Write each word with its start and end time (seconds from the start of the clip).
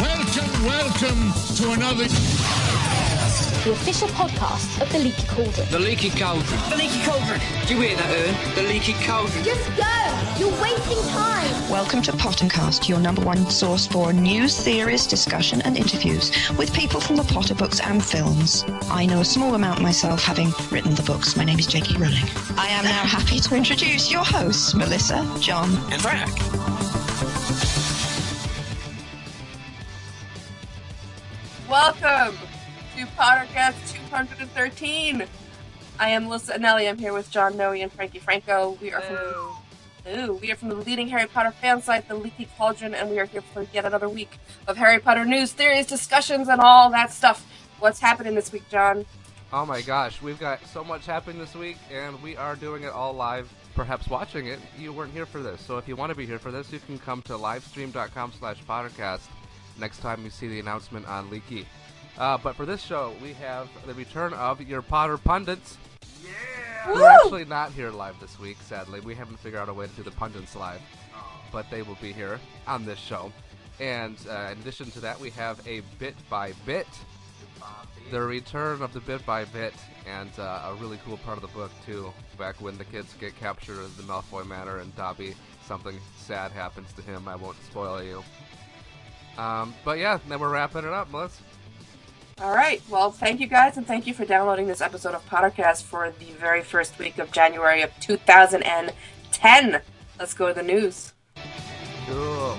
Welcome, 0.00 0.64
welcome 0.64 1.32
to 1.56 1.72
another. 1.72 2.49
The 3.64 3.72
official 3.72 4.08
podcast 4.08 4.80
of 4.80 4.90
the 4.90 4.98
Leaky 4.98 5.26
Cauldron. 5.26 5.68
The 5.70 5.78
leaky 5.78 6.08
cauldron. 6.08 6.60
The 6.70 6.76
leaky 6.76 7.02
cauldron. 7.02 7.40
Do 7.66 7.74
you 7.74 7.80
hear 7.82 7.96
that, 7.96 8.10
Ern? 8.10 8.54
The 8.54 8.62
leaky 8.62 8.94
cauldron. 9.04 9.44
Just 9.44 9.68
go! 9.76 9.84
You're 10.38 10.62
wasting 10.62 10.96
time! 11.10 11.70
Welcome 11.70 12.00
to 12.02 12.12
Pottercast, 12.12 12.88
your 12.88 12.98
number 13.00 13.20
one 13.20 13.50
source 13.50 13.86
for 13.86 14.14
news, 14.14 14.58
theories, 14.58 15.06
discussion, 15.06 15.60
and 15.60 15.76
interviews 15.76 16.32
with 16.56 16.72
people 16.72 17.00
from 17.00 17.16
the 17.16 17.22
Potter 17.24 17.54
books 17.54 17.80
and 17.80 18.02
films. 18.02 18.64
I 18.84 19.04
know 19.04 19.20
a 19.20 19.26
small 19.26 19.54
amount 19.54 19.82
myself, 19.82 20.24
having 20.24 20.52
written 20.70 20.94
the 20.94 21.02
books. 21.02 21.36
My 21.36 21.44
name 21.44 21.58
is 21.58 21.66
J.K. 21.66 21.98
Rowling. 21.98 22.24
I 22.56 22.68
am 22.68 22.84
now 22.84 23.04
happy 23.04 23.40
to 23.40 23.54
introduce 23.54 24.10
your 24.10 24.24
hosts, 24.24 24.74
Melissa, 24.74 25.30
John, 25.38 25.68
And 25.92 26.00
Frank. 26.00 26.30
Welcome 31.68 32.49
to 33.00 33.06
Pottercast 33.06 33.94
213. 34.10 35.24
I 35.98 36.08
am 36.10 36.24
Melissa 36.24 36.52
Anelli. 36.52 36.86
I'm 36.86 36.98
here 36.98 37.14
with 37.14 37.30
John 37.30 37.56
Noe 37.56 37.72
and 37.72 37.90
Frankie 37.90 38.18
Franco. 38.18 38.76
We 38.78 38.92
are 38.92 39.00
from 39.00 39.56
Ooh, 40.14 40.34
we 40.34 40.52
are 40.52 40.56
from 40.56 40.68
the 40.68 40.74
leading 40.74 41.08
Harry 41.08 41.26
Potter 41.26 41.50
fan 41.50 41.80
site, 41.80 42.08
The 42.08 42.14
Leaky 42.14 42.46
Cauldron, 42.58 42.94
and 42.94 43.08
we 43.08 43.18
are 43.18 43.24
here 43.24 43.40
for 43.40 43.66
yet 43.72 43.86
another 43.86 44.08
week 44.10 44.38
of 44.66 44.76
Harry 44.76 44.98
Potter 44.98 45.24
news, 45.24 45.52
theories, 45.52 45.86
discussions, 45.86 46.48
and 46.48 46.60
all 46.60 46.90
that 46.90 47.10
stuff. 47.10 47.46
What's 47.78 48.00
happening 48.00 48.34
this 48.34 48.52
week, 48.52 48.68
John? 48.68 49.06
Oh 49.50 49.64
my 49.64 49.80
gosh, 49.80 50.20
we've 50.20 50.38
got 50.38 50.66
so 50.66 50.84
much 50.84 51.06
happening 51.06 51.38
this 51.38 51.54
week, 51.54 51.78
and 51.90 52.22
we 52.22 52.36
are 52.36 52.54
doing 52.54 52.82
it 52.82 52.92
all 52.92 53.14
live. 53.14 53.50
Perhaps 53.74 54.08
watching 54.08 54.48
it, 54.48 54.58
you 54.78 54.92
weren't 54.92 55.14
here 55.14 55.26
for 55.26 55.42
this. 55.42 55.62
So 55.62 55.78
if 55.78 55.88
you 55.88 55.96
want 55.96 56.10
to 56.10 56.16
be 56.16 56.26
here 56.26 56.38
for 56.38 56.50
this, 56.50 56.70
you 56.70 56.80
can 56.80 56.98
come 56.98 57.22
to 57.22 57.32
livestream.com 57.32 58.32
slash 58.38 58.62
pottercast 58.64 59.22
next 59.78 60.00
time 60.00 60.22
you 60.22 60.30
see 60.30 60.48
the 60.48 60.60
announcement 60.60 61.06
on 61.08 61.30
Leaky. 61.30 61.66
Uh, 62.18 62.38
but 62.38 62.54
for 62.54 62.66
this 62.66 62.82
show, 62.82 63.14
we 63.22 63.32
have 63.34 63.68
the 63.86 63.94
return 63.94 64.32
of 64.34 64.60
your 64.60 64.82
Potter 64.82 65.16
pundits. 65.16 65.78
Yeah! 66.22 66.92
We're 66.92 67.08
actually 67.08 67.44
not 67.44 67.72
here 67.72 67.90
live 67.90 68.18
this 68.20 68.38
week, 68.38 68.58
sadly. 68.62 69.00
We 69.00 69.14
haven't 69.14 69.38
figured 69.38 69.60
out 69.60 69.68
a 69.68 69.74
way 69.74 69.86
to 69.86 69.92
do 69.92 70.02
the 70.02 70.10
pundits 70.10 70.54
live. 70.56 70.80
But 71.52 71.70
they 71.70 71.82
will 71.82 71.98
be 72.00 72.12
here 72.12 72.38
on 72.66 72.84
this 72.84 72.98
show. 72.98 73.32
And 73.80 74.16
uh, 74.28 74.50
in 74.52 74.58
addition 74.58 74.90
to 74.92 75.00
that, 75.00 75.18
we 75.18 75.30
have 75.30 75.66
a 75.66 75.80
bit 75.98 76.14
by 76.28 76.52
bit 76.66 76.86
the 78.10 78.20
return 78.20 78.82
of 78.82 78.92
the 78.92 79.00
bit 79.00 79.24
by 79.24 79.44
bit 79.44 79.74
and 80.06 80.30
uh, 80.38 80.70
a 80.70 80.74
really 80.80 80.98
cool 81.04 81.16
part 81.18 81.36
of 81.36 81.42
the 81.42 81.48
book 81.56 81.70
too 81.86 82.12
back 82.36 82.60
when 82.60 82.76
the 82.76 82.84
kids 82.84 83.14
get 83.20 83.38
captured 83.38 83.78
at 83.78 83.96
the 83.96 84.02
malfoy 84.02 84.44
manor 84.44 84.78
and 84.78 84.94
dobby 84.96 85.34
something 85.64 85.96
sad 86.16 86.50
happens 86.50 86.92
to 86.92 87.02
him 87.02 87.28
i 87.28 87.36
won't 87.36 87.62
spoil 87.64 88.02
you 88.02 88.22
um, 89.38 89.72
but 89.84 89.98
yeah 89.98 90.18
then 90.28 90.40
we're 90.40 90.50
wrapping 90.50 90.84
it 90.84 90.92
up 90.92 91.10
melissa 91.12 91.42
All 92.40 92.52
right. 92.52 92.80
Well, 92.88 93.10
thank 93.10 93.38
you 93.38 93.46
guys, 93.46 93.76
and 93.76 93.86
thank 93.86 94.06
you 94.06 94.14
for 94.14 94.24
downloading 94.24 94.66
this 94.66 94.80
episode 94.80 95.14
of 95.14 95.28
Pottercast 95.28 95.82
for 95.82 96.10
the 96.18 96.32
very 96.32 96.62
first 96.62 96.98
week 96.98 97.18
of 97.18 97.30
January 97.32 97.82
of 97.82 97.90
2010. 98.00 99.82
Let's 100.18 100.32
go 100.34 100.48
to 100.48 100.54
the 100.54 100.62
news. 100.62 101.12
cool 102.06 102.58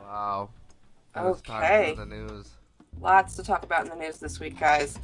wow 0.00 0.48
time 1.12 1.62
Okay. 1.62 1.94
the 1.96 2.06
news 2.06 2.50
Lots 3.00 3.34
to 3.36 3.42
talk 3.42 3.64
about 3.64 3.84
in 3.84 3.90
the 3.90 3.96
news 3.96 4.18
this 4.18 4.38
week, 4.38 4.58
guys. 4.58 4.98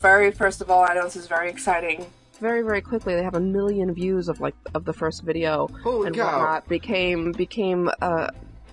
Very 0.00 0.30
first 0.30 0.60
of 0.60 0.70
all, 0.70 0.84
I 0.84 0.94
know 0.94 1.04
this 1.04 1.16
is 1.16 1.26
very 1.26 1.48
exciting. 1.50 2.06
Very, 2.40 2.62
very 2.62 2.80
quickly, 2.80 3.14
they 3.14 3.22
have 3.22 3.36
a 3.36 3.40
million 3.40 3.94
views 3.94 4.28
of 4.28 4.40
like 4.40 4.54
of 4.74 4.84
the 4.84 4.92
first 4.92 5.22
video 5.22 5.68
Holy 5.82 6.08
and 6.08 6.16
cow. 6.16 6.24
whatnot. 6.24 6.68
Became 6.68 7.32
became 7.32 7.90
uh, 8.02 8.28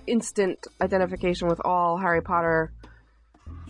instant 0.06 0.66
identification 0.80 1.48
with 1.48 1.60
all 1.64 1.96
Harry 1.98 2.20
Potter 2.22 2.72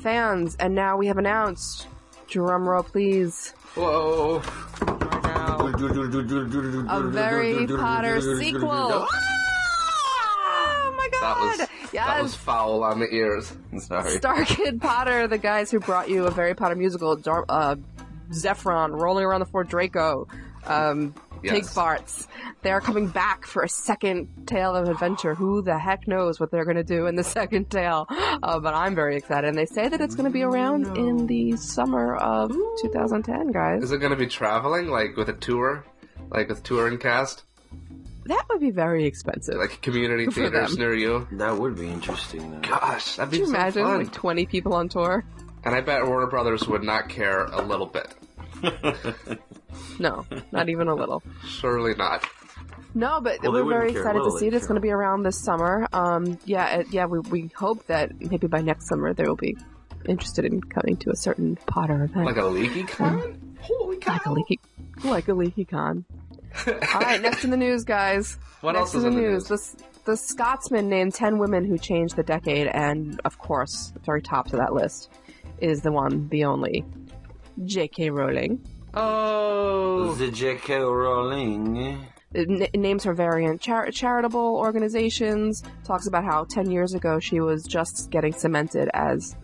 fans, 0.03 0.57
and 0.57 0.75
now 0.75 0.97
we 0.97 1.07
have 1.07 1.19
announced. 1.19 1.87
Drum 2.29 2.67
roll, 2.67 2.83
please. 2.83 3.51
whoa 3.75 4.43
A 6.89 7.01
very 7.03 7.67
Potter 7.67 8.21
sequel. 8.39 8.71
Oh 8.71 9.07
my 10.97 11.09
that 11.13 11.37
was 11.39 11.59
god! 11.59 11.69
Yes. 11.93 12.07
that 12.07 12.23
was 12.23 12.35
foul 12.35 12.83
on 12.85 13.01
the 13.01 13.09
ears 13.15 13.53
sorry 13.79 14.13
Star 14.17 14.45
Kid 14.45 14.81
Potter, 14.81 15.27
the 15.29 15.39
guys 15.39 15.71
who 15.71 15.79
brought 15.81 16.09
you 16.09 16.27
a 16.27 16.31
very 16.31 16.55
Potter 16.55 16.75
musical, 16.75 17.21
uh, 17.49 17.77
Zac 18.33 18.57
Efron, 18.59 18.99
Rolling 19.01 19.25
Around 19.25 19.41
the 19.41 19.47
Fort 19.47 19.69
Draco, 19.69 20.27
um, 20.67 21.13
Pig 21.43 21.53
Yes. 21.65 21.75
Farts. 21.75 22.27
They're 22.63 22.81
coming 22.81 23.09
back 23.09 23.45
for 23.47 23.63
a 23.65 23.69
second 23.69 24.29
tale 24.47 24.77
of 24.77 24.89
adventure. 24.89 25.35
Who 25.35 25.61
the 25.61 25.77
heck 25.77 26.07
knows 26.07 26.39
what 26.39 26.51
they're 26.53 26.65
going 26.65 26.77
to 26.77 26.85
do 26.85 27.07
in 27.07 27.17
the 27.17 27.25
second 27.39 27.69
tale? 27.69 28.07
Uh, 28.09 28.61
but 28.61 28.73
I'm 28.73 28.95
very 28.95 29.17
excited. 29.17 29.49
And 29.49 29.59
they 29.59 29.67
say 29.67 29.89
that 29.89 30.01
it's 30.01 30.15
going 30.15 30.27
to 30.27 30.33
be 30.33 30.43
around 30.43 30.97
in 30.97 31.27
the 31.27 31.57
summer 31.57 32.15
of 32.15 32.53
2010, 32.81 33.51
guys. 33.51 33.83
Is 33.83 33.91
it 33.93 33.99
going 33.99 34.13
to 34.13 34.17
be 34.17 34.29
traveling, 34.29 34.87
like 34.87 35.17
with 35.17 35.29
a 35.29 35.33
tour, 35.35 35.85
like 36.31 36.49
with 36.49 36.63
touring 36.63 36.99
cast, 36.99 37.43
That 38.27 38.45
would 38.51 38.61
be 38.61 38.71
very 38.71 39.05
expensive. 39.05 39.57
like 39.57 39.81
community 39.83 40.27
for 40.27 40.33
theaters 40.33 40.71
them. 40.71 40.79
near 40.79 40.95
you? 40.95 41.27
That 41.33 41.57
would 41.59 41.77
be 41.77 41.89
interesting. 41.89 42.51
Though. 42.53 42.61
Gosh, 42.69 43.17
that'd 43.17 43.31
be 43.31 43.39
you 43.39 43.47
so 43.47 43.51
imagine 43.51 43.85
fun. 43.85 43.99
like 44.05 44.13
20 44.13 44.47
people 44.47 44.75
on 44.75 44.89
tour? 44.89 45.25
And 45.65 45.75
I 45.75 45.81
bet 45.81 46.07
Warner 46.07 46.27
Brothers 46.29 46.67
would 46.69 46.83
not 46.83 47.09
care 47.09 47.45
a 47.47 47.63
little 47.63 47.87
bit. 47.87 48.09
No, 49.99 50.27
not 50.51 50.69
even 50.69 50.89
a 50.89 50.95
little. 50.95 51.23
Surely 51.47 51.95
not. 51.95 52.27
No, 52.95 53.21
but 53.21 53.43
Well, 53.43 53.53
we're 53.53 53.65
very 53.69 53.91
excited 53.93 54.21
Well, 54.21 54.33
to 54.33 54.39
see 54.39 54.47
it. 54.49 54.55
It's 54.55 54.67
going 54.67 54.75
to 54.77 54.83
be 54.83 54.91
around 54.91 55.23
this 55.23 55.39
summer. 55.43 55.87
Um, 55.93 56.39
yeah, 56.45 56.77
it, 56.81 56.89
yeah. 56.91 57.07
We, 57.07 57.21
we 57.21 57.51
hope 57.57 57.87
that 57.87 58.21
maybe 58.21 58.47
by 58.49 58.61
next 58.61 58.87
summer 58.89 59.15
they 59.15 59.25
will 59.25 59.37
be 59.37 59.57
interested 60.05 60.45
in 60.45 60.61
coming 60.63 60.97
to 60.99 61.11
a 61.11 61.17
certain 61.17 61.57
Potter 61.67 62.05
event, 62.05 62.27
Like 62.27 62.37
a 62.37 62.45
leaky 62.47 62.83
con? 62.85 63.57
Holy 63.61 63.97
cow! 63.99 64.13
like 64.13 64.27
a 64.27 64.33
leaky, 64.33 64.61
like 65.05 65.29
a 65.29 65.35
leaky 65.35 65.65
con. 65.65 66.05
All 66.67 67.01
right, 67.01 67.21
next 67.21 67.45
in 67.45 67.51
the 67.51 67.57
news, 67.57 67.85
guys. 67.85 68.39
What 68.61 68.73
next 68.73 68.95
else 68.95 68.95
is 68.97 69.05
in 69.05 69.13
the 69.15 69.19
in 69.19 69.25
the 69.25 69.31
news? 69.31 69.51
news? 69.51 69.73
The, 69.73 69.85
the 70.13 70.17
Scotsman 70.17 70.89
named 70.89 71.15
ten 71.15 71.39
women 71.39 71.65
who 71.65 71.79
changed 71.79 72.17
the 72.17 72.23
decade, 72.23 72.67
and 72.69 73.21
of 73.25 73.39
course, 73.39 73.93
very 74.05 74.23
top 74.23 74.49
to 74.49 74.57
that 74.57 74.73
list 74.73 75.11
is 75.61 75.83
the 75.83 75.93
one, 75.93 76.29
the 76.29 76.45
only, 76.45 76.85
J.K. 77.65 78.11
Rowling. 78.11 78.65
Oh, 78.95 80.13
The 80.15 80.31
J.K. 80.31 80.79
Rowling. 80.81 82.05
It 82.35 82.49
n- 82.75 82.81
names 82.81 83.05
her 83.05 83.15
variant 83.15 83.61
char- 83.61 83.91
charitable 83.91 84.57
organizations. 84.57 85.63
Talks 85.85 86.07
about 86.07 86.25
how 86.25 86.45
ten 86.45 86.71
years 86.71 86.95
ago 86.95 87.19
she 87.21 87.41
was 87.41 87.63
just 87.65 88.11
getting 88.11 88.33
cemented 88.33 88.89
as 88.95 89.37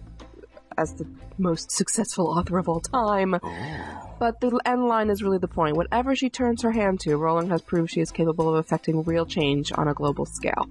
as 0.77 0.95
the 0.95 1.07
most 1.39 1.71
successful 1.71 2.29
author 2.29 2.57
of 2.59 2.69
all 2.69 2.81
time. 2.81 3.35
Oh. 3.43 4.08
But 4.19 4.41
the 4.41 4.59
end 4.65 4.87
line 4.87 5.11
is 5.11 5.23
really 5.23 5.39
the 5.39 5.49
point. 5.49 5.77
Whatever 5.77 6.17
she 6.17 6.29
turns 6.29 6.63
her 6.63 6.73
hand 6.73 7.01
to, 7.01 7.17
Rowling 7.17 7.49
has 7.51 7.63
proved 7.63 7.91
she 7.93 8.01
is 8.01 8.11
capable 8.11 8.49
of 8.49 8.57
affecting 8.57 9.03
real 9.05 9.25
change 9.27 9.73
on 9.75 9.89
a 9.89 9.95
global 9.95 10.27
scale, 10.27 10.69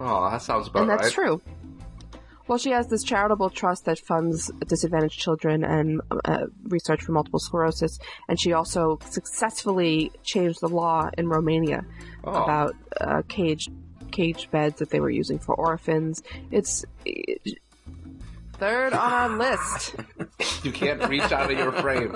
oh, 0.00 0.30
that 0.30 0.42
sounds 0.42 0.68
about 0.68 0.80
and 0.80 0.90
that's 0.90 1.04
right. 1.04 1.12
true. 1.12 1.42
Well, 2.48 2.56
she 2.56 2.70
has 2.70 2.88
this 2.88 3.02
charitable 3.04 3.50
trust 3.50 3.84
that 3.84 3.98
funds 3.98 4.50
disadvantaged 4.66 5.20
children 5.20 5.64
and 5.64 6.00
uh, 6.24 6.46
research 6.64 7.02
for 7.02 7.12
multiple 7.12 7.38
sclerosis, 7.38 7.98
and 8.26 8.40
she 8.40 8.54
also 8.54 8.98
successfully 9.10 10.10
changed 10.22 10.62
the 10.62 10.68
law 10.68 11.10
in 11.18 11.28
Romania 11.28 11.84
Oh. 12.24 12.42
about 12.42 12.74
uh, 13.00 13.22
cage 13.28 13.68
cage 14.10 14.50
beds 14.50 14.78
that 14.78 14.90
they 14.90 15.00
were 15.00 15.10
using 15.10 15.38
for 15.38 15.54
orphans. 15.54 16.22
It's 16.50 16.84
third 18.58 18.92
on 18.92 19.12
our 19.12 19.28
list. 19.36 19.94
You 20.64 20.72
can't 20.72 21.08
reach 21.08 21.30
out 21.32 21.50
of 21.52 21.56
your 21.58 21.70
frame. 21.72 22.10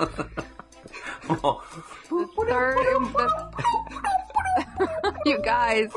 Third, 1.27 2.77
in 2.77 3.03
the- 3.13 3.53
you 5.25 5.39
guys, 5.41 5.91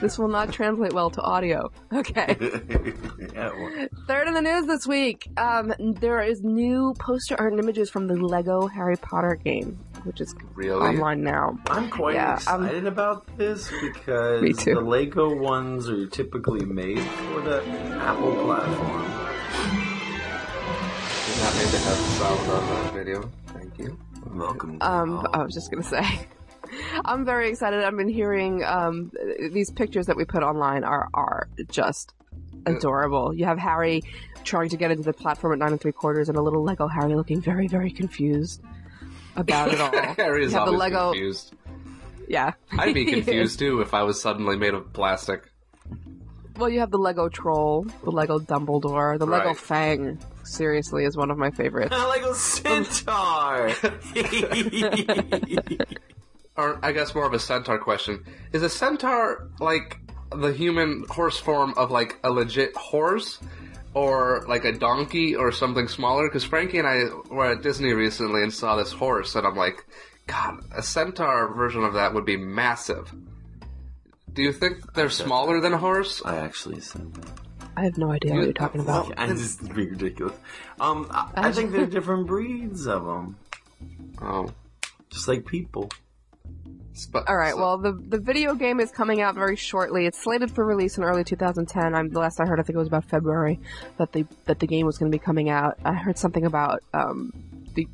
this 0.00 0.18
will 0.18 0.28
not 0.28 0.52
translate 0.52 0.92
well 0.92 1.10
to 1.10 1.20
audio. 1.22 1.70
Okay. 1.92 2.36
yeah, 3.34 3.50
well, 3.50 3.88
Third 4.06 4.28
in 4.28 4.34
the 4.34 4.42
news 4.42 4.66
this 4.66 4.86
week, 4.86 5.28
um, 5.38 5.72
there 5.78 6.20
is 6.20 6.42
new 6.42 6.94
poster 6.98 7.34
art 7.38 7.52
and 7.52 7.62
images 7.62 7.88
from 7.90 8.06
the 8.06 8.14
Lego 8.14 8.66
Harry 8.66 8.96
Potter 8.96 9.38
game, 9.42 9.78
which 10.04 10.20
is 10.20 10.34
Really? 10.54 10.80
online 10.80 11.22
now. 11.22 11.58
I'm 11.68 11.88
quite 11.90 12.14
Yeah, 12.14 12.32
um, 12.46 12.64
excited 12.64 12.86
about 12.86 13.38
this 13.38 13.70
because 13.80 14.42
the 14.64 14.80
Lego 14.80 15.34
ones 15.34 15.88
are 15.88 16.06
typically 16.06 16.64
made 16.66 17.00
for 17.00 17.40
the 17.40 17.64
Apple 18.00 18.34
platform. 18.44 19.19
Did 21.50 21.56
not 21.56 21.64
mean 21.64 21.72
to 21.72 21.78
have 21.78 21.96
sound 21.96 22.50
on 22.50 22.84
that 22.84 22.94
video. 22.94 23.30
Thank 23.48 23.78
you. 23.78 23.98
Welcome. 24.34 24.78
Um. 24.80 25.26
I 25.32 25.42
was 25.42 25.54
just 25.54 25.70
gonna 25.70 25.82
say, 25.82 26.04
I'm 27.04 27.24
very 27.24 27.48
excited. 27.48 27.82
I've 27.82 27.96
been 27.96 28.08
hearing 28.08 28.62
um, 28.64 29.10
these 29.52 29.70
pictures 29.70 30.06
that 30.06 30.16
we 30.16 30.24
put 30.24 30.42
online 30.42 30.84
are 30.84 31.08
are 31.14 31.48
just 31.70 32.14
adorable. 32.66 33.34
You 33.34 33.46
have 33.46 33.58
Harry 33.58 34.02
trying 34.44 34.68
to 34.68 34.76
get 34.76 34.90
into 34.90 35.02
the 35.02 35.12
platform 35.12 35.52
at 35.54 35.58
nine 35.58 35.72
and 35.72 35.80
three 35.80 35.92
quarters, 35.92 36.28
and 36.28 36.38
a 36.38 36.42
little 36.42 36.62
Lego 36.62 36.86
Harry 36.86 37.14
looking 37.14 37.40
very 37.40 37.66
very 37.66 37.90
confused 37.90 38.62
about 39.36 39.72
it 39.72 39.80
all. 39.80 39.90
Harry 40.14 40.44
is 40.44 40.52
you 40.52 40.58
have 40.58 40.66
the 40.66 40.72
always 40.72 40.92
Lego. 40.92 41.10
confused. 41.12 41.54
Yeah, 42.28 42.52
I'd 42.78 42.94
be 42.94 43.04
confused 43.12 43.58
too 43.58 43.80
if 43.80 43.92
I 43.92 44.04
was 44.04 44.20
suddenly 44.20 44.56
made 44.56 44.74
of 44.74 44.92
plastic. 44.92 45.50
Well, 46.56 46.68
you 46.68 46.80
have 46.80 46.90
the 46.90 46.98
Lego 46.98 47.28
Troll, 47.28 47.86
the 48.04 48.10
Lego 48.10 48.38
Dumbledore, 48.38 49.18
the 49.18 49.26
Lego 49.26 49.54
Fang. 49.54 50.18
Seriously, 50.50 51.04
is 51.04 51.16
one 51.16 51.30
of 51.30 51.38
my 51.38 51.50
favorites. 51.50 51.92
Lego 51.92 52.32
Centaur. 52.32 53.70
Or 56.56 56.78
I 56.82 56.92
guess 56.92 57.14
more 57.14 57.24
of 57.24 57.32
a 57.32 57.38
centaur 57.38 57.78
question. 57.78 58.22
Is 58.52 58.62
a 58.62 58.68
centaur 58.68 59.48
like 59.60 59.98
the 60.30 60.52
human 60.52 61.06
horse 61.08 61.38
form 61.38 61.72
of 61.76 61.90
like 61.90 62.18
a 62.22 62.30
legit 62.30 62.76
horse? 62.76 63.38
Or 63.94 64.44
like 64.46 64.64
a 64.64 64.72
donkey 64.72 65.34
or 65.34 65.52
something 65.52 65.88
smaller? 65.88 66.28
Because 66.28 66.44
Frankie 66.44 66.78
and 66.78 66.86
I 66.86 67.04
were 67.30 67.52
at 67.52 67.62
Disney 67.62 67.92
recently 67.92 68.42
and 68.42 68.52
saw 68.52 68.76
this 68.76 68.92
horse, 68.92 69.34
and 69.36 69.46
I'm 69.46 69.56
like, 69.56 69.84
God, 70.26 70.60
a 70.76 70.82
centaur 70.82 71.54
version 71.54 71.82
of 71.82 71.94
that 71.94 72.12
would 72.12 72.26
be 72.26 72.36
massive. 72.36 73.10
Do 74.32 74.42
you 74.42 74.52
think 74.52 74.92
they're 74.94 75.10
smaller 75.10 75.60
than 75.60 75.72
a 75.72 75.78
horse? 75.78 76.22
I 76.24 76.36
actually 76.36 76.80
said 76.80 77.14
that. 77.14 77.30
I 77.76 77.84
have 77.84 77.98
no 77.98 78.10
idea 78.10 78.34
what 78.34 78.44
you're 78.44 78.52
talking 78.52 78.80
about. 78.80 79.12
I 79.18 79.26
just 79.28 79.60
being 79.74 79.90
ridiculous. 79.90 80.34
Um, 80.80 81.06
I, 81.10 81.30
I 81.36 81.52
think 81.52 81.72
there 81.72 81.82
are 81.82 81.86
different 81.86 82.26
breeds 82.26 82.86
of 82.86 83.04
them, 83.04 83.36
Oh, 84.20 84.50
just 85.10 85.28
like 85.28 85.46
people. 85.46 85.88
but, 87.12 87.28
All 87.28 87.36
right. 87.36 87.52
so- 87.54 87.58
Well, 87.60 87.78
the 87.78 87.92
the 87.92 88.18
video 88.20 88.54
game 88.54 88.80
is 88.80 88.90
coming 88.90 89.20
out 89.22 89.34
very 89.34 89.56
shortly. 89.56 90.06
It's 90.06 90.22
slated 90.22 90.50
for 90.50 90.64
release 90.64 90.98
in 90.98 91.04
early 91.04 91.24
2010. 91.24 91.94
I'm, 91.94 92.10
the 92.10 92.18
last 92.18 92.40
I 92.40 92.46
heard, 92.46 92.60
I 92.60 92.62
think 92.62 92.74
it 92.74 92.78
was 92.78 92.88
about 92.88 93.04
February 93.04 93.58
that 93.98 94.12
the 94.12 94.26
that 94.46 94.58
the 94.58 94.66
game 94.66 94.84
was 94.86 94.98
going 94.98 95.10
to 95.10 95.16
be 95.16 95.22
coming 95.22 95.48
out. 95.48 95.78
I 95.84 95.94
heard 95.94 96.18
something 96.18 96.44
about 96.44 96.82
um, 96.92 97.32
the 97.74 97.86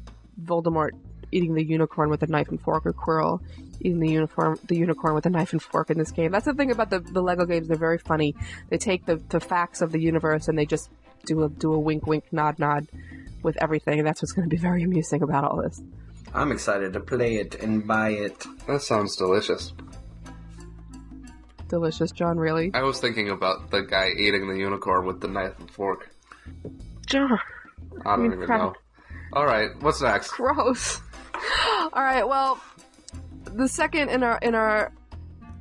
Voldemort 0.42 0.90
eating 1.32 1.54
the 1.54 1.64
unicorn 1.64 2.08
with 2.08 2.22
a 2.22 2.26
knife 2.28 2.48
and 2.48 2.60
fork, 2.60 2.86
or 2.86 2.92
Quirrell 2.92 3.40
eating 3.80 4.00
the 4.00 4.10
uniform 4.10 4.58
the 4.66 4.76
unicorn 4.76 5.14
with 5.14 5.26
a 5.26 5.30
knife 5.30 5.52
and 5.52 5.62
fork 5.62 5.90
in 5.90 5.98
this 5.98 6.10
game. 6.10 6.32
That's 6.32 6.44
the 6.44 6.54
thing 6.54 6.70
about 6.70 6.90
the 6.90 7.00
the 7.00 7.22
Lego 7.22 7.44
games. 7.46 7.68
They're 7.68 7.76
very 7.76 7.98
funny. 7.98 8.34
They 8.70 8.78
take 8.78 9.06
the 9.06 9.20
the 9.28 9.40
facts 9.40 9.80
of 9.80 9.92
the 9.92 10.00
universe 10.00 10.48
and 10.48 10.58
they 10.58 10.66
just 10.66 10.90
do 11.26 11.44
a 11.44 11.48
do 11.48 11.72
a 11.72 11.78
wink 11.78 12.06
wink 12.06 12.24
nod 12.32 12.58
nod 12.58 12.88
with 13.42 13.56
everything. 13.62 13.98
And 13.98 14.06
that's 14.06 14.22
what's 14.22 14.32
going 14.32 14.48
to 14.48 14.54
be 14.54 14.60
very 14.60 14.82
amusing 14.82 15.22
about 15.22 15.44
all 15.44 15.62
this. 15.62 15.82
I'm 16.34 16.52
excited 16.52 16.92
to 16.92 17.00
play 17.00 17.36
it 17.36 17.54
and 17.62 17.86
buy 17.86 18.10
it. 18.10 18.44
that 18.66 18.82
sounds 18.82 19.16
delicious. 19.16 19.72
Delicious, 21.68 22.12
John. 22.12 22.38
Really. 22.38 22.70
I 22.74 22.82
was 22.82 23.00
thinking 23.00 23.30
about 23.30 23.70
the 23.70 23.82
guy 23.82 24.10
eating 24.10 24.48
the 24.48 24.56
unicorn 24.56 25.06
with 25.06 25.20
the 25.20 25.28
knife 25.28 25.58
and 25.58 25.70
fork. 25.70 26.10
John. 27.06 27.38
I 28.04 28.16
don't 28.16 28.26
even 28.26 28.46
crap. 28.46 28.60
know. 28.60 28.74
All 29.32 29.46
right, 29.46 29.70
what's 29.80 30.00
next? 30.00 30.30
gross. 30.32 31.00
All 31.92 32.02
right, 32.02 32.26
well, 32.26 32.60
the 33.54 33.68
second 33.68 34.10
in 34.10 34.22
our 34.22 34.38
in 34.42 34.54
our 34.54 34.92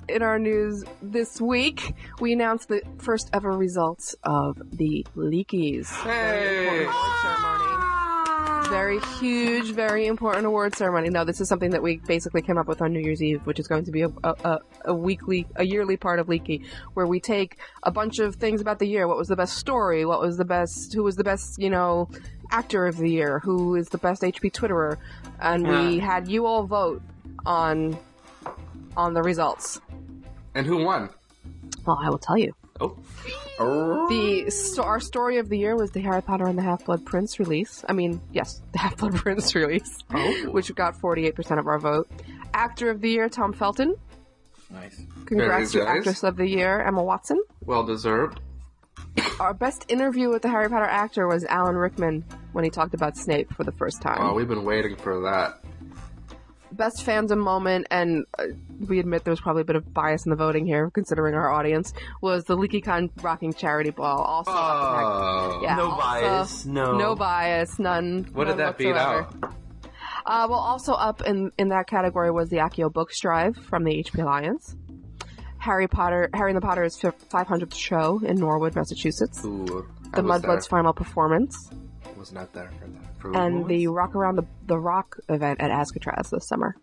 in 0.08 0.22
our 0.22 0.38
news 0.38 0.84
this 1.02 1.42
week, 1.42 1.96
we 2.20 2.34
announced 2.34 2.68
the 2.68 2.82
first 2.98 3.30
ever 3.34 3.52
results 3.52 4.16
of 4.24 4.58
the 4.72 5.06
Leakies. 5.16 5.88
Hey! 6.04 6.10
Very 6.10 6.86
important 6.86 6.96
award 6.96 7.22
ceremony. 7.22 8.70
Very 8.70 9.00
huge, 9.20 9.72
very 9.72 10.08
important 10.08 10.46
award 10.46 10.76
ceremony. 10.76 11.10
No, 11.10 11.24
this 11.24 11.40
is 11.40 11.48
something 11.48 11.72
that 11.72 11.82
we 11.82 11.98
basically 11.98 12.42
came 12.42 12.58
up 12.58 12.68
with 12.68 12.82
on 12.82 12.94
New 12.94 13.00
Year's 13.00 13.22
Eve, 13.22 13.42
which 13.46 13.60
is 13.60 13.68
going 13.68 13.86
to 13.86 13.92
be 13.92 14.02
a, 14.02 14.10
a, 14.24 14.36
a, 14.44 14.60
a 14.86 14.94
weekly, 14.94 15.48
a 15.56 15.64
yearly 15.64 15.98
part 15.98 16.20
of 16.20 16.28
Leaky, 16.28 16.64
where 16.94 17.08
we 17.08 17.20
take 17.20 17.58
a 17.84 17.92
bunch 17.92 18.20
of 18.20 18.36
things 18.36 18.62
about 18.62 18.80
the 18.80 18.88
year. 18.88 19.08
What 19.08 19.18
was 19.18 19.28
the 19.28 19.36
best 19.36 19.58
story? 19.58 20.06
What 20.06 20.20
was 20.20 20.38
the 20.38 20.46
best? 20.46 20.94
Who 20.94 21.04
was 21.04 21.16
the 21.16 21.24
best? 21.24 21.60
You 21.60 21.70
know, 21.70 22.10
actor 22.52 22.88
of 22.88 22.98
the 22.98 23.10
year? 23.10 23.40
Who 23.40 23.76
is 23.76 23.90
the 23.90 23.98
best 23.98 24.22
HP 24.24 24.52
Twitterer? 24.52 24.98
And 25.40 25.68
we 25.68 26.00
had 26.00 26.28
you 26.28 26.46
all 26.46 26.66
vote 26.66 27.02
on 27.46 27.98
on 28.98 29.14
the 29.14 29.22
results. 29.22 29.80
And 30.54 30.66
who 30.66 30.84
won? 30.84 31.10
Well, 31.86 32.00
I 32.02 32.10
will 32.10 32.18
tell 32.18 32.38
you. 32.38 32.54
Oh, 32.80 34.08
The 34.10 34.50
sto- 34.50 34.84
our 34.84 35.00
story 35.00 35.38
of 35.38 35.48
the 35.50 35.58
year 35.58 35.76
was 35.76 35.92
the 35.92 36.02
Harry 36.02 36.22
Potter 36.22 36.46
and 36.46 36.58
the 36.58 36.62
Half 36.64 36.86
Blood 36.86 37.06
Prince 37.06 37.40
release. 37.40 37.86
I 37.88 37.94
mean, 37.94 38.22
yes, 38.34 38.62
the 38.74 38.80
Half 38.80 38.98
Blood 38.98 39.16
Prince 39.16 39.56
release, 39.56 40.00
oh. 40.14 40.50
which 40.52 40.74
got 40.76 40.96
forty 41.00 41.26
eight 41.26 41.36
percent 41.36 41.60
of 41.60 41.68
our 41.68 41.80
vote. 41.80 42.10
Actor 42.54 42.90
of 42.90 43.02
the 43.02 43.10
year, 43.10 43.30
Tom 43.30 43.54
Felton. 43.54 43.96
Nice. 44.70 45.02
Congrats 45.26 45.72
to 45.74 45.88
Actress 45.88 46.24
of 46.24 46.38
the 46.38 46.48
Year, 46.48 46.82
Emma 46.82 47.04
Watson. 47.04 47.42
well 47.66 47.84
deserved. 47.84 48.40
Our 49.40 49.54
best 49.54 49.86
interview 49.90 50.30
with 50.30 50.42
the 50.42 50.50
Harry 50.50 50.70
Potter 50.70 50.86
actor 50.86 51.28
was 51.28 51.44
Alan 51.46 51.76
Rickman 51.76 52.24
when 52.54 52.64
he 52.64 52.70
talked 52.70 52.94
about 52.94 53.16
Snape 53.18 53.54
for 53.54 53.64
the 53.64 53.72
first 53.74 54.02
time. 54.02 54.18
Oh, 54.22 54.34
we've 54.34 54.48
been 54.48 54.64
waiting 54.66 54.96
for 54.96 55.22
that. 55.22 55.64
Best 56.76 57.06
fandom 57.06 57.38
moment, 57.40 57.88
and 57.92 58.26
uh, 58.38 58.44
we 58.88 59.00
admit 59.00 59.24
there's 59.24 59.40
probably 59.42 59.62
a 59.64 59.66
bit 59.66 59.76
of 59.76 59.94
bias 59.94 60.26
in 60.26 60.30
the 60.30 60.36
voting 60.36 60.66
here, 60.66 60.90
considering 60.92 61.34
our 61.36 61.50
audience, 61.52 61.94
was 62.22 62.44
the 62.46 62.56
LeakyCon 62.58 63.10
Rocking 63.24 63.54
Charity 63.54 63.90
Ball. 63.92 64.20
Also, 64.22 64.52
that- 64.52 64.60
Oh, 64.60 65.60
yeah, 65.64 65.76
No 65.76 65.90
also- 65.92 66.02
bias, 66.02 66.66
no. 66.66 66.98
no 66.98 67.16
bias, 67.16 67.80
none. 67.80 68.28
what 68.34 68.46
did 68.46 68.52
none 68.52 68.58
that 68.58 68.78
beat 68.78 68.94
whatsoever. 68.94 69.28
out? 69.44 69.54
Uh, 70.28 70.48
well, 70.50 70.60
also 70.60 70.94
up 70.94 71.22
in 71.22 71.52
in 71.60 71.70
that 71.70 71.86
category 71.88 72.32
was 72.32 72.50
the 72.50 72.58
Accio 72.58 72.92
Books 72.92 73.20
Drive 73.20 73.56
from 73.58 73.84
the 73.84 73.92
HP 74.04 74.22
Alliance. 74.24 74.76
Harry 75.60 75.88
Potter, 75.88 76.30
Harry 76.34 76.52
and 76.52 76.58
the 76.58 76.62
Potter's 76.66 76.98
fif- 77.00 77.30
500th 77.30 77.74
show 77.76 78.20
in 78.24 78.36
Norwood, 78.38 78.76
Massachusetts. 78.76 79.44
Ooh, 79.46 79.86
the 80.14 80.22
Mudbloods 80.22 80.68
final 80.68 80.94
performance. 80.94 81.70
Was 82.18 82.32
not 82.32 82.54
there 82.54 82.72
for 82.80 82.88
that. 82.88 83.05
For 83.32 83.38
and 83.38 83.68
the 83.68 83.88
Rock 83.88 84.16
Around 84.16 84.36
the 84.38 84.46
the 84.68 84.78
Rock 84.78 85.18
event 85.30 85.62
at 85.62 85.72
Alcatraz 85.72 86.30
this 86.30 86.48
summer. 86.48 86.76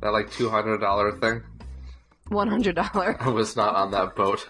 That 0.00 0.10
like 0.10 0.30
two 0.30 0.50
hundred 0.50 0.78
dollar 0.78 1.12
thing. 1.12 1.42
One 2.28 2.48
hundred 2.48 2.76
dollar. 2.76 3.16
I 3.20 3.28
was 3.28 3.56
not 3.56 3.74
on 3.74 3.90
that 3.92 4.16
boat. 4.16 4.48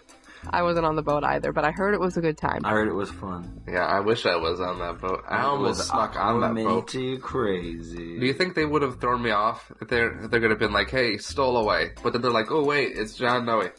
I 0.50 0.62
wasn't 0.62 0.84
on 0.84 0.96
the 0.96 1.02
boat 1.02 1.24
either, 1.24 1.52
but 1.52 1.64
I 1.64 1.70
heard 1.70 1.94
it 1.94 2.00
was 2.00 2.16
a 2.16 2.20
good 2.20 2.36
time. 2.36 2.60
I 2.64 2.70
heard 2.70 2.88
it 2.88 2.92
was 2.92 3.10
fun. 3.10 3.62
Yeah, 3.66 3.86
I 3.86 4.00
wish 4.00 4.26
I 4.26 4.36
was 4.36 4.60
on 4.60 4.78
that 4.78 5.00
boat. 5.00 5.24
I 5.28 5.42
almost 5.42 5.78
was 5.78 5.88
snuck 5.88 6.16
on 6.16 6.40
that 6.40 6.54
boat. 6.54 6.88
Aquamate 6.88 7.20
crazy. 7.22 8.18
Do 8.18 8.26
you 8.26 8.34
think 8.34 8.54
they 8.54 8.66
would 8.66 8.82
have 8.82 9.00
thrown 9.00 9.22
me 9.22 9.30
off 9.30 9.72
if 9.80 9.88
they're 9.88 10.24
if 10.24 10.30
they're 10.30 10.40
gonna 10.40 10.52
have 10.52 10.58
been 10.58 10.72
like, 10.72 10.90
"Hey, 10.90 11.16
stole 11.18 11.56
away," 11.56 11.92
but 12.02 12.12
then 12.12 12.22
they're 12.22 12.30
like, 12.30 12.50
"Oh 12.50 12.64
wait, 12.64 12.92
it's 12.96 13.14
John 13.14 13.46
Noe." 13.46 13.70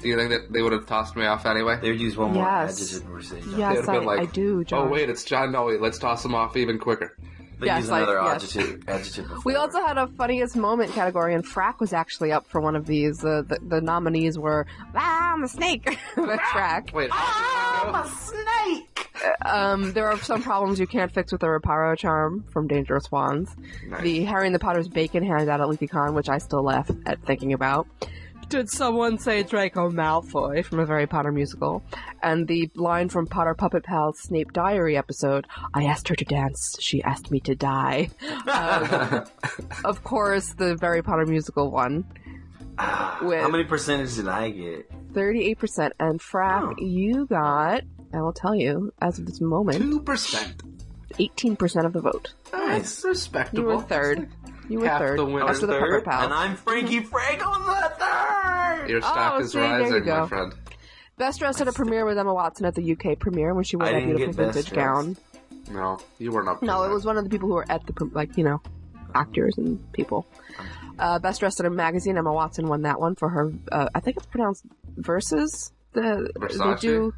Do 0.00 0.08
you 0.08 0.16
think 0.16 0.30
that 0.30 0.52
they 0.52 0.62
would 0.62 0.72
have 0.72 0.86
tossed 0.86 1.16
me 1.16 1.26
off 1.26 1.44
anyway? 1.46 1.78
They 1.82 1.90
would 1.90 2.00
use 2.00 2.16
one 2.16 2.32
more 2.32 2.44
Yes. 2.44 2.80
adjective 2.80 3.10
or 3.12 3.22
say. 3.22 3.40
They 3.40 3.58
yes, 3.58 3.76
would've 3.76 3.88
I, 3.88 3.92
been 3.98 4.04
like, 4.06 4.20
I 4.20 4.24
do, 4.26 4.64
John. 4.64 4.86
Oh 4.86 4.90
wait, 4.90 5.10
it's 5.10 5.24
John 5.24 5.50
Noe. 5.52 5.66
Let's 5.80 5.98
toss 5.98 6.24
him 6.24 6.34
off 6.34 6.56
even 6.56 6.78
quicker. 6.78 7.16
They 7.58 7.66
Yes, 7.66 7.80
use 7.80 7.90
like- 7.90 8.04
another 8.04 8.20
yes. 8.22 8.44
adjective. 8.56 8.88
adjective 8.88 9.24
before. 9.24 9.42
We 9.44 9.54
also 9.56 9.84
had 9.84 9.98
a 9.98 10.06
funniest 10.06 10.54
moment 10.54 10.92
category, 10.92 11.34
and 11.34 11.44
Frack 11.44 11.80
was 11.80 11.92
actually 11.92 12.30
up 12.30 12.46
for 12.46 12.60
one 12.60 12.76
of 12.76 12.86
these. 12.86 13.24
Uh, 13.24 13.42
the 13.48 13.58
the 13.66 13.80
nominees 13.80 14.38
were 14.38 14.66
"Ah, 14.94 15.32
I'm 15.34 15.42
a 15.42 15.48
snake" 15.48 15.84
with 16.16 16.38
Frack. 16.38 16.92
Wait, 16.92 17.10
Um, 19.44 19.92
there 19.94 20.06
are 20.06 20.16
some 20.18 20.42
problems 20.42 20.78
you 20.78 20.86
can't 20.86 21.10
fix 21.12 21.32
with 21.32 21.40
the 21.40 21.48
Reparo 21.48 21.96
charm 21.98 22.44
from 22.52 22.68
Dangerous 22.68 23.10
Wands. 23.10 23.50
Nice. 23.88 24.02
The 24.02 24.24
Harry 24.24 24.46
and 24.46 24.54
the 24.54 24.60
Potter's 24.60 24.88
bacon 24.88 25.24
handout 25.24 25.60
at 25.60 25.66
LeakyCon, 25.66 26.12
which 26.14 26.28
I 26.28 26.38
still 26.38 26.62
laugh 26.62 26.88
at 27.06 27.20
thinking 27.24 27.52
about. 27.52 27.88
Did 28.48 28.70
someone 28.70 29.18
say 29.18 29.42
Draco 29.42 29.90
Malfoy 29.90 30.64
from 30.64 30.80
a 30.80 30.86
Harry 30.86 31.06
Potter 31.06 31.30
musical? 31.30 31.82
And 32.22 32.48
the 32.48 32.70
line 32.74 33.10
from 33.10 33.26
Potter 33.26 33.54
Puppet 33.54 33.84
Pal's 33.84 34.18
Snape 34.20 34.54
Diary 34.54 34.96
episode, 34.96 35.46
I 35.74 35.84
asked 35.84 36.08
her 36.08 36.14
to 36.14 36.24
dance, 36.24 36.76
she 36.80 37.02
asked 37.02 37.30
me 37.30 37.40
to 37.40 37.54
die. 37.54 38.08
Um, 38.48 39.24
of 39.84 40.02
course, 40.04 40.54
the 40.54 40.78
Harry 40.80 41.02
Potter 41.02 41.26
musical 41.26 41.70
one. 41.70 42.04
With 43.22 43.40
How 43.42 43.48
many 43.50 43.64
percentage 43.64 44.14
did 44.16 44.28
I 44.28 44.48
get? 44.50 44.90
38%. 45.12 45.90
And 46.00 46.18
Frack, 46.20 46.74
Oh. 46.78 46.82
you 46.82 47.26
got, 47.26 47.82
I 48.14 48.22
will 48.22 48.32
tell 48.32 48.54
you, 48.54 48.92
as 49.02 49.18
of 49.18 49.26
this 49.26 49.40
moment, 49.42 49.78
two 49.82 50.00
percent. 50.00 50.62
18% 51.18 51.84
of 51.84 51.92
the 51.92 52.00
vote. 52.00 52.32
Nice, 52.52 53.04
respectable. 53.04 53.70
You 53.70 53.76
were 53.76 53.82
third. 53.82 54.30
You 54.68 54.80
were 54.80 54.86
Half 54.88 54.98
third. 55.00 55.18
the 55.18 55.24
winners. 55.24 55.50
After 55.50 55.66
the 55.66 55.72
Puppet 55.74 55.88
Third, 55.90 56.04
Pals. 56.04 56.24
and 56.24 56.34
I'm 56.34 56.56
Frankie 56.56 57.00
Frank 57.00 57.46
on 57.46 57.66
the 57.66 57.92
third. 57.98 58.90
Your 58.90 59.00
stock 59.00 59.34
Oh, 59.34 59.40
is 59.40 59.52
see, 59.52 59.58
there 59.58 59.78
you 59.78 59.84
rising, 59.94 60.06
my 60.06 60.26
friend. 60.26 60.54
Best 61.16 61.38
dressed 61.40 61.60
at 61.60 61.68
a 61.68 61.72
premiere 61.72 62.04
with 62.04 62.18
Emma 62.18 62.32
Watson 62.34 62.66
at 62.66 62.74
the 62.74 62.92
UK 62.92 63.18
premiere 63.18 63.54
when 63.54 63.64
she 63.64 63.76
wore 63.76 63.86
I 63.88 63.92
that 63.92 64.04
beautiful 64.04 64.32
vintage 64.34 64.66
dressed. 64.70 64.74
gown. 64.74 65.16
No, 65.70 65.98
you 66.18 66.30
weren't 66.32 66.48
up. 66.48 66.62
No, 66.62 66.82
it 66.84 66.88
that. 66.88 66.94
was 66.94 67.04
one 67.04 67.16
of 67.18 67.24
the 67.24 67.30
people 67.30 67.48
who 67.48 67.54
were 67.54 67.66
at 67.70 67.84
the, 67.86 68.04
like, 68.12 68.36
you 68.36 68.44
know, 68.44 68.60
actors 69.14 69.54
and 69.58 69.80
people. 69.92 70.26
Uh, 70.98 71.18
best 71.18 71.40
dressed 71.40 71.60
at 71.60 71.66
a 71.66 71.70
magazine, 71.70 72.16
Emma 72.18 72.32
Watson 72.32 72.68
won 72.68 72.82
that 72.82 73.00
one 73.00 73.14
for 73.14 73.28
her, 73.28 73.52
uh, 73.72 73.88
I 73.94 74.00
think 74.00 74.16
it's 74.16 74.26
pronounced 74.26 74.64
Versus. 74.96 75.72
The, 75.92 76.30
they 76.58 76.74
do, 76.80 77.14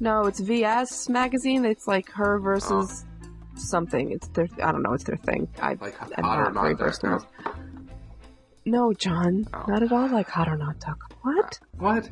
no, 0.00 0.22
it's 0.26 0.40
VS 0.40 1.08
magazine. 1.08 1.64
It's 1.64 1.86
like 1.86 2.10
her 2.12 2.38
versus 2.38 3.04
something. 3.56 4.10
It's 4.12 4.28
their, 4.28 4.48
I 4.62 4.72
don't 4.72 4.82
know, 4.82 4.92
it's 4.94 5.04
their 5.04 5.16
thing. 5.16 5.48
I, 5.60 5.74
Like 5.80 5.94
I'm 6.18 6.24
hot 6.24 6.38
or 6.48 6.52
not 6.52 6.78
not 6.78 7.02
now. 7.02 7.20
No, 8.64 8.92
John. 8.92 9.46
Oh. 9.52 9.64
Not 9.66 9.82
at 9.82 9.92
all 9.92 10.08
like 10.08 10.28
Hot 10.28 10.48
or 10.48 10.56
Not 10.56 10.78
Duck. 10.78 10.98
What? 11.22 11.58
What? 11.78 12.08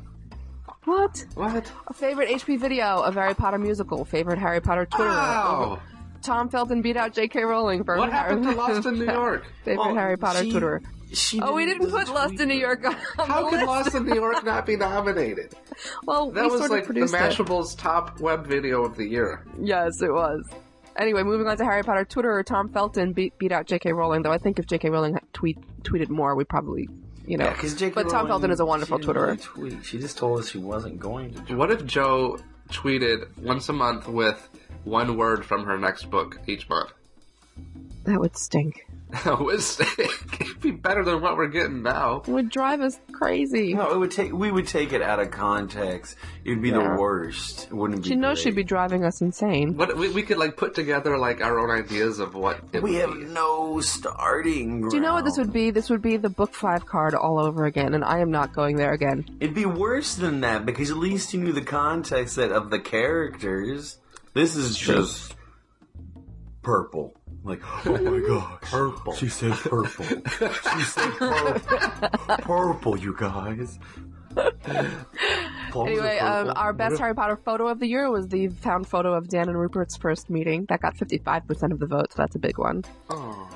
What? 0.84 1.24
What? 1.34 1.70
A 1.86 1.92
favorite 1.94 2.28
HP 2.28 2.58
video 2.58 3.00
of 3.02 3.14
Harry 3.14 3.34
Potter 3.34 3.58
musical. 3.58 4.04
Favorite 4.04 4.38
Harry 4.38 4.60
Potter 4.60 4.86
Twitter. 4.86 5.10
Wow. 5.10 5.80
Tom 6.22 6.48
Felton 6.48 6.82
beat 6.82 6.96
out 6.96 7.14
J.K. 7.14 7.44
Rowling 7.44 7.84
for 7.84 7.96
What 7.96 8.10
happened 8.10 8.42
to 8.44 8.50
Lost 8.56 8.84
in 8.86 8.98
New 8.98 9.04
York? 9.04 9.44
favorite 9.64 9.78
Well, 9.86 9.94
Harry 9.94 10.14
oh, 10.14 10.16
Potter 10.16 10.42
she- 10.44 10.50
Twitter. 10.50 10.82
She 11.12 11.40
Oh, 11.40 11.54
we 11.54 11.66
didn't 11.66 11.90
put 11.90 12.08
Lost 12.08 12.38
in 12.38 12.46
New 12.48 12.54
York 12.54 12.84
on 12.86 12.94
How 13.26 13.48
could 13.48 13.56
list. 13.56 13.66
Lost 13.66 13.94
in 13.96 14.06
New 14.06 14.14
York 14.14 14.44
not 14.44 14.64
be 14.64 14.76
nominated? 14.76 15.54
Well, 16.04 16.30
That 16.30 16.44
we 16.44 16.50
was 16.52 16.60
like 16.70 16.86
the. 16.86 17.12
Mashables 17.12 17.76
top 17.76 18.20
web 18.20 18.46
video 18.46 18.84
of 18.84 18.96
the 18.96 19.04
year. 19.06 19.44
Yes, 19.60 20.00
it 20.02 20.12
was. 20.12 20.48
Anyway, 20.96 21.22
moving 21.22 21.46
on 21.46 21.56
to 21.56 21.64
Harry 21.64 21.82
Potter 21.82 22.04
Twitter. 22.04 22.42
Tom 22.42 22.68
Felton 22.68 23.12
beat, 23.12 23.38
beat 23.38 23.52
out 23.52 23.66
J.K. 23.66 23.92
Rowling, 23.92 24.22
though 24.22 24.32
I 24.32 24.38
think 24.38 24.58
if 24.58 24.66
J.K. 24.66 24.90
Rowling 24.90 25.14
had 25.14 25.22
tweet 25.32 25.58
tweeted 25.82 26.08
more, 26.10 26.34
we 26.34 26.44
probably, 26.44 26.88
you 27.26 27.38
know. 27.38 27.44
Yeah, 27.46 27.52
because 27.52 27.74
J.K. 27.74 27.94
but 27.94 28.02
Tom 28.04 28.12
Rowling, 28.12 28.28
Felton 28.28 28.50
is 28.50 28.60
a 28.60 28.66
wonderful 28.66 28.98
she 28.98 29.06
Twitterer. 29.06 29.26
really 29.56 29.70
tweet. 29.70 29.84
She 29.84 29.98
just 29.98 30.18
told 30.18 30.40
us 30.40 30.50
she 30.50 30.58
wasn't 30.58 30.98
going 30.98 31.32
to. 31.34 31.40
Tweet. 31.40 31.58
What 31.58 31.70
if 31.70 31.84
Joe 31.86 32.38
tweeted 32.70 33.36
once 33.38 33.68
a 33.68 33.72
month 33.72 34.08
with 34.08 34.48
one 34.84 35.16
word 35.16 35.44
from 35.44 35.64
her 35.64 35.78
next 35.78 36.10
book 36.10 36.38
each 36.46 36.68
month? 36.68 36.92
That 38.04 38.20
would 38.20 38.36
stink. 38.36 38.86
That 39.24 39.40
would 39.40 39.60
stink. 39.60 40.40
It'd 40.40 40.60
be 40.60 40.70
better 40.70 41.04
than 41.04 41.20
what 41.20 41.36
we're 41.36 41.48
getting 41.48 41.82
now. 41.82 42.18
It 42.26 42.28
would 42.28 42.48
drive 42.48 42.80
us 42.80 42.98
crazy. 43.12 43.74
No, 43.74 43.90
it 43.92 43.98
would 43.98 44.10
take. 44.12 44.32
We 44.32 44.50
would 44.52 44.66
take 44.68 44.92
it 44.92 45.02
out 45.02 45.18
of 45.18 45.30
context. 45.32 46.16
It'd 46.44 46.62
be 46.62 46.68
Yeah. 46.68 46.94
the 46.94 47.00
worst. 47.00 47.64
It 47.66 47.72
wouldn't 47.74 48.02
be. 48.04 48.08
She 48.10 48.14
knows 48.16 48.38
she'd 48.40 48.54
be 48.54 48.62
driving 48.62 49.04
us 49.04 49.20
insane. 49.20 49.76
What 49.76 49.96
we, 49.96 50.10
we 50.10 50.22
could 50.22 50.38
like 50.38 50.56
put 50.56 50.74
together 50.74 51.18
like 51.18 51.40
our 51.40 51.58
own 51.58 51.70
ideas 51.70 52.18
of 52.20 52.34
what 52.34 52.60
it 52.72 52.82
We 52.82 52.92
would 52.92 53.00
have 53.00 53.14
be. 53.14 53.24
no 53.24 53.80
starting. 53.80 54.88
Do 54.88 54.96
you 54.96 55.02
know 55.02 55.14
what 55.14 55.24
this 55.24 55.36
would 55.38 55.52
be? 55.52 55.70
This 55.70 55.90
would 55.90 56.02
be 56.02 56.16
the 56.16 56.30
book 56.30 56.54
five 56.54 56.86
card 56.86 57.14
all 57.14 57.38
over 57.40 57.64
again, 57.66 57.94
and 57.94 58.04
I 58.04 58.20
am 58.20 58.30
not 58.30 58.54
going 58.54 58.76
there 58.76 58.92
again. 58.92 59.24
It'd 59.40 59.54
be 59.54 59.66
worse 59.66 60.14
than 60.14 60.40
that 60.42 60.64
because 60.64 60.90
at 60.90 60.96
least 60.98 61.34
you 61.34 61.40
knew 61.40 61.52
the 61.52 61.62
context 61.62 62.36
that 62.36 62.52
of 62.52 62.70
the 62.70 62.78
characters. 62.78 63.98
This 64.34 64.54
is 64.54 64.76
just 64.76 65.34
purple. 66.62 67.14
Like, 67.42 67.60
oh 67.86 67.98
my 67.98 68.20
gosh, 68.28 68.60
purple. 68.62 69.14
She 69.14 69.28
said 69.28 69.52
purple. 69.52 70.04
she 70.04 70.82
said 70.82 71.10
purple. 71.12 72.36
purple, 72.38 72.98
you 72.98 73.16
guys. 73.18 73.78
Anyway, 75.74 76.18
um, 76.18 76.52
our 76.56 76.72
best 76.72 76.98
Harry 76.98 77.14
Potter 77.14 77.36
photo 77.36 77.68
of 77.68 77.78
the 77.78 77.86
year 77.86 78.10
was 78.10 78.28
the 78.28 78.48
found 78.48 78.86
photo 78.86 79.14
of 79.14 79.28
Dan 79.28 79.48
and 79.48 79.58
Rupert's 79.58 79.96
first 79.96 80.30
meeting. 80.30 80.66
That 80.68 80.80
got 80.80 80.96
55% 80.96 81.72
of 81.72 81.78
the 81.78 81.86
vote, 81.86 82.12
so 82.12 82.22
that's 82.22 82.36
a 82.36 82.38
big 82.38 82.58
one. 82.58 82.84
Oh. 83.08 83.48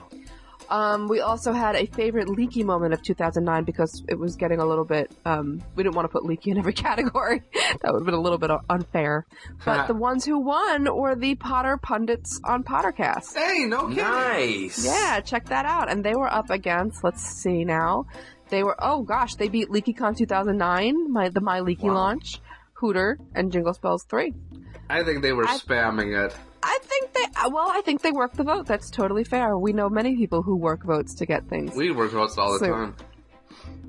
Um, 0.71 1.09
we 1.09 1.21
also 1.21 1.53
had 1.53 1.77
a 1.77 1.87
favorite 1.87 2.29
leaky 2.29 2.63
moment 2.65 2.95
of 2.95 3.03
2009 3.03 3.65
because 3.65 4.03
it 4.09 4.19
was 4.19 4.37
getting 4.37 4.61
a 4.61 4.65
little 4.65 4.85
bit. 4.85 5.13
Um, 5.25 5.63
we 5.77 5.83
didn't 5.83 5.95
want 5.95 6.07
to 6.07 6.09
put 6.13 6.25
leaky 6.25 6.51
in 6.51 6.59
every 6.59 6.73
category. 6.87 7.43
that 7.83 7.93
would 7.93 8.01
have 8.01 8.07
been 8.07 8.15
a 8.15 8.21
little 8.21 8.39
bit 8.39 8.51
unfair. 8.71 9.27
But 9.65 9.87
the 9.87 9.95
ones 9.95 10.25
who 10.25 10.39
won 10.39 10.85
were 10.97 11.15
the 11.15 11.35
Potter 11.35 11.77
pundits 11.77 12.41
on 12.45 12.65
Pottercast. 12.65 13.35
Hey, 13.35 13.65
no 13.67 13.89
kidding. 13.89 13.97
Nice. 14.05 14.85
Yeah, 14.85 15.21
check 15.21 15.47
that 15.47 15.67
out. 15.67 15.91
And 15.91 16.05
they 16.05 16.15
were 16.15 16.33
up 16.33 16.51
against. 16.51 17.05
Let's 17.05 17.23
see 17.23 17.65
now. 17.65 18.07
They 18.49 18.63
were. 18.63 18.77
Oh 18.79 19.03
gosh, 19.03 19.35
they 19.37 19.49
beat 19.49 19.69
LeakyCon 19.71 20.17
2009, 20.17 21.11
my 21.13 21.29
the 21.31 21.41
My 21.41 21.61
Leaky 21.61 21.89
Wow. 21.89 21.95
launch, 21.95 22.41
Hooter, 22.75 23.19
and 23.35 23.51
Jingle 23.51 23.75
Spells 23.75 24.05
3. 24.05 24.33
I 24.91 25.03
think 25.03 25.23
they 25.23 25.33
were 25.33 25.47
I- 25.47 25.57
spamming 25.59 26.27
it. 26.27 26.37
I 26.85 26.87
think 26.87 27.13
they. 27.15 27.25
uh, 27.41 27.51
Well, 27.51 27.69
I 27.71 27.81
think 27.83 28.03
they 28.03 28.13
work 28.13 28.35
the 28.35 28.45
vote. 28.45 28.67
That's 28.67 28.91
totally 28.91 29.25
fair. 29.25 29.57
We 29.59 29.73
know 29.73 29.89
many 29.89 30.17
people 30.17 30.43
who 30.43 30.57
work 30.57 30.85
votes 30.85 31.15
to 31.17 31.27
get 31.27 31.49
things. 31.49 31.75
We 31.75 31.91
work 31.91 32.11
votes 32.13 32.37
all 32.39 32.53
the 32.53 32.59
So- 32.61 32.71
time. 32.73 32.97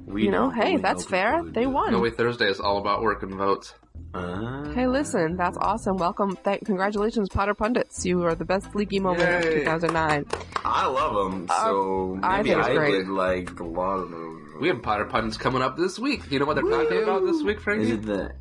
We 0.05 0.25
you 0.25 0.31
know, 0.31 0.51
don't, 0.51 0.55
hey, 0.55 0.75
we 0.75 0.81
that's 0.81 1.03
know 1.05 1.09
fair. 1.09 1.43
They 1.43 1.63
do. 1.63 1.69
won. 1.71 1.91
No 1.91 1.99
Way 1.99 2.11
Thursday 2.11 2.45
is 2.47 2.59
all 2.59 2.77
about 2.77 3.01
working 3.01 3.35
votes. 3.37 3.73
Uh, 4.13 4.71
Hey, 4.73 4.87
listen, 4.87 5.35
that's 5.35 5.57
awesome. 5.57 5.97
Welcome, 5.97 6.37
th- 6.43 6.61
congratulations, 6.63 7.27
Potter 7.29 7.53
pundits. 7.55 8.05
You 8.05 8.23
are 8.23 8.35
the 8.35 8.45
best 8.45 8.73
leaky 8.75 8.99
moment 8.99 9.23
of 9.29 9.51
2009. 9.51 10.25
I 10.63 10.85
love 10.87 11.31
them, 11.31 11.47
so 11.47 12.19
I 12.21 12.37
maybe 12.37 12.49
think 12.49 12.59
it's 12.59 12.67
I, 12.69 12.75
great. 12.75 12.91
did 12.91 13.07
like 13.09 13.59
a 13.59 13.63
lot 13.63 13.95
of 13.99 14.11
those. 14.11 14.39
We 14.61 14.67
have 14.69 14.81
Potter 14.81 15.05
puns 15.05 15.37
coming 15.37 15.61
up 15.61 15.75
this 15.75 15.97
week. 15.99 16.31
You 16.31 16.39
know 16.39 16.45
what 16.45 16.55
they're 16.55 16.63
talking 16.69 17.03
about 17.03 17.25
this 17.25 17.41
week, 17.41 17.59
Frankie? 17.59 17.85
Is 17.85 17.91
it 17.91 18.01
the 18.03 18.31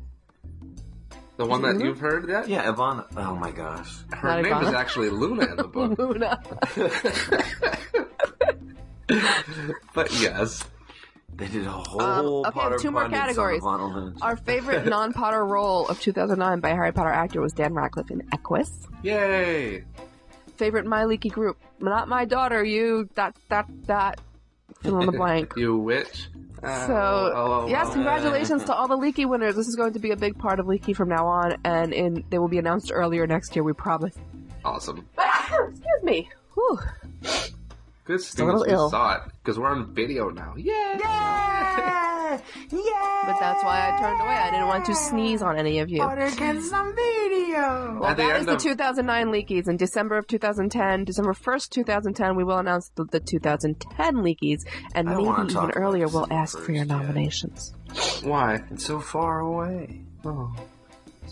The 1.37 1.45
one 1.45 1.61
that 1.63 1.79
you've 1.83 1.99
heard 1.99 2.29
yet? 2.29 2.47
yeah 2.47 2.71
Ivana? 2.71 3.05
Oh 3.17 3.35
my 3.35 3.51
gosh. 3.51 3.91
Her 4.13 4.41
Not 4.41 4.43
name 4.43 4.67
is 4.69 4.73
actually 4.73 5.09
Luna 5.09 5.45
in 5.45 5.55
the 5.57 5.63
book. 5.65 5.97
Luna. 5.99 6.41
but 9.93 10.11
yes. 10.19 10.63
They 11.35 11.47
did 11.49 11.67
a 11.67 11.71
whole 11.71 12.01
Um, 12.01 12.25
okay, 12.27 12.51
Potter 12.51 12.77
two 12.77 12.91
more 12.91 13.01
pundits 13.09 13.37
on 13.37 13.59
categories. 13.59 14.21
Our 14.21 14.37
favorite 14.37 14.85
non-Potter 14.89 15.45
role 15.45 15.85
of 15.89 15.99
2009 15.99 16.61
by 16.61 16.69
Harry 16.69 16.93
Potter 16.93 17.09
actor 17.09 17.41
was 17.41 17.51
Dan 17.51 17.73
Radcliffe 17.73 18.09
in 18.09 18.23
Equus. 18.31 18.71
Yay. 19.03 19.83
Favorite 20.55 20.85
My 20.85 21.03
Leaky 21.03 21.27
group, 21.27 21.57
not 21.81 22.07
my 22.07 22.23
daughter. 22.23 22.63
You 22.63 23.09
dot 23.15 23.35
dot 23.49 23.67
dot. 23.85 24.21
Fill 24.85 24.99
in 24.99 25.05
the 25.07 25.11
blank. 25.11 25.53
You 25.57 25.77
witch. 25.77 26.29
Uh, 26.63 26.87
So, 26.87 26.93
oh, 26.93 27.31
oh, 27.35 27.67
yes, 27.67 27.87
oh. 27.89 27.93
congratulations 27.93 28.63
to 28.65 28.73
all 28.73 28.87
the 28.87 28.95
Leaky 28.95 29.25
winners. 29.25 29.55
This 29.55 29.67
is 29.67 29.75
going 29.75 29.93
to 29.93 29.99
be 29.99 30.11
a 30.11 30.15
big 30.15 30.37
part 30.37 30.59
of 30.59 30.67
Leaky 30.67 30.93
from 30.93 31.09
now 31.09 31.27
on, 31.27 31.57
and 31.63 31.93
in, 31.93 32.23
they 32.29 32.39
will 32.39 32.47
be 32.47 32.57
announced 32.57 32.91
earlier 32.93 33.27
next 33.27 33.55
year, 33.55 33.63
we 33.63 33.73
promise. 33.73 34.15
Awesome. 34.63 35.05
Excuse 35.17 36.03
me. 36.03 36.29
Whew. 36.53 36.79
Good 38.05 38.21
a 38.39 38.43
little 38.45 38.63
thing 38.63 38.67
we 38.71 38.73
ill. 38.73 38.89
saw 38.89 39.15
it 39.15 39.21
because 39.43 39.57
we're 39.59 39.67
on 39.69 39.93
video 39.93 40.29
now. 40.29 40.53
Yay! 40.55 40.99
But 43.25 43.39
that's 43.39 43.63
why 43.63 43.91
I 43.91 43.99
turned 43.99 44.19
away. 44.21 44.33
I 44.35 44.51
didn't 44.51 44.67
want 44.67 44.85
to 44.85 44.95
sneeze 44.95 45.41
on 45.41 45.57
any 45.57 45.79
of 45.79 45.89
you. 45.89 45.97
get 45.97 46.61
some 46.63 46.93
video. 46.95 47.97
Well, 47.99 48.05
At 48.07 48.17
the 48.17 48.23
that 48.23 48.31
end 48.31 48.39
is 48.41 48.45
the 48.45 48.53
of- 48.55 48.61
2009 48.61 49.27
Leakies. 49.27 49.67
In 49.67 49.77
December 49.77 50.17
of 50.17 50.27
2010, 50.27 51.05
December 51.05 51.33
1st, 51.33 51.69
2010, 51.69 52.35
we 52.35 52.43
will 52.43 52.57
announce 52.57 52.89
the, 52.95 53.05
the 53.05 53.19
2010 53.19 54.15
Leakies, 54.17 54.61
and 54.93 55.09
I 55.09 55.15
maybe 55.15 55.51
even 55.51 55.71
earlier 55.71 56.07
we'll 56.07 56.31
ask 56.31 56.59
for 56.59 56.71
your 56.71 56.85
1st 56.85 56.89
yet. 56.89 56.97
nominations. 57.01 57.73
Why? 58.23 58.61
It's 58.71 58.85
so 58.85 58.99
far 58.99 59.39
away. 59.39 60.01
Oh, 60.25 60.53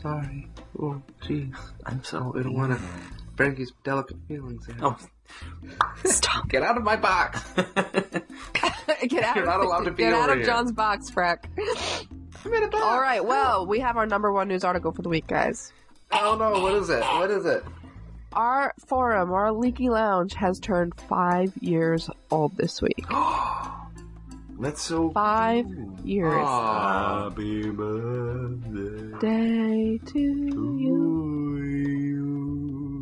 sorry. 0.01 0.47
Oh, 0.79 1.01
jeez. 1.23 1.53
I'm 1.85 2.03
so. 2.03 2.31
We 2.33 2.43
don't 2.43 2.55
want 2.55 2.71
to. 2.79 2.79
Frankie's 3.35 3.71
delicate 3.83 4.17
feelings 4.27 4.65
here. 4.67 4.77
Oh. 4.81 4.97
Stop. 6.05 6.49
Get 6.49 6.63
out 6.63 6.77
of 6.77 6.83
my 6.83 6.95
box! 6.95 7.41
get 7.55 9.23
out 9.23 9.35
You're 9.35 9.45
not 9.45 9.59
of, 9.59 9.65
allowed 9.65 9.85
to 9.85 9.91
be 9.95 10.03
get 10.03 10.13
out 10.13 10.29
of 10.29 10.37
here. 10.37 10.45
John's 10.45 10.71
box, 10.71 11.09
Freck. 11.09 11.45
I'm 12.45 12.53
in 12.53 12.63
a 12.63 12.67
box! 12.67 12.83
All 12.83 12.99
right, 12.99 13.23
well, 13.23 13.65
we 13.65 13.79
have 13.79 13.95
our 13.97 14.05
number 14.05 14.31
one 14.31 14.47
news 14.49 14.63
article 14.63 14.91
for 14.91 15.01
the 15.01 15.09
week, 15.09 15.27
guys. 15.27 15.71
Oh 16.11 16.35
no, 16.37 16.61
what 16.61 16.73
is 16.75 16.89
it? 16.89 17.01
What 17.01 17.31
is 17.31 17.45
it? 17.45 17.63
Our 18.33 18.73
forum, 18.85 19.31
our 19.31 19.51
Leaky 19.51 19.89
Lounge, 19.89 20.33
has 20.33 20.59
turned 20.59 20.93
five 21.07 21.53
years 21.61 22.09
old 22.31 22.55
this 22.57 22.81
week. 22.81 23.05
That's 24.59 24.81
so. 24.81 25.09
Five 25.11 25.65
cool. 25.65 25.97
years. 26.03 26.33
Aw. 26.45 27.23
Happy 27.29 27.69
birthday 27.71 29.17
Day 29.19 29.99
to 30.05 30.19
you. 30.19 30.49
to 30.51 30.77
you. 30.79 31.42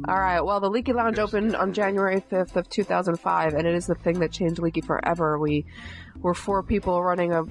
All 0.07 0.19
right. 0.19 0.41
Well, 0.41 0.59
the 0.59 0.69
Leaky 0.69 0.93
Lounge 0.93 1.19
opened 1.19 1.55
on 1.55 1.73
January 1.73 2.21
5th 2.21 2.55
of 2.55 2.67
2005, 2.69 3.53
and 3.53 3.67
it 3.67 3.75
is 3.75 3.85
the 3.85 3.95
thing 3.95 4.19
that 4.19 4.31
changed 4.31 4.59
Leaky 4.59 4.81
forever. 4.81 5.37
We 5.37 5.65
were 6.21 6.33
four 6.33 6.63
people 6.63 7.03
running 7.03 7.31
a 7.31 7.43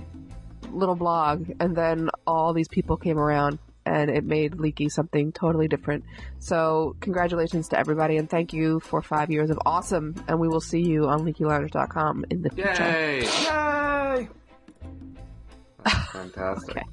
little 0.72 0.96
blog, 0.96 1.48
and 1.60 1.76
then 1.76 2.10
all 2.26 2.52
these 2.52 2.68
people 2.68 2.96
came 2.96 3.18
around, 3.18 3.58
and 3.86 4.10
it 4.10 4.24
made 4.24 4.56
Leaky 4.56 4.88
something 4.88 5.30
totally 5.32 5.68
different. 5.68 6.04
So, 6.40 6.96
congratulations 7.00 7.68
to 7.68 7.78
everybody, 7.78 8.16
and 8.16 8.28
thank 8.28 8.52
you 8.52 8.80
for 8.80 9.00
five 9.00 9.30
years 9.30 9.50
of 9.50 9.58
awesome. 9.64 10.16
And 10.26 10.40
we 10.40 10.48
will 10.48 10.60
see 10.60 10.82
you 10.82 11.06
on 11.06 11.20
LeakyLounge.com 11.20 12.24
in 12.30 12.42
the 12.42 12.50
future. 12.50 12.82
Yay! 12.82 13.20
Yay! 13.22 14.28
Fantastic. 16.12 16.76
Okay. 16.76 16.86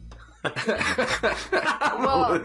Well, 1.97 2.39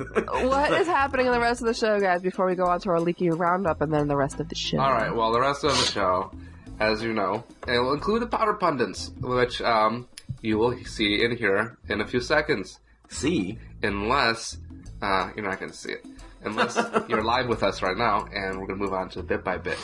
what 0.49 0.73
is 0.80 0.87
happening 0.87 1.26
in 1.26 1.32
the 1.32 1.40
rest 1.40 1.61
of 1.61 1.66
the 1.66 1.75
show, 1.75 2.00
guys? 2.00 2.23
Before 2.23 2.47
we 2.47 2.54
go 2.54 2.64
on 2.64 2.80
to 2.80 2.90
our 2.90 3.00
Leaky 3.00 3.28
roundup, 3.28 3.82
and 3.82 3.92
then 3.92 4.09
the 4.09 4.16
rest 4.16 4.40
of 4.40 4.49
the 4.49 4.54
show. 4.54 4.80
All 4.80 4.92
right. 4.92 5.14
Well, 5.14 5.30
the 5.30 5.40
rest 5.40 5.62
of 5.62 5.73
the 5.73 5.85
show, 5.85 6.32
as 6.80 7.02
you 7.02 7.12
know, 7.12 7.44
it 7.68 7.78
will 7.78 7.92
include 7.92 8.23
the 8.23 8.26
Potter 8.26 8.54
pundits, 8.54 9.11
which 9.21 9.61
um, 9.61 10.09
you 10.40 10.56
will 10.56 10.75
see 10.85 11.23
in 11.23 11.37
here 11.37 11.76
in 11.88 12.00
a 12.00 12.06
few 12.06 12.21
seconds, 12.21 12.80
See, 13.12 13.59
unless 13.82 14.56
uh, 15.02 15.30
you're 15.37 15.44
not 15.44 15.61
going 15.61 15.71
to 15.71 15.76
see 15.76 15.92
it, 15.92 16.06
unless 16.44 16.78
you're 17.09 17.23
live 17.23 17.47
with 17.47 17.62
us 17.62 17.82
right 17.82 17.97
now, 17.97 18.25
and 18.32 18.59
we're 18.59 18.66
going 18.66 18.78
to 18.78 18.85
move 18.85 18.94
on 18.94 19.11
to 19.11 19.23
bit 19.23 19.44
by 19.44 19.59
bit. 19.59 19.78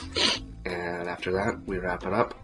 And 0.65 1.09
after 1.09 1.33
that, 1.33 1.61
we 1.67 1.79
wrap 1.79 2.05
it 2.05 2.13
up, 2.15 2.35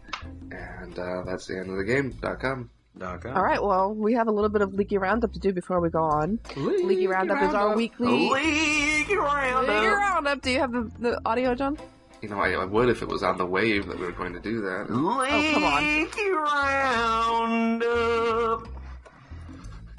and 0.51 0.99
uh, 0.99 1.23
that's 1.25 1.47
the 1.47 1.59
end 1.59 1.71
of 1.71 1.79
the 1.79 1.85
game.com. 1.85 2.69
Doc. 2.97 3.27
All 3.27 3.43
right. 3.43 3.63
Well, 3.63 3.93
we 3.93 4.15
have 4.15 4.29
a 4.29 4.31
little 4.31 4.51
bit 4.51 4.63
of 4.63 4.73
leaky 4.75 4.99
roundup 4.99 5.33
to 5.33 5.39
do 5.41 5.53
before 5.53 5.81
we 5.81 5.91
go 5.91 6.03
on. 6.03 6.39
Leaky 6.57 7.07
roundup 7.09 7.43
is 7.43 7.53
our 7.55 7.75
weekly 7.75 8.31
leaky 8.31 9.17
roundup. 9.17 9.69
roundup. 9.69 10.41
Do 10.43 10.51
you 10.51 10.61
have 10.61 10.71
the, 10.73 10.91
the 11.01 11.21
audio, 11.27 11.55
John? 11.55 11.77
You 12.23 12.29
know, 12.31 12.39
I, 12.41 12.53
I 12.53 12.65
would 12.65 12.89
if 12.89 13.03
it 13.03 13.09
was 13.09 13.23
on 13.23 13.37
the 13.37 13.45
wave 13.45 13.87
that 13.89 13.99
we 13.99 14.07
were 14.07 14.13
going 14.13 14.33
to 14.33 14.41
do 14.41 14.61
that. 14.63 14.87
Oh, 14.89 15.51
come 15.53 15.65
on. 15.65 15.85
Leaky 15.85 16.31
Roundup. 17.51 18.69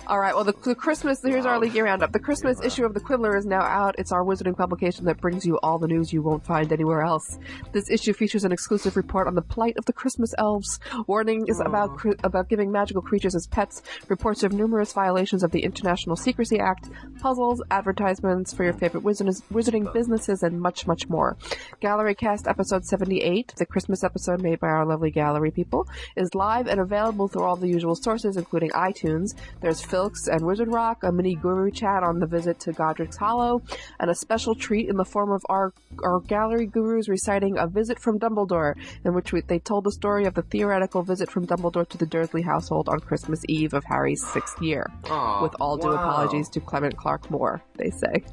All 0.07 0.19
right. 0.19 0.35
Well, 0.35 0.43
the, 0.43 0.53
the 0.63 0.75
Christmas 0.75 1.19
here's 1.23 1.47
our 1.47 1.59
leaky 1.59 1.81
roundup. 1.81 2.11
The 2.11 2.19
Christmas 2.19 2.61
issue 2.63 2.85
of 2.85 2.93
the 2.93 2.99
Quibbler 2.99 3.35
is 3.35 3.45
now 3.47 3.61
out. 3.61 3.95
It's 3.97 4.11
our 4.11 4.23
wizarding 4.23 4.55
publication 4.55 5.05
that 5.05 5.19
brings 5.19 5.45
you 5.47 5.57
all 5.63 5.79
the 5.79 5.87
news 5.87 6.13
you 6.13 6.21
won't 6.21 6.45
find 6.45 6.71
anywhere 6.71 7.01
else. 7.01 7.39
This 7.71 7.89
issue 7.89 8.13
features 8.13 8.43
an 8.43 8.51
exclusive 8.51 8.97
report 8.97 9.25
on 9.25 9.33
the 9.33 9.41
plight 9.41 9.77
of 9.77 9.85
the 9.85 9.93
Christmas 9.93 10.31
elves. 10.37 10.79
Warning 11.07 11.45
is 11.47 11.59
about 11.59 11.99
about 12.23 12.49
giving 12.49 12.71
magical 12.71 13.01
creatures 13.01 13.33
as 13.33 13.47
pets. 13.47 13.81
Reports 14.07 14.43
of 14.43 14.53
numerous 14.53 14.93
violations 14.93 15.41
of 15.41 15.49
the 15.49 15.61
International 15.61 16.15
Secrecy 16.15 16.59
Act, 16.59 16.87
puzzles, 17.19 17.63
advertisements 17.71 18.53
for 18.53 18.63
your 18.63 18.73
favorite 18.73 19.03
wizard- 19.03 19.27
wizarding 19.51 19.91
businesses, 19.91 20.43
and 20.43 20.61
much, 20.61 20.85
much 20.85 21.09
more. 21.09 21.35
Gallery 21.79 22.13
Cast 22.13 22.47
episode 22.47 22.85
78, 22.85 23.53
the 23.57 23.65
Christmas 23.65 24.03
episode 24.03 24.41
made 24.41 24.59
by 24.59 24.67
our 24.67 24.85
lovely 24.85 25.09
gallery 25.09 25.49
people, 25.49 25.87
is 26.15 26.35
live 26.35 26.67
and 26.67 26.79
available 26.79 27.27
through 27.27 27.43
all 27.43 27.55
the 27.55 27.67
usual 27.67 27.95
sources, 27.95 28.37
including 28.37 28.69
iTunes. 28.71 29.33
There's 29.61 29.81
Filks 29.95 30.27
and 30.27 30.45
Wizard 30.45 30.67
Rock, 30.67 31.03
a 31.03 31.11
mini 31.11 31.35
guru 31.35 31.71
chat 31.71 32.03
on 32.03 32.19
the 32.19 32.25
visit 32.25 32.59
to 32.61 32.73
Godric's 32.73 33.15
Hollow, 33.15 33.61
and 33.97 34.11
a 34.11 34.15
special 34.15 34.53
treat 34.53 34.89
in 34.89 34.97
the 34.97 35.05
form 35.05 35.31
of 35.31 35.41
our 35.47 35.71
our 36.03 36.19
gallery 36.19 36.65
gurus 36.65 37.07
reciting 37.07 37.57
a 37.57 37.65
visit 37.65 37.97
from 37.97 38.19
Dumbledore, 38.19 38.73
in 39.05 39.13
which 39.13 39.31
we, 39.31 39.39
they 39.39 39.59
told 39.59 39.85
the 39.85 39.93
story 39.93 40.25
of 40.25 40.33
the 40.33 40.41
theoretical 40.41 41.01
visit 41.01 41.31
from 41.31 41.47
Dumbledore 41.47 41.87
to 41.87 41.97
the 41.97 42.05
Dursley 42.05 42.41
household 42.41 42.89
on 42.89 42.99
Christmas 42.99 43.39
Eve 43.47 43.73
of 43.73 43.85
Harry's 43.85 44.25
sixth 44.33 44.61
year. 44.61 44.91
Aw, 45.09 45.43
With 45.43 45.55
all 45.61 45.77
due 45.77 45.87
wow. 45.87 45.95
apologies 45.95 46.49
to 46.49 46.59
Clement 46.59 46.97
Clarke 46.97 47.31
Moore, 47.31 47.63
they 47.77 47.89
say. 47.91 48.25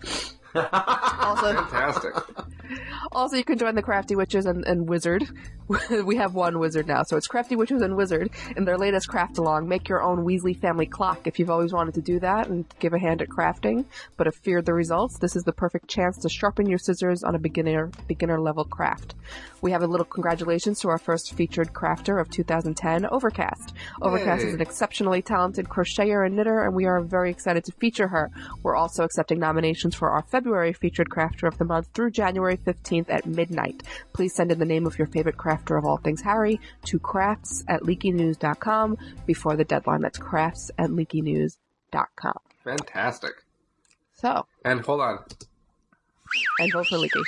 also, 0.54 1.54
Fantastic. 1.54 2.12
also, 3.12 3.37
you 3.37 3.45
can 3.45 3.57
join 3.57 3.75
the 3.75 3.83
Crafty 3.83 4.16
Witches 4.16 4.47
and, 4.47 4.66
and 4.66 4.88
Wizard. 4.88 5.25
we 6.05 6.17
have 6.17 6.35
one 6.35 6.59
wizard 6.59 6.87
now, 6.87 7.02
so 7.02 7.17
it's 7.17 7.26
Crafty 7.26 7.57
Witches 7.57 7.83
and 7.83 7.97
Wizard 7.97 8.31
in 8.57 8.64
their 8.64 8.79
latest 8.79 9.09
craft 9.09 9.38
along. 9.38 9.69
Make 9.69 9.88
your 9.88 10.02
own 10.02 10.25
Weasley 10.25 10.59
family 10.59 10.87
clock 10.87 11.26
if 11.26 11.38
you've 11.38 11.50
always 11.50 11.73
wanted 11.73 11.95
to 11.95 12.00
do 12.00 12.19
that 12.21 12.49
and 12.49 12.64
give 12.79 12.93
a 12.93 12.99
hand 12.99 13.23
at 13.23 13.29
crafting, 13.29 13.85
but 14.17 14.26
have 14.26 14.35
feared 14.35 14.67
the 14.67 14.75
results. 14.75 15.19
This 15.19 15.37
is 15.37 15.45
the 15.45 15.52
perfect 15.52 15.88
chance 15.88 16.19
to 16.19 16.29
sharpen 16.29 16.69
your 16.69 16.79
scissors 16.79 17.23
on 17.23 17.35
a 17.35 17.38
beginner 17.38 17.91
beginner 18.07 18.41
level 18.41 18.64
craft. 18.64 19.14
We 19.62 19.71
have 19.71 19.83
a 19.83 19.87
little 19.87 20.05
congratulations 20.05 20.81
to 20.81 20.88
our 20.88 20.99
first 20.99 21.35
featured 21.35 21.73
crafter 21.73 22.21
of 22.21 22.29
2010, 22.31 23.07
Overcast. 23.07 23.73
Overcast 24.00 24.43
Yay. 24.43 24.49
is 24.49 24.55
an 24.55 24.61
exceptionally 24.61 25.23
talented 25.23 25.69
crocheter 25.69 26.26
and 26.26 26.35
knitter, 26.35 26.64
and 26.64 26.75
we 26.75 26.87
are 26.87 27.00
very 27.00 27.31
excited 27.31 27.64
to 27.64 27.73
feature 27.73 28.09
her. 28.09 28.31
We're 28.64 28.75
also 28.75 29.05
accepting 29.05 29.38
nominations 29.38 29.95
for 29.95 30.11
our 30.11 30.23
February 30.23 30.73
featured 30.73 31.09
crafter 31.11 31.47
of 31.47 31.59
the 31.59 31.64
month 31.64 31.88
through 31.95 32.11
January 32.11 32.57
15th 32.57 33.09
at 33.09 33.25
midnight. 33.25 33.85
Please 34.12 34.35
send 34.35 34.50
in 34.50 34.59
the 34.59 34.64
name 34.64 34.85
of 34.85 34.99
your 34.99 35.07
favorite 35.07 35.37
crafter 35.64 35.78
of 35.78 35.85
all 35.85 35.97
things 35.99 36.21
Harry 36.23 36.61
to 36.85 36.99
crafts 36.99 37.64
at 37.69 37.83
leakynews.com 37.83 38.99
before 39.26 39.57
the 39.57 39.64
deadline. 39.64 40.00
That's 40.02 40.19
crafts 40.19 40.71
at 40.78 40.90
leakynews.com. 40.90 42.38
Fantastic. 42.64 43.33
So, 44.14 44.47
And 44.64 44.81
hold 44.85 45.00
on. 45.00 45.19
and 46.61 46.73
vote 46.73 46.87
for 46.87 46.99
Leaky. 46.99 47.21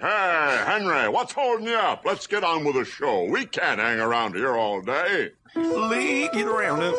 Hey, 0.00 0.62
Henry, 0.66 1.08
what's 1.08 1.32
holding 1.32 1.66
you 1.66 1.74
up? 1.74 2.02
Let's 2.04 2.26
get 2.28 2.44
on 2.44 2.64
with 2.64 2.76
the 2.76 2.84
show. 2.84 3.24
We 3.24 3.46
can't 3.46 3.80
hang 3.80 3.98
around 4.00 4.34
here 4.36 4.56
all 4.56 4.80
day. 4.80 5.32
Leaky 5.56 6.44
Roundup. 6.44 6.94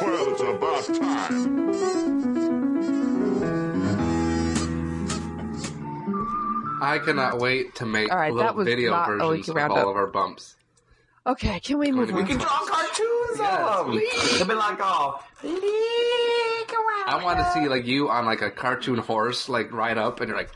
Well, 0.00 0.32
it's 0.32 0.40
about 0.40 0.84
time. 1.02 2.35
I 6.80 6.98
cannot 6.98 7.38
wait 7.38 7.74
to 7.76 7.86
make 7.86 8.10
All 8.10 8.18
right, 8.18 8.32
little 8.32 8.46
that 8.46 8.54
was 8.56 8.66
video 8.66 8.90
not 8.90 9.06
versions 9.08 9.30
leaky 9.30 9.50
of 9.50 9.56
roundup. 9.56 9.78
all 9.78 9.90
of 9.90 9.96
our 9.96 10.06
bumps. 10.06 10.56
Okay, 11.26 11.58
can 11.60 11.78
we 11.78 11.90
move 11.90 12.08
We 12.08 12.14
on? 12.14 12.20
We 12.22 12.26
can 12.28 12.38
draw 12.38 12.48
cartoons 12.48 13.40
of 13.40 13.86
them. 13.86 14.00
They'll 14.38 14.46
be 14.46 14.54
like, 14.54 14.78
oh, 14.80 15.22
I 17.08 17.20
want 17.22 17.38
to 17.38 17.50
see 17.52 17.68
like 17.68 17.86
you 17.86 18.08
on 18.08 18.24
like 18.26 18.42
a 18.42 18.50
cartoon 18.50 18.98
horse, 18.98 19.48
like 19.48 19.72
ride 19.72 19.98
up, 19.98 20.20
and 20.20 20.28
you're 20.28 20.36
like, 20.38 20.50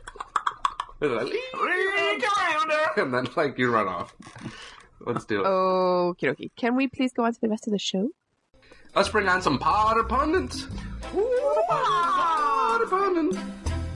and 1.01 1.13
like, 1.15 1.25
Leaky 1.27 1.39
Roundup. 1.55 2.97
and 2.99 3.15
then 3.15 3.27
like 3.37 3.59
you 3.59 3.73
run 3.73 3.89
off. 3.89 4.15
Let's 5.01 5.25
do 5.25 5.41
it. 5.41 5.45
Okie 5.47 6.21
dokie. 6.25 6.51
Can 6.57 6.77
we 6.77 6.87
please 6.89 7.13
go 7.13 7.25
on 7.25 7.33
to 7.33 7.41
the 7.41 7.49
rest 7.49 7.67
of 7.67 7.73
the 7.73 7.79
show? 7.79 8.11
Let's 8.95 9.09
bring 9.09 9.29
on 9.29 9.41
some 9.41 9.59
Potter 9.59 10.05
pundits. 10.05 10.67
Potter 11.69 12.87
pundits. 12.87 13.39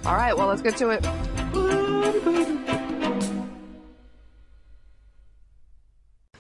All 0.07 0.15
right, 0.15 0.37
well, 0.37 0.47
let's 0.49 0.63
get 0.63 0.77
to 0.79 0.91
it. 0.91 1.07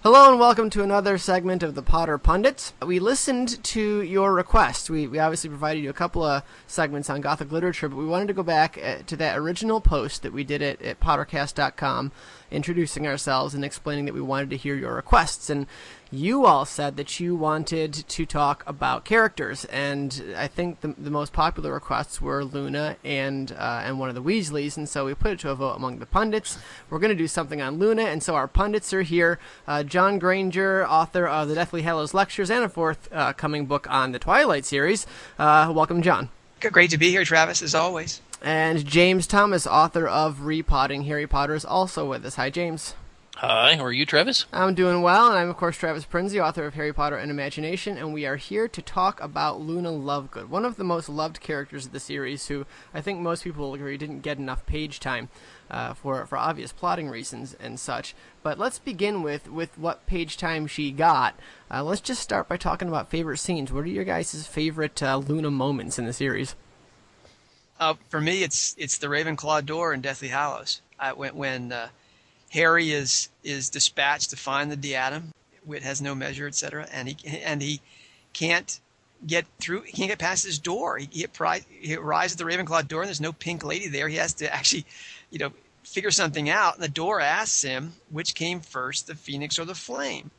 Hello 0.05 0.29
and 0.29 0.38
welcome 0.38 0.68
to 0.68 0.83
another 0.83 1.16
segment 1.16 1.62
of 1.62 1.74
the 1.74 1.81
Potter 1.81 2.18
Pundits. 2.18 2.74
We 2.85 2.98
listened 2.98 3.64
to 3.64 4.03
your 4.03 4.35
request. 4.35 4.90
We, 4.90 5.07
we 5.07 5.18
obviously 5.18 5.48
provided 5.48 5.83
you 5.83 5.88
a 5.88 5.94
couple 5.94 6.22
of 6.22 6.42
segments 6.66 7.09
on 7.09 7.22
Gothic 7.22 7.50
literature, 7.50 7.88
but 7.88 7.96
we 7.96 8.05
wanted 8.05 8.29
to 8.29 8.35
go 8.35 8.42
back 8.42 8.77
uh, 8.77 8.96
to 9.07 9.16
that 9.16 9.38
original 9.38 9.81
post 9.81 10.22
that 10.22 10.35
we 10.35 10.44
did 10.44 10.61
at, 10.61 10.83
at 10.83 11.00
pottercast.com, 11.00 12.12
introducing 12.50 13.07
ourselves 13.07 13.55
and 13.55 13.64
explaining 13.64 14.05
that 14.05 14.12
we 14.12 14.20
wanted 14.20 14.50
to 14.50 14.59
hear 14.59 14.74
your 14.77 14.94
requests. 14.94 15.48
And 15.48 15.66
you 16.14 16.46
all 16.46 16.64
said 16.64 16.96
that 16.96 17.18
you 17.20 17.35
wanted 17.35 17.92
to 17.92 18.27
talk 18.27 18.62
about 18.66 19.05
characters, 19.05 19.64
and 19.66 20.35
I 20.37 20.46
think 20.46 20.81
the, 20.81 20.94
the 20.96 21.11
most 21.11 21.33
popular 21.33 21.72
requests 21.72 22.20
were 22.20 22.44
Luna 22.44 22.96
and 23.05 23.53
uh, 23.53 23.83
and 23.85 23.98
one 23.98 24.09
of 24.09 24.14
the 24.14 24.22
Weasleys, 24.22 24.77
and 24.77 24.88
so 24.88 25.07
we 25.07 25.14
put 25.14 25.33
it 25.33 25.38
to 25.40 25.50
a 25.50 25.55
vote 25.55 25.74
among 25.74 25.98
the 25.98 26.07
pundits. 26.07 26.59
We're 26.88 26.98
going 26.98 27.11
to 27.11 27.16
do 27.16 27.29
something 27.29 27.61
on 27.61 27.79
Luna, 27.79 28.03
and 28.03 28.22
so 28.22 28.35
our 28.35 28.48
pundits 28.48 28.92
are 28.92 29.03
here. 29.03 29.38
Uh, 29.66 29.83
John 29.83 30.18
Granger, 30.18 30.87
author 30.87 31.27
of 31.27 31.48
the 31.48 31.55
Deathly 31.55 31.83
Hallows 31.83 32.14
Lectures 32.14 32.50
and 32.50 32.64
a 32.64 32.68
forthcoming 32.68 33.62
uh, 33.62 33.66
book 33.66 33.87
on 33.90 34.12
the 34.12 34.18
Twilight 34.18 34.64
series. 34.64 35.07
Uh, 35.38 35.72
welcome, 35.74 36.03
John. 36.03 36.31
Great 36.61 36.90
to 36.90 36.98
be 36.98 37.11
here, 37.11 37.24
Travis, 37.24 37.61
as 37.62 37.74
always. 37.74 38.20
And 38.42 38.85
James 38.87 39.27
Thomas, 39.27 39.66
author 39.66 40.07
of 40.07 40.42
Repotting 40.42 41.05
Harry 41.05 41.27
Potter, 41.27 41.55
is 41.55 41.64
also 41.64 42.09
with 42.09 42.24
us. 42.24 42.37
Hi, 42.37 42.50
James. 42.50 42.94
Hi, 43.38 43.75
how 43.75 43.85
are 43.85 43.92
you, 43.92 44.07
Travis? 44.07 44.47
I'm 44.53 44.77
doing 44.77 45.03
well, 45.03 45.29
and 45.29 45.37
I'm, 45.37 45.51
of 45.51 45.57
course, 45.57 45.77
Travis 45.77 46.07
Prinzi, 46.07 46.40
author 46.40 46.66
of 46.66 46.75
Harry 46.75 46.92
Potter 46.92 47.16
and 47.16 47.33
Imagination, 47.33 47.99
and 47.99 48.14
we 48.14 48.25
are 48.27 48.37
here 48.37 48.68
to 48.68 48.81
talk 48.81 49.20
about 49.20 49.61
Luna 49.61 49.90
Lovegood, 49.90 50.49
one 50.49 50.64
of 50.64 50.77
the 50.77 50.85
most 50.85 51.09
loved 51.09 51.40
characters 51.40 51.85
of 51.87 51.90
the 51.90 51.99
series, 51.99 52.47
who 52.47 52.64
I 52.94 53.01
think 53.01 53.18
most 53.18 53.42
people 53.42 53.66
will 53.66 53.75
agree 53.75 53.97
didn't 53.97 54.20
get 54.20 54.38
enough 54.38 54.64
page 54.66 55.01
time 55.01 55.31
uh, 55.68 55.94
for, 55.94 56.25
for 56.27 56.38
obvious 56.38 56.73
plotting 56.73 57.11
reasons 57.11 57.55
and 57.55 57.81
such. 57.81 58.14
But 58.44 58.57
let's 58.57 58.79
begin 58.79 59.20
with, 59.20 59.51
with 59.51 59.77
what 59.77 60.07
page 60.07 60.37
time 60.37 60.68
she 60.68 60.92
got. 60.92 61.35
Uh, 61.68 61.83
let's 61.83 62.01
just 62.01 62.23
start 62.23 62.47
by 62.49 62.57
talking 62.57 62.87
about 62.87 63.11
favorite 63.11 63.38
scenes. 63.38 63.73
What 63.73 63.83
are 63.83 63.88
your 63.88 64.05
guys' 64.05 64.47
favorite 64.47 65.03
uh, 65.03 65.16
Luna 65.16 65.51
moments 65.51 65.99
in 65.99 66.05
the 66.07 66.12
series? 66.12 66.55
Uh, 67.81 67.94
for 68.09 68.20
me, 68.20 68.44
it's 68.44 68.77
it's 68.79 68.99
the 68.99 69.09
Ravenclaw 69.09 69.66
door 69.66 69.92
in 69.92 70.01
Deathly 70.01 70.29
Hallows. 70.29 70.81
I, 71.01 71.12
when 71.12 71.35
when 71.35 71.73
uh, 71.73 71.88
Harry 72.54 72.92
is 72.92 73.28
is 73.42 73.68
dispatched 73.68 74.30
to 74.30 74.36
find 74.36 74.70
the 74.70 74.76
diadem, 74.76 75.32
wit 75.66 75.82
has 75.82 76.00
no 76.00 76.14
measure, 76.14 76.46
etc., 76.46 76.86
and 76.92 77.08
he 77.08 77.16
and 77.38 77.60
he 77.60 77.80
can't 78.32 78.80
get 79.26 79.44
through. 79.60 79.82
He 79.82 79.92
can't 79.92 80.08
get 80.08 80.18
past 80.18 80.46
his 80.46 80.60
door. 80.60 80.98
He, 80.98 81.08
he, 81.10 81.26
he 81.80 81.96
arrives 81.96 82.32
at 82.32 82.38
the 82.38 82.44
Ravenclaw 82.44 82.86
door, 82.86 83.02
and 83.02 83.08
there's 83.08 83.20
no 83.20 83.32
pink 83.32 83.64
lady 83.64 83.88
there. 83.88 84.06
He 84.06 84.16
has 84.16 84.34
to 84.34 84.54
actually, 84.54 84.86
you 85.30 85.40
know, 85.40 85.52
figure 85.82 86.12
something 86.12 86.48
out. 86.48 86.74
And 86.74 86.84
the 86.84 86.88
door 86.88 87.20
asks 87.20 87.62
him, 87.62 87.92
which 88.10 88.36
came 88.36 88.60
first, 88.60 89.08
the 89.08 89.16
phoenix 89.16 89.58
or 89.58 89.64
the 89.64 89.74
flame? 89.74 90.30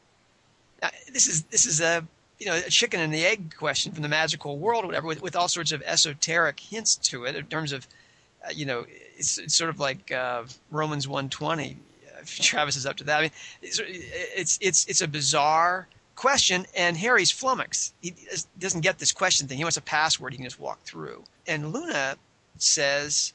Now, 0.81 0.91
this 1.11 1.27
is 1.27 1.43
this 1.43 1.65
is 1.65 1.81
a 1.81 2.07
you 2.39 2.45
know 2.45 2.55
a 2.55 2.69
chicken 2.69 3.01
and 3.01 3.13
the 3.13 3.25
egg 3.25 3.55
question 3.57 3.91
from 3.91 4.03
the 4.03 4.09
magical 4.09 4.57
world 4.57 4.85
or 4.85 4.87
whatever, 4.87 5.07
with, 5.07 5.21
with 5.21 5.35
all 5.35 5.49
sorts 5.49 5.73
of 5.73 5.81
esoteric 5.81 6.61
hints 6.61 6.95
to 6.95 7.25
it 7.25 7.35
in 7.35 7.45
terms 7.47 7.73
of, 7.73 7.85
uh, 8.45 8.51
you 8.53 8.65
know, 8.65 8.85
it's, 9.17 9.37
it's 9.37 9.55
sort 9.55 9.69
of 9.69 9.81
like 9.81 10.13
uh, 10.13 10.43
Romans 10.71 11.09
one 11.09 11.27
twenty. 11.27 11.75
Travis 12.41 12.75
is 12.75 12.85
up 12.85 12.97
to 12.97 13.03
that. 13.05 13.19
I 13.19 13.21
mean, 13.23 13.31
it's 13.61 13.79
it's 13.85 14.57
it's, 14.61 14.85
it's 14.85 15.01
a 15.01 15.07
bizarre 15.07 15.87
question, 16.15 16.65
and 16.75 16.97
Harry's 16.97 17.31
flummoxed. 17.31 17.93
He 18.01 18.13
doesn't 18.59 18.81
get 18.81 18.99
this 18.99 19.11
question 19.11 19.47
thing. 19.47 19.57
He 19.57 19.63
wants 19.63 19.77
a 19.77 19.81
password 19.81 20.33
he 20.33 20.37
can 20.37 20.45
just 20.45 20.59
walk 20.59 20.81
through. 20.83 21.23
And 21.47 21.71
Luna 21.73 22.17
says, 22.57 23.33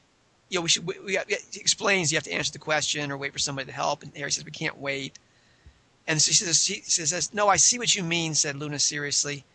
you 0.49 0.59
know, 0.59 0.63
we 0.63 0.69
should. 0.69 0.85
We, 0.85 0.95
we, 1.05 1.17
explains 1.55 2.11
you 2.11 2.17
have 2.17 2.23
to 2.25 2.31
answer 2.31 2.51
the 2.51 2.59
question 2.59 3.11
or 3.11 3.17
wait 3.17 3.33
for 3.33 3.39
somebody 3.39 3.67
to 3.67 3.73
help. 3.73 4.03
And 4.03 4.15
Harry 4.15 4.31
says 4.31 4.45
we 4.45 4.51
can't 4.51 4.79
wait. 4.79 5.17
And 6.07 6.21
she 6.21 6.33
says, 6.33 6.63
she 6.63 6.81
says, 6.81 7.33
no, 7.33 7.47
I 7.47 7.57
see 7.57 7.77
what 7.77 7.95
you 7.95 8.03
mean, 8.03 8.33
said 8.33 8.55
Luna 8.55 8.79
seriously. 8.79 9.45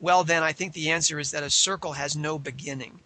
Well, 0.00 0.24
then, 0.24 0.42
I 0.42 0.52
think 0.52 0.72
the 0.72 0.90
answer 0.90 1.20
is 1.20 1.30
that 1.30 1.44
a 1.44 1.50
circle 1.50 1.92
has 1.92 2.16
no 2.16 2.38
beginning. 2.38 2.98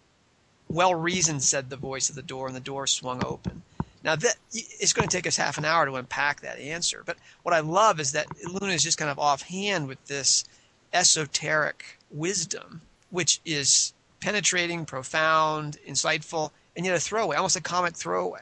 Well 0.67 0.95
reasoned, 0.95 1.43
said 1.43 1.69
the 1.69 1.77
voice 1.77 2.09
of 2.09 2.15
the 2.15 2.23
door, 2.23 2.47
and 2.47 2.55
the 2.55 2.59
door 2.59 2.87
swung 2.87 3.23
open. 3.23 3.61
Now, 4.07 4.15
that, 4.15 4.37
it's 4.53 4.93
going 4.93 5.05
to 5.05 5.13
take 5.13 5.27
us 5.27 5.35
half 5.35 5.57
an 5.57 5.65
hour 5.65 5.85
to 5.85 5.95
unpack 5.95 6.39
that 6.39 6.59
answer. 6.59 7.03
But 7.05 7.17
what 7.43 7.53
I 7.53 7.59
love 7.59 7.99
is 7.99 8.13
that 8.13 8.27
Luna 8.41 8.71
is 8.71 8.81
just 8.81 8.97
kind 8.97 9.11
of 9.11 9.19
offhand 9.19 9.89
with 9.89 10.03
this 10.05 10.45
esoteric 10.93 11.99
wisdom, 12.09 12.83
which 13.09 13.41
is 13.43 13.91
penetrating, 14.21 14.85
profound, 14.85 15.77
insightful, 15.85 16.51
and 16.77 16.85
yet 16.85 16.95
a 16.95 17.01
throwaway, 17.01 17.35
almost 17.35 17.57
a 17.57 17.61
comic 17.61 17.97
throwaway. 17.97 18.39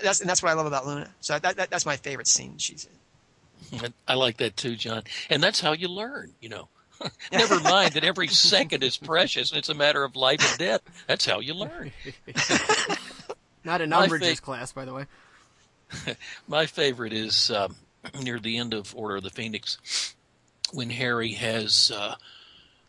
that's 0.00 0.20
and 0.20 0.30
that's 0.30 0.44
what 0.44 0.50
I 0.50 0.54
love 0.54 0.66
about 0.66 0.86
Luna. 0.86 1.10
So 1.20 1.36
that, 1.40 1.56
that 1.56 1.70
that's 1.70 1.84
my 1.84 1.96
favorite 1.96 2.28
scene 2.28 2.56
she's 2.58 2.86
in. 3.72 3.92
I 4.06 4.14
like 4.14 4.36
that 4.36 4.56
too, 4.56 4.76
John. 4.76 5.02
And 5.28 5.42
that's 5.42 5.60
how 5.60 5.72
you 5.72 5.88
learn, 5.88 6.34
you 6.40 6.50
know. 6.50 6.68
Never 7.32 7.58
mind 7.58 7.94
that 7.94 8.04
every 8.04 8.28
second 8.28 8.84
is 8.84 8.96
precious 8.96 9.50
and 9.50 9.58
it's 9.58 9.70
a 9.70 9.74
matter 9.74 10.04
of 10.04 10.14
life 10.14 10.48
and 10.48 10.56
death. 10.56 10.82
That's 11.08 11.26
how 11.26 11.40
you 11.40 11.54
learn. 11.54 11.90
Not 13.64 13.80
an 13.80 13.90
My 13.90 14.08
fa- 14.08 14.36
class, 14.40 14.72
by 14.72 14.84
the 14.84 14.94
way. 14.94 15.06
My 16.48 16.66
favorite 16.66 17.12
is 17.12 17.50
um, 17.50 17.76
near 18.22 18.38
the 18.38 18.56
end 18.56 18.74
of 18.74 18.94
Order 18.96 19.16
of 19.16 19.22
the 19.22 19.30
Phoenix 19.30 20.14
when 20.72 20.90
Harry 20.90 21.32
has 21.32 21.90
uh, 21.94 22.14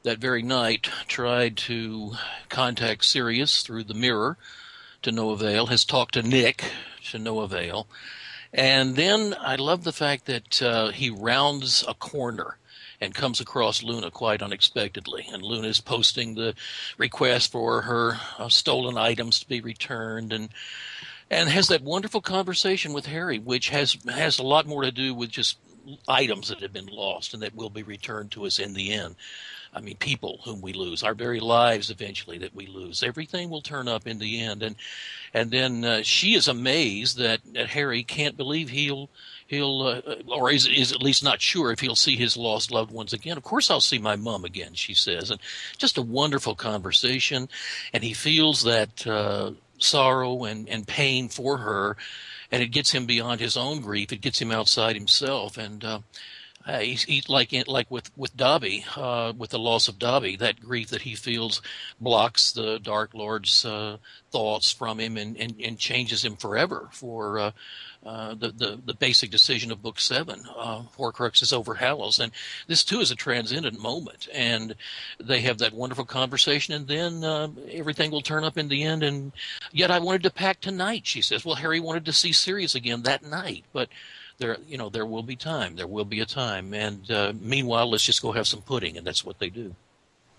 that 0.04 0.20
very 0.20 0.42
night 0.42 0.90
tried 1.08 1.58
to 1.58 2.14
contact 2.50 3.06
Sirius 3.06 3.64
through 3.64 3.84
the 3.86 3.94
mirror 3.94 4.38
to 5.02 5.12
no 5.12 5.32
avail, 5.32 5.68
has 5.68 5.84
talked 5.84 6.14
to 6.14 6.22
Nick 6.22 6.64
to 7.12 7.20
no 7.20 7.40
avail. 7.40 7.88
And 8.54 8.96
then 8.96 9.36
I 9.40 9.56
love 9.56 9.84
the 9.84 9.94
fact 9.94 10.26
that 10.26 10.62
uh, 10.62 10.90
he 10.90 11.10
rounds 11.10 11.84
a 11.88 11.94
corner 11.94 12.58
and 13.02 13.16
comes 13.16 13.42
across 13.42 13.84
Luna 13.84 14.12
quite 14.12 14.44
unexpectedly. 14.44 15.28
And 15.34 15.42
Luna 15.42 15.68
is 15.68 15.82
posting 15.82 16.36
the 16.36 16.54
request 16.98 17.52
for 17.52 17.82
her 17.82 18.18
uh, 18.38 18.48
stolen 18.48 18.98
items 18.98 19.40
to 19.40 19.48
be 19.48 19.60
returned 19.60 20.32
and 20.32 20.50
and 21.30 21.48
has 21.48 21.70
that 21.70 21.82
wonderful 21.82 22.20
conversation 22.20 22.92
with 22.92 23.06
Harry, 23.06 23.40
which 23.40 23.70
has 23.70 23.98
has 24.08 24.38
a 24.38 24.44
lot 24.44 24.68
more 24.68 24.84
to 24.84 24.92
do 24.92 25.14
with 25.14 25.32
just 25.32 25.58
items 26.08 26.50
that 26.50 26.62
have 26.62 26.74
been 26.74 26.88
lost 26.88 27.34
and 27.34 27.42
that 27.42 27.56
will 27.56 27.70
be 27.70 27.84
returned 27.84 28.32
to 28.32 28.46
us 28.46 28.60
in 28.60 28.74
the 28.74 28.92
end. 28.94 29.16
I 29.74 29.80
mean, 29.80 29.96
people 29.98 30.42
whom 30.44 30.62
we 30.62 30.74
lose, 30.74 31.02
our 31.02 31.14
very 31.14 31.40
lives 31.40 31.90
eventually 31.90 32.38
that 32.40 32.54
we 32.54 32.68
lose. 32.68 33.04
Everything 33.04 33.50
will 33.50 33.62
turn 33.62 33.88
up 33.88 34.06
in 34.06 34.20
the 34.20 34.42
end, 34.42 34.64
and 34.64 34.76
and 35.34 35.50
then 35.50 35.86
uh, 35.86 36.02
she 36.04 36.34
is 36.34 36.48
amazed 36.48 37.18
that, 37.18 37.40
that 37.54 37.70
Harry 37.70 38.04
can't 38.04 38.36
believe 38.36 38.70
he'll 38.70 39.10
he'll 39.48 39.82
uh, 39.82 40.16
or 40.28 40.52
is 40.52 40.68
is 40.68 40.92
at 40.92 41.02
least 41.02 41.24
not 41.24 41.42
sure 41.42 41.72
if 41.72 41.80
he'll 41.80 41.96
see 41.96 42.18
his 42.18 42.36
lost 42.36 42.72
loved 42.72 42.92
ones 42.92 43.14
again. 43.14 43.38
Of 43.38 43.44
course, 43.44 43.72
I'll 43.72 43.80
see 43.80 43.98
my 43.98 44.18
mom 44.18 44.44
again, 44.44 44.74
she 44.74 44.94
says, 44.94 45.32
and 45.32 45.40
just 45.78 45.98
a 45.98 46.02
wonderful 46.02 46.56
conversation, 46.56 47.48
and 47.94 48.04
he 48.04 48.14
feels 48.14 48.64
that. 48.64 49.08
Uh, 49.08 49.52
sorrow 49.84 50.44
and, 50.44 50.70
and 50.70 50.88
pain 50.88 51.28
for 51.28 51.58
her, 51.58 51.98
and 52.52 52.62
it 52.62 52.68
gets 52.68 52.92
him 52.92 53.08
beyond 53.08 53.40
his 53.40 53.58
own 53.58 53.82
grief. 53.82 54.12
It 54.12 54.22
gets 54.22 54.40
him 54.40 54.52
outside 54.52 54.96
himself, 54.96 55.58
and 55.58 55.84
uh, 55.84 56.00
uh, 56.66 56.80
he's, 56.80 57.04
he's 57.04 57.30
like 57.30 57.54
like 57.68 57.90
with 57.90 58.12
with 58.18 58.36
Dobby, 58.36 58.86
uh, 58.96 59.34
with 59.38 59.52
the 59.52 59.60
loss 59.60 59.88
of 59.88 60.00
Dobby, 60.00 60.36
that 60.38 60.60
grief 60.60 60.90
that 60.90 61.02
he 61.02 61.16
feels 61.16 61.62
blocks 62.00 62.52
the 62.52 62.80
Dark 62.80 63.14
Lord's 63.14 63.66
uh, 63.66 63.98
thoughts 64.32 64.72
from 64.72 65.00
him 65.00 65.18
and, 65.18 65.38
and, 65.38 65.56
and 65.62 65.78
changes 65.78 66.24
him 66.24 66.36
forever 66.36 66.90
for. 66.92 67.40
Uh, 67.40 67.52
uh, 68.04 68.34
the, 68.34 68.50
the 68.50 68.80
the 68.84 68.94
basic 68.96 69.30
decision 69.30 69.72
of 69.72 69.84
Book 69.84 70.00
Seven, 70.00 70.44
uh, 70.58 70.82
Horcruxes 70.98 71.54
over 71.54 71.76
Hallows, 71.76 72.20
and 72.20 72.32
this 72.66 72.84
too 72.84 73.00
is 73.00 73.12
a 73.12 73.16
transcendent 73.16 73.80
moment, 73.80 74.28
and 74.34 74.74
they 75.20 75.42
have 75.42 75.60
that 75.60 75.74
wonderful 75.74 76.06
conversation, 76.06 76.74
and 76.74 76.88
then 76.88 77.24
uh, 77.24 77.50
everything 77.72 78.10
will 78.10 78.22
turn 78.22 78.44
up 78.44 78.58
in 78.58 78.70
the 78.70 78.82
end. 78.82 79.04
And 79.04 79.32
yet, 79.72 79.92
I 79.92 80.00
wanted 80.00 80.24
to 80.24 80.32
pack 80.32 80.62
tonight. 80.62 81.06
She 81.06 81.22
says, 81.22 81.46
"Well, 81.46 81.54
Harry 81.54 81.80
wanted 81.80 82.06
to 82.06 82.14
see 82.14 82.32
Sirius 82.34 82.74
again 82.74 83.04
that 83.04 83.24
night, 83.24 83.66
but." 83.72 83.90
There, 84.42 84.58
you 84.68 84.76
know, 84.80 84.90
there 84.90 85.06
will 85.06 85.22
be 85.22 85.36
time. 85.36 85.76
There 85.76 85.86
will 85.86 86.04
be 86.04 86.20
a 86.20 86.26
time, 86.26 86.74
and 86.74 87.12
uh, 87.12 87.32
meanwhile, 87.40 87.88
let's 87.92 88.04
just 88.04 88.24
go 88.24 88.32
have 88.32 88.48
some 88.48 88.64
pudding, 88.64 88.98
and 88.98 89.06
that's 89.06 89.24
what 89.24 89.38
they 89.38 89.52
do. 89.52 89.76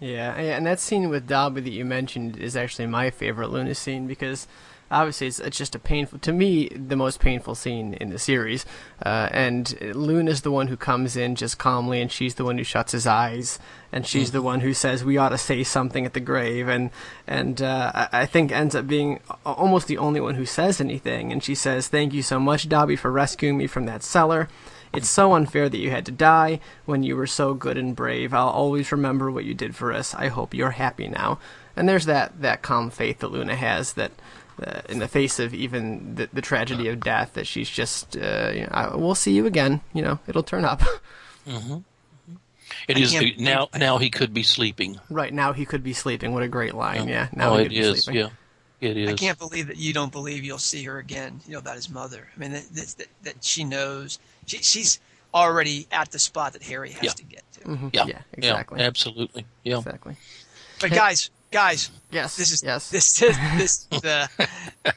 Yeah, 0.01 0.35
and 0.35 0.67
that 0.67 0.81
scene 0.81 1.09
with 1.09 1.29
Dobby 1.29 1.61
that 1.61 1.71
you 1.71 1.85
mentioned 1.85 2.37
is 2.37 2.57
actually 2.57 2.89
my 2.89 3.11
favorite 3.11 3.51
Luna 3.51 3.77
scene 3.77 4.09
because 4.09 4.49
obviously 4.93 5.27
it's, 5.27 5.41
it's 5.41 5.57
just 5.57 5.75
a 5.75 5.79
painful 5.79 6.19
to 6.19 6.33
me 6.33 6.69
the 6.69 6.97
most 6.97 7.21
painful 7.21 7.55
scene 7.55 7.95
in 7.95 8.11
the 8.11 8.19
series 8.19 8.65
uh, 9.05 9.29
and 9.33 9.75
is 9.81 10.43
the 10.43 10.51
one 10.51 10.69
who 10.69 10.77
comes 10.77 11.17
in 11.17 11.35
just 11.35 11.59
calmly 11.59 12.01
and 12.01 12.13
she's 12.13 12.35
the 12.37 12.45
one 12.45 12.59
who 12.59 12.65
shuts 12.65 12.93
his 12.93 13.07
eyes 13.07 13.59
and 13.91 14.07
she's 14.07 14.33
the 14.33 14.43
one 14.43 14.61
who 14.61 14.73
says 14.73 15.05
we 15.05 15.17
ought 15.17 15.31
to 15.31 15.39
say 15.39 15.65
something 15.65 16.07
at 16.07 16.13
the 16.13 16.21
grave 16.21 16.69
and 16.69 16.91
and 17.27 17.63
uh, 17.63 17.91
I, 17.95 18.09
I 18.13 18.27
think 18.27 18.53
ends 18.53 18.75
up 18.75 18.87
being 18.87 19.21
almost 19.45 19.89
the 19.89 19.99
only 19.99 20.21
one 20.21 20.35
who 20.35 20.47
says 20.47 20.81
anything 20.81 21.33
and 21.33 21.43
she 21.43 21.55
says 21.55 21.89
thank 21.89 22.13
you 22.13 22.23
so 22.23 22.39
much 22.39 22.69
dobby 22.69 22.97
for 22.97 23.11
rescuing 23.11 23.59
me 23.59 23.67
from 23.67 23.87
that 23.87 24.03
cellar 24.03 24.49
it's 24.93 25.09
so 25.09 25.33
unfair 25.33 25.69
that 25.69 25.79
you 25.79 25.91
had 25.91 26.05
to 26.07 26.13
die 26.13 26.61
when 26.85 27.03
you 27.03 27.17
were 27.17 27.27
so 27.27 27.55
good 27.55 27.79
and 27.79 27.97
brave. 27.97 28.35
I'll 28.35 28.49
always 28.49 28.93
remember 28.93 29.31
what 29.31 29.45
you 29.45 29.55
did 29.55 29.75
for 29.75 29.93
us. 29.93 30.15
I 30.15 30.29
hope 30.29 30.53
you're 30.53 30.73
happy 30.73 31.09
now. 31.09 31.39
And 31.75 31.89
there's 31.89 32.05
that, 32.05 32.43
that 32.43 32.61
calm 32.61 32.91
faith 32.91 33.21
that 33.21 33.33
Luna 33.33 33.57
has 33.57 33.95
that 33.95 34.13
uh, 34.65 34.81
in 34.89 34.99
the 34.99 35.09
face 35.09 35.39
of 35.39 35.55
even 35.55 36.15
the, 36.17 36.29
the 36.33 36.43
tragedy 36.43 36.89
of 36.89 37.01
death 37.01 37.35
that 37.35 37.47
she's 37.47 37.69
just 37.71 38.17
uh, 38.17 38.51
you 38.55 38.61
know, 38.63 38.69
I, 38.73 38.97
we'll 38.97 39.15
see 39.15 39.33
you 39.33 39.47
again 39.47 39.81
you 39.93 40.03
know 40.03 40.19
it'll 40.27 40.43
turn 40.43 40.65
up 40.65 40.83
Mm-hmm. 41.47 41.79
It 42.89 42.97
I 42.97 43.01
is 43.01 43.11
can't- 43.13 43.39
now. 43.39 43.69
Now 43.77 43.99
he 43.99 44.11
could 44.11 44.33
be 44.33 44.43
sleeping. 44.43 44.99
right 45.11 45.33
now 45.33 45.53
he 45.53 45.65
could 45.67 45.83
be 45.83 45.93
sleeping 45.93 46.33
what 46.33 46.43
a 46.43 46.49
great 46.49 46.75
line 46.75 47.09
yeah 47.09 47.29
now 47.33 47.51
oh, 47.55 47.57
he 47.57 47.63
it 47.63 47.65
could 47.65 47.71
be 47.71 47.79
is. 47.79 48.05
sleeping. 48.05 48.31
Yeah, 48.81 48.89
it 48.91 48.97
is. 48.97 49.11
I 49.11 49.15
can't 49.15 49.39
believe 49.39 49.67
that 49.69 49.77
you 49.77 49.93
don't 49.93 50.11
believe 50.13 50.43
you'll 50.45 50.59
see 50.59 50.83
her 50.85 50.99
again. 50.99 51.41
You 51.47 51.53
know 51.55 51.59
about 51.59 51.77
his 51.77 51.89
mother. 51.91 52.29
I 52.35 52.39
mean 52.41 52.53
that 52.53 52.65
that, 52.75 52.95
that, 52.99 53.07
that 53.23 53.45
she 53.45 53.65
knows. 53.65 54.19
She, 54.47 54.59
she's 54.59 55.01
already 55.35 55.87
at 55.93 56.11
the 56.11 56.19
spot 56.19 56.53
that 56.55 56.63
Harry 56.65 56.91
has 56.93 57.03
Yeah. 57.05 57.11
to 57.11 57.23
get 57.25 57.53
to. 57.55 57.61
Mhm. 57.61 57.91
Yeah, 57.93 58.05
yeah 58.07 58.19
exactly 58.35 58.81
Yeah, 58.81 58.87
absolutely. 58.87 59.45
Yeah. 59.65 59.79
exactly 59.79 60.17
But 60.81 60.91
guys, 60.91 61.31
guys, 61.53 61.91
yes, 62.11 62.37
this 62.37 62.51
is 62.51 62.63
yes. 62.65 62.91
this 62.91 63.23
is 63.23 63.37
this 63.57 63.87
is, 63.93 64.05
uh, 64.05 64.27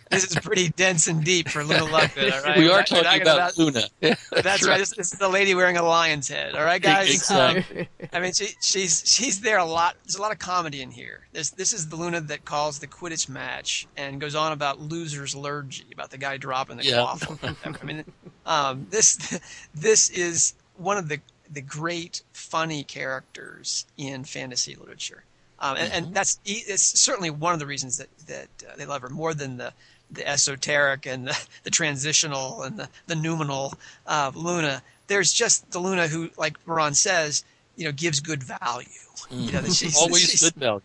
this 0.09 0.23
is 0.23 0.35
pretty 0.39 0.69
dense 0.69 1.07
and 1.07 1.23
deep 1.23 1.49
for 1.49 1.63
little 1.63 1.87
Lovegood. 1.87 2.31
All 2.33 2.41
right, 2.43 2.57
We 2.57 2.65
We're 2.65 2.71
are 2.71 2.77
not- 2.77 2.91
we're 2.91 3.03
talking 3.03 3.23
not 3.23 3.35
about 3.35 3.55
gonna- 3.55 3.71
Luna. 4.01 4.15
That's 4.41 4.65
right. 4.67 4.77
This, 4.79 4.91
this 4.95 5.13
is 5.13 5.19
the 5.19 5.29
lady 5.29 5.53
wearing 5.53 5.77
a 5.77 5.83
lion's 5.83 6.27
head. 6.27 6.55
All 6.55 6.63
right, 6.63 6.81
guys. 6.81 7.13
Exactly. 7.13 7.81
Um, 7.81 8.09
I 8.13 8.19
mean, 8.19 8.33
she, 8.33 8.47
she's 8.61 9.03
she's 9.05 9.41
there 9.41 9.57
a 9.59 9.65
lot. 9.65 9.95
There's 10.05 10.15
a 10.15 10.21
lot 10.21 10.31
of 10.31 10.39
comedy 10.39 10.81
in 10.81 10.89
here. 10.91 11.27
This 11.33 11.51
this 11.51 11.73
is 11.73 11.89
the 11.89 11.95
Luna 11.97 12.21
that 12.21 12.45
calls 12.45 12.79
the 12.79 12.87
Quidditch 12.87 13.29
match 13.29 13.87
and 13.97 14.19
goes 14.19 14.33
on 14.35 14.51
about 14.53 14.79
losers' 14.79 15.35
lurgy, 15.35 15.85
about 15.93 16.09
the 16.11 16.17
guy 16.17 16.37
dropping 16.37 16.77
the 16.77 16.85
Yeah. 16.85 16.95
quaffle. 17.05 17.79
I 17.81 17.85
mean, 17.85 18.03
um, 18.45 18.87
this 18.89 19.39
this 19.75 20.09
is 20.09 20.53
one 20.77 20.97
of 20.97 21.09
the 21.09 21.19
the 21.49 21.61
great 21.61 22.23
funny 22.33 22.83
characters 22.83 23.85
in 23.97 24.23
fantasy 24.23 24.75
literature, 24.75 25.23
um, 25.59 25.77
and, 25.77 25.91
and 25.93 26.13
that's 26.13 26.39
e- 26.45 26.63
it's 26.67 26.81
certainly 26.99 27.29
one 27.29 27.53
of 27.53 27.59
the 27.59 27.65
reasons 27.65 27.97
that 27.97 28.07
that 28.27 28.47
uh, 28.67 28.75
they 28.77 28.85
love 28.85 29.01
her 29.01 29.09
more 29.09 29.33
than 29.33 29.57
the 29.57 29.73
the 30.11 30.27
esoteric 30.27 31.05
and 31.05 31.27
the, 31.27 31.47
the 31.63 31.69
transitional 31.71 32.61
and 32.63 32.77
the, 32.77 32.87
the 33.07 33.15
numinal 33.15 33.73
uh, 34.07 34.31
Luna. 34.35 34.81
There's 35.07 35.33
just 35.33 35.71
the 35.71 35.79
Luna 35.79 36.07
who, 36.07 36.29
like 36.37 36.55
Moran 36.67 36.93
says, 36.93 37.43
you 37.75 37.85
know, 37.85 37.91
gives 37.91 38.19
good 38.19 38.43
value. 38.43 38.87
You 39.31 39.51
know, 39.51 39.61
that 39.61 39.73
she's, 39.73 39.97
Always 39.97 40.21
she's- 40.29 40.43
good 40.43 40.53
value. 40.59 40.81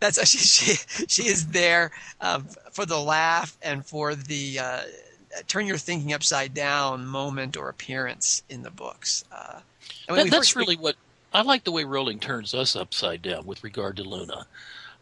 That's 0.00 0.26
she 0.28 0.38
she, 0.38 1.06
she 1.08 1.22
is 1.28 1.46
there 1.48 1.90
um, 2.20 2.46
for 2.72 2.84
the 2.86 2.98
laugh 2.98 3.56
and 3.62 3.84
for 3.84 4.14
the 4.14 4.58
uh, 4.58 4.80
turn 5.46 5.66
your 5.66 5.76
thinking 5.78 6.12
upside 6.12 6.54
down 6.54 7.06
moment 7.06 7.56
or 7.56 7.68
appearance 7.68 8.42
in 8.48 8.62
the 8.62 8.70
books. 8.70 9.24
Uh, 9.32 9.60
and 10.08 10.16
That- 10.18 10.24
that's 10.30 10.48
first- 10.48 10.56
really 10.56 10.76
what 10.76 10.96
I 11.32 11.42
like 11.42 11.64
the 11.64 11.72
way 11.72 11.84
Rowling 11.84 12.20
turns 12.20 12.54
us 12.54 12.74
upside 12.76 13.22
down 13.22 13.46
with 13.46 13.62
regard 13.64 13.96
to 13.96 14.02
Luna. 14.04 14.46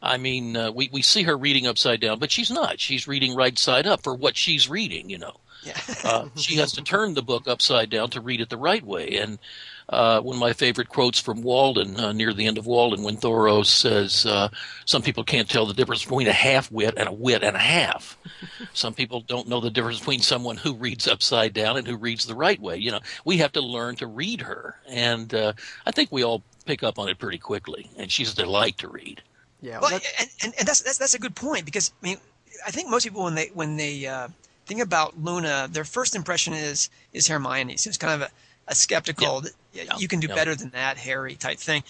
I 0.02 0.18
mean, 0.18 0.56
uh, 0.56 0.70
we 0.72 0.90
we 0.92 1.02
see 1.02 1.22
her 1.22 1.36
reading 1.36 1.66
upside 1.66 2.00
down, 2.00 2.18
but 2.18 2.30
she's 2.30 2.50
not. 2.50 2.80
She's 2.80 3.08
reading 3.08 3.34
right 3.34 3.58
side 3.58 3.86
up 3.86 4.02
for 4.02 4.14
what 4.14 4.36
she's 4.36 4.68
reading. 4.68 5.08
You 5.08 5.18
know, 5.18 5.36
Yeah. 5.62 5.78
uh, 6.04 6.28
she 6.36 6.56
has 6.56 6.72
to 6.72 6.82
turn 6.82 7.14
the 7.14 7.22
book 7.22 7.48
upside 7.48 7.90
down 7.90 8.10
to 8.10 8.20
read 8.20 8.40
it 8.40 8.50
the 8.50 8.56
right 8.58 8.84
way. 8.84 9.16
And 9.16 9.38
uh, 9.88 10.20
one 10.20 10.36
of 10.36 10.40
my 10.40 10.52
favorite 10.52 10.88
quotes 10.88 11.20
from 11.20 11.42
Walden 11.42 11.98
uh, 11.98 12.12
near 12.12 12.32
the 12.32 12.46
end 12.46 12.58
of 12.58 12.66
Walden, 12.66 13.04
when 13.04 13.16
Thoreau 13.16 13.62
says, 13.62 14.26
uh, 14.26 14.48
"Some 14.84 15.02
people 15.02 15.22
can't 15.22 15.48
tell 15.48 15.64
the 15.64 15.74
difference 15.74 16.02
between 16.02 16.26
a 16.26 16.32
half 16.32 16.70
wit 16.72 16.94
and 16.96 17.08
a 17.08 17.12
wit 17.12 17.44
and 17.44 17.54
a 17.54 17.60
half." 17.60 18.18
Some 18.72 18.94
people 18.94 19.20
don't 19.20 19.48
know 19.48 19.60
the 19.60 19.70
difference 19.70 20.00
between 20.00 20.20
someone 20.20 20.56
who 20.56 20.74
reads 20.74 21.06
upside 21.06 21.54
down 21.54 21.76
and 21.76 21.86
who 21.86 21.96
reads 21.96 22.26
the 22.26 22.34
right 22.34 22.60
way. 22.60 22.76
You 22.76 22.90
know, 22.90 23.00
we 23.24 23.38
have 23.38 23.52
to 23.52 23.60
learn 23.60 23.96
to 23.96 24.06
read 24.06 24.42
her, 24.42 24.76
and 24.88 25.32
uh, 25.32 25.52
I 25.86 25.92
think 25.92 26.10
we 26.10 26.24
all 26.24 26.42
pick 26.66 26.82
up 26.82 26.98
on 26.98 27.08
it 27.08 27.18
pretty 27.18 27.38
quickly. 27.38 27.88
And 27.96 28.10
she's 28.10 28.32
a 28.32 28.36
delight 28.36 28.78
to 28.78 28.88
read. 28.88 29.22
yeah 29.62 29.78
Well, 29.80 29.94
and, 29.94 30.02
and, 30.42 30.54
and 30.58 30.68
that's, 30.68 30.80
that's 30.80 30.98
that's 30.98 31.14
a 31.14 31.18
good 31.18 31.36
point 31.36 31.64
because 31.64 31.92
I 32.02 32.06
mean, 32.06 32.18
I 32.66 32.72
think 32.72 32.90
most 32.90 33.04
people 33.04 33.22
when 33.22 33.36
they 33.36 33.50
when 33.54 33.76
they 33.76 34.06
uh, 34.06 34.28
think 34.66 34.80
about 34.80 35.22
Luna, 35.22 35.68
their 35.70 35.84
first 35.84 36.16
impression 36.16 36.52
is 36.54 36.90
is 37.12 37.28
Hermione. 37.28 37.76
So 37.76 37.88
it's 37.88 37.96
kind 37.96 38.20
of 38.20 38.28
a, 38.28 38.30
a 38.68 38.74
skeptical. 38.74 39.40
that, 39.42 39.52
yeah, 39.72 39.84
you 39.98 40.08
can 40.08 40.20
do 40.20 40.28
yeah. 40.28 40.34
better 40.34 40.54
than 40.54 40.70
that, 40.70 40.96
Harry 40.96 41.34
type 41.34 41.58
thing. 41.58 41.82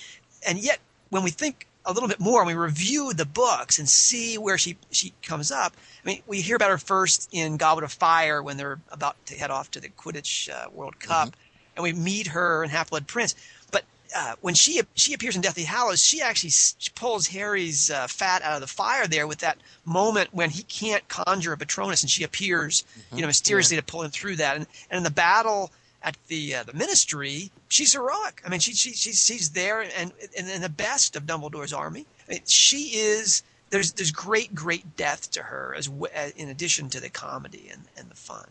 And 0.47 0.59
yet, 0.59 0.79
when 1.11 1.23
we 1.23 1.31
think 1.31 1.67
a 1.85 1.93
little 1.93 2.09
bit 2.09 2.19
more 2.19 2.41
and 2.41 2.49
we 2.49 2.55
review 2.55 3.13
the 3.13 3.25
books 3.25 3.79
and 3.79 3.89
see 3.89 4.39
where 4.39 4.59
she 4.59 4.77
she 4.91 5.13
comes 5.23 5.51
up, 5.51 5.75
I 6.05 6.09
mean, 6.09 6.23
we 6.27 6.41
hear 6.41 6.57
about 6.57 6.71
her 6.71 6.79
first 6.79 7.29
in 7.33 7.57
Goblet 7.57 7.85
of 7.85 7.93
Fire 7.93 8.43
when 8.43 8.57
they're 8.57 8.81
about 8.91 9.17
to 9.27 9.35
head 9.35 9.51
off 9.51 9.71
to 9.73 9.81
the 9.81 9.89
Quidditch 9.89 10.51
uh, 10.51 10.69
World 10.71 10.99
Cup, 10.99 11.35
and 11.77 11.83
we 11.83 11.93
meet 11.93 12.29
her 12.29 12.65
in 12.65 12.71
Half 12.71 12.91
Blood 12.91 13.07
Prince. 13.07 13.35
But 13.71 13.85
uh, 14.15 14.35
when 14.41 14.55
she 14.55 14.83
she 14.95 15.15
appears 15.15 15.37
in 15.37 15.43
Deathly 15.43 15.65
Hallows, 15.65 16.03
she 16.03 16.21
actually 16.21 16.51
she 16.51 16.91
pulls 16.95 17.29
Harry's 17.29 17.91
uh, 17.91 18.09
fat 18.09 18.43
out 18.43 18.57
of 18.57 18.61
the 18.61 18.67
fire 18.67 19.07
there 19.07 19.27
with 19.27 19.39
that 19.39 19.59
moment 19.85 20.29
when 20.33 20.51
he 20.51 20.65
can't 20.65 21.07
conjure 21.09 21.53
a 21.53 21.57
Patronus, 21.57 22.03
and 22.03 22.11
she 22.11 22.25
appears, 22.25 22.83
mm-hmm. 22.83 23.17
you 23.17 23.23
know, 23.23 23.29
mysteriously 23.29 23.77
yeah. 23.77 23.81
to 23.81 23.87
pull 23.87 24.03
him 24.03 24.11
through 24.11 24.37
that. 24.37 24.57
And, 24.57 24.67
and 24.91 24.99
in 24.99 25.05
the 25.05 25.11
battle 25.11 25.71
at 26.07 26.17
the 26.29 26.55
uh, 26.55 26.63
the 26.63 26.73
Ministry, 26.73 27.51
she's 27.69 27.93
heroic. 27.93 28.41
I 28.47 28.49
mean, 28.49 28.61
she, 28.61 28.73
she 28.73 28.93
she's 28.93 29.23
she's 29.23 29.51
there 29.51 29.83
and 29.83 29.93
and 30.39 30.49
in 30.49 30.63
the 30.63 30.69
best 30.71 31.17
of 31.17 31.25
Dumbledore's 31.25 31.73
army. 31.73 32.07
I 32.27 32.33
mean, 32.33 32.41
she 32.47 32.97
is. 32.97 33.43
There's 33.71 33.93
there's 33.93 34.13
great 34.13 34.55
great 34.55 34.97
depth 34.97 35.33
to 35.33 35.43
her 35.43 35.75
as 35.77 35.91
in 36.37 36.49
addition 36.49 36.89
to 36.91 37.01
the 37.01 37.11
comedy 37.11 37.69
and, 37.71 37.83
and 37.99 38.09
the 38.09 38.15
fun. 38.15 38.47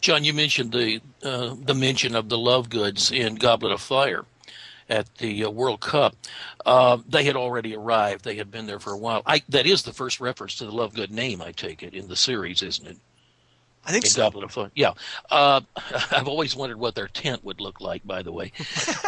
John, 0.00 0.24
you 0.24 0.32
mentioned 0.32 0.72
the 0.72 1.00
uh, 1.22 1.54
the 1.60 1.74
mention 1.74 2.16
of 2.16 2.30
the 2.30 2.38
Lovegoods 2.38 3.12
in 3.12 3.34
Goblet 3.34 3.72
of 3.72 3.82
Fire 3.82 4.24
at 4.88 5.14
the 5.16 5.44
uh, 5.44 5.50
World 5.50 5.80
Cup. 5.80 6.16
Uh, 6.64 6.98
they 7.06 7.24
had 7.24 7.36
already 7.36 7.76
arrived. 7.76 8.24
They 8.24 8.36
had 8.36 8.50
been 8.50 8.66
there 8.66 8.80
for 8.80 8.92
a 8.92 8.98
while. 8.98 9.22
I, 9.24 9.42
that 9.50 9.66
is 9.66 9.82
the 9.82 9.92
first 9.92 10.20
reference 10.20 10.56
to 10.56 10.66
the 10.66 10.72
Lovegood 10.72 11.10
name, 11.10 11.40
I 11.40 11.52
take 11.52 11.82
it, 11.82 11.94
in 11.94 12.08
the 12.08 12.16
series, 12.16 12.60
isn't 12.62 12.88
it? 12.88 12.96
I 13.84 13.92
think 13.92 14.04
in 14.04 14.10
so. 14.10 14.22
Goblet 14.22 14.44
of 14.44 14.52
Fire. 14.52 14.70
Yeah. 14.74 14.92
Uh, 15.30 15.60
I've 16.10 16.28
always 16.28 16.54
wondered 16.54 16.78
what 16.78 16.94
their 16.94 17.08
tent 17.08 17.44
would 17.44 17.60
look 17.60 17.80
like, 17.80 18.06
by 18.06 18.22
the 18.22 18.32
way. 18.32 18.52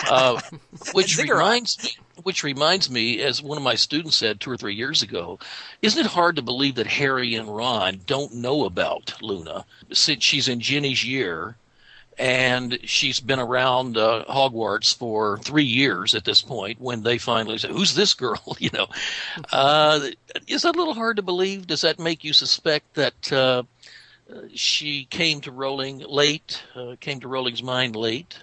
Uh, 0.09 0.41
which 0.93 1.19
reminds 1.19 1.83
me, 1.83 1.91
which 2.23 2.43
reminds 2.43 2.91
me, 2.91 3.21
as 3.21 3.43
one 3.43 3.59
of 3.59 3.65
my 3.65 3.75
students 3.75 4.17
said 4.17 4.41
two 4.41 4.51
or 4.51 4.57
three 4.57 4.75
years 4.75 5.03
ago, 5.03 5.39
isn't 5.83 6.05
it 6.05 6.11
hard 6.11 6.37
to 6.37 6.43
believe 6.43 6.77
that 6.77 6.87
Harry 6.87 7.35
and 7.35 7.55
Ron 7.55 8.01
don't 8.07 8.35
know 8.35 8.65
about 8.65 9.15
Luna 9.21 9.65
since 9.93 10.25
she's 10.25 10.49
in 10.49 10.61
Ginny's 10.61 11.05
year 11.05 11.57
and 12.19 12.79
she's 12.85 13.21
been 13.21 13.39
around 13.39 13.97
uh, 13.97 14.25
Hogwarts 14.29 14.95
for 14.95 15.39
three 15.39 15.65
years 15.65 16.15
at 16.15 16.25
this 16.25 16.43
point. 16.43 16.81
When 16.81 17.03
they 17.03 17.19
finally 17.19 17.59
say, 17.59 17.69
"Who's 17.69 17.95
this 17.95 18.15
girl?" 18.15 18.57
you 18.59 18.71
know, 18.73 18.87
uh, 19.53 20.01
is 20.47 20.63
that 20.63 20.77
a 20.77 20.79
little 20.79 20.95
hard 20.95 21.17
to 21.17 21.23
believe? 21.23 21.67
Does 21.67 21.81
that 21.83 21.99
make 21.99 22.25
you 22.25 22.33
suspect 22.33 22.95
that 22.95 23.33
uh, 23.33 23.63
she 24.55 25.05
came 25.05 25.41
to 25.43 25.53
Rowling 25.53 25.99
late? 25.99 26.63
Uh, 26.75 26.97
came 27.01 27.21
to 27.21 27.29
Rowling's 27.29 27.63
mind 27.63 27.97
late? 27.97 28.39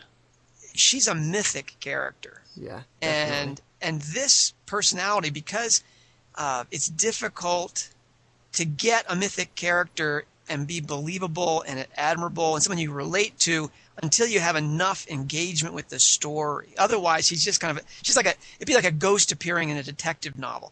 She's 0.73 1.07
a 1.07 1.15
mythic 1.15 1.75
character. 1.79 2.41
Yeah, 2.55 2.81
definitely. 3.01 3.37
and 3.37 3.61
and 3.81 4.01
this 4.01 4.53
personality 4.65 5.29
because 5.29 5.83
uh, 6.35 6.65
it's 6.71 6.87
difficult 6.87 7.89
to 8.53 8.65
get 8.65 9.05
a 9.07 9.15
mythic 9.15 9.55
character 9.55 10.25
and 10.49 10.65
be 10.67 10.79
believable 10.81 11.63
and 11.67 11.85
admirable 11.95 12.55
and 12.55 12.63
someone 12.63 12.79
you 12.79 12.91
relate 12.91 13.37
to 13.39 13.69
until 14.01 14.27
you 14.27 14.39
have 14.39 14.55
enough 14.55 15.07
engagement 15.07 15.75
with 15.75 15.89
the 15.89 15.99
story. 15.99 16.69
Otherwise, 16.77 17.27
he's 17.27 17.43
just 17.43 17.61
kind 17.61 17.77
of 17.77 17.83
she's 18.01 18.15
like 18.15 18.25
a 18.25 18.33
it'd 18.57 18.67
be 18.67 18.73
like 18.73 18.85
a 18.85 18.91
ghost 18.91 19.31
appearing 19.31 19.69
in 19.69 19.77
a 19.77 19.83
detective 19.83 20.37
novel. 20.37 20.71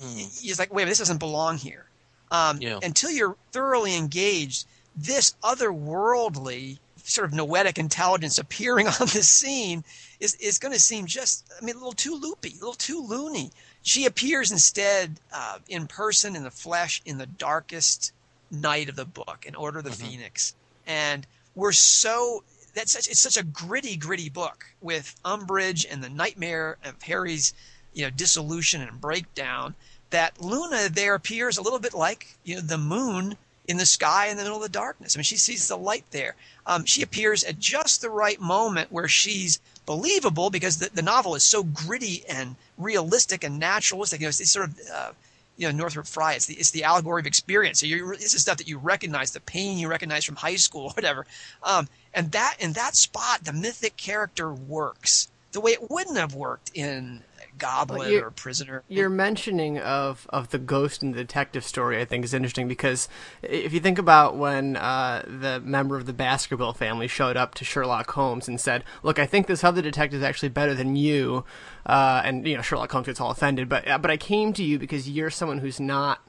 Mm. 0.00 0.42
He's 0.42 0.58
like, 0.58 0.72
wait, 0.72 0.84
this 0.84 0.98
doesn't 0.98 1.18
belong 1.18 1.56
here. 1.56 1.86
Um, 2.30 2.60
yeah. 2.60 2.80
Until 2.82 3.10
you're 3.10 3.36
thoroughly 3.52 3.96
engaged, 3.96 4.66
this 4.96 5.34
otherworldly 5.42 6.78
sort 7.04 7.28
of 7.28 7.34
noetic 7.34 7.78
intelligence 7.78 8.38
appearing 8.38 8.86
on 9.00 9.06
the 9.06 9.22
scene 9.22 9.84
is 10.20 10.34
is 10.36 10.58
going 10.58 10.72
to 10.72 10.80
seem 10.80 11.06
just 11.06 11.50
I 11.60 11.64
mean 11.64 11.76
a 11.76 11.78
little 11.78 11.92
too 11.92 12.14
loopy, 12.14 12.50
a 12.50 12.54
little 12.54 12.74
too 12.74 13.00
loony. 13.00 13.50
She 13.82 14.06
appears 14.06 14.50
instead 14.50 15.20
uh, 15.32 15.58
in 15.68 15.86
person, 15.86 16.34
in 16.34 16.42
the 16.42 16.50
flesh, 16.50 17.00
in 17.04 17.18
the 17.18 17.26
darkest 17.26 18.12
night 18.50 18.88
of 18.88 18.96
the 18.96 19.04
book 19.04 19.44
in 19.46 19.54
Order 19.54 19.78
of 19.78 19.84
the 19.84 19.90
mm-hmm. 19.90 20.06
Phoenix, 20.06 20.54
and 20.86 21.26
we're 21.54 21.72
so 21.72 22.42
that's 22.74 22.92
such 22.92 23.08
it's 23.08 23.20
such 23.20 23.36
a 23.36 23.44
gritty, 23.44 23.96
gritty 23.96 24.28
book 24.28 24.64
with 24.80 25.14
Umbridge 25.24 25.86
and 25.90 26.02
the 26.02 26.08
nightmare 26.08 26.76
of 26.84 27.00
Harry's 27.02 27.54
you 27.94 28.04
know 28.04 28.10
dissolution 28.10 28.82
and 28.82 29.00
breakdown. 29.00 29.74
That 30.16 30.40
Luna 30.40 30.88
there 30.88 31.14
appears 31.14 31.58
a 31.58 31.62
little 31.62 31.78
bit 31.78 31.92
like 31.92 32.38
you 32.42 32.54
know 32.54 32.62
the 32.62 32.78
moon 32.78 33.36
in 33.68 33.76
the 33.76 33.84
sky 33.84 34.28
in 34.28 34.38
the 34.38 34.44
middle 34.44 34.56
of 34.56 34.62
the 34.62 34.70
darkness. 34.70 35.14
I 35.14 35.18
mean, 35.18 35.24
she 35.24 35.36
sees 35.36 35.68
the 35.68 35.76
light 35.76 36.06
there. 36.10 36.36
Um, 36.64 36.86
she 36.86 37.02
appears 37.02 37.44
at 37.44 37.58
just 37.58 38.00
the 38.00 38.08
right 38.08 38.40
moment 38.40 38.90
where 38.90 39.08
she's 39.08 39.60
believable 39.84 40.48
because 40.48 40.78
the, 40.78 40.88
the 40.88 41.02
novel 41.02 41.34
is 41.34 41.42
so 41.42 41.62
gritty 41.62 42.24
and 42.26 42.56
realistic 42.78 43.44
and 43.44 43.58
naturalistic. 43.58 44.20
You 44.20 44.24
know, 44.24 44.28
it's, 44.30 44.40
it's 44.40 44.52
sort 44.52 44.70
of 44.70 44.80
uh, 44.90 45.12
you 45.58 45.68
know 45.68 45.76
Northrop 45.76 46.06
Frye. 46.06 46.32
It's 46.32 46.46
the 46.46 46.54
it's 46.54 46.70
the 46.70 46.84
allegory 46.84 47.20
of 47.20 47.26
experience. 47.26 47.80
So 47.80 47.86
you 47.86 48.16
this 48.16 48.32
is 48.32 48.40
stuff 48.40 48.56
that 48.56 48.68
you 48.68 48.78
recognize, 48.78 49.32
the 49.32 49.40
pain 49.40 49.76
you 49.76 49.86
recognize 49.86 50.24
from 50.24 50.36
high 50.36 50.56
school, 50.56 50.84
or 50.84 50.92
whatever. 50.92 51.26
Um, 51.62 51.88
and 52.14 52.32
that 52.32 52.56
in 52.58 52.72
that 52.72 52.96
spot, 52.96 53.44
the 53.44 53.52
mythic 53.52 53.98
character 53.98 54.50
works 54.50 55.28
the 55.52 55.60
way 55.60 55.72
it 55.72 55.90
wouldn't 55.90 56.16
have 56.16 56.34
worked 56.34 56.70
in 56.74 57.22
Goblet 57.58 58.22
or 58.22 58.30
Prisoner. 58.30 58.82
Your 58.88 59.08
mentioning 59.08 59.78
of, 59.78 60.26
of 60.30 60.50
the 60.50 60.58
ghost 60.58 61.02
and 61.02 61.14
the 61.14 61.18
detective 61.18 61.64
story, 61.64 62.00
I 62.00 62.04
think, 62.04 62.24
is 62.24 62.34
interesting 62.34 62.68
because 62.68 63.08
if 63.42 63.72
you 63.72 63.80
think 63.80 63.98
about 63.98 64.36
when 64.36 64.76
uh, 64.76 65.24
the 65.26 65.60
member 65.60 65.96
of 65.96 66.06
the 66.06 66.12
Baskerville 66.12 66.72
family 66.72 67.08
showed 67.08 67.36
up 67.36 67.54
to 67.54 67.64
Sherlock 67.64 68.10
Holmes 68.12 68.48
and 68.48 68.60
said, 68.60 68.84
"Look, 69.02 69.18
I 69.18 69.26
think 69.26 69.46
this 69.46 69.64
other 69.64 69.82
detective 69.82 70.20
is 70.20 70.24
actually 70.24 70.50
better 70.50 70.74
than 70.74 70.96
you," 70.96 71.44
uh, 71.86 72.22
and 72.24 72.46
you 72.46 72.56
know 72.56 72.62
Sherlock 72.62 72.92
Holmes 72.92 73.06
gets 73.06 73.20
all 73.20 73.30
offended, 73.30 73.68
but 73.68 73.84
but 73.84 74.10
I 74.10 74.16
came 74.16 74.52
to 74.54 74.62
you 74.62 74.78
because 74.78 75.08
you're 75.08 75.30
someone 75.30 75.58
who's 75.58 75.80
not 75.80 76.20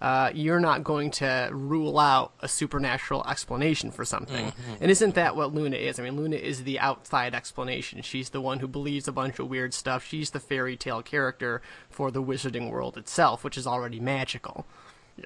uh, 0.00 0.30
you're 0.34 0.60
not 0.60 0.84
going 0.84 1.10
to 1.12 1.48
rule 1.52 1.98
out 1.98 2.32
a 2.40 2.48
supernatural 2.48 3.26
explanation 3.26 3.90
for 3.90 4.04
something. 4.04 4.46
Mm-hmm. 4.46 4.82
And 4.82 4.90
isn't 4.90 5.14
that 5.14 5.36
what 5.36 5.54
Luna 5.54 5.76
is? 5.76 5.98
I 5.98 6.02
mean, 6.02 6.16
Luna 6.16 6.36
is 6.36 6.64
the 6.64 6.78
outside 6.78 7.34
explanation. 7.34 8.02
She's 8.02 8.30
the 8.30 8.40
one 8.40 8.60
who 8.60 8.68
believes 8.68 9.08
a 9.08 9.12
bunch 9.12 9.38
of 9.38 9.48
weird 9.48 9.72
stuff. 9.72 10.04
She's 10.04 10.30
the 10.30 10.40
fairy 10.40 10.76
tale 10.76 11.02
character 11.02 11.62
for 11.88 12.10
the 12.10 12.22
wizarding 12.22 12.70
world 12.70 12.96
itself, 12.96 13.44
which 13.44 13.56
is 13.56 13.66
already 13.66 14.00
magical. 14.00 14.66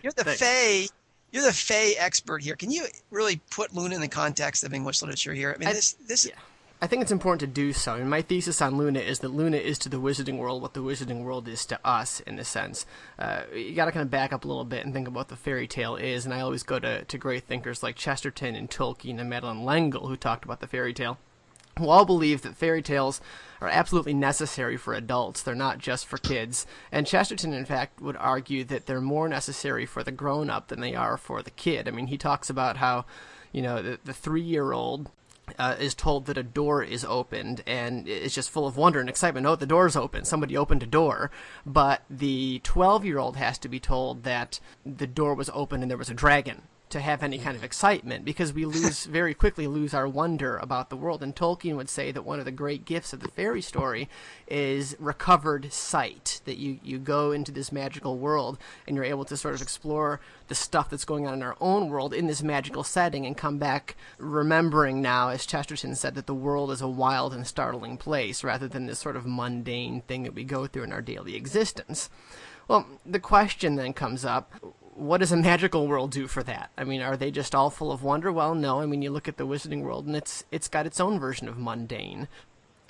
You're 0.02 0.12
the 0.12 0.24
Fae. 0.24 0.88
You're 1.32 1.44
the 1.44 1.52
Fae 1.52 1.94
expert 1.98 2.42
here. 2.42 2.56
Can 2.56 2.70
you 2.70 2.86
really 3.10 3.40
put 3.50 3.74
Luna 3.74 3.94
in 3.94 4.00
the 4.00 4.08
context 4.08 4.64
of 4.64 4.72
English 4.72 5.02
literature 5.02 5.34
here? 5.34 5.52
I 5.54 5.58
mean, 5.58 5.68
I, 5.68 5.72
this 5.72 5.92
this 6.06 6.26
yeah. 6.26 6.34
I 6.80 6.86
think 6.86 7.02
it's 7.02 7.10
important 7.10 7.40
to 7.40 7.46
do 7.48 7.72
so. 7.72 7.96
And 7.96 8.08
my 8.08 8.22
thesis 8.22 8.62
on 8.62 8.76
Luna 8.76 9.00
is 9.00 9.18
that 9.20 9.30
Luna 9.30 9.56
is 9.56 9.78
to 9.80 9.88
the 9.88 9.96
Wizarding 10.00 10.38
world 10.38 10.62
what 10.62 10.74
the 10.74 10.80
Wizarding 10.80 11.24
world 11.24 11.48
is 11.48 11.66
to 11.66 11.80
us, 11.84 12.20
in 12.20 12.38
a 12.38 12.44
sense. 12.44 12.86
Uh, 13.18 13.42
you 13.52 13.74
got 13.74 13.86
to 13.86 13.92
kind 13.92 14.04
of 14.04 14.12
back 14.12 14.32
up 14.32 14.44
a 14.44 14.48
little 14.48 14.64
bit 14.64 14.84
and 14.84 14.94
think 14.94 15.08
about 15.08 15.18
what 15.18 15.28
the 15.28 15.36
fairy 15.36 15.66
tale 15.66 15.96
is. 15.96 16.24
And 16.24 16.32
I 16.32 16.40
always 16.40 16.62
go 16.62 16.78
to, 16.78 17.04
to 17.04 17.18
great 17.18 17.44
thinkers 17.44 17.82
like 17.82 17.96
Chesterton 17.96 18.54
and 18.54 18.70
Tolkien 18.70 19.18
and 19.18 19.28
Madeleine 19.28 19.64
L'Engle 19.64 20.06
who 20.06 20.16
talked 20.16 20.44
about 20.44 20.60
the 20.60 20.68
fairy 20.68 20.94
tale. 20.94 21.18
Who 21.80 21.88
all 21.88 22.04
believe 22.04 22.42
that 22.42 22.56
fairy 22.56 22.82
tales 22.82 23.20
are 23.60 23.68
absolutely 23.68 24.14
necessary 24.14 24.76
for 24.76 24.94
adults. 24.94 25.42
They're 25.42 25.56
not 25.56 25.78
just 25.78 26.06
for 26.06 26.18
kids. 26.18 26.64
And 26.92 27.08
Chesterton, 27.08 27.52
in 27.52 27.64
fact, 27.64 28.00
would 28.00 28.16
argue 28.16 28.62
that 28.64 28.86
they're 28.86 29.00
more 29.00 29.28
necessary 29.28 29.84
for 29.84 30.04
the 30.04 30.12
grown 30.12 30.48
up 30.48 30.68
than 30.68 30.80
they 30.80 30.94
are 30.94 31.16
for 31.16 31.42
the 31.42 31.50
kid. 31.50 31.88
I 31.88 31.90
mean, 31.90 32.06
he 32.06 32.18
talks 32.18 32.50
about 32.50 32.76
how 32.76 33.04
you 33.52 33.62
know 33.62 33.80
the, 33.80 33.98
the 34.04 34.12
three 34.12 34.42
year 34.42 34.72
old 34.72 35.10
uh, 35.58 35.76
is 35.78 35.94
told 35.94 36.26
that 36.26 36.38
a 36.38 36.42
door 36.42 36.82
is 36.82 37.04
opened 37.04 37.62
and 37.66 38.08
is 38.08 38.34
just 38.34 38.50
full 38.50 38.66
of 38.66 38.76
wonder 38.76 39.00
and 39.00 39.08
excitement. 39.08 39.46
Oh, 39.46 39.56
the 39.56 39.66
door's 39.66 39.96
open. 39.96 40.24
Somebody 40.24 40.56
opened 40.56 40.82
a 40.82 40.86
door. 40.86 41.30
But 41.64 42.02
the 42.10 42.60
12 42.64 43.04
year 43.04 43.18
old 43.18 43.36
has 43.36 43.58
to 43.58 43.68
be 43.68 43.80
told 43.80 44.24
that 44.24 44.60
the 44.84 45.06
door 45.06 45.34
was 45.34 45.50
open 45.52 45.82
and 45.82 45.90
there 45.90 45.98
was 45.98 46.10
a 46.10 46.14
dragon 46.14 46.62
to 46.90 47.00
have 47.00 47.22
any 47.22 47.38
kind 47.38 47.56
of 47.56 47.64
excitement 47.64 48.24
because 48.24 48.52
we 48.52 48.64
lose 48.64 49.04
very 49.06 49.34
quickly 49.34 49.66
lose 49.66 49.94
our 49.94 50.08
wonder 50.08 50.56
about 50.58 50.90
the 50.90 50.96
world. 50.96 51.22
And 51.22 51.34
Tolkien 51.34 51.76
would 51.76 51.88
say 51.88 52.12
that 52.12 52.24
one 52.24 52.38
of 52.38 52.44
the 52.44 52.50
great 52.50 52.84
gifts 52.84 53.12
of 53.12 53.20
the 53.20 53.28
fairy 53.28 53.62
story 53.62 54.08
is 54.46 54.96
recovered 54.98 55.72
sight 55.72 56.40
that 56.44 56.58
you 56.58 56.78
you 56.82 56.98
go 56.98 57.32
into 57.32 57.52
this 57.52 57.72
magical 57.72 58.18
world 58.18 58.58
and 58.86 58.96
you're 58.96 59.04
able 59.04 59.24
to 59.24 59.36
sort 59.36 59.54
of 59.54 59.62
explore 59.62 60.20
the 60.48 60.54
stuff 60.54 60.90
that's 60.90 61.04
going 61.04 61.26
on 61.26 61.34
in 61.34 61.42
our 61.42 61.56
own 61.60 61.88
world 61.88 62.14
in 62.14 62.26
this 62.26 62.42
magical 62.42 62.82
setting 62.82 63.26
and 63.26 63.36
come 63.36 63.58
back 63.58 63.96
remembering 64.18 65.02
now 65.02 65.28
as 65.28 65.46
Chesterton 65.46 65.94
said 65.94 66.14
that 66.14 66.26
the 66.26 66.34
world 66.34 66.70
is 66.70 66.80
a 66.80 66.88
wild 66.88 67.34
and 67.34 67.46
startling 67.46 67.96
place 67.96 68.42
rather 68.42 68.68
than 68.68 68.86
this 68.86 68.98
sort 68.98 69.16
of 69.16 69.26
mundane 69.26 70.00
thing 70.02 70.22
that 70.22 70.34
we 70.34 70.44
go 70.44 70.66
through 70.66 70.84
in 70.84 70.92
our 70.92 71.02
daily 71.02 71.36
existence. 71.36 72.08
Well, 72.66 72.86
the 73.06 73.20
question 73.20 73.76
then 73.76 73.94
comes 73.94 74.24
up 74.24 74.52
what 74.98 75.18
does 75.18 75.32
a 75.32 75.36
magical 75.36 75.86
world 75.86 76.10
do 76.10 76.26
for 76.26 76.42
that? 76.42 76.70
I 76.76 76.84
mean, 76.84 77.00
are 77.00 77.16
they 77.16 77.30
just 77.30 77.54
all 77.54 77.70
full 77.70 77.92
of 77.92 78.02
wonder? 78.02 78.32
Well, 78.32 78.54
no. 78.54 78.80
I 78.80 78.86
mean, 78.86 79.00
you 79.00 79.10
look 79.10 79.28
at 79.28 79.36
the 79.36 79.46
Wizarding 79.46 79.82
world, 79.82 80.06
and 80.06 80.16
it's 80.16 80.44
it's 80.50 80.68
got 80.68 80.86
its 80.86 81.00
own 81.00 81.20
version 81.20 81.48
of 81.48 81.56
mundane. 81.56 82.28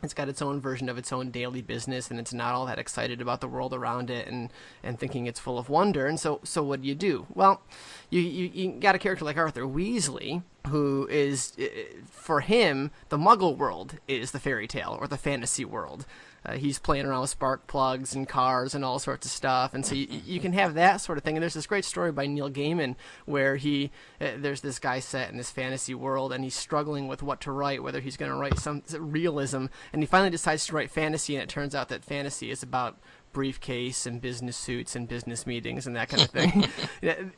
It's 0.03 0.15
got 0.15 0.29
its 0.29 0.41
own 0.41 0.61
version 0.61 0.89
of 0.89 0.97
its 0.97 1.13
own 1.13 1.31
daily 1.31 1.61
business, 1.61 2.09
and 2.09 2.21
it's 2.21 2.33
not 2.33 2.55
all 2.55 2.67
that 2.67 2.79
excited 2.79 3.21
about 3.21 3.41
the 3.41 3.49
world 3.49 3.75
around 3.75 4.11
it, 4.11 4.29
and, 4.29 4.53
and 4.83 4.97
thinking 4.97 5.27
it's 5.27 5.41
full 5.41 5.59
of 5.59 5.69
wonder. 5.69 6.07
And 6.07 6.21
so, 6.21 6.41
so 6.45 6.63
what 6.63 6.83
do 6.83 6.89
you 6.89 6.95
do? 6.95 7.27
Well, 7.35 7.63
you, 8.09 8.21
you 8.21 8.51
you 8.55 8.73
got 8.81 8.95
a 8.95 8.99
character 8.99 9.25
like 9.25 9.37
Arthur 9.37 9.63
Weasley, 9.63 10.43
who 10.69 11.09
is 11.11 11.53
eh, 11.59 11.65
eh, 11.65 11.85
for 12.07 12.41
him 12.41 12.91
the 13.09 13.19
Muggle 13.19 13.57
world 13.57 13.97
is 14.07 14.31
the 14.31 14.41
fairy 14.41 14.69
tale 14.69 14.97
or 15.01 15.09
the 15.09 15.17
fantasy 15.17 15.65
world. 15.65 16.07
Uh, 16.45 16.53
he's 16.53 16.79
playing 16.79 17.07
around 17.07 17.23
with 17.23 17.31
spark 17.31 17.67
plugs 17.67 18.15
and 18.15 18.29
cars 18.29 18.75
and 18.75 18.85
all 18.85 18.99
sorts 18.99 19.27
of 19.27 19.33
stuff. 19.33 19.75
And 19.75 19.85
so 19.85 19.95
you, 19.95 20.07
you 20.25 20.41
can 20.41 20.53
have 20.53 20.75
that 20.75 21.01
sort 21.01 21.19
of 21.19 21.25
thing. 21.25 21.37
And 21.37 21.43
there's 21.43 21.55
this 21.55 21.67
great 21.67 21.85
story 21.85 22.13
by 22.13 22.27
Neil 22.27 22.51
Gaiman 22.51 22.97
where 23.27 23.57
he 23.57 23.91
uh, 24.21 24.33
there's 24.37 24.61
this 24.61 24.79
guy 24.79 25.01
set 25.01 25.31
in 25.31 25.37
this 25.37 25.51
fantasy 25.51 25.95
world 25.95 26.33
and 26.33 26.45
he's 26.45 26.55
struggling 26.55 27.09
with 27.09 27.23
what 27.23 27.41
to 27.43 27.53
write, 27.53 27.83
whether 27.83 28.01
he's 28.01 28.17
going 28.17 28.31
to 28.31 28.37
write 28.37 28.59
some 28.59 28.83
realism, 28.99 29.67
and 29.93 30.03
he 30.03 30.07
finally 30.07 30.31
decides 30.31 30.67
to 30.67 30.75
write 30.75 30.91
fantasy. 30.91 31.35
And 31.35 31.43
it 31.43 31.49
turns 31.49 31.75
out 31.75 31.89
that 31.89 32.05
fantasy 32.05 32.51
is 32.51 32.63
about 32.63 32.99
briefcase 33.33 34.07
and 34.07 34.21
business 34.21 34.57
suits 34.57 34.97
and 34.97 35.09
business 35.09 35.47
meetings 35.47 35.87
and 35.87 35.97
that 35.97 36.09
kind 36.09 36.23
of 36.23 36.31
thing. 36.31 36.69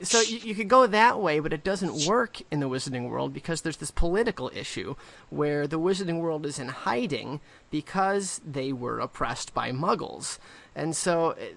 so 0.02 0.20
you, 0.20 0.38
you 0.38 0.54
could 0.54 0.68
go 0.68 0.86
that 0.86 1.20
way, 1.20 1.40
but 1.40 1.52
it 1.52 1.64
doesn't 1.64 2.06
work 2.06 2.40
in 2.50 2.60
the 2.60 2.68
wizarding 2.68 3.08
world 3.08 3.32
because 3.32 3.62
there's 3.62 3.78
this 3.78 3.90
political 3.90 4.50
issue 4.54 4.94
where 5.28 5.66
the 5.66 5.78
wizarding 5.78 6.20
world 6.20 6.46
is 6.46 6.58
in 6.58 6.68
hiding 6.68 7.40
because 7.70 8.40
they 8.44 8.72
were 8.72 8.98
oppressed 9.00 9.54
by 9.54 9.70
muggles. 9.70 10.38
And 10.74 10.94
so 10.94 11.30
eh, 11.32 11.52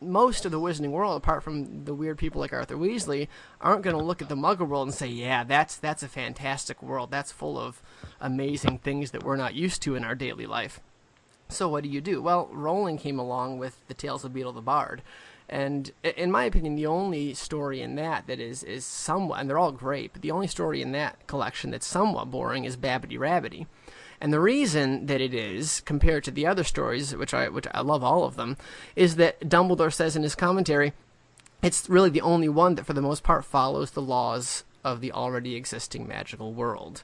most 0.00 0.44
of 0.44 0.52
the 0.52 0.60
wizarding 0.60 0.90
world, 0.90 1.16
apart 1.16 1.42
from 1.42 1.84
the 1.84 1.94
weird 1.94 2.18
people 2.18 2.40
like 2.40 2.52
Arthur 2.52 2.76
Weasley, 2.76 3.28
aren't 3.60 3.82
going 3.82 3.96
to 3.96 4.02
look 4.02 4.22
at 4.22 4.28
the 4.28 4.36
muggle 4.36 4.68
world 4.68 4.88
and 4.88 4.94
say, 4.94 5.06
yeah, 5.06 5.44
that's, 5.44 5.76
that's 5.76 6.02
a 6.02 6.08
fantastic 6.08 6.82
world. 6.82 7.10
That's 7.10 7.32
full 7.32 7.58
of 7.58 7.82
amazing 8.20 8.78
things 8.78 9.10
that 9.10 9.22
we're 9.22 9.36
not 9.36 9.54
used 9.54 9.82
to 9.82 9.94
in 9.94 10.04
our 10.04 10.14
daily 10.14 10.46
life. 10.46 10.80
So 11.48 11.68
what 11.68 11.84
do 11.84 11.88
you 11.88 12.00
do? 12.00 12.22
Well, 12.22 12.48
Rowling 12.52 12.98
came 12.98 13.18
along 13.18 13.58
with 13.58 13.86
the 13.88 13.94
Tales 13.94 14.24
of 14.24 14.32
Beedle 14.32 14.54
the 14.54 14.60
Bard, 14.60 15.02
and 15.48 15.92
in 16.02 16.30
my 16.30 16.44
opinion, 16.44 16.74
the 16.74 16.86
only 16.86 17.34
story 17.34 17.82
in 17.82 17.96
that 17.96 18.26
that 18.26 18.40
is 18.40 18.62
is 18.62 18.84
somewhat, 18.84 19.40
and 19.40 19.48
they're 19.48 19.58
all 19.58 19.72
great, 19.72 20.12
but 20.12 20.22
the 20.22 20.30
only 20.30 20.46
story 20.46 20.80
in 20.80 20.92
that 20.92 21.26
collection 21.26 21.70
that's 21.70 21.86
somewhat 21.86 22.30
boring 22.30 22.64
is 22.64 22.76
Babbity 22.76 23.18
Rabbity. 23.18 23.66
And 24.20 24.32
the 24.32 24.40
reason 24.40 25.06
that 25.06 25.20
it 25.20 25.34
is, 25.34 25.80
compared 25.80 26.24
to 26.24 26.30
the 26.30 26.46
other 26.46 26.64
stories, 26.64 27.14
which 27.14 27.34
I 27.34 27.48
which 27.48 27.66
I 27.72 27.82
love 27.82 28.02
all 28.02 28.24
of 28.24 28.36
them, 28.36 28.56
is 28.96 29.16
that 29.16 29.40
Dumbledore 29.40 29.92
says 29.92 30.16
in 30.16 30.22
his 30.22 30.34
commentary, 30.34 30.94
it's 31.62 31.90
really 31.90 32.10
the 32.10 32.22
only 32.22 32.48
one 32.48 32.76
that 32.76 32.86
for 32.86 32.94
the 32.94 33.02
most 33.02 33.22
part 33.22 33.44
follows 33.44 33.90
the 33.90 34.02
laws 34.02 34.64
of 34.82 35.00
the 35.00 35.12
already 35.12 35.56
existing 35.56 36.08
magical 36.08 36.54
world. 36.54 37.02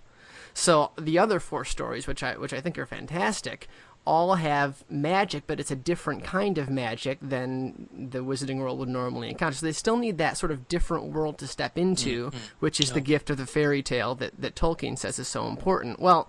So 0.54 0.92
the 0.98 1.18
other 1.18 1.40
four 1.40 1.64
stories, 1.64 2.06
which 2.06 2.22
I 2.22 2.38
which 2.38 2.54
I 2.54 2.60
think 2.60 2.78
are 2.78 2.86
fantastic, 2.86 3.68
all 4.06 4.34
have 4.36 4.82
magic, 4.90 5.44
but 5.46 5.60
it's 5.60 5.70
a 5.70 5.76
different 5.76 6.24
kind 6.24 6.58
of 6.58 6.70
magic 6.70 7.18
than 7.20 7.88
the 7.92 8.20
Wizarding 8.20 8.58
World 8.58 8.78
would 8.78 8.88
normally 8.88 9.28
encounter. 9.28 9.56
So 9.56 9.66
they 9.66 9.72
still 9.72 9.96
need 9.96 10.18
that 10.18 10.36
sort 10.36 10.52
of 10.52 10.68
different 10.68 11.06
world 11.06 11.38
to 11.38 11.46
step 11.46 11.76
into, 11.76 12.28
mm-hmm. 12.28 12.38
which 12.60 12.80
is 12.80 12.92
the 12.92 13.00
gift 13.00 13.30
of 13.30 13.36
the 13.36 13.46
fairy 13.46 13.82
tale 13.82 14.14
that, 14.16 14.40
that 14.40 14.54
Tolkien 14.54 14.98
says 14.98 15.18
is 15.18 15.28
so 15.28 15.46
important. 15.46 16.00
Well, 16.00 16.28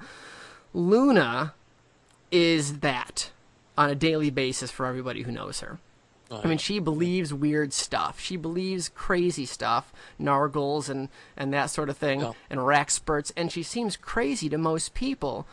Luna 0.73 1.53
is 2.29 2.79
that 2.79 3.31
on 3.77 3.89
a 3.89 3.95
daily 3.95 4.29
basis 4.29 4.69
for 4.69 4.85
everybody 4.85 5.23
who 5.23 5.31
knows 5.31 5.61
her. 5.61 5.79
I 6.31 6.47
mean, 6.47 6.59
she 6.59 6.79
believes 6.79 7.33
weird 7.33 7.73
stuff. 7.73 8.19
She 8.19 8.37
believes 8.37 8.87
crazy 8.87 9.45
stuff, 9.45 9.91
nargles 10.19 10.87
and, 10.87 11.09
and 11.35 11.53
that 11.53 11.69
sort 11.69 11.89
of 11.89 11.97
thing, 11.97 12.21
yeah. 12.21 12.31
and 12.49 12.61
Wrackspurts, 12.61 13.33
and 13.35 13.51
she 13.51 13.63
seems 13.63 13.97
crazy 13.97 14.47
to 14.47 14.57
most 14.57 14.93
people 14.93 15.45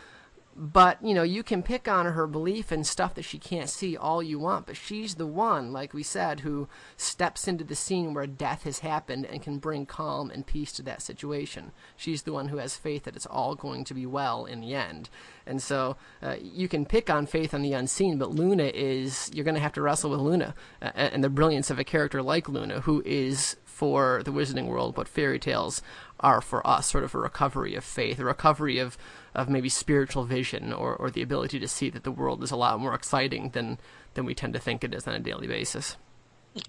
but 0.60 1.02
you 1.04 1.14
know 1.14 1.22
you 1.22 1.44
can 1.44 1.62
pick 1.62 1.86
on 1.86 2.04
her 2.04 2.26
belief 2.26 2.72
and 2.72 2.84
stuff 2.84 3.14
that 3.14 3.24
she 3.24 3.38
can't 3.38 3.70
see 3.70 3.96
all 3.96 4.20
you 4.20 4.40
want 4.40 4.66
but 4.66 4.76
she's 4.76 5.14
the 5.14 5.26
one 5.26 5.72
like 5.72 5.94
we 5.94 6.02
said 6.02 6.40
who 6.40 6.68
steps 6.96 7.46
into 7.46 7.64
the 7.64 7.76
scene 7.76 8.12
where 8.12 8.26
death 8.26 8.64
has 8.64 8.80
happened 8.80 9.24
and 9.26 9.42
can 9.42 9.58
bring 9.58 9.86
calm 9.86 10.30
and 10.30 10.46
peace 10.46 10.72
to 10.72 10.82
that 10.82 11.02
situation. 11.02 11.72
She's 11.96 12.22
the 12.22 12.32
one 12.32 12.48
who 12.48 12.56
has 12.58 12.76
faith 12.76 13.04
that 13.04 13.16
it's 13.16 13.26
all 13.26 13.54
going 13.54 13.84
to 13.84 13.94
be 13.94 14.06
well 14.06 14.44
in 14.44 14.60
the 14.60 14.74
end. 14.74 15.08
And 15.46 15.62
so 15.62 15.96
uh, 16.22 16.36
you 16.40 16.68
can 16.68 16.84
pick 16.84 17.08
on 17.08 17.26
faith 17.26 17.54
on 17.54 17.62
the 17.62 17.72
unseen 17.72 18.18
but 18.18 18.30
luna 18.30 18.70
is 18.74 19.30
you're 19.32 19.44
going 19.44 19.54
to 19.54 19.60
have 19.60 19.72
to 19.74 19.82
wrestle 19.82 20.10
with 20.10 20.20
luna 20.20 20.54
uh, 20.82 20.90
and 20.94 21.24
the 21.24 21.30
brilliance 21.30 21.70
of 21.70 21.78
a 21.78 21.84
character 21.84 22.22
like 22.22 22.48
luna 22.48 22.80
who 22.80 23.02
is 23.06 23.56
for 23.64 24.22
the 24.24 24.32
wizarding 24.32 24.66
world 24.66 24.96
what 24.96 25.08
fairy 25.08 25.38
tales 25.38 25.80
are 26.20 26.40
for 26.40 26.66
us 26.66 26.86
sort 26.86 27.04
of 27.04 27.14
a 27.14 27.18
recovery 27.18 27.74
of 27.74 27.84
faith 27.84 28.18
a 28.18 28.24
recovery 28.24 28.78
of 28.78 28.98
of 29.34 29.48
maybe 29.48 29.68
spiritual 29.68 30.24
vision 30.24 30.72
or, 30.72 30.96
or 30.96 31.10
the 31.10 31.22
ability 31.22 31.60
to 31.60 31.68
see 31.68 31.88
that 31.90 32.02
the 32.02 32.10
world 32.10 32.42
is 32.42 32.50
a 32.50 32.56
lot 32.56 32.78
more 32.80 32.94
exciting 32.94 33.50
than 33.50 33.78
than 34.14 34.24
we 34.24 34.34
tend 34.34 34.52
to 34.52 34.58
think 34.58 34.82
it 34.82 34.92
is 34.92 35.06
on 35.06 35.14
a 35.14 35.20
daily 35.20 35.46
basis. 35.46 35.96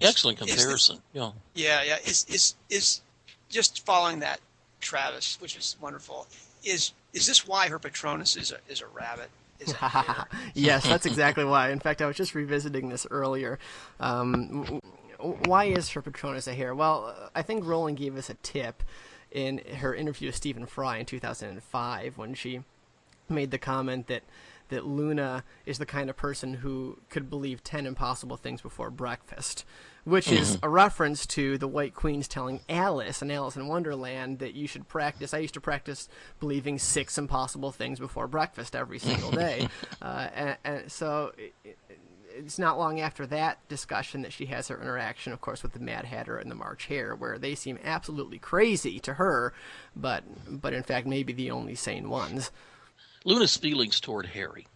Excellent 0.00 0.38
comparison. 0.38 0.98
yeah. 1.12 1.32
Yeah, 1.54 1.82
yeah. 1.82 1.96
Is 2.04 2.24
is 2.28 2.54
is 2.68 3.00
just 3.48 3.84
following 3.84 4.20
that, 4.20 4.40
Travis, 4.80 5.40
which 5.40 5.56
is 5.56 5.76
wonderful. 5.80 6.28
Is 6.62 6.92
is 7.12 7.26
this 7.26 7.46
why 7.46 7.68
her 7.68 7.80
Patronus 7.80 8.36
is 8.36 8.52
a 8.52 8.58
is 8.68 8.80
a 8.80 8.86
rabbit? 8.86 9.30
yes, 10.54 10.84
that's 10.84 11.04
exactly 11.04 11.44
why. 11.44 11.70
In 11.70 11.80
fact, 11.80 12.00
I 12.00 12.06
was 12.06 12.16
just 12.16 12.34
revisiting 12.34 12.88
this 12.88 13.06
earlier. 13.10 13.58
Um, 13.98 14.80
why 15.18 15.64
is 15.64 15.90
her 15.90 16.00
Patronus 16.00 16.46
a 16.46 16.54
hare? 16.54 16.74
Well, 16.74 17.30
I 17.34 17.42
think 17.42 17.66
Rowling 17.66 17.94
gave 17.94 18.16
us 18.16 18.30
a 18.30 18.34
tip 18.34 18.82
in 19.30 19.58
her 19.76 19.94
interview 19.94 20.28
with 20.28 20.36
Stephen 20.36 20.66
Fry 20.66 20.98
in 20.98 21.06
2005 21.06 22.18
when 22.18 22.34
she 22.34 22.60
made 23.28 23.50
the 23.50 23.58
comment 23.58 24.08
that 24.08 24.22
that 24.70 24.86
Luna 24.86 25.44
is 25.66 25.78
the 25.78 25.86
kind 25.86 26.08
of 26.08 26.16
person 26.16 26.54
who 26.54 26.98
could 27.10 27.28
believe 27.28 27.62
10 27.62 27.86
impossible 27.86 28.36
things 28.36 28.60
before 28.60 28.90
breakfast, 28.90 29.64
which 30.04 30.26
mm-hmm. 30.26 30.42
is 30.42 30.58
a 30.62 30.68
reference 30.68 31.26
to 31.26 31.58
the 31.58 31.68
White 31.68 31.94
Queen's 31.94 32.26
telling 32.26 32.60
Alice 32.68 33.20
in 33.20 33.30
Alice 33.30 33.56
in 33.56 33.66
Wonderland 33.66 34.38
that 34.38 34.54
you 34.54 34.66
should 34.66 34.88
practice. 34.88 35.34
I 35.34 35.38
used 35.38 35.54
to 35.54 35.60
practice 35.60 36.08
believing 36.38 36.78
six 36.78 37.18
impossible 37.18 37.72
things 37.72 37.98
before 37.98 38.26
breakfast 38.26 38.74
every 38.74 38.98
single 38.98 39.30
day. 39.30 39.68
uh, 40.02 40.28
and, 40.34 40.56
and, 40.64 40.92
so 40.92 41.32
it, 41.36 41.76
it's 42.50 42.58
not 42.58 42.80
long 42.80 42.98
after 42.98 43.26
that 43.26 43.60
discussion 43.68 44.22
that 44.22 44.32
she 44.32 44.46
has 44.46 44.66
her 44.66 44.82
interaction, 44.82 45.32
of 45.32 45.40
course, 45.40 45.62
with 45.62 45.72
the 45.72 45.78
Mad 45.78 46.06
Hatter 46.06 46.36
and 46.36 46.50
the 46.50 46.56
March 46.56 46.86
Hare, 46.86 47.14
where 47.14 47.38
they 47.38 47.54
seem 47.54 47.78
absolutely 47.84 48.40
crazy 48.40 48.98
to 48.98 49.14
her, 49.14 49.54
but 49.94 50.24
but 50.48 50.72
in 50.72 50.82
fact 50.82 51.06
maybe 51.06 51.32
the 51.32 51.52
only 51.52 51.76
sane 51.76 52.10
ones. 52.10 52.50
Luna's 53.24 53.56
feelings 53.56 54.00
toward 54.00 54.26
Harry. 54.26 54.66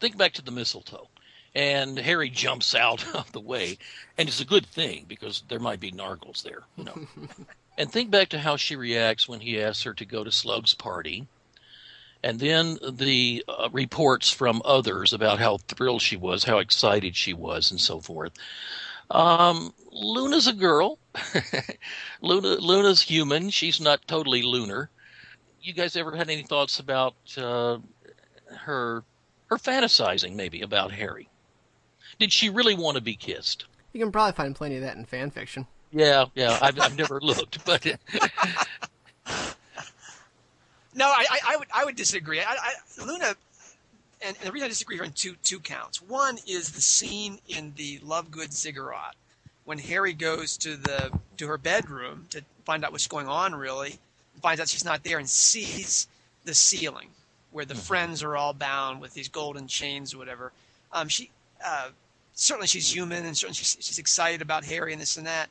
Think 0.00 0.16
back 0.16 0.32
to 0.32 0.42
the 0.42 0.50
mistletoe, 0.50 1.06
and 1.54 2.00
Harry 2.00 2.30
jumps 2.30 2.74
out 2.74 3.06
of 3.14 3.30
the 3.30 3.38
way, 3.38 3.78
and 4.18 4.28
it's 4.28 4.40
a 4.40 4.44
good 4.44 4.66
thing 4.66 5.04
because 5.06 5.44
there 5.46 5.60
might 5.60 5.78
be 5.78 5.92
nargles 5.92 6.42
there, 6.42 6.64
you 6.76 6.82
know. 6.82 7.06
and 7.78 7.92
think 7.92 8.10
back 8.10 8.30
to 8.30 8.40
how 8.40 8.56
she 8.56 8.74
reacts 8.74 9.28
when 9.28 9.38
he 9.38 9.62
asks 9.62 9.84
her 9.84 9.94
to 9.94 10.04
go 10.04 10.24
to 10.24 10.32
Slug's 10.32 10.74
party 10.74 11.28
and 12.22 12.38
then 12.38 12.78
the 12.90 13.44
uh, 13.48 13.68
reports 13.72 14.30
from 14.30 14.62
others 14.64 15.12
about 15.12 15.38
how 15.38 15.58
thrilled 15.68 16.02
she 16.02 16.16
was, 16.16 16.44
how 16.44 16.58
excited 16.58 17.16
she 17.16 17.32
was, 17.32 17.70
and 17.70 17.80
so 17.80 18.00
forth. 18.00 18.32
Um, 19.10 19.72
Luna's 19.90 20.46
a 20.46 20.52
girl. 20.52 20.98
Luna, 22.20 22.48
Luna's 22.56 23.02
human. 23.02 23.50
She's 23.50 23.80
not 23.80 24.06
totally 24.06 24.42
lunar. 24.42 24.90
You 25.60 25.72
guys 25.72 25.96
ever 25.96 26.16
had 26.16 26.30
any 26.30 26.42
thoughts 26.42 26.78
about 26.78 27.14
uh, 27.36 27.78
her 28.46 29.04
her 29.46 29.56
fantasizing 29.56 30.34
maybe 30.34 30.62
about 30.62 30.92
Harry? 30.92 31.28
Did 32.18 32.32
she 32.32 32.50
really 32.50 32.74
want 32.74 32.96
to 32.96 33.02
be 33.02 33.16
kissed? 33.16 33.66
You 33.92 34.00
can 34.00 34.12
probably 34.12 34.32
find 34.32 34.54
plenty 34.54 34.76
of 34.76 34.82
that 34.82 34.96
in 34.96 35.04
fan 35.04 35.30
fiction. 35.30 35.66
Yeah, 35.90 36.26
yeah. 36.34 36.58
I've, 36.62 36.78
I've 36.78 36.96
never 36.96 37.20
looked, 37.22 37.64
but 37.64 37.84
No, 41.00 41.06
I, 41.06 41.24
I, 41.30 41.38
I, 41.54 41.56
would 41.56 41.68
I 41.72 41.84
would 41.86 41.96
disagree. 41.96 42.40
I, 42.40 42.44
I, 42.44 43.02
Luna, 43.02 43.34
and, 44.20 44.36
and, 44.36 44.46
the 44.46 44.52
reason 44.52 44.66
I 44.66 44.68
disagree 44.68 45.00
are 45.00 45.04
on 45.04 45.12
two 45.12 45.34
two 45.42 45.58
counts. 45.58 46.02
One 46.02 46.36
is 46.46 46.72
the 46.72 46.82
scene 46.82 47.38
in 47.48 47.72
the 47.76 48.00
Lovegood 48.00 48.52
Ziggurat 48.52 49.16
when 49.64 49.78
Harry 49.78 50.12
goes 50.12 50.58
to 50.58 50.76
the 50.76 51.10
to 51.38 51.46
her 51.46 51.56
bedroom 51.56 52.26
to 52.28 52.44
find 52.66 52.84
out 52.84 52.92
what's 52.92 53.06
going 53.06 53.28
on. 53.28 53.54
Really, 53.54 53.98
finds 54.42 54.60
out 54.60 54.68
she's 54.68 54.84
not 54.84 55.02
there 55.02 55.18
and 55.18 55.26
sees 55.26 56.06
the 56.44 56.54
ceiling 56.54 57.08
where 57.50 57.64
the 57.64 57.72
mm-hmm. 57.72 57.82
friends 57.82 58.22
are 58.22 58.36
all 58.36 58.52
bound 58.52 59.00
with 59.00 59.14
these 59.14 59.28
golden 59.28 59.66
chains 59.66 60.12
or 60.12 60.18
whatever. 60.18 60.52
Um, 60.92 61.08
she 61.08 61.30
uh, 61.64 61.88
certainly 62.34 62.66
she's 62.66 62.94
human 62.94 63.24
and 63.24 63.34
certainly 63.34 63.54
she's, 63.54 63.78
she's 63.80 63.98
excited 63.98 64.42
about 64.42 64.64
Harry 64.64 64.92
and 64.92 65.00
this 65.00 65.16
and 65.16 65.26
that, 65.26 65.48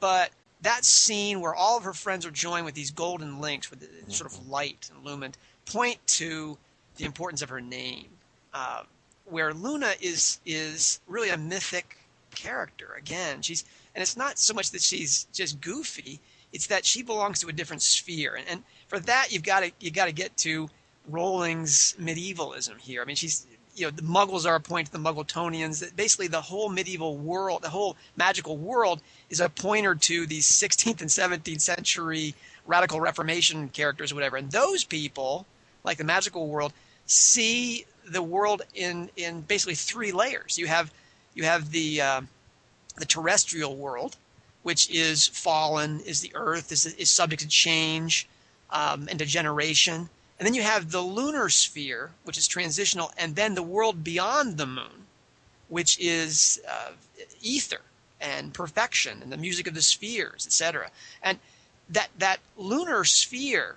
but 0.00 0.30
that 0.66 0.84
scene 0.84 1.40
where 1.40 1.54
all 1.54 1.78
of 1.78 1.84
her 1.84 1.92
friends 1.92 2.26
are 2.26 2.30
joined 2.30 2.64
with 2.64 2.74
these 2.74 2.90
golden 2.90 3.40
links 3.40 3.70
with 3.70 3.80
the 3.80 4.12
sort 4.12 4.30
of 4.30 4.48
light 4.48 4.90
and 4.90 5.04
illumined 5.04 5.38
point 5.64 6.04
to 6.06 6.58
the 6.96 7.04
importance 7.04 7.40
of 7.40 7.48
her 7.48 7.60
name. 7.60 8.08
Uh, 8.52 8.82
where 9.26 9.54
Luna 9.54 9.92
is 10.00 10.40
is 10.44 11.00
really 11.06 11.30
a 11.30 11.36
mythic 11.36 11.98
character. 12.34 12.94
Again, 12.98 13.42
she's 13.42 13.64
and 13.94 14.02
it's 14.02 14.16
not 14.16 14.38
so 14.38 14.54
much 14.54 14.70
that 14.72 14.82
she's 14.82 15.26
just 15.32 15.60
goofy; 15.60 16.20
it's 16.52 16.66
that 16.66 16.84
she 16.84 17.02
belongs 17.02 17.40
to 17.40 17.48
a 17.48 17.52
different 17.52 17.82
sphere. 17.82 18.34
And, 18.34 18.48
and 18.48 18.62
for 18.88 18.98
that, 19.00 19.28
you've 19.30 19.42
got 19.44 19.60
to 19.60 19.72
you 19.80 19.90
got 19.90 20.06
to 20.06 20.12
get 20.12 20.36
to 20.38 20.68
Rowling's 21.08 21.94
medievalism 21.98 22.78
here. 22.78 23.02
I 23.02 23.04
mean, 23.04 23.16
she's 23.16 23.46
you 23.76 23.84
know 23.84 23.90
the 23.90 24.02
Muggles 24.02 24.46
are 24.46 24.56
a 24.56 24.60
point 24.60 24.86
to 24.86 24.92
the 24.92 24.98
Muggletonians. 24.98 25.80
That 25.80 25.94
basically 25.94 26.28
the 26.28 26.40
whole 26.40 26.68
medieval 26.68 27.16
world, 27.16 27.62
the 27.62 27.68
whole 27.68 27.96
magical 28.16 28.56
world, 28.56 29.00
is 29.30 29.40
a 29.40 29.48
pointer 29.48 29.94
to 29.94 30.26
these 30.26 30.48
16th 30.48 31.00
and 31.00 31.10
17th 31.10 31.60
century 31.60 32.34
radical 32.66 33.00
Reformation 33.00 33.68
characters, 33.68 34.10
or 34.10 34.16
whatever. 34.16 34.36
And 34.36 34.50
those 34.50 34.82
people, 34.82 35.46
like 35.84 35.98
the 35.98 36.04
magical 36.04 36.48
world, 36.48 36.72
see 37.06 37.84
the 38.08 38.22
world 38.22 38.62
in 38.74 39.10
in 39.16 39.42
basically 39.42 39.74
three 39.74 40.12
layers. 40.12 40.58
You 40.58 40.66
have 40.66 40.92
you 41.34 41.44
have 41.44 41.70
the 41.70 42.00
uh, 42.00 42.20
the 42.96 43.04
terrestrial 43.04 43.76
world, 43.76 44.16
which 44.62 44.90
is 44.90 45.26
fallen, 45.26 46.00
is 46.00 46.20
the 46.20 46.32
earth, 46.34 46.72
is, 46.72 46.86
is 46.86 47.10
subject 47.10 47.42
to 47.42 47.48
change 47.48 48.26
um, 48.70 49.06
and 49.10 49.18
degeneration. 49.18 50.08
And 50.38 50.46
then 50.46 50.54
you 50.54 50.62
have 50.62 50.90
the 50.90 51.00
lunar 51.00 51.48
sphere, 51.48 52.10
which 52.24 52.36
is 52.36 52.46
transitional, 52.46 53.12
and 53.16 53.36
then 53.36 53.54
the 53.54 53.62
world 53.62 54.04
beyond 54.04 54.58
the 54.58 54.66
moon, 54.66 55.06
which 55.68 55.98
is 55.98 56.60
uh, 56.68 56.92
ether 57.40 57.80
and 58.20 58.52
perfection 58.52 59.22
and 59.22 59.32
the 59.32 59.36
music 59.36 59.66
of 59.66 59.74
the 59.74 59.82
spheres, 59.82 60.46
etc. 60.46 60.90
And 61.22 61.38
that 61.88 62.08
that 62.18 62.40
lunar 62.56 63.04
sphere, 63.04 63.76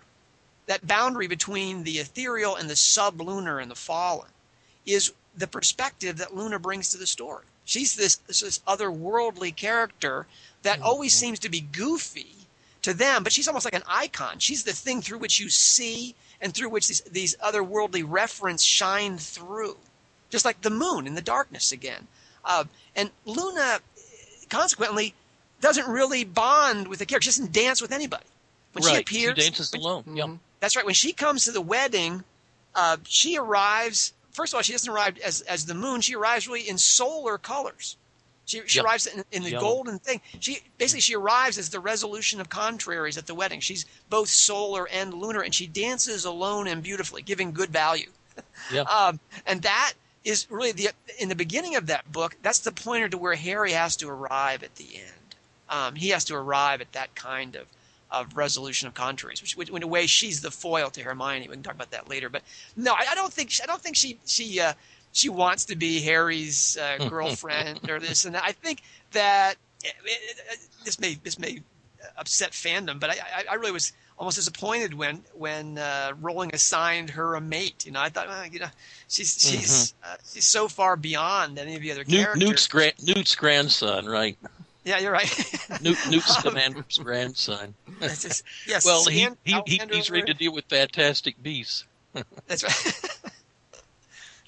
that 0.65 0.85
boundary 0.85 1.27
between 1.27 1.83
the 1.83 1.99
ethereal 1.99 2.55
and 2.55 2.69
the 2.69 2.75
sublunar 2.75 3.61
and 3.61 3.71
the 3.71 3.75
fallen, 3.75 4.29
is 4.85 5.13
the 5.35 5.47
perspective 5.47 6.17
that 6.17 6.35
Luna 6.35 6.59
brings 6.59 6.89
to 6.89 6.97
the 6.97 7.07
story. 7.07 7.45
She's 7.65 7.95
this 7.95 8.15
this 8.27 8.59
otherworldly 8.67 9.55
character 9.55 10.25
that 10.63 10.81
always 10.81 11.13
seems 11.13 11.39
to 11.39 11.49
be 11.49 11.61
goofy 11.61 12.35
to 12.81 12.93
them, 12.93 13.23
but 13.23 13.31
she's 13.31 13.47
almost 13.47 13.65
like 13.65 13.75
an 13.75 13.83
icon. 13.87 14.39
She's 14.39 14.63
the 14.63 14.73
thing 14.73 15.01
through 15.01 15.19
which 15.19 15.39
you 15.39 15.49
see 15.49 16.15
and 16.41 16.53
through 16.53 16.69
which 16.69 16.87
these, 16.87 17.01
these 17.01 17.35
otherworldly 17.37 18.03
reference 18.05 18.63
shine 18.63 19.17
through, 19.17 19.77
just 20.29 20.45
like 20.45 20.61
the 20.61 20.69
moon 20.69 21.07
in 21.07 21.15
the 21.15 21.21
darkness 21.21 21.71
again. 21.71 22.07
Uh, 22.45 22.63
and 22.95 23.09
Luna, 23.25 23.79
consequently, 24.49 25.13
doesn't 25.61 25.87
really 25.87 26.23
bond 26.23 26.87
with 26.87 26.99
the 26.99 27.05
character. 27.05 27.31
She 27.31 27.39
doesn't 27.39 27.51
dance 27.51 27.81
with 27.81 27.91
anybody. 27.91 28.25
When 28.73 28.83
right. 28.83 28.95
she 28.95 29.01
appears, 29.01 29.37
she 29.37 29.49
dances 29.49 29.73
alone. 29.73 30.03
Yep. 30.13 30.29
that's 30.59 30.75
right. 30.75 30.85
When 30.85 30.93
she 30.93 31.11
comes 31.11 31.45
to 31.45 31.51
the 31.51 31.61
wedding, 31.61 32.23
uh, 32.75 32.97
she 33.03 33.37
arrives. 33.37 34.13
First 34.31 34.53
of 34.53 34.57
all, 34.57 34.61
she 34.61 34.71
doesn't 34.71 34.91
arrive 34.91 35.17
as 35.19 35.41
as 35.41 35.65
the 35.65 35.73
moon. 35.73 36.01
She 36.01 36.15
arrives 36.15 36.47
really 36.47 36.69
in 36.69 36.77
solar 36.77 37.37
colors. 37.37 37.97
She, 38.49 38.61
she 38.65 38.77
Yep. 38.79 38.85
arrives 38.85 39.05
in, 39.05 39.23
in 39.31 39.43
the 39.43 39.51
Yellow. 39.51 39.61
golden 39.69 39.99
thing. 39.99 40.21
She 40.39 40.59
basically 40.79 41.01
she 41.01 41.15
arrives 41.15 41.57
as 41.59 41.69
the 41.69 41.79
resolution 41.79 42.41
of 42.41 42.49
contraries 42.49 43.15
at 43.17 43.27
the 43.27 43.35
wedding. 43.35 43.59
She's 43.59 43.85
both 44.09 44.27
solar 44.29 44.87
and 44.89 45.13
lunar, 45.13 45.41
and 45.41 45.53
she 45.53 45.67
dances 45.67 46.25
alone 46.25 46.67
and 46.67 46.81
beautifully, 46.81 47.21
giving 47.21 47.51
good 47.51 47.69
value. 47.69 48.09
Yeah. 48.73 48.81
Um, 48.83 49.19
and 49.45 49.61
that 49.63 49.93
is 50.23 50.47
really 50.49 50.71
the 50.71 50.89
in 51.19 51.27
the 51.29 51.35
beginning 51.35 51.75
of 51.75 51.87
that 51.87 52.09
book. 52.11 52.35
That's 52.41 52.59
the 52.59 52.71
pointer 52.71 53.09
to 53.09 53.17
where 53.17 53.35
Harry 53.35 53.73
has 53.73 53.95
to 53.97 54.09
arrive 54.09 54.63
at 54.63 54.75
the 54.75 54.87
end. 54.95 55.35
Um, 55.69 55.95
he 55.95 56.09
has 56.09 56.23
to 56.25 56.35
arrive 56.35 56.79
at 56.81 56.91
that 56.93 57.13
kind 57.15 57.55
of 57.55 57.67
of 58.11 58.35
resolution 58.37 58.87
of 58.87 58.93
contraries, 58.95 59.41
which, 59.41 59.55
which 59.57 59.69
in 59.69 59.83
a 59.83 59.87
way 59.87 60.07
she's 60.07 60.41
the 60.41 60.51
foil 60.51 60.89
to 60.91 61.01
Hermione. 61.03 61.47
We 61.47 61.53
can 61.53 61.63
talk 61.63 61.75
about 61.75 61.91
that 61.91 62.09
later. 62.09 62.27
But 62.29 62.41
no, 62.77 62.93
I, 62.93 63.05
I 63.11 63.15
don't 63.15 63.31
think 63.31 63.51
I 63.61 63.65
don't 63.65 63.81
think 63.81 63.95
she 63.95 64.17
she 64.25 64.59
uh, 64.61 64.73
she 65.11 65.29
wants 65.29 65.65
to 65.65 65.75
be 65.75 66.01
Harry's 66.01 66.77
uh, 66.77 67.07
girlfriend 67.09 67.89
or 67.89 67.99
this 67.99 68.25
and 68.25 68.35
that. 68.35 68.43
I 68.43 68.51
think 68.51 68.81
that 69.11 69.55
it, 69.83 69.93
it, 70.05 70.59
this 70.85 70.99
may 70.99 71.15
this 71.23 71.39
may 71.39 71.61
upset 72.17 72.51
fandom, 72.51 72.99
but 72.99 73.09
I, 73.09 73.13
I, 73.13 73.43
I 73.51 73.53
really 73.55 73.71
was 73.71 73.93
almost 74.17 74.37
disappointed 74.37 74.93
when 74.93 75.23
when 75.33 75.77
uh, 75.77 76.11
Rowling 76.19 76.51
assigned 76.53 77.11
her 77.11 77.35
a 77.35 77.41
mate. 77.41 77.85
You 77.85 77.93
know, 77.93 78.01
I 78.01 78.09
thought, 78.09 78.27
well, 78.27 78.45
you 78.45 78.59
know, 78.59 78.67
she's 79.07 79.39
she's 79.39 79.93
uh, 80.03 80.15
she's 80.31 80.45
so 80.45 80.67
far 80.67 80.95
beyond 80.95 81.57
any 81.57 81.75
of 81.75 81.81
the 81.81 81.91
other 81.91 82.03
Newt, 82.05 82.23
characters. 82.25 82.49
Newt's, 82.49 82.67
gra- 82.67 82.91
Newt's 83.01 83.35
grandson, 83.35 84.05
right? 84.05 84.37
Yeah, 84.83 84.99
you're 84.99 85.11
right. 85.11 85.29
Newt, 85.81 85.97
Newt 86.09 86.23
Scamander's 86.23 86.97
grandson. 86.97 87.73
Just- 88.01 88.43
yes, 88.65 88.85
well, 88.85 89.05
he, 89.05 89.27
he, 89.43 89.61
he 89.65 89.81
he's 89.91 90.09
ready 90.09 90.25
to 90.25 90.33
deal 90.33 90.53
with 90.53 90.65
fantastic 90.65 91.41
beasts. 91.43 91.85
That's 92.47 92.63
right. 92.63 93.31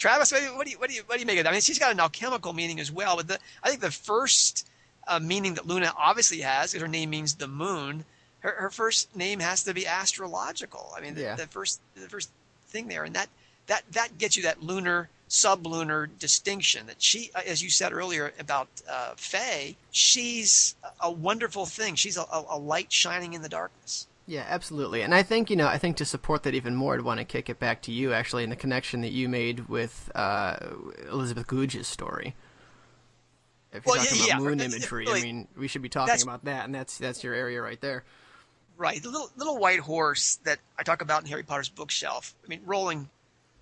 Travis, 0.02 0.32
what 0.32 0.39
do, 0.39 0.45
you, 0.45 0.58
what 0.58 0.66
do 0.66 0.72
you 0.72 0.78
what 0.80 0.89
do 0.89 0.95
you 0.95 1.04
what 1.06 1.16
do 1.18 1.20
you 1.20 1.28
make 1.28 1.38
of 1.38 1.43
that? 1.43 1.52
I 1.52 1.54
mean, 1.54 1.62
she's 1.62 1.78
got 1.78 1.91
an 1.91 1.99
alchemical 1.99 2.54
meaning 2.54 2.80
as 2.80 2.91
well, 2.91 3.18
but 3.18 3.28
the 3.28 3.38
I 3.62 3.70
think 3.70 3.82
the 3.82 3.91
first 3.91 4.68
uh, 5.08 5.20
meaning 5.20 5.54
that 5.54 5.68
Luna 5.68 5.93
obviously 5.95 6.39
has, 6.39 6.72
because 6.72 6.82
her 6.82 6.88
name 6.88 7.12
means 7.12 7.36
the 7.36 7.47
moon, 7.47 8.04
her, 8.39 8.49
her 8.58 8.70
first 8.72 9.16
name 9.16 9.39
has 9.41 9.62
to 9.66 9.76
be 9.76 9.86
astrological. 9.86 10.91
I 10.97 11.02
mean, 11.02 11.14
the, 11.14 11.22
Yeah. 11.22 11.36
the 11.36 11.45
first 11.45 11.82
the 11.93 12.10
first 12.10 12.32
thing 12.70 12.88
there, 12.88 13.04
and 13.04 13.14
that 13.16 13.30
that 13.68 13.84
that 13.91 14.18
gets 14.18 14.36
you 14.36 14.41
that 14.41 14.64
lunar 14.64 15.08
sublunar 15.30 16.10
distinction. 16.18 16.88
That 16.88 16.99
she, 16.99 17.30
uh, 17.36 17.41
as 17.45 17.62
you 17.62 17.70
said 17.70 17.93
earlier 17.93 18.34
about 18.39 18.70
uh, 18.89 19.14
Faye, 19.18 19.76
she's 19.91 20.74
a- 20.99 21.12
wonderful 21.12 21.68
thing. 21.68 21.93
She's 21.93 22.18
a, 22.18 22.26
a 22.49 22.58
light 22.58 22.91
shining 22.91 23.34
in 23.34 23.43
the 23.43 23.49
darkness. 23.49 24.08
Yeah, 24.28 24.45
absolutely. 24.47 25.01
And 25.01 25.13
I 25.13 25.24
think, 25.24 25.49
you 25.49 25.55
know, 25.55 25.67
I 25.67 25.78
think 25.78 25.97
to 25.97 26.05
support 26.05 26.43
that 26.43 26.53
even 26.53 26.76
more, 26.76 26.93
I'd 26.93 27.01
want 27.01 27.19
to 27.19 27.26
kick 27.26 27.49
it 27.49 27.59
back 27.59 27.82
to 27.84 27.91
you, 27.91 28.13
actually, 28.13 28.43
in 28.43 28.49
the 28.49 28.55
connection 28.55 29.01
that 29.01 29.11
you 29.11 29.28
made 29.28 29.67
with 29.67 30.11
uh, 30.15 30.57
Elizabeth 31.11 31.47
Goudge's 31.47 31.88
story. 31.88 32.36
If 33.74 33.86
you're 33.86 33.95
Well, 33.95 34.03
talking 34.03 34.19
yeah, 34.19 34.26
about 34.36 34.41
yeah, 34.43 34.49
moon 34.49 34.59
imagery, 34.61 35.07
I 35.09 35.22
mean, 35.22 35.47
we 35.57 35.67
should 35.67 35.82
be 35.82 35.89
talking 35.89 36.22
about 36.22 36.45
that, 36.45 36.65
and 36.65 36.76
that's 36.76 36.97
that's 36.97 37.24
your 37.24 37.34
area 37.34 37.61
right 37.61 37.80
there. 37.80 38.03
Right, 38.78 39.01
the 39.01 39.09
little 39.09 39.30
little 39.38 39.57
white 39.57 39.80
horse 39.80 40.39
that 40.43 40.59
I 40.78 40.84
talk 40.84 41.01
about 41.01 41.22
in 41.22 41.30
Harry 41.30 41.43
Potter's 41.43 41.69
bookshelf. 41.69 42.34
I 42.43 42.47
mean, 42.47 42.61
Rowling 42.65 43.09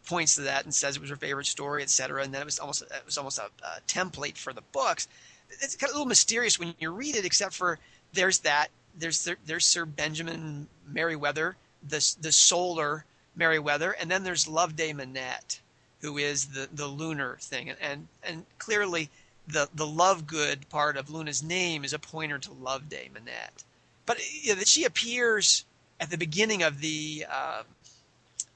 points 0.06 0.36
to 0.36 0.42
that 0.42 0.64
and 0.64 0.74
says 0.74 0.96
it 0.96 1.02
was 1.02 1.12
her 1.12 1.16
favorite 1.16 1.46
story, 1.46 1.84
etc. 1.84 2.24
And 2.24 2.34
then 2.34 2.42
it 2.42 2.46
was 2.46 2.58
almost 2.58 2.82
it 2.82 3.06
was 3.06 3.18
almost 3.18 3.38
a, 3.38 3.50
a 3.64 3.82
template 3.88 4.38
for 4.38 4.52
the 4.52 4.64
books. 4.72 5.08
It's 5.50 5.76
kind 5.76 5.90
of 5.90 5.96
a 5.96 5.98
little 5.98 6.08
mysterious 6.08 6.58
when 6.60 6.74
you 6.80 6.92
read 6.92 7.16
it, 7.16 7.26
except 7.26 7.54
for 7.54 7.78
there's 8.14 8.40
that 8.40 8.70
there's 8.98 9.28
there's 9.46 9.66
Sir 9.66 9.86
Benjamin 9.86 10.68
Merriweather, 10.88 11.56
the 11.88 12.16
the 12.22 12.32
solar 12.32 13.06
Merriweather, 13.36 13.92
and 13.92 14.10
then 14.10 14.24
there's 14.24 14.48
Loveday 14.48 14.94
Minette, 14.94 15.62
who 16.02 16.18
is 16.18 16.48
the 16.48 16.70
the 16.72 16.88
lunar 16.88 17.38
thing, 17.42 17.70
and 17.70 18.08
and, 18.24 18.46
clearly 18.58 19.10
the 19.48 19.70
the 19.74 19.86
Lovegood 19.86 20.70
part 20.70 20.98
of 20.98 21.10
Luna's 21.10 21.42
name 21.42 21.84
is 21.84 21.94
a 21.94 22.00
pointer 22.00 22.38
to 22.40 22.52
Loveday 22.52 23.10
Minette 23.14 23.64
but 24.10 24.18
you 24.42 24.56
know, 24.56 24.62
she 24.66 24.86
appears 24.86 25.66
at 26.00 26.10
the 26.10 26.18
beginning 26.18 26.64
of 26.64 26.82
the 26.82 27.28
uh, 27.32 27.62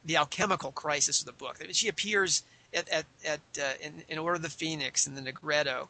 the 0.04 0.18
alchemical 0.18 0.72
crisis 0.72 1.20
of 1.20 1.28
the 1.28 1.32
book. 1.32 1.64
She 1.74 1.90
appears 1.90 2.42
at 2.74 2.90
at, 2.90 3.06
at 3.24 3.40
uh, 3.62 3.74
in, 3.80 4.04
in 4.10 4.18
Order 4.18 4.38
of 4.38 4.42
the 4.42 4.50
Phoenix 4.50 5.06
and 5.06 5.16
the 5.16 5.22
nigredo. 5.22 5.90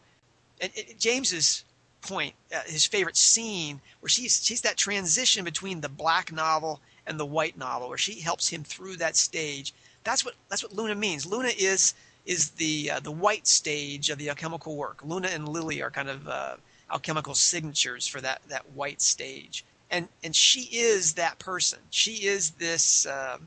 And, 0.60 0.70
and 0.76 1.00
James's 1.00 1.64
point, 2.04 2.36
uh, 2.56 2.60
his 2.66 2.86
favorite 2.86 3.18
scene, 3.18 3.82
where 4.00 4.10
she's 4.10 4.44
she's 4.44 4.62
that 4.62 4.78
transition 4.78 5.44
between 5.44 5.82
the 5.82 5.90
black 5.90 6.32
novel 6.32 6.82
and 7.08 7.20
the 7.20 7.26
white 7.26 7.58
novel, 7.58 7.90
where 7.90 7.98
she 7.98 8.20
helps 8.20 8.48
him 8.50 8.64
through 8.64 8.98
that 8.98 9.16
stage. 9.16 9.74
That's 10.04 10.24
what 10.24 10.36
that's 10.50 10.64
what 10.64 10.74
Luna 10.74 10.96
means. 10.96 11.26
Luna 11.26 11.52
is 11.58 11.96
is 12.26 12.52
the 12.52 12.92
uh, 12.92 13.00
the 13.00 13.12
white 13.12 13.48
stage 13.48 14.10
of 14.10 14.18
the 14.18 14.30
alchemical 14.30 14.76
work. 14.76 15.02
Luna 15.04 15.30
and 15.30 15.50
Lily 15.50 15.82
are 15.82 15.90
kind 15.90 16.10
of 16.10 16.28
uh, 16.28 16.56
alchemical 16.92 17.34
signatures 17.34 18.08
for 18.08 18.22
that 18.22 18.42
that 18.50 18.70
white 18.72 19.02
stage, 19.02 19.66
and 19.90 20.08
and 20.24 20.36
she 20.36 20.62
is 20.72 21.14
that 21.14 21.40
person. 21.40 21.80
She 21.90 22.28
is 22.28 22.52
this 22.52 23.06
uh, 23.06 23.38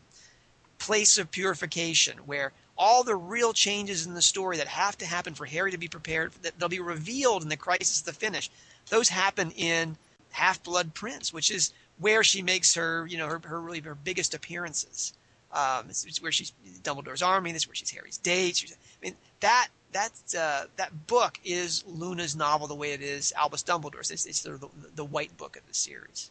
place 0.79 1.19
of 1.19 1.31
purification 1.31 2.19
where 2.27 2.53
all 2.77 3.03
the 3.03 3.17
real 3.17 3.53
changes 3.53 4.07
in 4.07 4.15
the 4.15 4.23
story 4.23 4.57
that 4.59 4.69
have 4.69 4.99
to 4.99 5.07
happen 5.07 5.35
for 5.35 5.47
Harry 5.47 5.71
to 5.71 5.79
be 5.79 5.89
prepared, 5.89 6.33
that 6.43 6.59
they'll 6.59 6.69
be 6.69 6.81
revealed 6.81 7.43
in 7.43 7.49
the 7.49 7.57
crisis 7.57 8.03
to 8.03 8.13
finish. 8.13 8.51
Those 8.89 9.09
happen 9.09 9.51
in 9.53 9.97
Half 10.31 10.63
Blood 10.63 10.95
Prince, 10.95 11.33
which 11.33 11.51
is 11.51 11.73
where 11.99 12.23
she 12.23 12.43
makes 12.43 12.75
her, 12.75 13.07
you 13.07 13.19
know, 13.19 13.27
her, 13.27 13.41
her 13.45 13.61
really 13.61 13.81
her 13.81 13.95
biggest 13.95 14.35
appearances. 14.35 15.15
Um, 15.53 15.87
it's, 15.89 16.05
it's 16.05 16.21
where 16.21 16.33
she's 16.33 16.53
Dumbledore's 16.83 17.23
army. 17.23 17.53
This 17.53 17.63
is 17.63 17.69
where 17.69 17.75
she's 17.75 17.91
Harry's 17.91 18.19
date. 18.19 18.57
She's, 18.57 18.73
I 18.73 18.77
mean, 19.03 19.17
that 19.41 19.69
that 19.93 20.13
uh, 20.39 20.65
that 20.77 21.07
book 21.07 21.41
is 21.45 21.83
Luna's 21.87 22.37
novel 22.37 22.67
the 22.67 22.75
way 22.75 22.93
it 22.93 23.01
is 23.01 23.33
Albus 23.37 23.63
Dumbledore's. 23.63 24.11
It's, 24.11 24.27
it's 24.27 24.45
of 24.45 24.61
the, 24.61 24.69
the 24.95 25.05
white 25.05 25.35
book 25.39 25.57
of 25.57 25.67
the 25.67 25.75
series. 25.75 26.31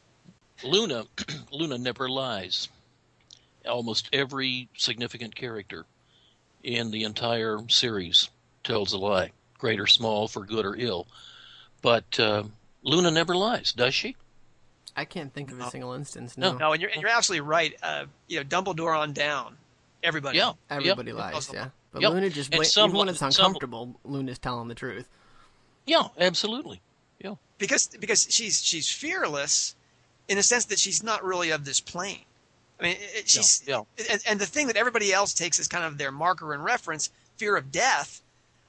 Luna, 0.63 1.05
Luna 1.51 1.77
never 1.77 2.07
lies. 2.07 2.69
Almost 3.67 4.09
every 4.13 4.69
significant 4.77 5.35
character 5.35 5.85
in 6.65 6.91
the 6.91 7.03
entire 7.03 7.59
series 7.69 8.29
tells 8.63 8.91
a 8.93 8.97
lie, 8.97 9.31
great 9.59 9.79
or 9.79 9.87
small, 9.87 10.27
for 10.27 10.43
good 10.45 10.65
or 10.65 10.75
ill. 10.75 11.07
But 11.81 12.19
uh, 12.19 12.43
Luna 12.83 13.11
never 13.11 13.35
lies, 13.35 13.71
does 13.71 13.93
she? 13.93 14.15
I 14.97 15.05
can't 15.05 15.31
think 15.33 15.51
of 15.51 15.59
a 15.59 15.69
single 15.69 15.93
instance. 15.93 16.37
No, 16.37 16.53
No, 16.57 16.71
and 16.73 16.81
you're, 16.81 16.89
and 16.89 17.01
you're 17.01 17.11
absolutely 17.11 17.41
right. 17.47 17.73
Uh, 17.83 18.05
you 18.27 18.39
know, 18.39 18.45
Dumbledore 18.45 18.97
on 18.97 19.13
down, 19.13 19.57
everybody. 20.03 20.37
Yeah, 20.37 20.53
everybody 20.69 21.11
Yep. 21.11 21.17
lies. 21.19 21.51
Yeah, 21.53 21.69
but 21.91 22.01
Yep. 22.01 22.11
Luna 22.13 22.29
just 22.29 22.51
And 22.51 22.59
bla- 22.59 22.65
some- 22.65 22.89
even 22.89 22.97
when 22.99 23.09
it's 23.09 23.19
some- 23.19 23.27
uncomfortable, 23.29 23.99
Luna's 24.03 24.39
telling 24.39 24.67
the 24.69 24.75
truth. 24.75 25.07
Yeah, 25.85 26.07
absolutely. 26.17 26.81
Yeah. 27.19 27.35
because 27.59 27.87
because 27.99 28.27
she's 28.29 28.63
she's 28.63 28.89
fearless 28.89 29.75
in 30.27 30.37
the 30.37 30.43
sense 30.43 30.65
that 30.65 30.79
she's 30.79 31.03
not 31.03 31.23
really 31.23 31.51
of 31.51 31.63
this 31.65 31.79
plane. 31.79 32.25
I 32.79 32.83
mean, 32.83 32.91
it, 32.93 33.11
it- 33.15 33.29
she's 33.29 33.63
Yeah, 33.65 33.81
And, 34.09 34.21
and 34.27 34.39
the 34.39 34.45
thing 34.45 34.67
that 34.67 34.75
everybody 34.77 35.13
else 35.13 35.33
takes 35.33 35.59
as 35.59 35.67
kind 35.67 35.83
of 35.85 35.97
their 35.97 36.11
marker 36.11 36.53
and 36.53 36.63
reference, 36.63 37.09
fear 37.37 37.55
of 37.55 37.71
death. 37.71 38.21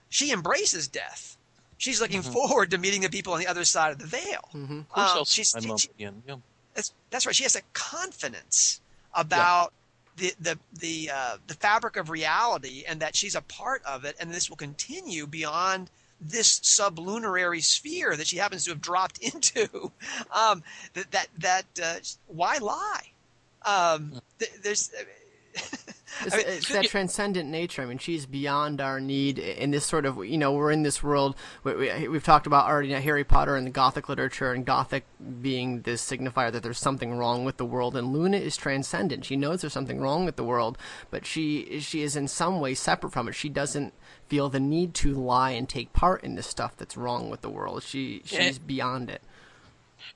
She 0.08 0.30
embraces 0.32 0.86
death. 0.88 1.36
She's 1.78 2.00
looking 2.00 2.22
Mhm. 2.22 2.32
forward 2.32 2.70
to 2.70 2.78
meeting 2.78 3.02
the 3.02 3.08
people 3.10 3.32
on 3.34 3.40
the 3.40 3.46
other 3.48 3.64
side 3.64 3.92
of 3.92 3.98
the 3.98 4.06
veil. 4.06 4.48
Mm-hmm. 4.54 4.78
Of 4.80 4.88
course, 4.88 5.10
Um, 5.10 5.16
I'll 5.18 5.24
she's- 5.24 5.54
she- 5.60 5.76
she- 5.78 5.90
again. 5.90 6.22
Yeah. 6.26 6.36
That's, 6.74 6.92
that's 7.10 7.26
right. 7.26 7.34
She 7.34 7.42
has 7.42 7.56
a 7.56 7.62
confidence 7.72 8.80
about 9.14 9.72
the 10.16 10.32
the 10.40 10.58
the 10.78 11.10
uh, 11.12 11.36
the 11.46 11.54
fabric 11.54 11.96
of 11.96 12.08
reality, 12.08 12.84
and 12.86 13.00
that 13.00 13.14
she's 13.16 13.34
a 13.34 13.42
part 13.42 13.82
of 13.84 14.04
it, 14.04 14.16
and 14.18 14.32
this 14.32 14.48
will 14.48 14.56
continue 14.56 15.26
beyond 15.26 15.90
this 16.20 16.60
sublunary 16.62 17.60
sphere 17.60 18.16
that 18.16 18.26
she 18.26 18.36
happens 18.38 18.64
to 18.64 18.70
have 18.70 18.80
dropped 18.80 19.18
into. 19.30 19.90
Um, 20.30 20.62
that 20.94 21.10
that 21.12 21.28
that 21.38 21.66
uh, 21.82 21.98
why 22.28 22.56
lie? 22.58 23.10
Um, 23.66 24.20
th- 24.38 24.52
there's. 24.62 24.92
It's, 26.24 26.34
I 26.34 26.36
mean, 26.38 26.46
it's 26.48 26.68
that 26.68 26.86
transcendent 26.86 27.50
nature. 27.50 27.82
I 27.82 27.86
mean, 27.86 27.98
she's 27.98 28.26
beyond 28.26 28.80
our 28.80 29.00
need 29.00 29.38
in 29.38 29.70
this 29.70 29.84
sort 29.84 30.06
of, 30.06 30.24
you 30.24 30.38
know, 30.38 30.52
we're 30.52 30.70
in 30.70 30.82
this 30.82 31.02
world. 31.02 31.36
We, 31.64 31.74
we, 31.74 31.88
have 31.88 32.24
talked 32.24 32.46
about 32.46 32.66
already 32.66 32.88
now 32.88 33.00
Harry 33.00 33.24
Potter 33.24 33.56
and 33.56 33.66
the 33.66 33.70
Gothic 33.70 34.08
literature, 34.08 34.52
and 34.52 34.64
Gothic 34.64 35.04
being 35.42 35.82
this 35.82 36.08
signifier 36.08 36.52
that 36.52 36.62
there's 36.62 36.78
something 36.78 37.18
wrong 37.18 37.44
with 37.44 37.56
the 37.56 37.64
world. 37.64 37.96
And 37.96 38.12
Luna 38.12 38.38
is 38.38 38.56
transcendent. 38.56 39.24
She 39.24 39.36
knows 39.36 39.60
there's 39.60 39.72
something 39.72 40.00
wrong 40.00 40.24
with 40.24 40.36
the 40.36 40.44
world, 40.44 40.78
but 41.10 41.26
she 41.26 41.80
she 41.80 42.02
is 42.02 42.16
in 42.16 42.28
some 42.28 42.60
way 42.60 42.74
separate 42.74 43.12
from 43.12 43.28
it. 43.28 43.34
She 43.34 43.48
doesn't 43.48 43.92
feel 44.28 44.48
the 44.48 44.60
need 44.60 44.94
to 44.94 45.14
lie 45.14 45.50
and 45.50 45.68
take 45.68 45.92
part 45.92 46.24
in 46.24 46.34
the 46.34 46.42
stuff 46.42 46.76
that's 46.76 46.96
wrong 46.96 47.30
with 47.30 47.42
the 47.42 47.50
world. 47.50 47.82
She 47.82 48.22
she's 48.24 48.58
beyond 48.58 49.10
it. 49.10 49.22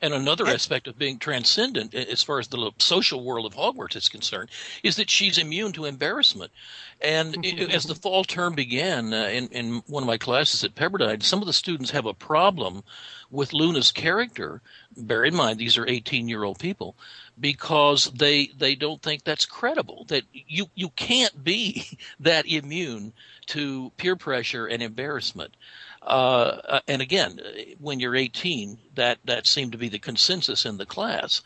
And 0.02 0.14
another 0.14 0.46
aspect 0.46 0.88
of 0.88 0.98
being 0.98 1.18
transcendent, 1.18 1.94
as 1.94 2.22
far 2.22 2.38
as 2.38 2.48
the 2.48 2.70
social 2.78 3.24
world 3.24 3.46
of 3.46 3.54
Hogwarts 3.54 3.96
is 3.96 4.08
concerned, 4.08 4.50
is 4.82 4.96
that 4.96 5.10
she's 5.10 5.38
immune 5.38 5.72
to 5.72 5.84
embarrassment. 5.84 6.52
And 7.00 7.44
as 7.70 7.84
the 7.84 7.94
fall 8.02 8.24
term 8.24 8.54
began 8.54 9.12
uh, 9.12 9.28
in, 9.28 9.48
in 9.48 9.82
one 9.86 10.02
of 10.02 10.06
my 10.06 10.18
classes 10.18 10.64
at 10.64 10.74
Pepperdine, 10.74 11.22
some 11.22 11.40
of 11.40 11.46
the 11.46 11.52
students 11.52 11.90
have 11.90 12.06
a 12.06 12.14
problem 12.14 12.82
with 13.30 13.52
Luna's 13.52 13.92
character. 13.92 14.60
Bear 14.96 15.24
in 15.24 15.34
mind, 15.34 15.58
these 15.58 15.78
are 15.78 15.88
18 15.88 16.28
year 16.28 16.44
old 16.44 16.58
people 16.58 16.96
because 17.38 18.06
they 18.06 18.50
they 18.58 18.74
don't 18.74 19.02
think 19.02 19.24
that's 19.24 19.46
credible. 19.46 20.04
That 20.08 20.24
you 20.32 20.66
you 20.74 20.90
can't 20.90 21.42
be 21.42 21.86
that 22.20 22.46
immune 22.46 23.12
to 23.46 23.90
peer 23.96 24.16
pressure 24.16 24.66
and 24.66 24.82
embarrassment. 24.82 25.56
Uh, 26.02 26.80
and 26.88 27.02
again, 27.02 27.40
when 27.78 28.00
you're 28.00 28.16
18, 28.16 28.78
that 28.94 29.18
that 29.24 29.46
seemed 29.46 29.72
to 29.72 29.78
be 29.78 29.88
the 29.88 29.98
consensus 29.98 30.64
in 30.64 30.78
the 30.78 30.86
class. 30.86 31.42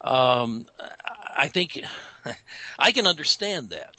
Um, 0.00 0.66
I 1.36 1.48
think 1.48 1.82
I 2.78 2.92
can 2.92 3.06
understand 3.06 3.70
that. 3.70 3.96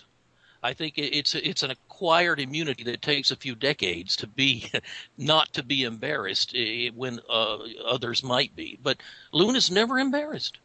I 0.62 0.74
think 0.74 0.96
it's 0.98 1.36
it's 1.36 1.64
an 1.64 1.72
acquired 1.72 2.40
immunity 2.40 2.84
that 2.84 3.02
takes 3.02 3.32
a 3.32 3.36
few 3.36 3.56
decades 3.56 4.16
to 4.18 4.28
be 4.28 4.70
not 5.18 5.54
to 5.54 5.64
be 5.64 5.84
embarrassed 5.84 6.54
eh, 6.56 6.90
when 6.94 7.20
uh, 7.30 7.60
others 7.86 8.24
might 8.24 8.56
be. 8.56 8.78
But 8.82 8.98
Luna's 9.32 9.72
never 9.72 10.00
embarrassed. 10.00 10.58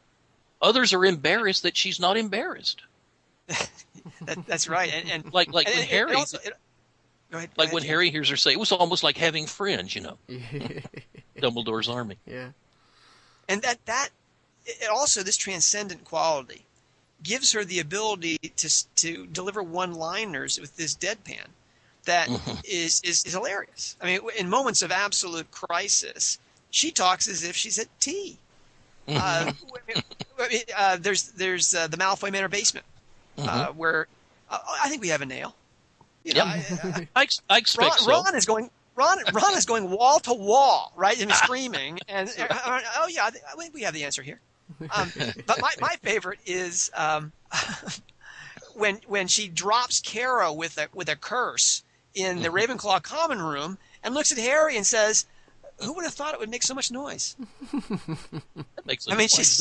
Others 0.63 0.93
are 0.95 1.05
embarrassed 1.05 1.63
that 1.63 1.77
she's 1.77 2.01
not 2.01 2.17
embarrassed. 2.17 2.83
that, 4.23 4.47
that's 4.47 4.69
right, 4.69 4.93
and, 4.93 5.11
and 5.11 5.33
like 5.35 5.53
like 5.53 5.69
and, 5.69 5.85
Harry. 5.85 6.15
also, 6.15 6.39
it, 6.45 6.55
ahead, 7.39 7.51
like 7.57 7.73
when 7.73 7.83
Harry 7.83 8.11
hears 8.11 8.29
her 8.31 8.37
say, 8.37 8.53
it 8.53 8.59
was 8.59 8.73
almost 8.73 9.03
like 9.03 9.17
having 9.17 9.47
friends, 9.47 9.95
you 9.95 10.01
know. 10.03 10.19
Dumbledore's 11.39 11.89
army. 11.89 12.17
Yeah. 12.27 12.49
and 13.49 13.63
that 13.63 13.85
that 13.87 14.09
it 14.67 14.89
also 14.89 15.23
this 15.23 15.37
transcendent 15.37 16.05
quality 16.05 16.65
gives 17.23 17.53
her 17.53 17.65
the 17.65 17.81
ability 17.81 18.39
to 18.57 18.71
to 18.97 19.27
deliver 19.27 19.63
one-liners 19.63 20.61
with 20.61 20.77
this 20.77 20.95
deadpan 20.95 21.47
that 22.05 22.29
is, 22.65 23.01
is 23.05 23.25
is 23.25 23.33
hilarious. 23.33 23.97
I 24.01 24.07
mean, 24.07 24.21
in 24.39 24.49
moments 24.49 24.83
of 24.83 24.91
absolute 24.93 25.51
crisis, 25.51 26.39
she 26.71 26.91
talks 26.91 27.29
as 27.29 27.45
if 27.45 27.57
she's 27.57 27.79
at 27.79 27.89
tea. 28.01 28.39
Uh, 29.07 29.53
I 30.39 30.49
mean, 30.49 30.63
uh, 30.75 30.97
there's 30.99 31.25
there's 31.33 31.75
uh, 31.75 31.89
the 31.89 31.99
Malfoy 31.99 32.33
Manor 32.33 32.49
basement 32.49 32.87
uh, 33.37 33.67
where 33.67 34.07
uh, 34.51 34.59
I 34.83 34.89
think 34.89 35.03
we 35.03 35.09
have 35.09 35.21
a 35.21 35.27
nail. 35.27 35.55
You 36.25 36.35
know, 36.35 36.45
Yep. 36.45 36.81
I- 36.85 37.09
I, 37.17 37.27
I 37.51 37.59
expect 37.59 37.89
Ron, 37.91 37.99
so. 37.99 38.11
Ron 38.11 38.35
is 38.35 38.45
going. 38.47 38.71
Ron, 38.97 39.19
Ron 39.33 39.57
is 39.57 39.67
going 39.67 39.91
wall 39.91 40.21
to 40.21 40.33
wall, 40.33 40.93
right, 40.97 41.21
and 41.21 41.31
screaming. 41.35 41.99
And 42.09 42.29
uh, 42.39 42.81
oh 42.97 43.09
yeah, 43.09 43.27
I 43.27 43.31
think- 43.31 43.75
we 43.75 43.83
have 43.83 43.93
the 43.95 44.05
answer 44.05 44.23
here. 44.23 44.41
Um, 44.97 45.13
but 45.47 45.61
my, 45.61 45.73
my 45.81 45.97
favorite 46.03 46.39
is 46.47 46.91
um, 46.97 47.33
when 48.75 49.01
when 49.07 49.29
she 49.29 49.49
drops 49.49 50.01
Carrow 50.01 50.53
with 50.53 50.79
a 50.79 50.89
with 50.95 51.09
a 51.09 51.17
curse 51.17 51.83
in 52.15 52.43
the 52.43 52.49
Ravenclaw 52.49 53.03
common 53.03 53.43
room 53.43 53.79
and 54.03 54.15
looks 54.15 54.33
at 54.33 54.39
Harry 54.39 54.77
and 54.77 54.87
says, 54.87 55.27
"Who 55.83 55.93
would 55.95 56.05
have 56.05 56.15
thought 56.15 56.33
it 56.35 56.41
would 56.41 56.49
make 56.51 56.63
so 56.63 56.75
much 56.75 56.91
noise?" 56.91 57.37
That 57.73 58.87
makes 58.87 59.09
I 59.11 59.17
mean, 59.17 59.29
she's. 59.29 59.61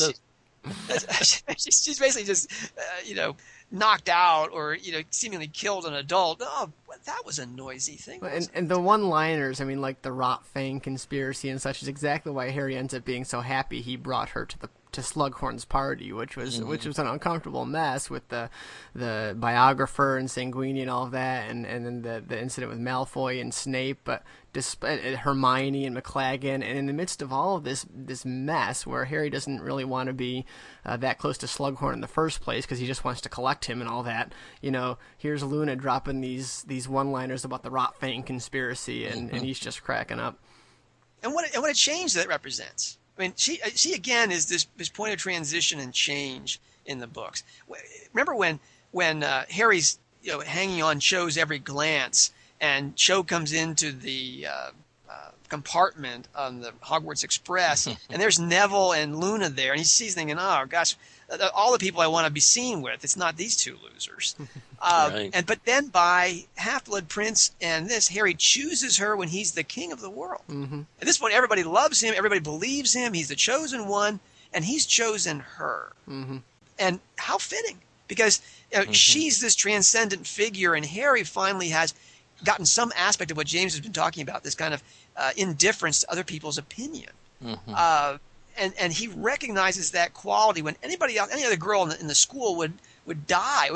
she's, 1.58 1.98
basically 1.98 2.24
just 2.24 2.50
uh, 2.78 2.82
you 3.04 3.14
know 3.14 3.36
knocked 3.70 4.08
out 4.08 4.50
or 4.52 4.74
you 4.74 4.92
know 4.92 5.00
seemingly 5.10 5.46
killed 5.46 5.84
an 5.84 5.94
adult. 5.94 6.40
Oh, 6.42 6.70
that 7.04 7.22
was 7.26 7.38
a 7.38 7.46
noisy 7.46 7.96
thing. 7.96 8.20
And, 8.24 8.48
and 8.54 8.68
the 8.68 8.80
one-liners, 8.80 9.60
I 9.60 9.64
mean, 9.64 9.80
like 9.80 10.02
the 10.02 10.10
Rotfang 10.10 10.82
conspiracy 10.82 11.48
and 11.50 11.60
such, 11.60 11.82
is 11.82 11.88
exactly 11.88 12.32
why 12.32 12.50
Harry 12.50 12.76
ends 12.76 12.94
up 12.94 13.04
being 13.04 13.24
so 13.24 13.40
happy 13.40 13.82
he 13.82 13.96
brought 13.96 14.30
her 14.30 14.46
to 14.46 14.58
the 14.58 14.68
to 14.94 15.00
Slughorn's 15.00 15.64
party, 15.64 16.12
which 16.12 16.36
was 16.36 16.62
which 16.62 16.86
was 16.86 16.98
an 16.98 17.06
uncomfortable 17.06 17.66
mess 17.66 18.08
with 18.08 18.28
the 18.28 18.50
the 18.94 19.34
biographer 19.38 20.16
and 20.16 20.28
Sanguini 20.28 20.80
and 20.80 20.90
all 20.90 21.04
of 21.04 21.10
that, 21.12 21.50
and 21.50 21.66
and 21.66 21.84
then 21.84 22.02
the 22.02 22.22
the 22.26 22.40
incident 22.40 22.70
with 22.72 22.80
Malfoy 22.80 23.40
and 23.40 23.52
Snape, 23.52 24.00
but 24.04 24.22
despite 24.52 25.00
Hermione 25.00 25.84
and 25.84 25.96
McLaggen, 25.96 26.62
and 26.62 26.78
in 26.78 26.86
the 26.86 26.92
midst 26.92 27.20
of 27.22 27.32
all 27.32 27.56
of 27.56 27.64
this 27.64 27.86
this 27.92 28.24
mess, 28.24 28.86
where 28.86 29.04
Harry 29.04 29.28
doesn't 29.30 29.60
really 29.60 29.84
want 29.84 30.06
to 30.06 30.12
be 30.12 30.46
uh, 30.84 30.96
that 30.98 31.18
close 31.18 31.36
to 31.38 31.46
Slughorn 31.46 31.94
in 31.94 32.00
the 32.00 32.06
first 32.06 32.40
place 32.40 32.64
because 32.64 32.78
he 32.78 32.86
just 32.86 33.04
wants 33.04 33.20
to 33.22 33.28
collect 33.28 33.64
him 33.66 33.80
and 33.80 33.90
all 33.90 34.04
that, 34.04 34.32
you 34.62 34.70
know, 34.70 34.98
here's 35.18 35.42
Luna 35.42 35.76
dropping 35.76 36.20
these 36.20 36.62
these 36.62 36.88
one-liners 36.88 37.44
about 37.44 37.62
the 37.62 37.70
Rotfang 37.70 38.24
conspiracy, 38.24 39.06
and, 39.06 39.30
and 39.30 39.42
he's 39.44 39.58
just 39.58 39.82
cracking 39.82 40.20
up. 40.20 40.38
and 41.22 41.34
what 41.34 41.52
and 41.52 41.62
what 41.62 41.70
a 41.70 41.74
change 41.74 42.14
that 42.14 42.28
represents. 42.28 42.98
I 43.16 43.22
mean, 43.22 43.34
she 43.36 43.60
she 43.74 43.94
again 43.94 44.30
is 44.30 44.46
this 44.46 44.66
this 44.76 44.88
point 44.88 45.12
of 45.12 45.20
transition 45.20 45.78
and 45.78 45.92
change 45.92 46.60
in 46.84 46.98
the 46.98 47.06
books. 47.06 47.42
Remember 48.12 48.34
when 48.34 48.60
when 48.90 49.22
uh, 49.22 49.44
Harry's 49.50 49.98
you 50.22 50.32
know 50.32 50.40
hanging 50.40 50.82
on 50.82 51.00
Cho's 51.00 51.36
every 51.36 51.58
glance, 51.58 52.32
and 52.60 52.96
Cho 52.96 53.22
comes 53.22 53.52
into 53.52 53.92
the 53.92 54.46
uh, 54.50 54.70
uh, 55.08 55.30
compartment 55.48 56.28
on 56.34 56.60
the 56.60 56.72
Hogwarts 56.82 57.24
Express, 57.24 57.86
and 58.10 58.20
there's 58.20 58.38
Neville 58.38 58.92
and 58.92 59.20
Luna 59.20 59.48
there, 59.48 59.72
and 59.72 59.78
he 59.78 59.84
sees 59.84 60.14
thinking, 60.14 60.36
oh 60.38 60.64
gosh, 60.68 60.94
uh, 60.94 60.96
all 61.54 61.72
the 61.72 61.78
people 61.78 62.00
I 62.00 62.06
want 62.06 62.26
to 62.26 62.32
be 62.32 62.40
seen 62.40 62.82
with, 62.82 63.04
it's 63.04 63.16
not 63.16 63.36
these 63.36 63.56
two 63.56 63.76
losers. 63.82 64.36
Uh, 64.86 65.10
Right. 65.14 65.30
And 65.32 65.46
but 65.46 65.64
then 65.64 65.86
by 65.86 66.44
Half 66.56 66.84
Blood 66.84 67.08
Prince 67.08 67.52
and 67.62 67.88
this, 67.88 68.08
Harry 68.08 68.34
chooses 68.34 68.98
her 68.98 69.16
when 69.16 69.28
he's 69.28 69.52
the 69.52 69.62
king 69.62 69.92
of 69.92 70.00
the 70.02 70.10
world. 70.10 70.42
Mm-hmm. 70.50 70.82
At 71.00 71.06
this 71.06 71.16
point, 71.16 71.32
everybody 71.32 71.64
loves 71.64 72.02
him, 72.02 72.12
everybody 72.14 72.40
believes 72.42 72.92
him, 72.92 73.14
he's 73.14 73.28
the 73.28 73.34
chosen 73.34 73.88
one, 73.88 74.20
and 74.52 74.62
he's 74.62 74.84
chosen 74.84 75.40
her. 75.40 75.92
Mm-hmm. 76.06 76.36
And 76.78 77.00
how 77.16 77.38
fitting, 77.38 77.78
because 78.08 78.42
you 78.72 78.84
know, 78.84 78.92
she's 78.92 79.40
this 79.40 79.54
transcendent 79.54 80.26
figure, 80.26 80.74
and 80.74 80.84
Harry 80.84 81.24
finally 81.24 81.70
has 81.70 81.94
gotten 82.44 82.66
some 82.66 82.92
aspect 82.94 83.30
of 83.30 83.38
what 83.38 83.46
James 83.46 83.72
has 83.72 83.80
been 83.80 83.92
talking 83.92 84.22
about 84.22 84.42
this 84.44 84.54
kind 84.54 84.74
of 84.74 84.82
uh, 85.16 85.30
indifference 85.34 86.00
to 86.00 86.10
other 86.12 86.24
people's 86.24 86.58
opinion. 86.58 87.10
Uh, 87.74 88.18
and, 88.56 88.72
and 88.78 88.92
he 88.92 89.08
recognizes 89.08 89.90
that 89.90 90.14
quality 90.14 90.62
when 90.62 90.76
anybody 90.82 91.18
else, 91.18 91.30
any 91.32 91.44
other 91.44 91.56
girl 91.56 91.82
in 91.82 91.88
the, 91.90 92.00
in 92.00 92.06
the 92.06 92.14
school 92.14 92.56
would, 92.56 92.74
would 93.06 93.26
die. 93.26 93.70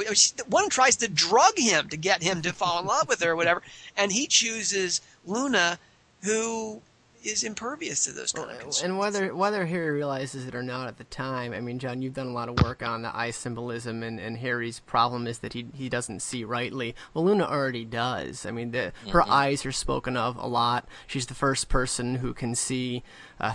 One 0.49 0.69
tries 0.69 0.97
to 0.97 1.09
drug 1.09 1.59
him 1.59 1.89
to 1.89 1.97
get 1.97 2.23
him 2.23 2.43
to 2.43 2.53
fall 2.53 2.81
in 2.81 2.87
love 2.87 3.09
with 3.09 3.23
her 3.23 3.31
or 3.33 3.37
whatever, 3.37 3.63
and 3.97 4.13
he 4.13 4.27
chooses 4.27 5.01
Luna, 5.25 5.79
who 6.23 6.83
is 7.29 7.45
impervious 7.45 8.05
to 8.05 8.13
those 8.13 8.33
kind 8.33 8.51
of. 8.51 8.75
And 8.83 8.99
whether 8.99 9.35
whether 9.35 9.67
Harry 9.67 9.91
realizes 9.91 10.47
it 10.47 10.55
or 10.55 10.63
not 10.63 10.89
at 10.89 10.99
the 10.99 11.05
time, 11.05 11.53
I 11.53 11.61
mean, 11.61 11.79
John, 11.79 12.03
you've 12.03 12.15
done 12.15 12.27
a 12.29 12.33
lot 12.33 12.49
of 12.49 12.61
work 12.63 12.83
on 12.83 13.03
the 13.03 13.15
eye 13.17 13.31
symbolism, 13.31 14.03
and, 14.03 14.19
and 14.19 14.39
Harry's 14.39 14.81
problem 14.81 15.27
is 15.27 15.39
that 15.41 15.53
he 15.53 15.67
he 15.75 15.89
doesn't 15.89 16.21
see 16.21 16.45
rightly. 16.45 16.95
Well, 17.15 17.25
Luna 17.25 17.45
already 17.45 17.85
does. 17.85 18.45
I 18.47 18.51
mean, 18.51 18.71
the, 18.73 18.93
her 19.11 19.21
Mhm. 19.23 19.29
eyes 19.29 19.67
are 19.67 19.73
spoken 19.73 20.17
of 20.17 20.37
a 20.37 20.47
lot. 20.47 20.89
She's 21.07 21.27
the 21.27 21.35
first 21.35 21.69
person 21.69 22.17
who 22.17 22.33
can 22.35 22.55
see 22.55 23.03
uh, 23.41 23.53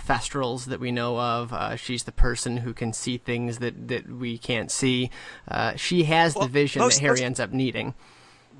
that 0.66 0.78
we 0.80 0.90
know 0.92 1.18
of. 1.18 1.52
Uh, 1.52 1.76
she's 1.76 2.04
the 2.04 2.12
person 2.12 2.58
who 2.58 2.72
can 2.72 2.92
see 2.92 3.18
things 3.18 3.58
that, 3.58 3.88
that 3.88 4.08
we 4.08 4.38
can't 4.38 4.70
see. 4.70 5.10
Uh, 5.48 5.74
she 5.76 6.04
has 6.04 6.34
Well, 6.34 6.46
the 6.46 6.52
vision 6.52 6.80
most- 6.82 6.96
that 6.96 7.00
Harry 7.02 7.12
most- 7.16 7.22
ends 7.22 7.40
up 7.40 7.52
needing. 7.52 7.94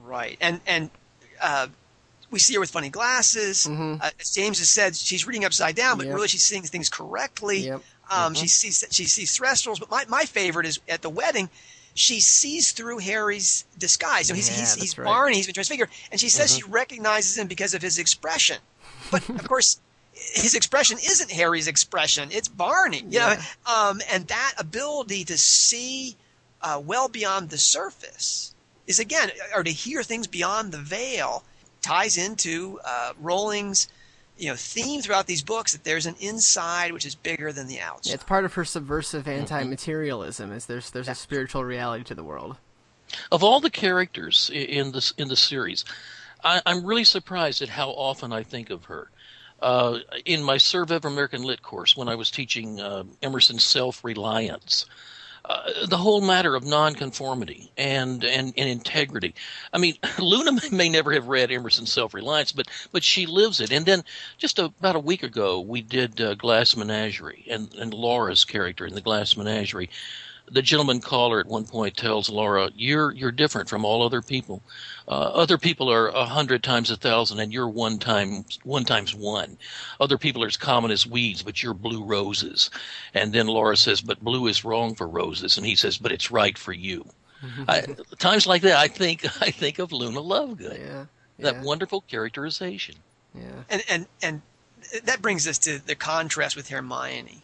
Right, 0.03 0.37
and 0.41 0.61
and 0.67 0.91
uh, 1.41 1.69
we 2.35 2.39
see 2.41 2.53
her 2.55 2.61
with 2.61 2.71
funny 2.71 2.91
glasses. 2.91 3.67
Uh, 3.67 4.11
as 4.21 4.35
James 4.35 4.59
has 4.59 4.69
said, 4.69 4.95
she's 4.95 5.27
reading 5.27 5.45
upside 5.47 5.75
down, 5.77 5.97
but 5.97 6.07
Yep. 6.07 6.15
really 6.15 6.29
she's 6.29 6.43
seeing 6.45 6.63
things 6.65 6.91
correctly. 6.91 7.61
Yep. 7.69 7.83
Um, 8.11 8.35
She 8.35 8.49
sees 8.49 8.85
she 8.91 9.07
sees 9.07 9.39
thestrals, 9.39 9.81
but 9.81 9.91
my, 9.91 10.05
my 10.09 10.25
favorite 10.27 10.67
is 10.67 10.79
at 10.89 11.01
the 11.01 11.09
wedding. 11.09 11.49
She 11.95 12.21
sees 12.21 12.73
through 12.73 12.99
Harry's 12.99 13.65
disguise. 13.79 14.27
So 14.29 14.35
he's 14.35 14.51
Yeah, 14.51 14.57
he's, 14.61 14.75
he's 14.75 14.99
right. 14.99 15.05
Barney. 15.07 15.37
He's 15.37 15.47
been 15.47 15.55
transfigured, 15.55 15.89
and 16.11 16.21
she 16.21 16.29
says 16.29 16.55
she 16.55 16.63
recognizes 16.65 17.39
him 17.39 17.47
because 17.47 17.73
of 17.73 17.81
his 17.81 17.99
expression. 17.99 18.59
But 19.11 19.27
of 19.29 19.45
course, 19.49 19.81
his 20.13 20.55
expression 20.55 20.99
isn't 20.99 21.31
Harry's 21.31 21.69
expression; 21.69 22.29
it's 22.33 22.49
Barney. 22.49 23.05
You 23.09 23.21
know, 23.21 23.37
um, 23.67 24.01
and 24.13 24.27
that 24.27 24.55
ability 24.59 25.25
to 25.27 25.39
see 25.39 26.17
uh, 26.61 26.83
well 26.85 27.09
beyond 27.09 27.51
the 27.51 27.59
surface 27.59 28.55
is 28.87 28.99
again, 28.99 29.31
or 29.55 29.63
to 29.63 29.71
hear 29.71 30.03
things 30.03 30.27
beyond 30.27 30.73
the 30.73 30.79
veil 30.79 31.43
ties 31.85 32.17
into 32.17 32.81
uh, 32.85 33.13
Rowling's 33.21 33.89
you 34.37 34.49
know 34.49 34.57
theme 34.57 35.01
throughout 35.01 35.27
these 35.27 35.43
books 35.43 35.73
that 35.73 35.85
there's 35.85 36.07
an 36.07 36.17
inside 36.19 36.93
which 36.93 37.07
is 37.07 37.15
bigger 37.15 37.53
than 37.53 37.69
the 37.69 37.81
outside. 37.81 38.11
Yeah, 38.11 38.15
it's 38.15 38.25
part 38.25 38.45
of 38.45 38.55
her 38.55 38.65
subversive 38.65 39.29
anti-materialism. 39.29 40.51
Is 40.53 40.67
there's 40.67 40.91
there's 40.91 41.09
a 41.09 41.15
spiritual 41.15 41.65
reality 41.65 42.05
to 42.05 42.15
the 42.15 42.25
world. 42.25 42.57
Of 43.31 43.45
all 43.45 43.61
the 43.61 43.71
characters 43.71 44.51
in 44.53 44.93
this 44.93 45.13
in 45.19 45.29
the 45.29 45.37
series, 45.37 45.85
I, 46.43 46.63
I'm 46.67 46.85
really 46.85 47.05
surprised 47.05 47.63
at 47.63 47.69
how 47.69 47.91
often 47.91 48.33
I 48.33 48.43
think 48.43 48.71
of 48.71 48.87
her. 48.87 49.11
Uh, 49.63 50.01
in 50.25 50.43
my 50.43 50.59
Serve 50.59 50.91
Ever 50.91 51.09
American 51.09 51.43
Lit 51.43 51.63
course, 51.63 51.97
when 51.97 52.09
I 52.09 52.17
was 52.17 52.31
teaching 52.31 52.81
uh, 52.81 53.05
Emerson's 53.23 53.65
self-reliance, 53.65 54.85
uh, 55.47 55.87
the 55.87 55.97
whole 55.97 56.21
matter 56.21 56.55
of 56.55 56.65
nonconformity 56.65 57.71
and, 57.77 58.25
and, 58.25 58.55
and 58.57 58.69
integrity. 58.69 59.35
I 59.73 59.79
mean, 59.79 59.95
Luna 60.19 60.59
may, 60.73 60.89
never 60.89 61.13
have 61.13 61.29
read 61.29 61.51
Emerson's 61.51 61.93
Self-Reliance, 61.93 62.53
but 62.53 62.67
but 62.93 63.05
she 63.05 63.27
lives 63.27 63.61
it. 63.61 63.71
And 63.71 63.85
then 63.85 64.05
just 64.39 64.59
about 64.59 64.97
a 64.97 65.01
week 65.01 65.23
ago, 65.23 65.61
we 65.61 65.83
did 65.83 66.21
uh, 66.21 66.35
Glass 66.35 66.77
Menagerie, 66.77 67.45
and, 67.51 67.75
and 67.75 67.93
Laura's 67.93 68.45
character 68.45 68.87
in 68.87 68.95
the 68.95 69.01
Glass 69.01 69.37
Menagerie. 69.37 69.91
The 70.51 70.63
gentleman 70.63 71.01
caller 71.01 71.41
at 71.41 71.47
one 71.47 71.65
point 71.65 71.97
tells 71.97 72.29
Laura, 72.29 72.71
"You're 72.77 73.13
you're 73.13 73.33
different 73.33 73.69
from 73.69 73.85
all 73.85 74.03
other 74.03 74.21
people. 74.21 74.63
Uh, 75.09 75.13
other 75.13 75.59
people 75.59 75.91
are 75.91 76.09
a 76.09 76.27
hundred 76.27 76.63
times 76.63 76.91
a 76.91 76.97
thousand, 76.97 77.41
and 77.41 77.53
you're 77.53 77.69
one 77.69 77.99
time 77.99 78.45
one 78.63 78.85
times 78.85 79.15
one. 79.15 79.57
Other 80.01 80.19
people 80.19 80.45
are 80.45 80.49
as 80.49 80.57
common 80.57 80.91
as 80.91 81.07
weeds, 81.07 81.43
but 81.43 81.63
you're 81.63 81.75
blue 81.75 82.05
roses." 82.05 82.71
And 83.15 83.33
then 83.33 83.47
Laura 83.47 83.77
says, 83.77 84.01
"But 84.01 84.23
blue 84.23 84.47
is 84.47 84.65
wrong 84.65 84.95
for 84.95 85.09
roses," 85.09 85.57
and 85.57 85.67
he 85.67 85.77
says, 85.77 85.99
"But 85.99 86.13
it's 86.13 86.31
right 86.31 86.59
for 86.59 86.73
you." 86.73 87.07
I, 87.69 87.83
times 88.19 88.47
like 88.47 88.63
that, 88.63 88.77
I 88.77 88.89
think 88.89 89.25
I 89.43 89.51
think 89.51 89.79
of 89.79 89.93
Luna 89.93 90.21
Lovegood. 90.21 90.79
Yeah, 90.79 91.07
that 91.39 91.63
wonderful 91.63 92.03
characterization. 92.03 92.97
Yeah, 93.35 93.65
and 93.69 93.83
and 93.89 94.07
and 94.23 94.43
that 95.05 95.23
brings 95.23 95.47
us 95.49 95.59
to 95.59 95.85
the 95.85 95.95
contrast 95.95 96.57
with 96.57 96.69
Hermione. 96.69 97.43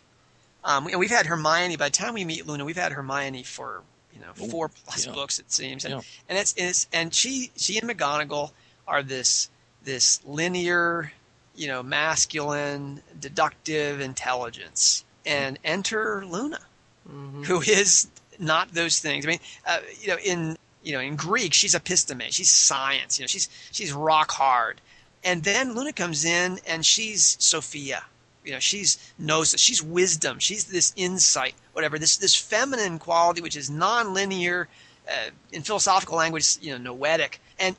Um, 0.65 0.87
and 0.87 0.99
we've 0.99 1.11
had 1.11 1.27
Hermione. 1.27 1.77
By 1.77 1.87
the 1.87 1.97
time 1.97 2.15
we 2.15 2.25
meet 2.25 2.47
Luna, 2.47 2.65
we've 2.65 2.77
had 2.77 2.93
Hermione 2.93 3.43
for 3.43 3.83
you 4.13 4.21
know 4.21 4.33
four 4.51 4.69
plus 4.69 5.07
yeah. 5.07 5.13
books 5.13 5.39
it 5.39 5.51
seems, 5.51 5.85
and 5.85 5.95
Yeah. 5.95 6.01
and 6.29 6.39
it's, 6.39 6.55
it's 6.57 6.87
and 6.93 7.15
she 7.15 7.51
she 7.57 7.79
and 7.79 7.89
McGonagall 7.89 8.51
are 8.87 9.03
this 9.03 9.49
this 9.83 10.21
linear, 10.27 11.13
you 11.55 11.69
know, 11.69 11.83
masculine, 11.83 13.03
deductive 13.19 14.01
intelligence, 14.01 15.05
and 15.25 15.59
enter 15.65 16.25
Luna, 16.27 16.61
who 17.45 17.61
is 17.63 18.09
not 18.39 18.73
those 18.75 18.99
things. 18.99 19.25
I 19.25 19.29
mean, 19.29 19.41
uh, 19.67 19.79
you 20.01 20.09
know, 20.09 20.19
in 20.23 20.59
you 20.83 20.93
know 20.93 21.01
in 21.01 21.17
Greek, 21.17 21.55
she's 21.55 21.75
episteme, 21.75 22.31
she's 22.31 22.51
science. 22.51 23.19
You 23.19 23.23
know, 23.23 23.29
she's 23.29 23.49
she's 23.73 23.93
rock 23.93 24.31
hard, 24.31 24.81
and 25.25 25.43
then 25.43 25.75
Luna 25.75 25.93
comes 25.93 26.25
in 26.25 26.59
and 26.67 26.85
she's 26.85 27.37
Sophia. 27.41 28.05
You 28.45 28.53
know, 28.53 28.59
she's 28.59 29.13
gnosis, 29.19 29.61
she's 29.61 29.83
wisdom, 29.83 30.39
she's 30.39 30.65
this 30.65 30.93
insight, 30.97 31.55
whatever. 31.73 31.99
This 31.99 32.17
this 32.17 32.35
feminine 32.35 32.99
quality, 32.99 33.43
which 33.43 33.57
is 33.57 33.69
non-linear, 33.69 34.69
uh, 35.09 35.31
in 35.53 35.63
philosophical 35.63 36.17
language, 36.17 36.57
you 36.61 36.73
know, 36.73 36.79
noetic, 36.79 37.41
and 37.59 37.77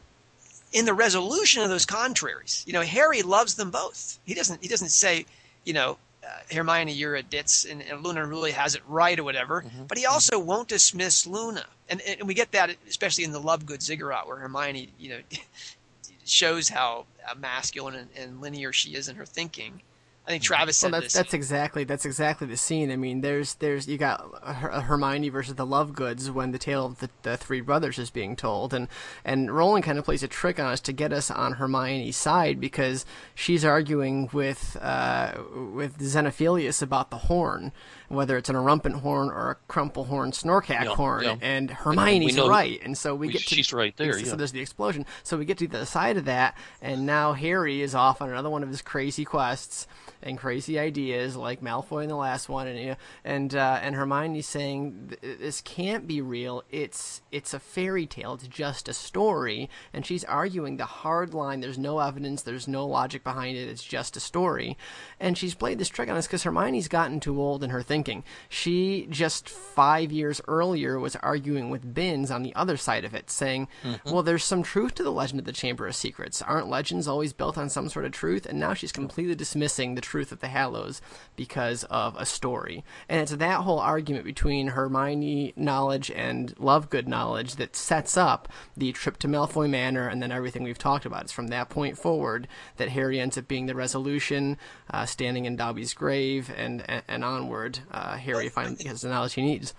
in 0.73 0.85
the 0.85 0.93
resolution 0.93 1.61
of 1.63 1.69
those 1.69 1.85
contraries, 1.85 2.63
you 2.65 2.73
know, 2.73 2.81
Harry 2.81 3.21
loves 3.21 3.55
them 3.55 3.71
both. 3.71 4.19
He 4.25 4.33
doesn't 4.33 4.61
he 4.61 4.67
doesn't 4.67 4.89
say, 4.89 5.25
you 5.65 5.73
know, 5.73 5.97
uh, 6.23 6.53
Hermione, 6.53 6.93
you're 6.93 7.15
a 7.15 7.23
ditz, 7.23 7.65
and, 7.65 7.81
and 7.81 8.03
Luna 8.03 8.25
really 8.25 8.51
has 8.51 8.75
it 8.75 8.81
right 8.87 9.17
or 9.17 9.23
whatever. 9.23 9.65
But 9.87 9.97
he 9.97 10.05
also 10.05 10.39
won't 10.39 10.67
dismiss 10.67 11.25
Luna, 11.25 11.65
and 11.89 12.01
and 12.01 12.27
we 12.27 12.33
get 12.33 12.51
that 12.51 12.75
especially 12.87 13.23
in 13.23 13.31
the 13.31 13.41
Lovegood 13.41 13.81
Ziggurat, 13.81 14.27
where 14.27 14.37
Hermione, 14.37 14.89
you 14.99 15.09
know, 15.09 15.19
shows 16.25 16.69
how 16.69 17.05
masculine 17.37 17.95
and, 17.95 18.09
and 18.15 18.41
linear 18.41 18.71
she 18.71 18.95
is 18.95 19.09
in 19.09 19.15
her 19.15 19.25
thinking. 19.25 19.81
I 20.27 20.31
think 20.31 20.43
Travis 20.43 20.77
said 20.77 20.91
Well, 20.91 21.01
that's 21.01 21.13
this. 21.13 21.19
that's 21.21 21.33
exactly 21.33 21.83
that's 21.83 22.05
exactly 22.05 22.45
the 22.47 22.55
scene. 22.55 22.91
I 22.91 22.95
mean, 22.95 23.21
there's 23.21 23.55
there's 23.55 23.87
you 23.87 23.97
got 23.97 24.21
Her- 24.43 24.81
Hermione 24.81 25.29
versus 25.29 25.55
the 25.55 25.65
Lovegoods 25.65 26.29
when 26.29 26.51
the 26.51 26.59
tale 26.59 26.85
of 26.85 26.99
the, 26.99 27.09
the 27.23 27.37
three 27.37 27.59
brothers 27.59 27.97
is 27.97 28.11
being 28.11 28.35
told, 28.35 28.71
and 28.73 28.87
and 29.25 29.49
Rowling 29.51 29.81
kind 29.81 29.97
of 29.97 30.05
plays 30.05 30.21
a 30.21 30.27
trick 30.27 30.59
on 30.59 30.67
us 30.67 30.79
to 30.81 30.93
get 30.93 31.11
us 31.11 31.31
on 31.31 31.53
Hermione's 31.53 32.15
side 32.15 32.59
because 32.61 33.03
she's 33.33 33.65
arguing 33.65 34.29
with 34.31 34.77
uh, 34.79 35.33
with 35.73 35.97
Xenophilius 35.97 36.83
about 36.83 37.09
the 37.09 37.17
horn, 37.17 37.71
whether 38.07 38.37
it's 38.37 38.47
an 38.49 38.55
Erumpent 38.55 39.01
horn 39.01 39.29
or 39.29 39.51
a 39.51 39.55
crumple 39.67 40.05
horn, 40.05 40.31
Snorkack 40.31 40.83
Yeah, 40.83 40.95
horn, 40.95 41.23
yeah. 41.23 41.31
and 41.41 41.41
And 41.41 41.71
Hermione's 41.71 42.35
know- 42.35 42.47
right, 42.47 42.79
and 42.83 42.95
so 42.95 43.15
we 43.15 43.27
we- 43.27 43.33
get 43.33 43.41
to 43.47 43.55
she's 43.55 43.73
right 43.73 43.97
there, 43.97 44.13
So 44.13 44.19
yeah. 44.19 44.35
there's 44.35 44.51
the 44.51 44.61
explosion. 44.61 45.07
So 45.23 45.35
we 45.35 45.45
get 45.45 45.57
to 45.57 45.67
the 45.67 45.85
side 45.87 46.15
of 46.17 46.25
that, 46.25 46.55
and 46.79 47.07
now 47.07 47.33
Harry 47.33 47.81
is 47.81 47.95
off 47.95 48.21
on 48.21 48.29
another 48.29 48.49
one 48.51 48.61
of 48.61 48.69
his 48.69 48.83
crazy 48.83 49.25
quests 49.25 49.87
and 50.23 50.37
crazy 50.37 50.77
ideas, 50.77 51.35
like 51.35 51.61
Malfoy 51.61 52.03
in 52.03 52.09
the 52.09 52.15
last 52.15 52.49
one, 52.49 52.67
and 52.67 52.79
you 52.79 52.87
know, 52.87 52.95
and 53.23 53.55
uh, 53.55 53.79
and 53.81 53.95
Hermione's 53.95 54.45
saying 54.45 55.13
this 55.21 55.61
can't 55.61 56.07
be 56.07 56.21
real. 56.21 56.63
It's 56.69 57.21
it's 57.31 57.53
a 57.53 57.59
fairy 57.59 58.05
tale. 58.05 58.33
It's 58.33 58.47
just 58.47 58.87
a 58.87 58.93
story, 58.93 59.69
and 59.93 60.05
she's 60.05 60.23
arguing 60.23 60.77
the 60.77 60.85
hard 60.85 61.33
line. 61.33 61.61
There's 61.61 61.77
no 61.77 61.99
evidence. 61.99 62.41
There's 62.41 62.67
no 62.67 62.85
logic 62.85 63.23
behind 63.23 63.57
it. 63.57 63.69
It's 63.69 63.83
just 63.83 64.17
a 64.17 64.19
story, 64.19 64.77
and 65.19 65.37
she's 65.37 65.55
played 65.55 65.79
this 65.79 65.89
trick 65.89 66.09
on 66.09 66.17
us 66.17 66.27
because 66.27 66.43
Hermione's 66.43 66.87
gotten 66.87 67.19
too 67.19 67.39
old 67.39 67.63
in 67.63 67.69
her 67.69 67.83
thinking. 67.83 68.23
She 68.49 69.07
just 69.09 69.49
five 69.49 70.11
years 70.11 70.41
earlier 70.47 70.99
was 70.99 71.15
arguing 71.17 71.69
with 71.69 71.93
Binns 71.93 72.31
on 72.31 72.43
the 72.43 72.55
other 72.55 72.77
side 72.77 73.05
of 73.05 73.13
it, 73.13 73.29
saying, 73.29 73.67
"Well, 74.05 74.23
there's 74.23 74.43
some 74.43 74.63
truth 74.63 74.95
to 74.95 75.03
the 75.03 75.11
legend 75.11 75.39
of 75.39 75.45
the 75.45 75.51
Chamber 75.51 75.87
of 75.87 75.95
Secrets. 75.95 76.41
Aren't 76.41 76.69
legends 76.69 77.07
always 77.07 77.33
built 77.33 77.57
on 77.57 77.69
some 77.69 77.89
sort 77.89 78.05
of 78.05 78.11
truth?" 78.11 78.45
And 78.45 78.59
now 78.59 78.73
she's 78.73 78.91
completely 78.91 79.35
dismissing 79.35 79.95
the 79.95 80.01
truth 80.11 80.33
of 80.33 80.41
the 80.41 80.49
Hallows 80.49 81.01
because 81.37 81.85
of 81.85 82.17
a 82.17 82.25
story. 82.25 82.83
And 83.07 83.21
it's 83.21 83.31
that 83.31 83.61
whole 83.61 83.79
argument 83.79 84.25
between 84.25 84.67
Hermione 84.67 85.53
knowledge 85.55 86.11
and 86.11 86.53
Lovegood 86.57 87.07
knowledge 87.07 87.55
that 87.55 87.77
sets 87.77 88.17
up 88.17 88.49
the 88.75 88.91
trip 88.91 89.15
to 89.19 89.29
Malfoy 89.29 89.69
Manor 89.69 90.09
and 90.09 90.21
then 90.21 90.29
everything 90.29 90.63
we've 90.63 90.77
talked 90.77 91.05
about. 91.05 91.23
It's 91.23 91.31
from 91.31 91.47
that 91.47 91.69
point 91.69 91.97
forward 91.97 92.49
that 92.75 92.89
Harry 92.89 93.21
ends 93.21 93.37
up 93.37 93.47
being 93.47 93.67
the 93.67 93.75
resolution, 93.75 94.57
uh, 94.89 95.05
standing 95.05 95.45
in 95.45 95.55
Dobby's 95.55 95.93
grave, 95.93 96.51
and 96.57 96.83
and, 96.89 97.03
and 97.07 97.23
onward. 97.23 97.79
Uh, 97.89 98.17
Harry 98.17 98.49
finally 98.49 98.83
has 98.85 99.01
the 99.01 99.09
knowledge 99.09 99.33
he 99.33 99.41
needs. 99.41 99.73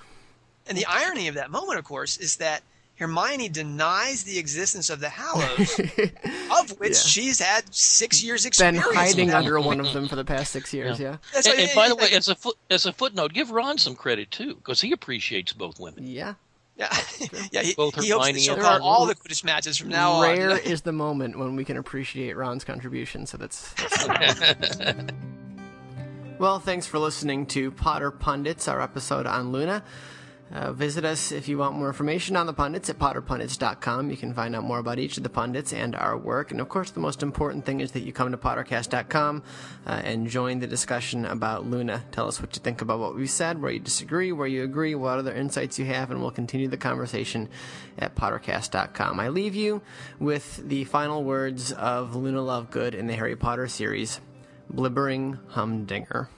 And 0.66 0.78
the 0.78 0.86
irony 0.86 1.28
of 1.28 1.34
that 1.34 1.50
moment, 1.50 1.78
of 1.78 1.84
course, 1.84 2.16
is 2.16 2.36
that 2.36 2.62
Hermione 3.02 3.48
denies 3.48 4.24
the 4.24 4.38
existence 4.38 4.88
of 4.90 5.00
the 5.00 5.08
Hallows, 5.08 5.78
of 6.60 6.78
which 6.78 6.92
Yeah. 6.92 6.98
she's 6.98 7.38
had 7.40 7.74
six 7.74 8.22
years 8.24 8.46
experience. 8.46 8.76
Been 8.78 8.82
experience. 8.82 9.12
hiding 9.12 9.26
with. 9.26 9.34
under 9.34 9.60
one 9.60 9.80
of 9.80 9.92
them 9.92 10.08
for 10.08 10.16
the 10.16 10.24
past 10.24 10.52
six 10.52 10.72
years. 10.72 10.98
Yeah. 10.98 11.16
That's 11.34 11.46
And, 11.46 11.58
and 11.60 11.70
by 11.74 11.88
the 11.88 11.96
way, 11.96 12.08
as 12.12 12.28
a 12.28 12.34
foot, 12.34 12.56
as 12.70 12.86
a 12.86 12.92
footnote, 12.92 13.32
give 13.32 13.50
Ron 13.50 13.76
some 13.78 13.94
credit 13.94 14.30
too, 14.30 14.54
because 14.54 14.80
he 14.80 14.92
appreciates 14.92 15.52
both 15.52 15.78
women. 15.78 16.06
Yeah. 16.06 16.34
Yeah, 16.74 16.88
yeah. 17.52 17.60
He, 17.62 17.74
Both 17.74 17.96
he 18.00 18.08
hopes 18.08 18.26
Hermione 18.28 18.32
that 18.32 18.40
she'll 18.40 18.54
and 18.54 18.62
call 18.62 18.72
Ron. 18.72 18.80
all 18.80 19.06
the 19.06 19.14
Quidditch 19.14 19.44
matches 19.44 19.76
from 19.76 19.90
now 19.90 20.12
on. 20.12 20.22
Rare 20.22 20.56
is 20.64 20.80
the 20.80 20.90
moment 20.92 21.38
when 21.38 21.54
we 21.54 21.66
can 21.66 21.76
appreciate 21.76 22.34
Ron's 22.34 22.64
contribution. 22.64 23.26
So 23.26 23.36
that's. 23.36 23.72
that's 24.06 24.78
well, 26.38 26.58
thanks 26.58 26.86
for 26.86 26.98
listening 26.98 27.46
to 27.48 27.70
Potter 27.70 28.10
Pundits, 28.10 28.66
our 28.68 28.80
episode 28.80 29.26
on 29.26 29.52
Luna. 29.52 29.84
Uh, 30.52 30.70
visit 30.72 31.04
us 31.04 31.32
if 31.32 31.48
you 31.48 31.56
want 31.56 31.74
more 31.74 31.86
information 31.86 32.36
on 32.36 32.46
the 32.46 32.52
pundits 32.52 32.90
at 32.90 32.98
potterpundits.com. 32.98 34.10
You 34.10 34.16
can 34.18 34.34
find 34.34 34.54
out 34.54 34.64
more 34.64 34.78
about 34.78 34.98
each 34.98 35.16
of 35.16 35.22
the 35.22 35.30
pundits 35.30 35.72
and 35.72 35.94
our 35.96 36.16
work. 36.16 36.50
And 36.50 36.60
of 36.60 36.68
course, 36.68 36.90
the 36.90 37.00
most 37.00 37.22
important 37.22 37.64
thing 37.64 37.80
is 37.80 37.92
that 37.92 38.00
you 38.00 38.12
come 38.12 38.30
to 38.32 38.36
pottercast.com 38.36 39.42
uh, 39.86 39.90
and 40.04 40.28
join 40.28 40.58
the 40.58 40.66
discussion 40.66 41.24
about 41.24 41.64
Luna. 41.64 42.04
Tell 42.12 42.28
us 42.28 42.40
what 42.40 42.54
you 42.54 42.60
think 42.60 42.82
about 42.82 42.98
what 42.98 43.14
we 43.14 43.26
said, 43.26 43.62
where 43.62 43.72
you 43.72 43.80
disagree, 43.80 44.30
where 44.30 44.46
you 44.46 44.62
agree, 44.62 44.94
what 44.94 45.18
other 45.18 45.32
insights 45.32 45.78
you 45.78 45.86
have, 45.86 46.10
and 46.10 46.20
we'll 46.20 46.30
continue 46.30 46.68
the 46.68 46.76
conversation 46.76 47.48
at 47.98 48.14
pottercast.com. 48.14 49.20
I 49.20 49.28
leave 49.28 49.54
you 49.54 49.80
with 50.18 50.68
the 50.68 50.84
final 50.84 51.24
words 51.24 51.72
of 51.72 52.14
Luna 52.14 52.40
Lovegood 52.40 52.94
in 52.94 53.06
the 53.06 53.14
Harry 53.14 53.36
Potter 53.36 53.68
series 53.68 54.20
Blibbering 54.70 55.38
Humdinger. 55.48 56.28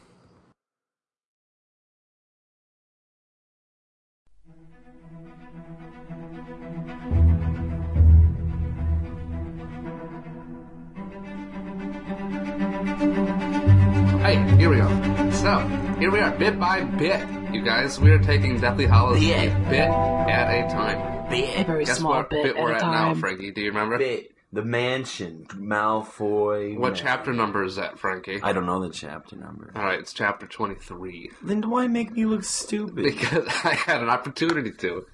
Here 14.64 14.70
we 14.70 14.76
go. 14.78 15.30
So, 15.30 15.58
here 15.98 16.10
we 16.10 16.20
are, 16.20 16.30
bit 16.38 16.58
by 16.58 16.84
bit. 16.84 17.20
You 17.52 17.60
guys, 17.60 18.00
we 18.00 18.10
are 18.12 18.18
taking 18.18 18.58
Deathly 18.58 18.86
Hallows 18.86 19.22
Yeah. 19.22 19.42
a 19.42 19.68
bit 19.68 19.88
at 19.90 20.64
a 20.64 20.70
time. 20.72 21.28
Bit. 21.28 21.66
very 21.66 21.84
Guess 21.84 21.98
small 21.98 22.12
what 22.12 22.30
bit, 22.30 22.44
bit 22.44 22.56
we're 22.56 22.72
a 22.72 22.76
at 22.76 22.80
now. 22.80 23.12
Frankie? 23.14 23.50
Do 23.50 23.60
you 23.60 23.68
remember? 23.68 23.98
Bit. 23.98 24.32
The 24.54 24.64
mansion. 24.64 25.44
Malfoy. 25.50 26.78
What 26.78 26.94
man. 26.94 27.02
chapter 27.02 27.34
number 27.34 27.62
is 27.62 27.76
that, 27.76 27.98
Frankie? 27.98 28.40
I 28.42 28.54
don't 28.54 28.64
know 28.64 28.80
the 28.80 28.88
chapter 28.88 29.36
number. 29.36 29.70
Alright, 29.76 30.00
it's 30.00 30.14
chapter 30.14 30.46
23. 30.46 31.30
Then 31.42 31.68
why 31.68 31.86
make 31.86 32.12
me 32.12 32.24
look 32.24 32.44
stupid? 32.44 32.94
Because 33.04 33.46
I 33.64 33.74
had 33.74 34.00
an 34.02 34.08
opportunity 34.08 34.70
to. 34.72 35.04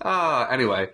uh, 0.00 0.48
anyway, 0.50 0.88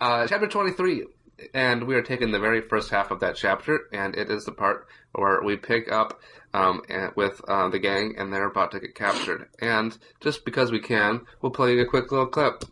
uh, 0.00 0.26
chapter 0.26 0.46
23. 0.46 1.04
And 1.52 1.86
we 1.86 1.94
are 1.94 2.02
taking 2.02 2.32
the 2.32 2.40
very 2.40 2.60
first 2.60 2.90
half 2.90 3.10
of 3.10 3.20
that 3.20 3.36
chapter, 3.36 3.80
and 3.92 4.14
it 4.16 4.30
is 4.30 4.44
the 4.44 4.52
part 4.52 4.86
where 5.12 5.42
we 5.42 5.56
pick 5.56 5.90
up 5.92 6.20
um, 6.52 6.82
and, 6.88 7.12
with 7.16 7.40
uh, 7.48 7.68
the 7.68 7.78
gang, 7.78 8.14
and 8.16 8.32
they're 8.32 8.48
about 8.48 8.70
to 8.72 8.80
get 8.80 8.94
captured. 8.94 9.48
And 9.60 9.96
just 10.20 10.44
because 10.44 10.70
we 10.70 10.80
can, 10.80 11.22
we'll 11.42 11.52
play 11.52 11.74
you 11.74 11.82
a 11.82 11.86
quick 11.86 12.10
little 12.10 12.28
clip. 12.28 12.64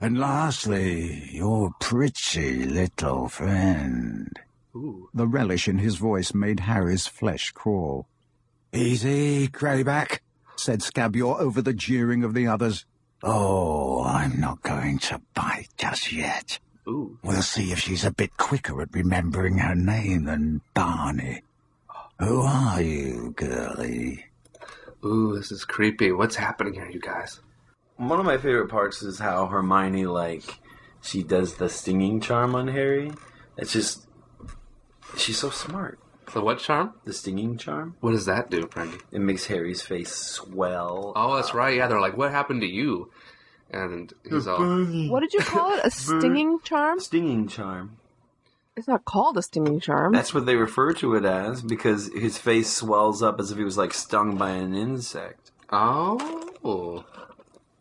And 0.00 0.18
lastly, 0.18 1.28
your 1.30 1.72
pretty 1.78 2.64
little 2.64 3.28
friend. 3.28 4.30
Ooh. 4.74 5.10
The 5.12 5.26
relish 5.26 5.68
in 5.68 5.78
his 5.78 5.96
voice 5.96 6.32
made 6.32 6.60
Harry's 6.60 7.06
flesh 7.06 7.50
crawl. 7.50 8.06
Easy, 8.72 9.48
Greyback, 9.48 10.20
said 10.56 10.80
Scabior 10.80 11.38
over 11.38 11.60
the 11.60 11.74
jeering 11.74 12.24
of 12.24 12.34
the 12.34 12.46
others. 12.46 12.86
Oh, 13.22 14.02
I'm 14.04 14.40
not 14.40 14.62
going 14.62 14.98
to 15.00 15.20
bite 15.34 15.68
just 15.76 16.12
yet. 16.12 16.58
Ooh. 16.90 17.18
We'll 17.22 17.42
see 17.42 17.70
if 17.70 17.78
she's 17.78 18.04
a 18.04 18.10
bit 18.10 18.36
quicker 18.36 18.82
at 18.82 18.92
remembering 18.92 19.58
her 19.58 19.76
name 19.76 20.24
than 20.24 20.60
Barney. 20.74 21.42
Who 22.18 22.42
are 22.42 22.82
you, 22.82 23.32
girlie? 23.36 24.26
Ooh, 25.04 25.36
this 25.36 25.52
is 25.52 25.64
creepy. 25.64 26.10
What's 26.10 26.36
happening 26.36 26.74
here, 26.74 26.90
you 26.90 26.98
guys? 27.00 27.40
One 27.96 28.18
of 28.18 28.26
my 28.26 28.38
favorite 28.38 28.68
parts 28.68 29.02
is 29.02 29.20
how 29.20 29.46
Hermione, 29.46 30.06
like, 30.06 30.58
she 31.00 31.22
does 31.22 31.54
the 31.54 31.68
stinging 31.68 32.20
charm 32.20 32.54
on 32.56 32.66
Harry. 32.66 33.12
It's 33.56 33.72
just, 33.72 34.08
she's 35.16 35.38
so 35.38 35.50
smart. 35.50 36.00
The 36.32 36.40
what 36.40 36.58
charm? 36.58 36.94
The 37.04 37.12
stinging 37.12 37.56
charm. 37.56 37.96
What 38.00 38.12
does 38.12 38.26
that 38.26 38.50
do, 38.50 38.66
Brandy? 38.66 38.98
It 39.10 39.20
makes 39.20 39.46
Harry's 39.46 39.82
face 39.82 40.14
swell. 40.14 41.12
Oh, 41.16 41.36
that's 41.36 41.54
right. 41.54 41.76
Yeah, 41.76 41.88
they're 41.88 42.00
like, 42.00 42.16
"What 42.16 42.30
happened 42.30 42.60
to 42.60 42.68
you?" 42.68 43.10
And 43.72 44.12
he's 44.28 44.46
all, 44.46 44.58
What 45.08 45.20
did 45.20 45.32
you 45.32 45.40
call 45.40 45.72
it? 45.74 45.80
A 45.84 45.90
stinging 45.92 46.58
charm? 46.60 46.98
Stinging 47.00 47.46
charm. 47.48 47.96
It's 48.76 48.88
not 48.88 49.04
called 49.04 49.36
a 49.36 49.42
stinging 49.42 49.80
charm. 49.80 50.12
That's 50.12 50.32
what 50.32 50.46
they 50.46 50.56
refer 50.56 50.92
to 50.94 51.14
it 51.14 51.24
as 51.24 51.60
because 51.62 52.10
his 52.14 52.38
face 52.38 52.70
swells 52.72 53.22
up 53.22 53.38
as 53.40 53.50
if 53.50 53.58
he 53.58 53.64
was 53.64 53.76
like 53.76 53.92
stung 53.92 54.36
by 54.36 54.50
an 54.50 54.74
insect. 54.74 55.50
"Oh, 55.70 57.04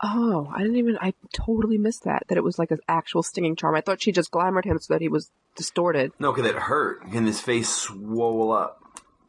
Oh, 0.02 0.50
I 0.56 0.60
didn't 0.60 0.78
even. 0.78 0.98
I 1.02 1.14
totally 1.34 1.78
missed 1.78 2.04
that. 2.06 2.24
That 2.30 2.38
it 2.38 2.44
was 2.44 2.58
like 2.58 2.72
an 2.72 2.80
actual 2.88 3.22
stinging 3.22 3.56
charm. 3.58 3.76
I 3.76 3.82
thought 3.82 4.02
she 4.02 4.12
just 4.14 4.32
glamoured 4.32 4.64
him 4.66 4.80
so 4.80 4.94
that 4.94 5.02
he 5.02 5.10
was 5.10 5.30
distorted. 5.56 6.14
No, 6.20 6.32
because 6.32 6.50
it 6.50 6.56
hurt 6.58 7.04
and 7.04 7.28
his 7.28 7.42
face 7.42 7.68
swole 7.70 8.52
up. 8.54 8.82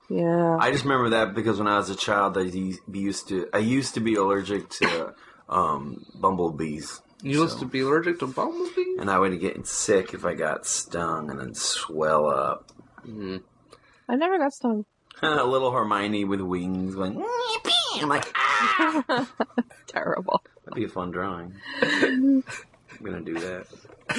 Yeah. 0.08 0.56
I 0.60 0.70
just 0.70 0.84
remember 0.84 1.10
that 1.10 1.34
because 1.34 1.58
when 1.58 1.66
I 1.68 1.76
was 1.76 1.90
a 1.90 1.96
child, 1.96 2.38
I 2.38 2.42
u- 2.42 2.78
be 2.90 3.00
used 3.00 3.28
to. 3.28 3.48
I 3.52 3.58
used 3.58 3.94
to 3.94 4.00
be 4.00 4.14
allergic 4.14 4.68
to 4.70 5.14
um, 5.50 6.06
bumblebees, 6.14 7.02
you 7.22 7.42
used 7.42 7.58
to 7.58 7.66
be 7.66 7.80
allergic 7.80 8.18
to 8.20 8.26
bumblebees." 8.26 8.98
and 8.98 9.10
I 9.10 9.18
would 9.18 9.38
get 9.40 9.66
sick 9.66 10.14
if 10.14 10.24
I 10.24 10.34
got 10.34 10.66
stung 10.66 11.30
and 11.30 11.38
then 11.38 11.54
swell 11.54 12.28
up. 12.28 12.70
Mm-hmm. 13.06 13.38
I 14.08 14.16
never 14.16 14.38
got 14.38 14.52
stung. 14.52 14.86
a 15.22 15.44
little 15.44 15.70
Hermione 15.72 16.24
with 16.24 16.40
wings 16.40 16.94
going. 16.94 17.22
I'm 17.96 18.08
like, 18.08 18.24
Terrible. 19.86 20.42
that'd 20.64 20.74
be 20.74 20.84
a 20.84 20.88
fun 20.88 21.10
drawing. 21.10 21.54
I'm 21.82 22.42
gonna 23.02 23.20
do 23.20 23.34
that. 23.34 23.66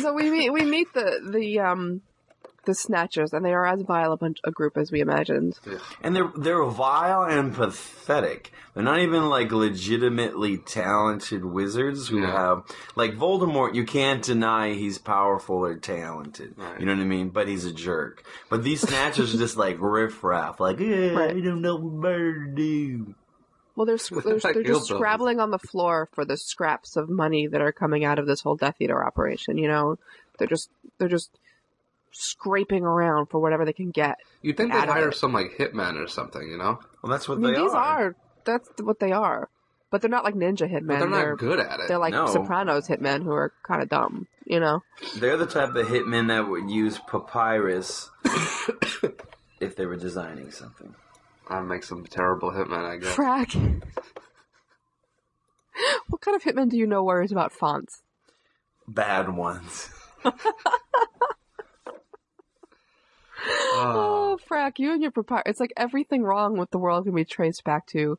So 0.01 0.13
we 0.13 0.29
meet 0.29 0.51
we 0.51 0.63
meet 0.63 0.93
the 0.93 1.19
the 1.31 1.59
um 1.59 2.01
the 2.65 2.73
snatchers, 2.75 3.33
and 3.33 3.43
they 3.45 3.53
are 3.53 3.65
as 3.65 3.81
vile 3.81 4.11
a 4.11 4.17
bunch 4.17 4.39
a 4.43 4.51
group 4.51 4.77
as 4.77 4.91
we 4.91 4.99
imagined. 5.01 5.57
And 6.01 6.15
they're 6.15 6.31
they're 6.37 6.63
vile 6.65 7.23
and 7.23 7.53
pathetic. 7.53 8.51
They're 8.73 8.83
not 8.83 8.99
even 8.99 9.29
like 9.29 9.51
legitimately 9.51 10.57
talented 10.59 11.43
wizards 11.43 12.07
who 12.07 12.21
Yeah. 12.21 12.31
have 12.31 12.63
like 12.95 13.15
Voldemort. 13.15 13.75
You 13.75 13.83
can't 13.85 14.23
deny 14.23 14.73
he's 14.73 14.97
powerful 14.97 15.57
or 15.57 15.75
talented. 15.75 16.53
Right. 16.57 16.79
You 16.79 16.85
know 16.85 16.93
what 16.95 17.01
I 17.01 17.05
mean? 17.05 17.29
But 17.29 17.47
he's 17.47 17.65
a 17.65 17.73
jerk. 17.73 18.23
But 18.49 18.63
these 18.63 18.81
snatchers 18.81 19.35
are 19.35 19.37
just 19.37 19.57
like 19.57 19.77
riffraff. 19.81 20.59
Like, 20.59 20.79
yeah, 20.79 21.09
Right. 21.11 21.35
I 21.35 21.39
don't 21.39 21.61
know 21.61 21.75
what 21.75 22.01
better 22.01 22.45
to 22.45 22.51
do. 22.55 23.15
Well, 23.75 23.85
they're 23.85 23.97
sc- 23.97 24.23
they're, 24.23 24.39
they're 24.53 24.63
just 24.63 24.87
scrabbling 24.87 25.39
on 25.39 25.51
the 25.51 25.59
floor 25.59 26.07
for 26.13 26.23
the 26.25 26.37
scraps 26.37 26.95
of 26.95 27.09
money 27.09 27.47
that 27.47 27.61
are 27.61 27.71
coming 27.71 28.03
out 28.05 28.19
of 28.19 28.27
this 28.27 28.41
whole 28.41 28.55
Death 28.55 28.75
Eater 28.79 29.03
operation. 29.03 29.57
You 29.57 29.67
know, 29.67 29.97
they're 30.37 30.47
just 30.47 30.69
they're 30.97 31.07
just 31.07 31.37
scraping 32.11 32.83
around 32.83 33.27
for 33.27 33.39
whatever 33.39 33.65
they 33.65 33.73
can 33.73 33.91
get. 33.91 34.17
You'd 34.41 34.57
think 34.57 34.71
they'd 34.73 34.87
hire 34.89 35.09
it. 35.09 35.15
some 35.15 35.33
like 35.33 35.57
hitman 35.57 36.01
or 36.01 36.07
something, 36.07 36.47
you 36.49 36.57
know? 36.57 36.79
Well, 37.01 37.11
that's 37.11 37.27
I 37.29 37.31
what 37.33 37.39
mean, 37.41 37.53
they 37.53 37.59
these 37.61 37.71
are. 37.71 37.77
are 38.07 38.15
that's 38.45 38.69
what 38.81 38.99
they 38.99 39.11
are, 39.11 39.49
but 39.91 40.01
they're 40.01 40.09
not 40.09 40.23
like 40.23 40.35
ninja 40.35 40.69
hitmen. 40.71 40.87
But 40.87 40.99
they're 40.99 41.09
not 41.09 41.21
they're 41.21 41.35
good 41.35 41.59
at 41.59 41.79
it. 41.79 41.87
they're 41.87 41.97
like 41.99 42.13
No. 42.13 42.27
Sopranos 42.27 42.87
hitmen 42.87 43.23
who 43.23 43.31
are 43.31 43.51
kind 43.63 43.81
of 43.81 43.89
dumb. 43.89 44.27
You 44.45 44.59
know, 44.59 44.81
They're 45.17 45.37
the 45.37 45.45
type 45.45 45.75
of 45.75 45.87
hitmen 45.87 46.27
that 46.27 46.47
would 46.49 46.69
use 46.69 46.99
papyrus 47.07 48.09
if 49.61 49.75
they 49.77 49.85
were 49.85 49.95
designing 49.95 50.51
something. 50.51 50.93
I'd 51.47 51.61
make 51.61 51.83
some 51.83 52.05
terrible 52.05 52.51
hitman, 52.51 52.83
I 52.83 52.97
guess. 52.97 53.15
frack. 53.15 53.53
what 56.09 56.21
kind 56.21 56.35
of 56.35 56.43
hitman 56.43 56.69
do 56.69 56.77
you 56.77 56.85
know 56.87 57.03
worries 57.03 57.31
about 57.31 57.53
fonts? 57.53 58.01
Bad 58.87 59.29
ones. 59.33 59.89
Ah. 63.47 63.93
Oh, 63.95 64.39
frack, 64.49 64.73
you 64.79 64.91
and 64.93 65.01
your 65.01 65.11
papyrus. 65.11 65.43
It's 65.45 65.59
like 65.59 65.73
everything 65.77 66.23
wrong 66.23 66.57
with 66.57 66.71
the 66.71 66.77
world 66.77 67.05
can 67.05 67.15
be 67.15 67.25
traced 67.25 67.63
back 67.63 67.87
to. 67.87 68.17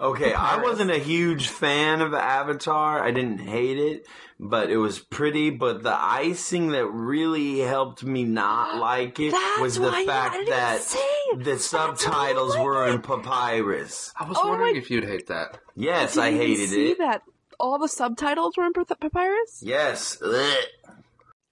Okay, 0.00 0.32
I 0.32 0.56
wasn't 0.62 0.90
a 0.90 0.98
huge 0.98 1.48
fan 1.48 2.00
of 2.00 2.14
Avatar. 2.14 3.02
I 3.02 3.10
didn't 3.10 3.40
hate 3.40 3.76
it, 3.76 4.06
but 4.40 4.70
it 4.70 4.78
was 4.78 4.98
pretty. 4.98 5.50
But 5.50 5.82
the 5.82 5.94
icing 5.94 6.68
that 6.70 6.86
really 6.86 7.58
helped 7.58 8.02
me 8.02 8.24
not 8.24 8.76
like 8.80 9.20
it 9.20 9.32
That's 9.32 9.60
was 9.60 9.74
the 9.74 9.82
why 9.82 10.00
I 10.02 10.06
fact 10.06 10.32
didn't 10.34 10.48
that 10.48 10.80
see 10.80 10.98
it. 10.98 11.44
the 11.44 11.58
subtitles 11.58 12.54
like 12.54 12.64
were 12.64 12.86
it. 12.88 12.94
in 12.94 13.02
papyrus. 13.02 14.14
I 14.18 14.26
was 14.26 14.38
Oh 14.40 14.48
wondering 14.48 14.74
my- 14.74 14.78
if 14.78 14.90
you'd 14.90 15.04
hate 15.04 15.26
that. 15.26 15.58
Yes, 15.74 16.16
I 16.16 16.28
I 16.28 16.30
didn't 16.30 16.42
even 16.46 16.56
hated 16.56 16.68
see 16.70 16.90
it. 16.92 16.98
that. 16.98 17.22
All 17.60 17.78
the 17.78 17.88
subtitles 17.88 18.56
were 18.56 18.64
in 18.64 18.72
pa- 18.72 18.84
papyrus. 18.98 19.62
Yes. 19.62 20.18
Ugh. 20.22 20.56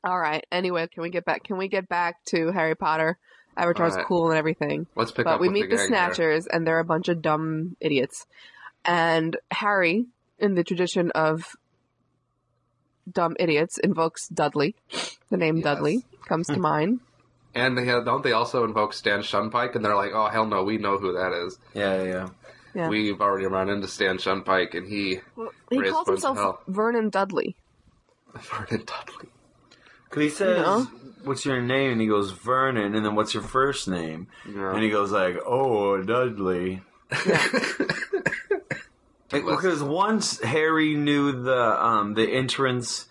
All 0.05 0.19
right. 0.19 0.45
Anyway, 0.53 0.87
can 0.93 1.03
we 1.03 1.09
get 1.09 1.25
back? 1.25 1.45
Can 1.45 1.57
we 1.57 1.69
get 1.69 1.89
back 1.89 2.23
to 2.27 2.53
Harry 2.53 2.77
Potter? 2.77 3.19
Avatar's 3.57 3.93
All 3.93 3.99
right. 3.99 4.07
cool 4.07 4.31
and 4.31 4.39
everything. 4.39 4.87
Let's 4.95 5.13
pick 5.13 5.25
but 5.25 5.33
up 5.33 5.35
But 5.37 5.41
we 5.41 5.49
with 5.49 5.55
meet 5.55 5.63
the, 5.63 5.69
the, 5.69 5.77
gang 5.77 5.79
here. 5.79 5.89
Snatchers, 5.89 6.47
and 6.47 6.67
they're 6.67 6.81
a 6.81 6.85
bunch 6.85 7.09
of 7.09 7.23
dumb 7.23 7.77
idiots. 7.81 8.27
And 8.85 9.37
Harry, 9.51 10.07
in 10.39 10.55
the 10.55 10.65
tradition 10.65 11.11
of 11.13 11.57
dumb 13.11 13.37
idiots, 13.41 13.79
invokes 13.79 14.29
Dudley. 14.29 14.75
The 15.31 15.37
name 15.37 15.57
Yes. 15.57 15.65
Dudley 15.65 16.05
comes 16.29 16.49
to 16.49 16.55
hmm. 16.55 16.61
mind. 16.61 17.01
And 17.55 17.79
they 17.79 17.87
have, 17.87 18.05
don't 18.05 18.23
they 18.23 18.33
also 18.33 18.65
invoke 18.65 18.93
Stan 18.93 19.21
Shunpike? 19.21 19.77
And 19.77 19.85
they're 19.85 19.95
like, 19.95 20.11
oh 20.13 20.27
hell 20.27 20.47
no, 20.47 20.65
we 20.65 20.77
know 20.77 20.99
who 20.99 21.13
that 21.13 21.33
is. 21.33 21.59
Yeah, 21.73 22.03
yeah. 22.03 22.29
Yeah. 22.75 22.89
We've 22.89 23.21
already 23.21 23.47
run 23.47 23.71
into 23.71 23.87
Stan 23.87 24.19
Shunpike, 24.19 24.75
and 24.75 24.89
he 24.89 25.21
Well, 25.37 25.51
he 25.71 25.81
calls 25.81 26.09
a 26.09 26.11
bunch 26.11 26.25
of 26.25 26.37
himself. 26.37 26.57
Vernon 26.67 27.09
Dudley. 27.09 27.55
Vernon 28.35 28.85
Dudley. 28.85 29.29
Cause 30.15 30.23
he 30.23 30.31
says, 30.31 30.59
know? 30.59 30.87
"What's 31.25 31.45
your 31.45 31.61
name?" 31.61 31.91
And 31.91 32.01
he 32.01 32.07
goes, 32.07 32.31
"Vernon." 32.31 32.95
And 32.95 33.05
then, 33.05 33.17
"What's 33.17 33.35
your 33.35 33.43
first 33.43 33.89
name?" 33.89 34.29
Yeah. 34.49 34.73
And 34.73 34.81
he 34.81 34.89
goes 34.89 35.11
like, 35.11 35.39
"Oh, 35.45 36.01
Dudley." 36.01 36.83
Like, 37.11 37.33
because 39.31 39.83
once 39.83 40.41
Harry 40.41 40.95
knew 40.95 41.43
the 41.43 41.85
um, 41.85 42.15
the 42.15 42.31
entrance 42.31 43.09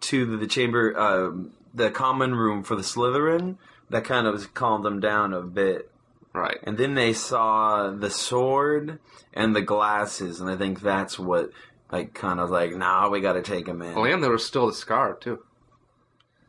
to 0.00 0.38
the 0.38 0.46
chamber, 0.46 0.98
um, 0.98 1.52
the 1.74 1.90
common 1.90 2.34
room 2.34 2.62
for 2.62 2.74
the 2.74 2.82
Slytherin, 2.82 3.58
that 3.90 4.04
kind 4.04 4.26
of 4.26 4.54
calmed 4.54 4.86
them 4.86 4.98
down 4.98 5.34
a 5.34 5.42
bit. 5.42 5.90
Right. 6.32 6.58
And 6.62 6.78
then 6.78 6.94
they 6.94 7.12
saw 7.12 7.90
the 7.90 8.10
sword 8.10 8.98
and 9.34 9.54
the 9.54 9.60
glasses, 9.62 10.40
and 10.40 10.48
I 10.48 10.56
think 10.56 10.80
that's 10.80 11.18
what 11.18 11.50
like 11.92 12.14
kind 12.14 12.40
of 12.40 12.48
like, 12.48 12.72
nah, 12.74 13.10
we 13.10 13.20
got 13.20 13.34
to 13.34 13.42
take 13.42 13.68
him 13.68 13.82
in. 13.82 13.94
Oh, 13.94 14.04
and 14.04 14.22
there 14.22 14.30
was 14.30 14.46
still 14.46 14.68
the 14.68 14.72
scar 14.72 15.14
too. 15.14 15.42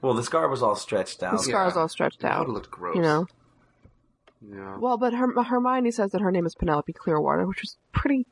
Well, 0.01 0.13
the 0.13 0.23
scar 0.23 0.47
was 0.47 0.61
all 0.61 0.75
stretched 0.75 1.23
out. 1.23 1.31
The 1.31 1.37
out. 1.37 1.43
scar's 1.43 1.75
all 1.77 1.87
stretched 1.89 2.19
That 2.21 2.31
out. 2.33 2.47
would 2.47 2.53
look 2.53 2.69
gross. 2.71 2.95
You 2.95 3.01
know. 3.01 3.27
Yeah. 4.47 4.77
Well, 4.77 4.97
but 4.97 5.13
Herm- 5.13 5.35
Hermione 5.35 5.91
says 5.91 6.11
that 6.11 6.21
her 6.21 6.31
name 6.31 6.45
is 6.45 6.53
Penelope 6.55 6.93
Clearwater, 6.93 7.47
which 7.47 7.63
is 7.63 7.77
pretty 7.91 8.27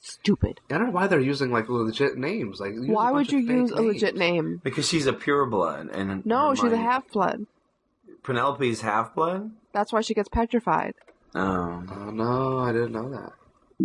stupid. 0.00 0.60
I 0.70 0.78
don't 0.78 0.86
know 0.86 0.92
why 0.92 1.06
they're 1.08 1.18
using 1.20 1.50
like 1.50 1.68
legit 1.68 2.16
names. 2.16 2.60
Like, 2.60 2.74
use 2.74 2.88
a 2.88 2.92
Why 2.92 3.10
would 3.10 3.26
bunch 3.26 3.32
you 3.32 3.38
of 3.40 3.46
fake 3.46 3.56
use 3.56 3.70
a 3.72 3.74
names. 3.76 3.86
legit 3.94 4.16
name? 4.16 4.60
Because 4.62 4.88
she's 4.88 5.06
a 5.06 5.12
pureblood, 5.12 5.90
and 5.92 6.24
No, 6.24 6.54
she's 6.54 6.64
a 6.64 6.68
Hermione- 6.68 6.84
half 6.84 7.08
blood. 7.10 7.46
Penelope's 8.22 8.80
half 8.82 9.14
blood. 9.14 9.50
That's 9.72 9.92
why 9.92 10.00
she 10.02 10.14
gets 10.14 10.28
petrified. 10.28 10.94
Oh, 11.34 11.82
Oh 11.90 12.10
no, 12.10 12.58
I 12.58 12.72
didn't 12.72 12.92
know 12.92 13.10
that. 13.10 13.32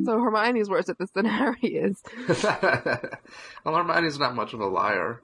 So 0.06 0.20
Hermione's 0.20 0.70
worse 0.70 0.88
at 0.88 1.00
this 1.00 1.10
than 1.12 1.26
Harry 1.26 1.58
is. 1.64 2.02
well, 3.66 3.76
Hermione's 3.76 4.20
not 4.20 4.36
much 4.36 4.54
of 4.54 4.60
a 4.62 4.68
liar. 4.68 5.22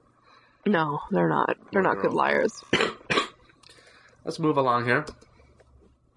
No, 0.66 1.00
they're 1.10 1.28
not. 1.28 1.56
They're 1.72 1.82
not 1.82 2.02
good 2.02 2.12
liars. 2.12 2.52
Let's 4.24 4.40
move 4.40 4.56
along 4.56 4.86
here. 4.86 5.06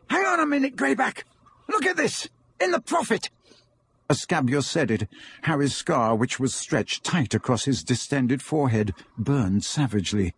Hang 0.10 0.26
on 0.26 0.40
a 0.40 0.46
minute, 0.48 0.76
Greyback. 0.76 1.24
Look 1.68 1.86
at 1.86 1.96
this. 1.96 2.28
In 2.60 2.72
the 2.72 2.82
Prophet. 2.82 3.30
As 4.10 4.26
Scabior 4.26 4.64
said 4.64 4.90
it, 4.90 5.08
Harry's 5.44 5.76
scar, 5.76 6.16
which 6.16 6.40
was 6.40 6.56
stretched 6.56 7.04
tight 7.04 7.36
across 7.36 7.66
his 7.66 7.84
distended 7.84 8.42
forehead, 8.42 8.96
burned 9.20 9.64
savagely. 9.64 10.34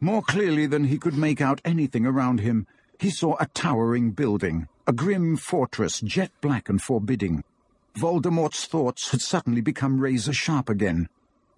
More 0.00 0.22
clearly 0.22 0.66
than 0.66 0.84
he 0.84 0.98
could 0.98 1.16
make 1.16 1.40
out 1.40 1.60
anything 1.64 2.04
around 2.04 2.40
him, 2.40 2.66
he 2.98 3.10
saw 3.10 3.36
a 3.38 3.46
towering 3.46 4.10
building, 4.10 4.66
a 4.88 4.92
grim 4.92 5.36
fortress, 5.36 6.00
jet 6.00 6.32
black 6.40 6.68
and 6.68 6.82
forbidding. 6.82 7.44
Voldemort's 7.94 8.66
thoughts 8.66 9.12
had 9.12 9.20
suddenly 9.20 9.60
become 9.60 10.00
razor 10.00 10.32
sharp 10.32 10.68
again. 10.68 11.08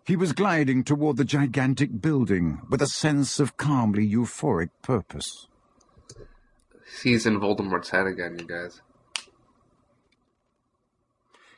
He 0.06 0.16
was 0.16 0.32
gliding 0.32 0.84
toward 0.84 1.16
the 1.16 1.24
gigantic 1.24 2.02
building 2.02 2.60
with 2.68 2.82
a 2.82 2.86
sense 2.86 3.40
of 3.40 3.56
calmly 3.56 4.06
euphoric 4.06 4.68
purpose. 4.82 5.46
He's 7.02 7.24
in 7.24 7.40
Voldemort's 7.40 7.90
head 7.90 8.06
again, 8.06 8.38
you 8.38 8.46
guys. 8.46 8.82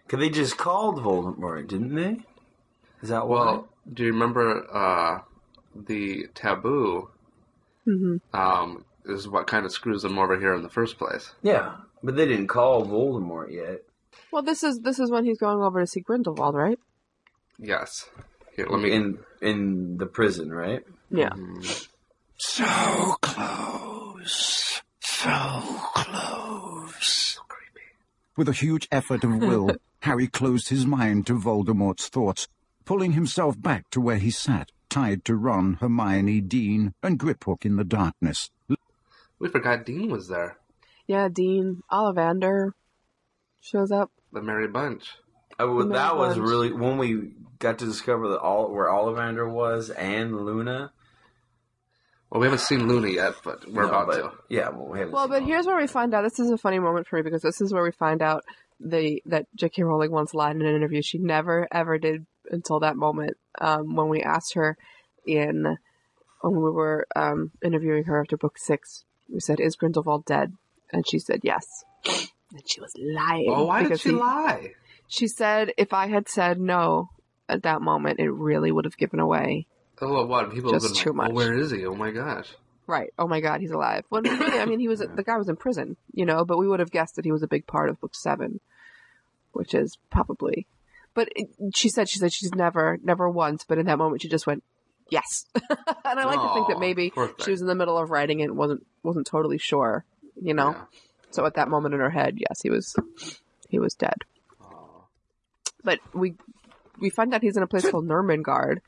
Cause 0.09 0.21
they 0.21 0.31
just 0.31 0.57
called 0.57 0.99
Voldemort, 1.01 1.67
didn't 1.67 1.97
they? 1.97 2.19
Is 3.03 3.09
that 3.09 3.27
Well, 3.27 3.69
do 3.93 4.05
you 4.05 4.13
remember 4.13 4.65
uh, 4.73 5.21
the 5.75 6.29
taboo? 6.35 7.11
hmm 7.85 8.19
Um, 8.33 8.85
is 9.05 9.29
what 9.29 9.49
kind 9.49 9.67
of 9.67 9.73
screws 9.73 10.03
them 10.03 10.19
over 10.19 10.39
here 10.39 10.55
in 10.55 10.63
the 10.63 10.69
first 10.69 10.99
place. 10.99 11.33
Yeah, 11.43 11.77
but 12.03 12.15
they 12.17 12.27
didn't 12.27 12.47
call 12.47 12.87
Voldemort 12.87 13.53
yet. 13.53 13.83
Well, 14.31 14.43
this 14.43 14.63
is 14.63 14.81
this 14.81 14.99
is 15.01 15.11
when 15.11 15.25
he's 15.25 15.39
going 15.39 15.61
over 15.63 15.81
to 15.81 15.87
see 15.87 16.01
Grindelwald, 16.01 16.55
right? 16.55 16.79
Yes. 17.59 18.09
Here, 18.57 18.67
let 18.69 18.81
me. 18.81 18.91
in 18.91 19.19
in 19.43 19.99
the 19.99 20.07
prison, 20.07 20.51
right? 20.51 20.83
Yeah. 21.11 21.31
So 22.39 22.65
close. 23.21 24.83
So 25.01 25.81
close. 25.95 27.39
With 28.37 28.49
a 28.49 28.53
huge 28.53 28.87
effort 28.93 29.25
of 29.25 29.39
will, 29.39 29.71
Harry 30.01 30.27
closed 30.27 30.69
his 30.69 30.85
mind 30.87 31.27
to 31.27 31.39
Voldemort's 31.39 32.09
thoughts, 32.09 32.49
pulling 32.85 33.13
himself 33.13 33.61
back 33.61 33.89
to 33.91 34.01
where 34.01 34.19
he 34.19 34.31
sat, 34.31 34.73
tied 34.91 35.25
to 35.25 35.35
Ron, 35.35 35.75
Hermione, 35.81 36.43
Dean, 36.43 36.93
and 37.03 37.19
Griphook 37.19 37.65
in 37.65 37.77
the 37.77 37.85
darkness. 37.85 38.51
We 39.39 39.49
forgot 39.49 39.87
Dean 39.87 40.11
was 40.11 40.29
there. 40.29 40.59
Yeah, 41.07 41.29
Dean 41.33 41.83
Ollivander 41.91 42.73
shows 43.61 43.91
up. 43.91 44.11
The 44.33 44.43
Merry 44.43 44.69
Bunch. 44.69 45.15
Oh, 45.59 45.75
well, 45.75 45.89
that 45.89 46.17
was 46.17 46.37
Bunch. 46.37 46.49
really 46.49 46.73
when 46.73 46.99
we 46.99 47.33
got 47.59 47.79
to 47.79 47.87
discover 47.87 48.29
that 48.29 48.41
all 48.41 48.71
where 48.73 48.87
Ollivander 48.89 49.51
was 49.51 49.91
and 49.91 50.37
Luna. 50.45 50.93
Well, 52.31 52.41
we 52.41 52.47
haven't 52.49 52.61
seen 52.61 52.89
Luna 52.89 53.09
yet, 53.09 53.35
but 53.45 53.71
we're 53.71 53.83
No, 53.83 53.89
about 53.89 54.07
but- 54.09 54.17
to. 54.17 54.33
Yeah, 54.49 54.69
well, 54.71 54.89
we 54.89 54.99
haven't. 54.99 55.15
Well, 55.15 55.29
but 55.29 55.43
here's 55.45 55.67
where 55.67 55.77
we 55.79 55.87
find 55.87 56.13
out. 56.13 56.23
This 56.23 56.39
is 56.41 56.51
a 56.51 56.59
funny 56.59 56.79
moment 56.79 57.07
for 57.07 57.17
me 57.17 57.23
because 57.23 57.43
this 57.43 57.61
is 57.61 57.73
where 57.73 57.83
we 57.85 57.93
find 57.93 58.21
out 58.21 58.45
the 58.81 59.23
that 59.27 59.47
J.K. 59.55 59.83
Rowling 59.85 60.11
once 60.11 60.35
lied 60.35 60.57
in 60.57 60.63
an 60.63 60.75
interview. 60.75 61.01
She 61.03 61.19
never 61.19 61.67
ever 61.73 61.99
did 61.99 62.27
until 62.51 62.81
that 62.81 62.97
moment 62.97 63.37
um, 63.59 63.95
when 63.95 64.09
we 64.09 64.23
asked 64.23 64.55
her 64.55 64.77
in 65.27 65.79
when 66.43 66.55
we 66.55 66.71
were 66.71 67.07
um, 67.17 67.53
interviewing 67.65 68.05
her 68.05 68.21
after 68.21 68.37
book 68.37 68.59
six. 68.59 69.05
We 69.33 69.41
said, 69.41 69.61
"Is 69.61 69.77
Grindelwald 69.77 70.27
dead?" 70.27 70.53
And 70.93 71.09
she 71.09 71.19
said, 71.19 71.41
"Yes." 71.43 71.65
And 72.05 72.63
she 72.69 72.81
was 72.81 72.93
lying. 72.99 73.47
Oh, 73.49 73.65
why 73.67 73.85
did 73.85 74.01
she 74.01 74.11
he- 74.11 74.15
lie? 74.15 74.73
She 75.09 75.29
said, 75.29 75.73
"If 75.77 75.93
I 75.93 76.09
had 76.09 76.29
said 76.29 76.61
no 76.61 77.11
at 77.49 77.63
that 77.63 77.83
moment, 77.83 78.21
it 78.21 78.31
really 78.31 78.73
would 78.73 78.85
have 78.85 78.97
given 78.97 79.21
away." 79.21 79.67
Oh, 80.01 80.27
what? 80.27 80.53
People 80.53 80.73
Just 80.73 80.87
been 80.87 80.95
too 80.95 81.13
much. 81.13 81.31
"Oh, 81.31 81.35
where 81.35 81.55
is 81.55 81.71
he? 81.71 81.87
Oh 81.87 81.95
my 81.95 82.11
gosh!" 82.11 82.55
Right. 82.87 83.13
Oh 83.19 83.27
my 83.27 83.41
God, 83.41 83.61
he's 83.61 83.73
alive. 83.73 84.05
Well, 84.11 84.23
really, 84.23 84.61
I 84.61 84.65
mean, 84.65 84.79
he 84.79 84.89
was 84.89 85.01
the 85.01 85.25
guy 85.25 85.37
was 85.37 85.49
in 85.49 85.57
prison, 85.57 85.97
you 86.13 86.25
know, 86.25 86.45
but 86.45 86.59
we 86.59 86.69
would 86.69 86.81
have 86.81 86.91
guessed 86.91 87.17
that 87.17 87.25
he 87.25 87.33
was 87.33 87.43
a 87.43 87.49
big 87.49 87.67
part 87.67 87.89
of 87.89 88.01
book 88.01 88.15
seven, 88.15 88.61
which 89.53 89.75
is 89.75 89.99
probably. 90.11 90.67
But 91.15 91.29
it, 91.35 91.49
she 91.75 91.89
said 91.89 92.09
she 92.09 92.19
said 92.19 92.33
she's 92.33 92.55
never 92.55 92.99
never 93.03 93.29
once, 93.29 93.65
but 93.67 93.79
in 93.79 93.87
that 93.87 93.99
moment 93.99 94.23
she 94.23 94.29
just 94.29 94.47
went 94.47 94.63
yes, 95.11 95.47
and 95.55 96.21
I 96.21 96.25
like 96.25 96.41
to 96.41 96.55
think 96.55 96.69
that 96.69 96.79
maybe 96.79 97.13
she 97.43 97.51
was 97.51 97.61
in 97.61 97.67
the 97.67 97.75
middle 97.75 97.99
of 97.99 98.11
writing 98.11 98.43
and 98.43 98.57
wasn't 98.57 98.87
wasn't 99.03 99.27
totally 99.27 99.59
sure, 99.59 100.05
you 100.41 100.55
know. 100.55 100.77
So 101.31 101.45
at 101.45 101.55
that 101.55 101.69
moment 101.69 101.95
in 101.95 102.01
her 102.01 102.11
head, 102.11 102.39
yes, 102.39 102.61
he 102.63 102.71
was 102.71 102.95
he 103.69 103.79
was 103.79 103.95
dead. 103.95 104.17
But 105.87 106.01
we 106.13 106.35
we 106.99 107.09
find 107.11 107.33
out 107.33 107.43
he's 107.43 107.57
in 107.57 107.63
a 107.63 107.67
place 107.67 107.89
called 107.91 108.07
Nurmengard, 108.09 108.81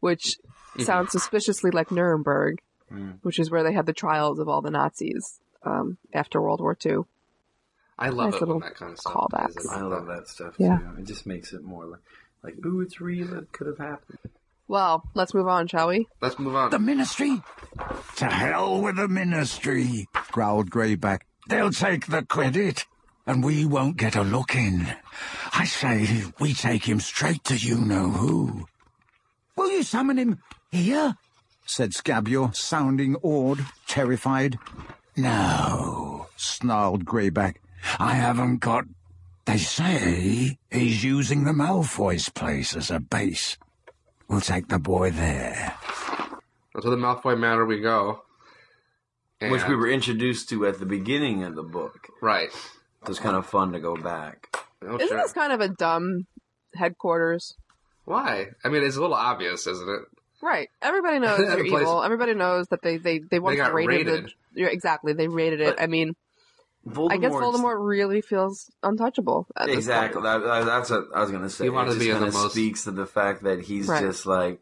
which 0.00 0.38
Mhm. 0.76 0.84
sounds 0.84 1.12
suspiciously 1.12 1.70
like 1.70 1.90
Nuremberg, 1.90 2.60
Mm. 2.90 3.18
which 3.22 3.38
is 3.38 3.50
where 3.50 3.62
they 3.62 3.72
had 3.72 3.86
the 3.86 3.92
trials 3.92 4.38
of 4.38 4.48
all 4.48 4.60
the 4.60 4.70
Nazis 4.70 5.38
um, 5.64 5.96
after 6.12 6.40
World 6.42 6.60
War 6.60 6.76
II. 6.84 7.04
I 7.98 8.08
love 8.08 8.32
Nice 8.32 8.42
it 8.42 8.48
when 8.48 8.58
that 8.60 8.74
kind 8.74 8.92
of 8.92 8.98
stuff. 8.98 9.12
callbacks. 9.14 9.52
plays 9.54 9.66
in. 9.66 9.72
I 9.72 9.82
love 9.82 10.06
that 10.06 10.26
stuff 10.28 10.54
Yeah. 10.58 10.78
too. 10.78 11.00
It 11.00 11.04
just 11.04 11.24
makes 11.26 11.52
it 11.52 11.62
more 11.62 11.84
like, 11.86 12.00
like, 12.42 12.66
ooh, 12.66 12.80
it's 12.80 13.00
real. 13.00 13.32
It 13.34 13.52
could 13.52 13.68
have 13.68 13.78
happened. 13.78 14.18
Well, 14.66 15.04
let's 15.14 15.34
move 15.34 15.46
on, 15.46 15.68
shall 15.68 15.88
we? 15.88 16.08
Let's 16.20 16.38
move 16.38 16.56
on. 16.56 16.70
The 16.70 16.78
Ministry? 16.80 17.42
To 18.16 18.24
hell 18.26 18.80
with 18.82 18.96
the 18.96 19.06
Ministry, 19.08 20.08
growled 20.32 20.70
Greyback. 20.70 21.20
They'll 21.48 21.70
take 21.70 22.06
the 22.06 22.24
credit, 22.24 22.86
and 23.26 23.44
we 23.44 23.64
won't 23.64 23.96
get 23.96 24.16
a 24.16 24.22
look 24.22 24.54
in. 24.54 24.94
I 25.52 25.64
say 25.64 26.24
we 26.40 26.54
take 26.54 26.88
him 26.88 27.00
straight 27.00 27.44
to 27.44 27.56
you-know-who. 27.56 28.66
Will 29.56 29.70
you 29.70 29.82
summon 29.82 30.18
him 30.18 30.42
here? 30.70 31.16
said 31.64 31.92
Scabior, 31.92 32.54
sounding 32.54 33.16
awed, 33.22 33.64
terrified. 33.86 34.58
No, 35.16 36.26
snarled 36.36 37.04
Greyback. 37.04 37.56
I 37.98 38.14
haven't 38.14 38.58
got... 38.58 38.84
They 39.44 39.58
say 39.58 40.58
he's 40.70 41.02
using 41.02 41.44
the 41.44 41.52
Malfoy's 41.52 42.28
place 42.28 42.76
as 42.76 42.90
a 42.90 43.00
base. 43.00 43.58
We'll 44.28 44.40
take 44.40 44.68
the 44.68 44.78
boy 44.78 45.10
there. 45.10 45.76
To 46.80 46.88
the 46.88 46.96
Malfoy 46.96 47.38
Manor 47.38 47.66
we 47.66 47.80
go. 47.80 48.22
Which 49.40 49.66
we 49.66 49.74
were 49.74 49.90
introduced 49.90 50.48
to 50.50 50.66
at 50.66 50.78
the 50.78 50.86
beginning 50.86 51.42
of 51.42 51.56
the 51.56 51.64
book. 51.64 52.08
Right. 52.20 52.50
It 53.02 53.08
was 53.08 53.18
kind 53.18 53.36
of 53.36 53.46
fun 53.46 53.72
to 53.72 53.80
go 53.80 53.96
back. 53.96 54.48
Oh, 54.82 54.96
Isn't 54.96 55.08
sure. 55.08 55.16
this 55.18 55.32
kind 55.32 55.52
of 55.52 55.60
a 55.60 55.68
dumb 55.68 56.26
headquarters? 56.74 57.54
Why? 58.04 58.48
I 58.64 58.68
mean, 58.68 58.82
it's 58.82 58.96
a 58.96 59.00
little 59.00 59.14
obvious, 59.16 59.66
isn't 59.66 59.88
it? 59.88 60.00
Right. 60.42 60.68
Everybody 60.80 61.18
knows 61.20 61.38
The 61.38 61.44
they're 61.46 61.64
place- 61.64 61.82
evil. 61.82 62.02
Everybody 62.02 62.34
knows 62.34 62.66
that 62.68 62.82
they 62.82 62.96
they 62.98 63.18
they 63.20 63.38
once 63.38 63.56
got 63.56 63.74
raided. 63.74 64.06
raided. 64.06 64.24
The, 64.54 64.60
yeah, 64.62 64.66
exactly, 64.68 65.12
they 65.12 65.28
raided 65.28 65.60
it. 65.60 65.76
I 65.78 65.86
mean, 65.86 66.14
I 66.86 67.16
guess 67.16 67.30
Voldemort's- 67.32 67.58
Voldemort 67.58 67.86
really 67.88 68.20
feels 68.22 68.70
untouchable. 68.82 69.46
At 69.56 69.66
this 69.66 69.76
Exactly. 69.76 70.20
point. 70.20 70.42
That, 70.42 70.46
that- 70.46 70.64
that's 70.66 70.90
what 70.90 71.04
I 71.14 71.20
was 71.20 71.30
going 71.30 71.42
to 71.44 71.50
say. 71.50 71.64
He 71.64 71.70
wanted 71.70 71.92
to 71.94 71.98
be 72.00 72.06
just 72.06 72.20
in 72.20 72.26
the 72.28 72.32
most- 72.32 72.52
speaks 72.52 72.84
to 72.84 72.90
the 72.90 73.06
fact 73.06 73.44
that 73.44 73.60
he's 73.60 73.86
Right. 73.88 74.02
just 74.02 74.26
like, 74.26 74.60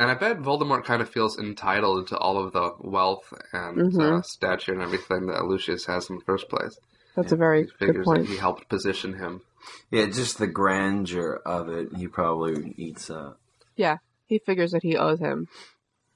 And 0.00 0.10
I 0.10 0.14
bet 0.14 0.38
Voldemort 0.38 0.84
kind 0.84 1.02
of 1.02 1.10
feels 1.10 1.38
entitled 1.38 2.08
to 2.08 2.16
all 2.16 2.42
of 2.42 2.52
the 2.54 2.72
wealth 2.80 3.32
and 3.52 3.78
uh, 3.78 3.84
Mhm. 3.98 4.24
stature 4.24 4.72
and 4.72 4.80
everything 4.80 5.26
that 5.26 5.44
Lucius 5.44 5.84
has 5.86 6.08
in 6.08 6.16
the 6.16 6.24
first 6.24 6.48
place. 6.48 6.78
That's 7.16 7.32
a 7.32 7.36
very 7.36 7.64
He 7.64 7.70
figures 7.78 7.96
good 7.98 8.04
point. 8.04 8.18
that 8.22 8.28
he 8.32 8.36
helped 8.38 8.68
position 8.70 9.14
him. 9.14 9.42
yeah, 9.90 10.06
just 10.06 10.38
the 10.38 10.46
grandeur 10.46 11.42
of 11.44 11.68
it. 11.68 11.94
He 11.96 12.08
probably 12.08 12.72
eats 12.78 13.10
up. 13.10 13.38
Yeah, 13.76 13.98
he 14.26 14.38
figures 14.38 14.70
that 14.72 14.82
he 14.82 14.96
owes 14.96 15.18
him 15.20 15.48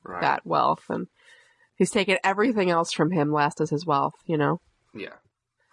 Right. 0.02 0.22
that 0.22 0.46
wealth, 0.46 0.84
and 0.88 1.08
he's 1.76 1.90
taken 1.90 2.16
everything 2.24 2.70
else 2.70 2.90
from 2.92 3.10
him 3.10 3.30
last 3.32 3.60
as 3.60 3.68
his 3.68 3.84
wealth. 3.84 4.14
You 4.24 4.38
know, 4.38 4.60
Yeah. 4.94 5.12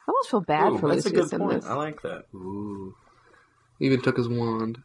I 0.05 0.12
almost 0.12 0.32
feel 0.32 0.41
bad 0.41 0.74
Ooh, 0.74 0.78
for 0.80 0.89
that's 0.89 1.05
a 1.05 1.09
Lucius 1.09 1.30
good 1.30 1.34
in 1.39 1.47
point. 1.47 1.62
this. 1.62 1.70
I 1.70 1.76
like 1.76 2.01
that. 2.01 2.26
Ooh. 2.36 2.93
He 3.80 3.86
even 3.86 4.01
took 4.01 4.18
his 4.18 4.28
wand. 4.28 4.84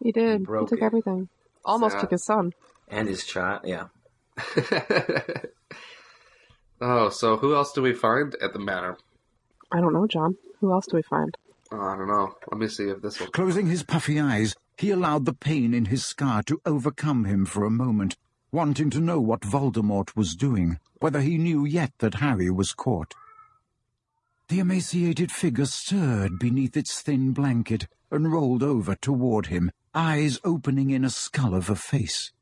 He 0.00 0.10
did. 0.10 0.40
He, 0.40 0.44
broke 0.44 0.68
took 0.70 0.80
it. 0.80 0.84
everything. 0.84 1.28
Almost 1.64 1.92
Sad. 1.92 2.00
took 2.00 2.10
his 2.10 2.24
son. 2.24 2.52
And 2.88 3.08
his 3.08 3.24
child, 3.24 3.62
yeah. 3.64 3.86
oh, 6.80 7.08
so 7.10 7.36
who 7.36 7.54
else 7.54 7.72
do 7.72 7.82
we 7.82 7.92
find 7.94 8.34
at 8.42 8.52
the 8.52 8.58
manor? 8.58 8.96
I 9.70 9.80
don't 9.80 9.92
know, 9.92 10.06
John. 10.06 10.36
Who 10.60 10.72
else 10.72 10.86
do 10.86 10.96
we 10.96 11.02
find? 11.02 11.36
Oh, 11.70 11.80
I 11.80 11.96
don't 11.96 12.08
know. 12.08 12.34
Let 12.50 12.60
me 12.60 12.68
see 12.68 12.88
if 12.88 13.00
this 13.00 13.18
will. 13.18 13.28
Closing 13.28 13.66
his 13.66 13.82
puffy 13.82 14.20
eyes, 14.20 14.54
he 14.76 14.90
allowed 14.90 15.24
the 15.24 15.32
pain 15.32 15.72
in 15.72 15.86
his 15.86 16.04
scar 16.04 16.42
to 16.44 16.60
overcome 16.66 17.24
him 17.24 17.46
for 17.46 17.64
a 17.64 17.70
moment, 17.70 18.16
wanting 18.50 18.90
to 18.90 19.00
know 19.00 19.20
what 19.20 19.40
Voldemort 19.40 20.14
was 20.16 20.34
doing, 20.34 20.78
whether 21.00 21.20
he 21.20 21.38
knew 21.38 21.64
yet 21.64 21.92
that 21.98 22.14
Harry 22.14 22.50
was 22.50 22.74
caught. 22.74 23.14
The 24.48 24.58
emaciated 24.58 25.32
figure 25.32 25.64
stirred 25.64 26.38
beneath 26.38 26.76
its 26.76 27.00
thin 27.00 27.32
blanket 27.32 27.86
and 28.10 28.30
rolled 28.30 28.62
over 28.62 28.94
toward 28.94 29.46
him, 29.46 29.70
eyes 29.94 30.38
opening 30.44 30.90
in 30.90 31.04
a 31.04 31.10
skull 31.10 31.54
of 31.54 31.68
a 31.70 31.76
face. 31.76 32.32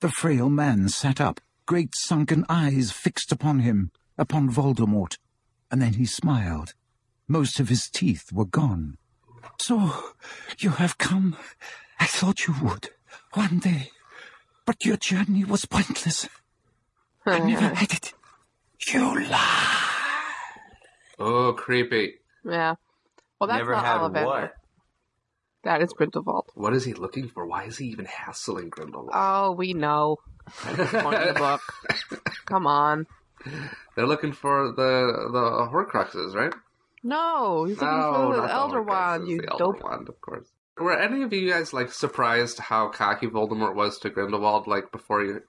The 0.00 0.10
frail 0.10 0.48
man 0.48 0.88
sat 0.88 1.20
up, 1.20 1.40
great 1.66 1.94
sunken 1.94 2.44
eyes 2.48 2.90
fixed 2.90 3.32
upon 3.32 3.60
him, 3.60 3.90
upon 4.18 4.50
Voldemort, 4.50 5.18
and 5.70 5.80
then 5.80 5.94
he 5.94 6.06
smiled. 6.06 6.74
Most 7.28 7.60
of 7.60 7.68
his 7.68 7.88
teeth 7.88 8.32
were 8.32 8.44
gone. 8.46 8.96
So, 9.60 9.92
you 10.58 10.70
have 10.70 10.98
come. 10.98 11.36
I 11.98 12.06
thought 12.06 12.46
you 12.46 12.54
would, 12.62 12.88
one 13.34 13.58
day. 13.58 13.90
But 14.66 14.84
your 14.84 14.96
journey 14.96 15.44
was 15.44 15.64
pointless. 15.66 16.28
I 17.26 17.38
never 17.40 17.68
had 17.74 17.92
it. 17.92 18.12
You 18.92 19.28
lie. 19.28 19.76
Oh, 21.18 21.52
creepy. 21.52 22.14
Yeah. 22.44 22.76
Well, 23.38 23.48
that's 23.48 23.58
Never 23.58 23.72
not 23.72 23.84
had 23.84 23.98
Ollivander. 24.00 24.24
what? 24.26 24.54
That 25.62 25.82
is 25.82 25.92
Grindelwald. 25.92 26.46
What 26.54 26.72
is 26.74 26.84
he 26.84 26.94
looking 26.94 27.28
for? 27.28 27.46
Why 27.46 27.64
is 27.64 27.76
he 27.78 27.86
even 27.86 28.06
hassling 28.06 28.70
Grindelwald? 28.70 29.10
Oh, 29.12 29.52
we 29.52 29.74
know. 29.74 30.16
The 30.64 31.34
book. 31.36 31.60
Come 32.46 32.66
on. 32.66 33.06
They're 33.94 34.06
looking 34.06 34.32
for 34.32 34.68
the 34.72 35.28
the 35.32 35.68
Horcruxes, 35.70 36.34
right? 36.34 36.52
No, 37.02 37.64
he's 37.64 37.76
looking 37.80 37.98
No, 37.98 38.12
for 38.12 38.36
the 38.36 38.42
the 38.42 38.52
Elder 38.52 38.82
Wand, 38.82 39.28
you 39.28 39.38
the 39.40 39.50
Elder 39.50 39.64
dope. 39.64 39.82
Wand, 39.82 40.08
of 40.08 40.20
course. 40.20 40.46
Were 40.78 40.98
any 40.98 41.22
of 41.22 41.32
you 41.32 41.50
guys 41.50 41.72
like 41.72 41.92
surprised 41.92 42.58
how 42.58 42.88
cocky 42.88 43.26
Voldemort 43.26 43.74
was 43.74 43.98
to 44.00 44.10
Grindelwald? 44.10 44.66
Like 44.66 44.90
before 44.92 45.24
you, 45.24 45.36
at 45.36 45.42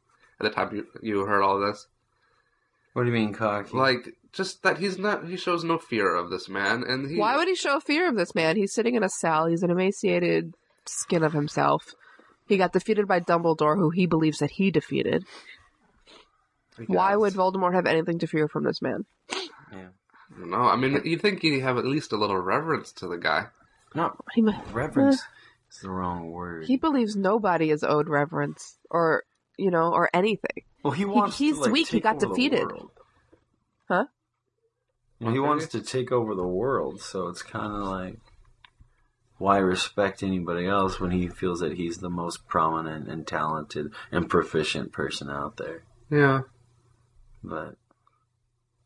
the 0.44 0.50
time 0.50 0.76
you 0.76 0.88
you 1.02 1.26
heard 1.26 1.42
all 1.42 1.60
this, 1.60 1.88
What 2.94 3.04
do 3.04 3.08
you 3.10 3.14
mean 3.14 3.34
cocky? 3.34 3.76
like 3.76 4.16
just 4.34 4.64
that 4.64 4.78
he's 4.78 4.98
not 4.98 5.28
he 5.28 5.38
shows 5.38 5.64
no 5.64 5.78
fear 5.78 6.14
of 6.16 6.30
this 6.30 6.50
man, 6.50 6.84
and 6.88 7.10
he 7.10 7.18
Why 7.18 7.36
would 7.38 7.48
he 7.48 7.56
show 7.56 7.80
fear 7.80 8.08
of 8.08 8.16
this 8.16 8.36
man? 8.36 8.56
He's 8.56 8.74
sitting 8.74 8.96
in 8.96 9.04
a 9.04 9.10
cell. 9.10 9.46
He's 9.48 9.64
an 9.64 9.72
emaciated 9.72 10.54
skin 10.86 11.24
of 11.24 11.34
himself. 11.34 11.94
He 12.48 12.58
got 12.58 12.74
defeated 12.74 13.08
by 13.08 13.20
Dumbledore, 13.22 13.78
who 13.78 13.92
he 13.92 14.06
believes 14.06 14.40
that 14.40 14.52
he 14.52 14.72
defeated. 14.72 15.26
Why 16.88 17.16
would 17.16 17.34
Voldemort 17.34 17.76
have 17.76 17.86
anything 17.86 18.20
to 18.20 18.28
fear 18.28 18.48
from 18.48 18.64
this 18.64 18.82
man? 18.82 19.06
No, 20.38 20.58
I 20.58 20.76
mean 20.78 21.02
you'd 21.04 21.22
think 21.22 21.42
he'd 21.42 21.60
have 21.60 21.78
at 21.78 21.86
least 21.86 22.14
a 22.14 22.18
little 22.18 22.38
reverence 22.38 22.92
to 22.94 23.08
the 23.08 23.18
guy. 23.18 23.48
Not 23.94 24.16
He, 24.34 24.42
reverence. 24.72 25.22
It's 25.68 25.82
the 25.82 25.90
wrong 25.90 26.32
word. 26.32 26.66
he 26.66 26.78
believes 26.78 27.16
nobody 27.16 27.70
is 27.70 27.84
owed 27.84 28.08
reverence, 28.10 28.78
or 28.90 29.24
you 29.58 29.72
know, 29.72 29.92
or 29.94 30.10
anything. 30.14 30.64
well, 30.84 30.94
he 30.94 31.06
wants. 31.06 31.38
he's 31.38 31.56
to, 31.56 31.62
like, 31.64 31.72
weak. 31.72 31.88
He 31.90 32.00
got 32.00 32.16
over 32.24 32.28
defeated. 32.28 32.68
Huh? 33.88 34.06
Well, 35.20 35.34
he 35.34 35.40
wants 35.40 35.68
to 35.68 35.82
take 35.82 36.12
over 36.12 36.34
the 36.34 36.48
world, 36.48 37.02
so 37.02 37.28
it's 37.28 37.44
kind 37.44 37.74
of 37.74 37.88
like 37.88 38.18
why 39.38 39.58
respect 39.58 40.24
anybody 40.24 40.68
else 40.68 41.00
when 41.00 41.12
he 41.12 41.28
feels 41.28 41.60
that 41.60 41.74
he's 41.74 41.98
the 41.98 42.10
most 42.10 42.48
prominent 42.48 43.08
and 43.08 43.26
talented 43.28 43.92
and 44.12 44.30
proficient 44.30 44.92
person 44.92 45.30
out 45.30 45.58
there. 45.58 45.84
Yeah. 46.10 46.42
But 47.44 47.76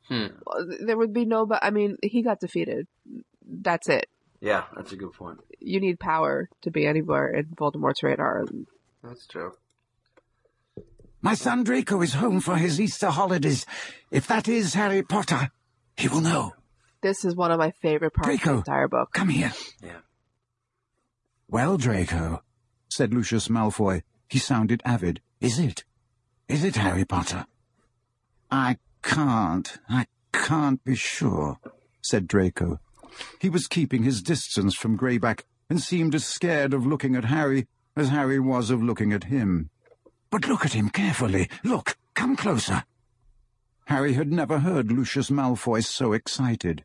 Hmm. 0.08 0.28
Well, 0.46 0.68
There 0.86 0.98
would 0.98 1.14
be 1.14 1.26
no. 1.26 1.46
But 1.46 1.64
I 1.64 1.72
mean, 1.72 1.98
he 2.04 2.22
got 2.22 2.40
defeated. 2.40 2.88
That's 3.48 3.90
it. 3.90 4.08
yeah, 4.40 4.66
that's 4.76 4.92
a 4.92 4.96
good 4.96 5.14
point. 5.14 5.40
You 5.60 5.80
need 5.80 6.00
power 6.00 6.50
to 6.62 6.72
be 6.72 6.86
anywhere 6.86 7.28
in 7.34 7.46
Voldemort's 7.56 8.04
radar. 8.04 8.46
That's 9.04 9.26
true. 9.28 9.54
My 11.26 11.34
son 11.34 11.64
Draco 11.64 12.04
is 12.04 12.14
home 12.14 12.40
for 12.40 12.56
his 12.56 12.80
Easter 12.80 13.10
holidays. 13.10 13.66
If 14.12 14.28
that 14.28 14.48
is 14.48 14.76
Harry 14.76 15.02
Potter, 15.02 15.50
he 15.98 16.08
will 16.08 16.22
know. 16.22 16.54
This 17.02 17.26
is 17.26 17.36
one 17.36 17.52
of 17.52 17.58
my 17.58 17.72
favorite 17.72 18.14
parts 18.14 18.36
of 18.36 18.44
the 18.44 18.54
entire 18.58 18.88
book. 18.88 19.10
Come 19.12 19.30
here. 19.30 19.52
Yeah. 19.84 20.02
Well, 21.48 21.78
Draco, 21.78 22.44
said 22.90 23.12
Lucius 23.12 23.48
Malfoy. 23.48 24.04
He 24.30 24.38
sounded 24.38 24.84
avid. 24.86 25.20
Is 25.42 25.58
it? 25.58 25.84
Is 26.48 26.64
it 26.64 26.76
Harry 26.76 27.06
Potter? 27.06 27.48
I 28.52 28.78
can't. 29.02 29.80
I 29.90 30.06
can't 30.32 30.84
be 30.84 30.94
sure, 30.94 31.58
said 32.04 32.28
Draco. 32.28 32.80
He 33.42 33.50
was 33.50 33.66
keeping 33.66 34.04
his 34.04 34.22
distance 34.22 34.76
from 34.76 34.96
Greyback 34.96 35.42
and 35.72 35.82
seemed 35.82 36.14
as 36.14 36.24
scared 36.24 36.76
of 36.76 36.86
looking 36.86 37.16
at 37.16 37.26
Harry 37.26 37.66
as 37.96 38.10
Harry 38.10 38.40
was 38.40 38.70
of 38.70 38.84
looking 38.84 39.12
at 39.12 39.24
him. 39.24 39.72
But 40.36 40.50
look 40.50 40.66
at 40.66 40.74
him 40.74 40.90
carefully. 40.90 41.50
Look, 41.64 41.96
come 42.14 42.36
closer. 42.36 42.84
Harry 43.86 44.12
had 44.16 44.34
never 44.34 44.60
heard 44.60 44.92
Lucius 44.92 45.30
Malfoy 45.30 45.82
so 45.82 46.12
excited. 46.12 46.84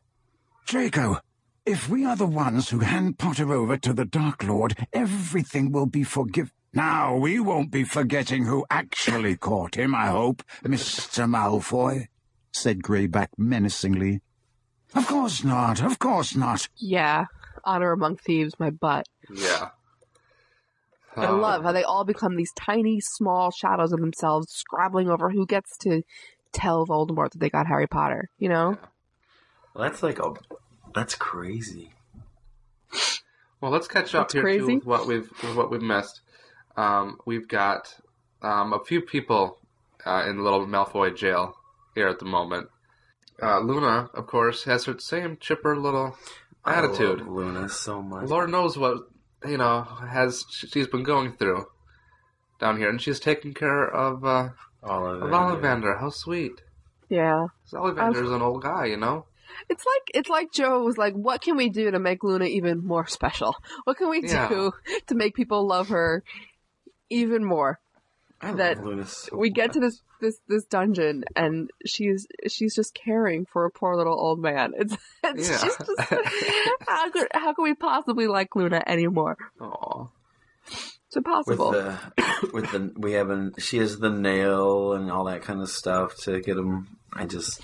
Draco, 0.65 1.19
if 1.65 1.89
we 1.89 2.05
are 2.05 2.15
the 2.15 2.25
ones 2.25 2.69
who 2.69 2.79
hand 2.79 3.17
Potter 3.17 3.51
over 3.51 3.75
to 3.75 3.91
the 3.91 4.05
Dark 4.05 4.45
Lord, 4.45 4.77
everything 4.93 5.73
will 5.73 5.85
be 5.85 6.05
forgive. 6.05 6.53
Now, 6.73 7.17
we 7.17 7.41
won't 7.41 7.71
be 7.71 7.83
forgetting 7.83 8.45
who 8.45 8.65
actually 8.69 9.35
caught 9.35 9.75
him, 9.75 9.93
I 9.93 10.05
hope, 10.05 10.43
Mr. 10.63 11.29
Malfoy, 11.29 12.07
said 12.53 12.81
Greyback 12.81 13.31
menacingly. 13.37 14.21
Of 14.95 15.07
course 15.07 15.43
not, 15.43 15.83
of 15.83 15.99
course 15.99 16.37
not. 16.37 16.69
Yeah, 16.77 17.25
honor 17.65 17.91
among 17.91 18.15
thieves, 18.15 18.53
my 18.59 18.69
butt. 18.69 19.09
Yeah. 19.29 19.71
I 21.17 21.27
Oh. 21.27 21.35
love 21.37 21.63
how 21.63 21.71
they 21.71 21.83
all 21.83 22.05
become 22.05 22.35
these 22.35 22.53
tiny, 22.53 22.99
small 23.01 23.51
shadows 23.51 23.91
of 23.91 23.99
themselves, 23.99 24.47
scrabbling 24.51 25.09
over 25.09 25.29
who 25.29 25.45
gets 25.45 25.77
to 25.79 26.03
tell 26.53 26.85
Voldemort 26.87 27.31
that 27.31 27.39
they 27.39 27.49
got 27.49 27.67
Harry 27.67 27.87
Potter. 27.87 28.29
You 28.37 28.49
know? 28.49 28.77
Well, 29.73 29.83
that's 29.89 30.01
like 30.03 30.19
a. 30.19 30.33
That's 30.93 31.15
crazy. 31.15 31.93
Well, 33.61 33.71
let's 33.71 33.87
catch 33.87 34.15
up 34.15 34.23
That's 34.27 34.33
here 34.33 34.41
crazy. 34.43 34.65
too 34.65 34.75
with 34.77 34.85
what 34.85 35.07
we've 35.07 35.29
with 35.43 35.55
what 35.55 35.69
we've 35.69 35.81
missed. 35.81 36.21
Um, 36.75 37.17
we've 37.25 37.47
got 37.47 37.95
um, 38.41 38.73
a 38.73 38.79
few 38.83 39.01
people 39.01 39.59
uh, 40.05 40.25
in 40.27 40.37
the 40.37 40.43
Little 40.43 40.65
Malfoy 40.65 41.15
jail 41.15 41.55
here 41.93 42.07
at 42.07 42.19
the 42.19 42.25
moment. 42.25 42.69
Uh, 43.41 43.59
Luna, 43.59 44.09
of 44.13 44.27
course, 44.27 44.63
has 44.63 44.85
her 44.85 44.95
same 44.99 45.37
chipper 45.39 45.75
little 45.77 46.15
attitude. 46.65 47.21
I 47.21 47.23
love 47.23 47.33
Luna 47.33 47.69
so 47.69 48.01
much. 48.01 48.27
Lord 48.29 48.49
knows 48.49 48.77
what 48.77 48.97
you 49.45 49.57
know 49.57 49.81
has 49.83 50.45
she's 50.49 50.87
been 50.87 51.03
going 51.03 51.33
through 51.33 51.65
down 52.59 52.77
here, 52.77 52.89
and 52.89 53.01
she's 53.01 53.19
taking 53.19 53.53
care 53.53 53.85
of 53.87 54.23
uh, 54.23 54.49
Ollivander. 54.83 55.23
of 55.23 55.31
Ollivander. 55.31 55.99
How 55.99 56.09
sweet! 56.09 56.61
Yeah. 57.09 57.47
'Cause 57.69 57.73
Ollivander's 57.79 58.31
an 58.31 58.41
old 58.41 58.61
guy, 58.61 58.85
you 58.85 58.97
know. 58.97 59.25
It's 59.69 59.85
like 59.85 60.03
it's 60.13 60.29
like 60.29 60.51
Jo 60.53 60.83
was 60.83 60.97
like, 60.97 61.13
"What 61.13 61.41
can 61.41 61.57
we 61.57 61.69
do 61.69 61.91
to 61.91 61.99
make 61.99 62.23
Luna 62.23 62.45
even 62.45 62.85
more 62.85 63.07
special? 63.07 63.55
What 63.83 63.97
can 63.97 64.09
we 64.09 64.21
Yeah. 64.23 64.47
do 64.47 64.71
to 65.07 65.15
make 65.15 65.35
people 65.35 65.67
love 65.67 65.89
her 65.89 66.23
even 67.09 67.43
more?" 67.43 67.79
I 68.41 68.53
that 68.53 68.77
so 69.07 69.37
we 69.37 69.49
get 69.49 69.73
to 69.73 69.79
this 69.79 70.01
this 70.19 70.39
this 70.47 70.65
dungeon 70.65 71.23
and 71.35 71.69
she's 71.85 72.27
she's 72.47 72.75
just 72.75 72.93
caring 72.93 73.45
for 73.45 73.65
a 73.65 73.71
poor 73.71 73.95
little 73.95 74.19
old 74.19 74.39
man. 74.39 74.73
It's, 74.79 74.97
it's 75.23 75.49
Yeah. 75.49 75.57
she's 75.57 75.77
just 75.77 76.13
how 76.87 77.09
could 77.11 77.27
how 77.33 77.53
can 77.53 77.63
we 77.63 77.75
possibly 77.75 78.27
like 78.27 78.55
Luna 78.55 78.81
anymore? 78.87 79.37
Aw. 79.59 80.07
It's 80.67 81.17
impossible. 81.17 81.71
with 81.71 81.85
the 82.17 82.49
with 82.53 82.71
the 82.71 82.93
we 82.97 83.13
have 83.13 83.29
an 83.29 83.53
she 83.59 83.77
has 83.77 83.99
the 83.99 84.09
nail 84.09 84.93
and 84.93 85.11
all 85.11 85.25
that 85.25 85.41
kind 85.43 85.61
of 85.61 85.69
stuff 85.69 86.15
to 86.23 86.39
get 86.41 86.57
him. 86.57 86.97
I 87.13 87.25
just 87.25 87.61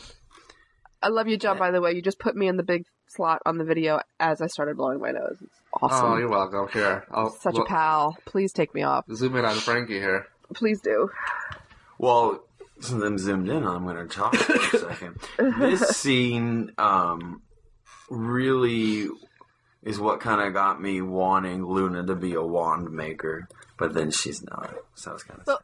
I 1.01 1.09
love 1.09 1.27
you, 1.27 1.37
John. 1.37 1.57
Eh. 1.57 1.59
By 1.59 1.71
the 1.71 1.81
way, 1.81 1.93
you 1.93 2.01
just 2.01 2.19
put 2.19 2.35
me 2.35 2.47
in 2.47 2.57
the 2.57 2.63
big 2.63 2.85
slot 3.07 3.41
on 3.45 3.57
the 3.57 3.63
video 3.63 3.99
as 4.19 4.41
I 4.41 4.47
started 4.47 4.77
blowing 4.77 4.99
my 4.99 5.11
nose. 5.11 5.37
It's 5.41 5.61
oh, 5.73 5.87
awesome. 5.87 6.11
Oh, 6.11 6.17
you're 6.17 6.29
welcome. 6.29 6.67
Here, 6.73 7.05
I'll 7.11 7.29
Such 7.29 7.57
a 7.57 7.63
pal. 7.63 8.17
Please 8.25 8.51
take 8.51 8.73
me 8.73 8.83
off. 8.83 9.05
Zoom 9.13 9.35
in 9.37 9.45
on 9.45 9.55
Frankie 9.55 9.99
here. 9.99 10.27
Please 10.53 10.81
do. 10.81 11.09
well 11.97 12.43
since 12.79 13.03
I'm 13.03 13.17
zoomed 13.17 13.49
in, 13.49 13.63
I'm 13.65 13.83
going 13.85 13.95
to 13.97 14.05
talk 14.05 14.35
for 14.35 14.53
a 14.53 14.79
second. 14.79 15.17
This 15.59 15.81
scene 15.97 16.71
um, 16.77 17.41
really 18.09 19.07
is 19.81 19.99
what 19.99 20.19
kind 20.19 20.41
of 20.41 20.53
got 20.53 20.79
me 20.81 21.01
wanting 21.01 21.65
Luna 21.65 22.05
to 22.05 22.15
be 22.15 22.33
a 22.35 22.41
wand 22.43 22.91
maker, 22.91 23.47
but 23.79 23.93
then 23.95 24.11
she's 24.11 24.43
not. 24.43 24.75
So 24.95 25.09
I 25.09 25.13
was 25.13 25.23
kind 25.23 25.39
of 25.39 25.45
So- 25.47 25.59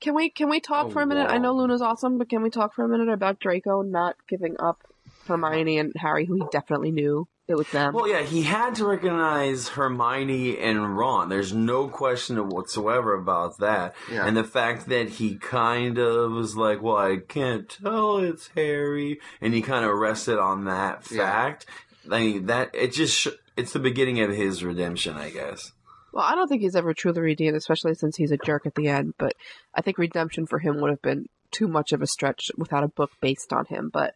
Can 0.00 0.14
we 0.14 0.28
can 0.28 0.50
we 0.50 0.60
talk 0.60 0.86
Oh, 0.86 0.90
for 0.90 1.00
a 1.02 1.06
minute? 1.06 1.30
I 1.30 1.38
know 1.38 1.54
Luna's 1.54 1.80
awesome, 1.82 2.18
but 2.18 2.28
can 2.28 2.42
we 2.42 2.50
talk 2.50 2.74
for 2.74 2.84
a 2.84 2.88
minute 2.88 3.08
about 3.08 3.40
Draco 3.40 3.80
not 3.82 4.16
giving 4.28 4.56
up 4.60 4.82
Hermione 5.26 5.78
and 5.78 5.92
Harry, 5.96 6.26
who 6.26 6.34
he 6.34 6.42
definitely 6.52 6.90
knew 6.90 7.26
it 7.46 7.54
was 7.56 7.68
them? 7.70 7.92
Well, 7.92 8.08
yeah, 8.08 8.22
he 8.22 8.42
had 8.42 8.74
to 8.76 8.86
recognize 8.86 9.68
Hermione 9.68 10.58
and 10.58 10.96
Ron. 10.96 11.28
There's 11.28 11.52
no 11.52 11.88
question 11.88 12.48
whatsoever 12.48 13.14
about 13.14 13.58
that. 13.58 13.94
Yeah. 14.10 14.26
And 14.26 14.36
the 14.36 14.44
fact 14.44 14.86
that 14.88 15.08
he 15.10 15.36
kind 15.36 15.98
of 15.98 16.32
was 16.32 16.56
like, 16.56 16.80
well, 16.82 16.96
I 16.96 17.18
can't 17.18 17.68
tell 17.68 18.18
it's 18.18 18.48
Harry. 18.56 19.20
And 19.40 19.52
he 19.52 19.60
kind 19.62 19.84
of 19.84 19.94
rested 19.96 20.38
on 20.38 20.64
that 20.64 21.06
Yeah. 21.10 21.30
fact. 21.30 21.66
I 22.10 22.20
mean, 22.20 22.46
that, 22.46 22.70
it 22.74 22.92
just, 22.92 23.14
sh- 23.16 23.28
it's 23.56 23.72
the 23.72 23.78
beginning 23.78 24.20
of 24.20 24.30
his 24.30 24.64
redemption, 24.64 25.16
I 25.16 25.30
guess. 25.30 25.72
Well, 26.12 26.24
I 26.24 26.34
don't 26.34 26.48
think 26.48 26.62
he's 26.62 26.76
ever 26.76 26.94
truly 26.94 27.20
redeemed, 27.20 27.56
especially 27.56 27.94
since 27.94 28.16
he's 28.16 28.30
a 28.30 28.36
jerk 28.36 28.66
at 28.66 28.74
the 28.74 28.88
end. 28.88 29.14
But 29.18 29.34
I 29.74 29.80
think 29.82 29.98
redemption 29.98 30.46
for 30.46 30.58
him 30.60 30.80
would 30.80 30.90
have 30.90 31.02
been 31.02 31.26
too 31.50 31.66
much 31.68 31.92
of 31.92 32.02
a 32.02 32.06
stretch 32.06 32.50
without 32.56 32.84
a 32.84 32.88
book 32.88 33.10
based 33.20 33.52
on 33.52 33.64
him. 33.66 33.90
But 33.92 34.14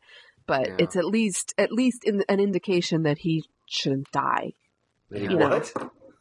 but 0.49 0.67
Yeah. 0.67 0.75
it's 0.79 0.97
at 0.97 1.05
least 1.05 1.55
at 1.57 1.71
least 1.71 2.03
in, 2.03 2.25
an 2.29 2.41
indication 2.41 3.05
that 3.05 3.19
he 3.19 3.45
shouldn't 3.67 4.11
die. 4.11 4.55
Yeah. 5.13 5.21
You 5.31 5.37
know. 5.39 5.49
What? 5.51 5.73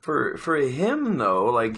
For, 0.01 0.37
for 0.37 0.55
him, 0.57 1.17
though, 1.17 1.45
like, 1.45 1.77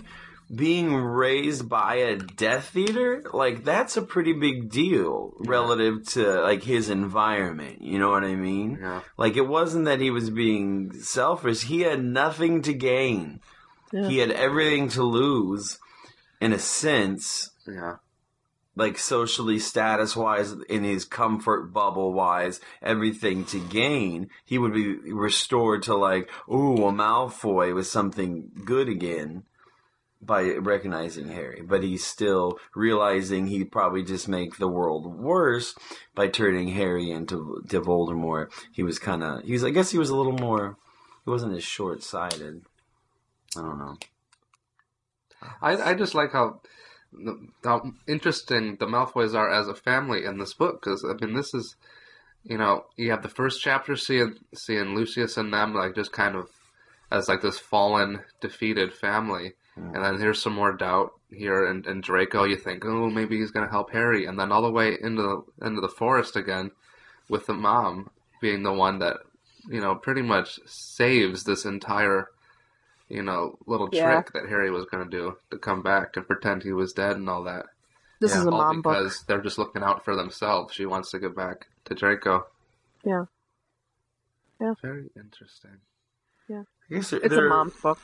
being 0.54 0.94
raised 0.94 1.70
by 1.70 1.96
a 1.96 2.16
Death 2.18 2.76
Eater, 2.76 3.24
like, 3.34 3.64
that's 3.64 3.98
a 3.98 4.02
pretty 4.02 4.34
big 4.34 4.70
deal 4.70 5.34
relative 5.40 6.06
to, 6.10 6.42
like, 6.42 6.62
his 6.64 6.90
environment. 6.90 7.82
You 7.82 7.98
know 7.98 8.10
what 8.10 8.24
I 8.24 8.36
mean? 8.36 8.78
Yeah. 8.82 9.02
Like, 9.18 9.36
it 9.38 9.48
wasn't 9.48 9.86
that 9.86 10.00
he 10.02 10.12
was 10.12 10.30
being 10.30 10.92
selfish. 11.02 11.64
He 11.64 11.82
had 11.82 12.04
nothing 12.04 12.62
to 12.64 12.74
gain. 12.74 13.40
Yeah. 13.92 14.08
He 14.10 14.18
had 14.20 14.32
everything 14.32 14.90
to 14.90 15.04
lose, 15.04 15.80
in 16.42 16.54
a 16.54 16.60
sense, 16.60 17.50
Yeah. 17.68 17.96
Like 18.80 18.98
socially 18.98 19.60
status 19.60 20.16
wise, 20.16 20.54
in 20.70 20.84
his 20.84 21.06
comfort 21.06 21.74
bubble 21.74 22.14
wise, 22.14 22.60
everything 22.82 23.46
to 23.46 23.60
gain, 23.60 24.30
he 24.46 24.58
would 24.58 24.74
be 24.74 24.96
restored 25.12 25.84
to 25.84 25.96
like, 25.96 26.30
ooh, 26.50 26.88
a 26.88 26.92
Malfoy 26.92 27.74
was 27.76 27.92
something 27.92 28.50
good 28.66 28.88
again 28.88 29.44
by 30.22 30.54
recognizing 30.54 31.28
Harry. 31.28 31.62
But 31.62 31.84
he's 31.84 32.06
still 32.06 32.58
realizing 32.74 33.48
he'd 33.48 33.72
probably 33.72 34.04
just 34.04 34.28
make 34.28 34.58
the 34.58 34.68
world 34.68 35.06
worse 35.06 35.76
by 36.16 36.28
turning 36.28 36.70
Harry 36.70 37.12
into 37.12 37.64
to 37.70 37.82
Voldemort. 37.82 38.52
He 38.72 38.84
was 38.84 38.98
kind 38.98 39.24
of, 39.24 39.44
he 39.44 39.54
was, 39.54 39.64
I 39.64 39.70
guess 39.70 39.92
he 39.92 39.98
was 39.98 40.10
a 40.10 40.16
little 40.16 40.38
more, 40.38 40.78
he 41.26 41.30
wasn't 41.30 41.56
as 41.56 41.64
short 41.64 42.02
sighted. 42.02 42.64
I 43.58 43.62
don't 43.62 43.80
know. 43.80 43.98
I 45.62 45.92
I 45.92 45.94
just 45.94 46.16
like 46.16 46.34
how 46.34 46.62
how 47.64 47.92
interesting 48.08 48.78
the 48.80 48.86
Malfoys 48.86 49.34
are 49.34 49.52
as 49.52 49.68
a 49.68 49.76
family 49.76 50.26
in 50.26 50.38
this 50.38 50.54
book 50.54 50.82
because 50.82 51.04
I 51.04 51.14
mean 51.24 51.36
this 51.36 51.54
is 51.54 51.76
you 52.44 52.58
know 52.58 52.86
you 52.98 53.12
have 53.12 53.24
the 53.24 53.30
first 53.30 53.62
chapter 53.62 53.96
seeing 53.96 54.36
seeing 54.54 54.96
Lucius 54.96 55.38
and 55.38 55.54
them 55.54 55.74
like 55.74 55.96
just 55.96 56.12
kind 56.12 56.36
of 56.36 56.50
as 57.12 57.28
like 57.28 57.42
this 57.42 57.60
fallen 57.60 58.22
defeated 58.42 58.94
family. 58.94 59.54
And 59.76 60.04
then 60.04 60.20
here's 60.20 60.42
some 60.42 60.54
more 60.54 60.74
doubt 60.74 61.14
here 61.32 61.66
and, 61.66 61.86
and 61.88 62.04
Draco. 62.04 62.44
You 62.44 62.58
think 62.58 62.84
oh 62.86 63.10
maybe 63.10 63.38
he's 63.38 63.52
gonna 63.52 63.70
help 63.70 63.92
Harry. 63.92 64.26
And 64.26 64.38
then 64.38 64.52
all 64.52 64.62
the 64.62 64.72
way 64.72 64.98
into 65.02 65.22
the 65.22 65.66
into 65.66 65.82
the 65.82 65.88
forest 65.88 66.36
again 66.36 66.72
with 67.30 67.46
the 67.46 67.54
mom 67.54 68.10
being 68.42 68.64
the 68.64 68.74
one 68.74 69.00
that 69.00 69.18
you 69.70 69.82
know 69.82 69.96
pretty 69.96 70.22
much 70.22 70.60
saves 70.66 71.44
this 71.44 71.66
entire 71.66 72.30
you 73.10 73.22
know 73.24 73.58
little 73.66 73.90
Yeah. 73.92 74.14
trick 74.22 74.34
that 74.34 74.48
Harry 74.50 74.72
was 74.72 74.86
going 74.86 75.04
to 75.04 75.18
do 75.18 75.38
to 75.52 75.58
come 75.58 75.82
back 75.82 76.16
and 76.16 76.26
pretend 76.28 76.64
he 76.64 76.72
was 76.74 76.94
dead 76.94 77.16
and 77.18 77.30
all 77.30 77.44
that. 77.44 77.66
This 78.22 78.36
is 78.36 78.46
a 78.46 78.50
all 78.52 78.58
mom 78.58 78.82
book. 78.82 78.94
because 78.98 79.24
they're 79.28 79.42
just 79.42 79.58
looking 79.58 79.82
out 79.84 80.04
for 80.06 80.16
themselves. 80.16 80.74
She 80.74 80.86
wants 80.86 81.12
to 81.12 81.20
get 81.20 81.36
back 81.36 81.68
to 81.86 81.96
Draco. 81.96 82.46
Yeah. 83.06 83.26
Yeah. 84.60 84.74
Very 84.82 85.10
interesting. 85.16 85.78
Yeah. 86.50 86.64
I 86.92 86.96
guess 86.96 87.10
they're, 87.12 87.20
It's 87.22 87.34
a 87.34 87.38
they're- 87.38 87.66
book. 87.82 88.00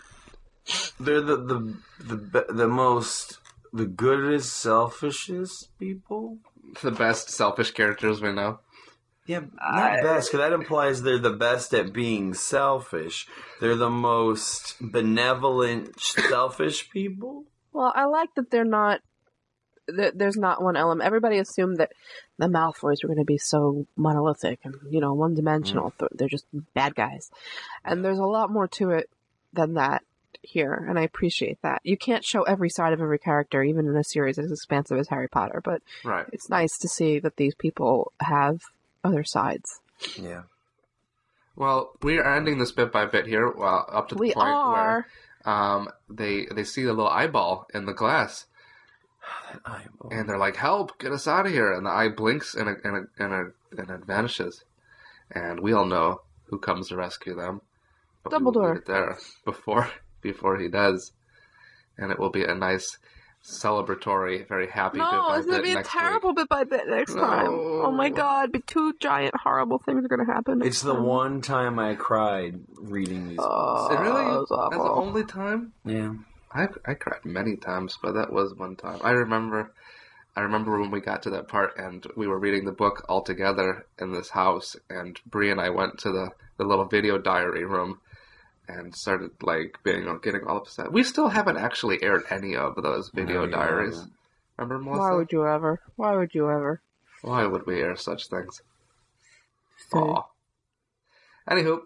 They're 1.00 1.22
the 1.22 1.38
the 1.38 1.78
the 2.00 2.16
be- 2.18 2.54
the 2.54 2.68
most 2.68 3.40
the 3.74 3.86
goodest, 3.86 4.56
selfishest 4.56 5.68
people. 5.78 6.40
The 6.82 6.92
best 6.92 7.30
selfish 7.30 7.72
characters 7.72 8.22
we 8.22 8.32
know. 8.32 8.60
Yeah, 9.26 9.42
not 9.60 10.04
best, 10.04 10.32
because 10.32 10.40
that 10.46 10.54
implies 10.54 11.02
they're 11.02 11.18
the 11.18 11.32
best 11.34 11.74
at 11.74 11.92
being 11.92 12.34
selfish. 12.36 13.28
They're 13.60 13.76
the 13.76 13.90
most 13.90 14.76
benevolent, 14.80 16.00
selfish 16.00 16.90
people. 16.92 17.46
Well, 17.74 17.92
I 17.96 18.06
like 18.06 18.34
that 18.36 18.52
they're 18.52 18.64
not. 18.64 19.02
That 19.88 20.18
there's 20.18 20.38
not 20.38 20.64
one 20.64 20.76
element. 20.76 21.06
Everybody 21.06 21.38
assumed 21.38 21.78
that 21.78 21.92
the 22.40 22.48
Malfoys 22.48 23.04
were 23.04 23.08
going 23.08 23.20
to 23.20 23.24
be 23.24 23.38
so 23.38 23.86
monolithic 23.96 24.60
and 24.64 24.76
you 24.90 25.00
know 25.00 25.14
one 25.14 25.36
dimensional. 25.36 25.94
Mm. 26.00 26.08
They're 26.14 26.28
just 26.28 26.46
bad 26.74 26.96
guys, 26.96 27.30
and 27.84 28.04
there's 28.04 28.18
a 28.20 28.26
lot 28.26 28.50
more 28.52 28.68
to 28.70 28.92
it 28.92 29.10
than 29.54 29.76
that 29.76 30.04
here, 30.42 30.86
and 30.88 30.98
I 31.00 31.04
appreciate 31.04 31.60
that. 31.64 31.82
You 31.84 31.98
can't 31.98 32.24
show 32.24 32.44
every 32.44 32.70
side 32.70 32.94
of 32.94 33.02
every 33.02 33.20
character, 33.20 33.64
even 33.64 33.88
in 33.88 33.96
a 33.96 34.04
series 34.04 34.38
as 34.38 34.52
expansive 34.52 34.98
as 34.98 35.08
Harry 35.10 35.28
Potter, 35.28 35.62
but 35.64 35.82
Right. 36.04 36.26
it's 36.32 36.50
nice 36.50 36.78
to 36.80 36.88
see 36.88 37.20
that 37.20 37.38
these 37.38 37.56
people 37.56 38.12
have 38.20 38.62
other 39.06 39.24
sides. 39.24 39.80
Yeah. 40.20 40.44
Well, 41.56 41.92
we 42.02 42.18
are 42.18 42.36
ending 42.36 42.58
this 42.58 42.72
bit 42.74 42.92
by 42.92 43.06
bit 43.06 43.28
here, 43.28 43.50
well, 43.52 43.86
up 43.92 44.10
to 44.10 44.16
the 44.16 44.20
We 44.20 44.34
point 44.34 44.48
are. 44.48 44.74
where 44.74 45.08
um, 45.46 45.90
they 46.10 46.48
they 46.54 46.64
see 46.66 46.84
the 46.84 46.92
little 46.94 47.08
eyeball 47.10 47.66
in 47.74 47.86
the 47.86 47.94
glass, 47.94 48.46
and 50.12 50.28
they're 50.28 50.38
like, 50.38 50.58
"Help! 50.58 50.98
Get 51.00 51.12
us 51.14 51.28
out 51.28 51.46
of 51.46 51.52
here!" 51.54 51.72
And 51.72 51.86
the 51.86 51.92
eye 51.92 52.10
blinks 52.10 52.56
and 52.56 52.68
it, 52.70 52.80
and 52.84 52.98
it, 52.98 53.04
and 53.20 53.34
it, 53.34 53.80
and 53.80 53.90
it 53.90 54.06
vanishes, 54.06 54.64
and 55.32 55.60
we 55.62 55.72
all 55.74 55.86
know 55.86 56.22
who 56.46 56.60
comes 56.60 56.90
to 56.90 56.98
rescue 56.98 57.36
them. 57.36 57.62
But 58.24 58.34
we 58.34 58.44
will 58.44 58.52
Dumbledore. 58.54 58.74
leave 58.76 58.86
there 58.86 59.18
before 59.46 59.90
before 60.22 60.58
he 60.60 60.68
does, 60.68 61.12
and 61.98 62.12
it 62.12 62.20
will 62.20 62.32
be 62.32 62.44
a 62.44 62.54
nice 62.56 62.98
celebratory, 63.46 64.48
very 64.48 64.68
happy. 64.68 64.98
No, 64.98 65.10
goodbye 65.12 65.38
it's 65.38 65.46
gonna 65.46 65.58
bit 65.60 65.64
be 65.64 65.72
a 65.72 65.76
next 65.76 65.94
week. 65.94 66.02
terrible 66.02 66.34
bit 66.34 66.50
by 66.50 66.64
bit 66.64 66.88
next 66.88 67.14
time. 67.14 67.48
Oh 67.52 67.92
my 67.92 68.10
god, 68.10 68.52
be 68.52 68.60
two 68.60 68.94
giant 69.00 69.36
horrible 69.36 69.80
things 69.80 70.04
are 70.04 70.08
gonna 70.08 70.26
happen. 70.26 70.60
next 70.60 70.68
It's 70.70 70.82
the 70.82 70.94
time. 70.94 71.04
one 71.04 71.42
time 71.42 71.80
I 71.80 71.96
cried 71.96 72.60
reading 72.80 73.30
these. 73.30 73.38
Oh, 73.42 73.88
Is 73.88 73.98
it 73.98 74.02
really? 74.02 74.24
that 74.24 74.40
was 74.50 74.70
That's 74.72 74.84
the 74.84 74.92
only 74.92 75.24
time. 75.24 75.74
Yeah. 75.86 76.14
I 76.52 76.68
I 76.86 76.94
cried 76.96 77.24
many 77.26 77.56
times, 77.58 77.98
but 78.02 78.14
that 78.14 78.32
was 78.32 78.54
one 78.56 78.76
time. 78.76 79.00
I 79.04 79.12
remember, 79.12 79.72
I 80.36 80.42
remember 80.42 80.80
when 80.80 80.90
we 80.92 81.02
got 81.02 81.22
to 81.24 81.30
that 81.32 81.48
part 81.48 81.78
and 81.78 82.06
we 82.16 82.28
were 82.28 82.40
reading 82.40 82.66
the 82.66 82.72
book 82.72 83.06
all 83.10 83.22
together 83.22 83.86
in 84.00 84.12
this 84.14 84.30
house, 84.30 84.76
and 84.90 85.20
Bree 85.26 85.52
and 85.52 85.60
I 85.62 85.70
went 85.70 86.00
to 86.00 86.12
the 86.12 86.32
the 86.58 86.64
little 86.64 86.86
video 86.86 87.18
diary 87.18 87.66
room 87.66 88.00
and 88.68 88.96
started 88.96 89.32
like 89.42 89.78
being 89.84 90.06
getting 90.24 90.46
all 90.48 90.58
upset. 90.58 90.92
We 90.92 91.04
still 91.04 91.28
haven't 91.30 91.58
actually 91.58 92.02
aired 92.04 92.24
any 92.30 92.56
of 92.56 92.76
those 92.82 93.10
video 93.14 93.46
No, 93.46 93.52
diaries. 93.52 93.96
haven't. 93.96 94.14
Remember, 94.58 94.84
Melissa? 94.84 95.02
Why 95.02 95.14
would 95.16 95.32
you 95.32 95.46
ever? 95.48 95.82
Why 95.96 96.16
would 96.16 96.34
you 96.34 96.50
ever? 96.50 96.82
Why 97.22 97.46
would 97.46 97.66
we 97.66 97.82
air 97.82 97.96
such 97.96 98.28
things? 98.28 98.62
Okay. 99.94 100.00
Aw. 100.04 100.24
Anywho, 101.50 101.82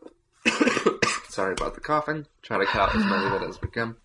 sorry 1.29 1.53
about 1.53 1.75
the 1.75 1.81
coughing. 1.81 2.25
Try 2.41 2.59
to 2.59 2.65
cut 2.65 2.81
out 2.89 2.95
as 2.95 3.03
many 3.05 3.25
of 3.25 3.41
it 3.41 3.49
as 3.49 3.61
we 3.61 3.69
can. 3.69 3.95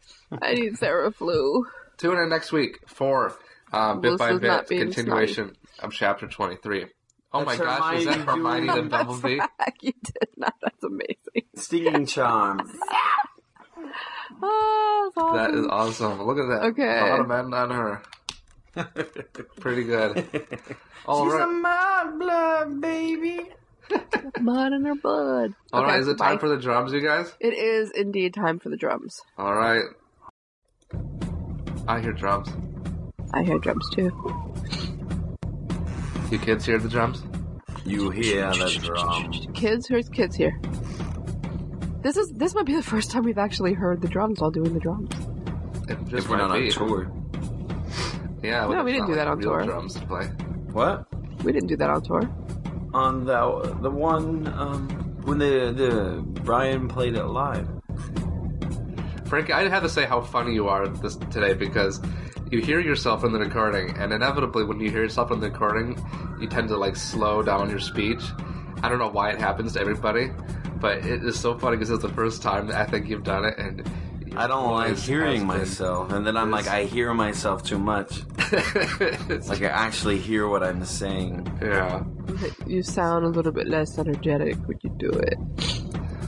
I 0.43 0.55
need 0.55 0.75
Theraflu. 0.75 1.65
Tune 1.97 2.19
in 2.19 2.29
next 2.29 2.53
week 2.53 2.81
for 2.89 3.37
um, 3.73 4.01
bit 4.01 4.19
by 4.19 4.33
bit 4.33 4.43
not 4.43 4.69
being 4.69 4.81
continuation 4.83 5.57
of 5.81 5.93
chapter 5.93 6.27
23. 6.27 6.87
Oh 7.33 7.45
That's 7.45 7.59
my 7.59 7.65
gosh, 7.65 7.99
is 7.99 8.05
that 8.07 8.17
Hermione 8.21 8.67
Hermione 8.67 8.67
doing- 8.67 8.85
the 8.85 8.89
Bumblebee? 8.91 9.41
you 9.81 9.93
did 10.03 10.29
not. 10.37 10.55
That's. 11.55 11.67
Stinging 11.67 12.07
charm. 12.15 12.61
Oh, 14.47 15.11
that's 15.15 15.25
awesome. 15.25 15.37
That 15.37 15.59
is 15.59 15.67
awesome. 15.71 16.23
Look 16.27 16.39
at 16.39 16.49
that. 16.49 16.63
Okay. 16.73 16.99
A 17.01 17.07
lot 17.07 17.21
of 17.21 17.29
men 17.29 17.55
on 17.55 17.71
her. 17.71 18.03
Pretty 19.61 19.85
good. 19.85 20.19
All 21.07 21.25
She's 21.25 21.33
right. 21.35 21.43
a 21.45 21.47
my 21.47 22.11
blood 22.19 22.81
baby. 22.81 23.41
mud 24.41 24.73
in 24.73 24.85
her 24.85 24.97
blood. 24.97 25.55
All 25.73 25.83
right. 25.85 25.93
Okay, 25.93 26.01
Is 26.01 26.09
it 26.09 26.19
time 26.19 26.35
bye. 26.37 26.41
for 26.41 26.49
the 26.49 26.59
drums, 26.59 26.93
you 26.93 27.01
guys? 27.01 27.33
It 27.41 27.55
is 27.55 27.91
indeed 27.93 28.35
time 28.35 28.59
for 28.59 28.69
the 28.69 28.77
drums. 28.77 29.21
All 29.39 29.55
right. 29.55 29.85
I 31.87 32.01
hear 32.01 32.13
drums. 32.13 32.49
I 33.33 33.45
hear 33.45 33.59
drums 33.59 33.89
too. 33.95 34.11
You 36.31 36.39
kids 36.39 36.67
hear 36.67 36.79
the 36.79 36.89
drums? 36.89 37.23
You 37.87 38.11
hear 38.11 38.51
the 38.51 38.79
drums. 38.83 39.47
Kids, 39.55 39.89
where's 39.89 40.09
kids 40.09 40.35
here? 40.37 40.59
This 42.05 42.19
is 42.19 42.31
this 42.35 42.55
might 42.55 42.67
be 42.67 42.77
the 42.77 42.83
first 42.83 43.11
time 43.11 43.23
we've 43.25 43.39
actually 43.39 43.73
heard 43.73 44.03
the 44.03 44.09
drums 44.09 44.39
while 44.39 44.51
doing 44.51 44.75
the 44.75 44.79
drums. 44.81 45.09
It 45.89 45.99
just 46.05 46.13
If 46.27 46.29
we're 46.29 46.37
might 46.37 46.49
not 46.49 46.51
on 46.51 46.61
be. 46.61 46.71
tour. 46.71 47.11
Yeah. 48.43 48.67
No, 48.67 48.85
we 48.85 48.93
didn't 48.93 49.09
not 49.09 49.09
do 49.09 49.15
that 49.15 49.27
like 49.27 49.33
on 49.33 49.39
real 49.39 49.51
tour. 49.53 49.65
Drums 49.65 49.95
to 49.95 50.07
play. 50.07 50.27
What? 50.73 51.07
We 51.43 51.53
didn't 51.53 51.69
do 51.69 51.77
that 51.79 51.89
on 51.89 52.03
tour. 52.03 52.31
On 52.93 53.25
the 53.25 53.75
the 53.81 53.91
one 53.91 54.47
um 54.49 54.89
when 55.25 55.39
the 55.39 55.73
the 55.75 56.23
Brian 56.43 56.89
played 56.89 57.15
it 57.15 57.25
live. 57.25 57.67
Frankie, 59.25 59.55
I 59.55 59.67
have 59.71 59.83
to 59.83 59.89
say 59.89 60.05
how 60.05 60.21
funny 60.21 60.53
you 60.53 60.69
are 60.69 60.87
this 60.87 61.17
today 61.17 61.55
because 61.55 62.03
you 62.51 62.61
hear 62.61 62.81
yourself 62.81 63.25
in 63.25 63.33
the 63.33 63.39
recording, 63.39 63.97
and 63.97 64.13
inevitably, 64.13 64.65
when 64.65 64.79
you 64.79 64.91
hear 64.91 65.03
yourself 65.03 65.33
in 65.33 65.41
the 65.41 65.49
recording, 65.51 65.97
you 66.39 66.49
tend 66.49 66.69
to 66.69 66.77
like 66.77 66.97
slow 66.97 67.43
down 67.43 67.71
your 67.71 67.81
speech. 67.81 68.23
I 68.83 68.91
don't 68.91 68.99
know 68.99 69.09
why 69.09 69.31
it 69.31 69.41
happens 69.41 69.73
to 69.73 69.81
everybody, 69.81 70.31
but 70.85 70.99
it 71.07 71.25
is 71.25 71.41
so 71.41 71.59
funny 71.59 71.79
because 71.79 71.89
it's 71.89 72.03
the 72.03 72.13
first 72.13 72.43
time 72.43 72.71
I 72.71 72.85
think 72.85 73.09
you've 73.09 73.25
done 73.25 73.47
it, 73.47 73.57
and 73.57 73.91
I 74.37 74.47
don't 74.47 74.71
like 74.71 74.99
hearing 74.99 75.47
myself, 75.47 76.13
and 76.13 76.27
then 76.27 76.37
I'm 76.37 76.51
like, 76.51 76.69
I 76.69 76.85
hear 76.85 77.15
myself 77.15 77.63
too 77.65 77.79
much. 77.79 78.21
Like 79.49 79.63
I 79.63 79.73
actually 79.87 80.19
hear 80.19 80.47
what 80.47 80.63
I'm 80.63 80.85
saying. 80.85 81.59
yeah. 81.63 82.05
You 82.67 82.83
sound 82.83 83.25
a 83.25 83.29
little 83.29 83.51
bit 83.51 83.67
less 83.67 83.99
energetic 83.99 84.57
when 84.69 84.79
you 84.83 84.91
do 84.99 85.09
it. 85.09 85.39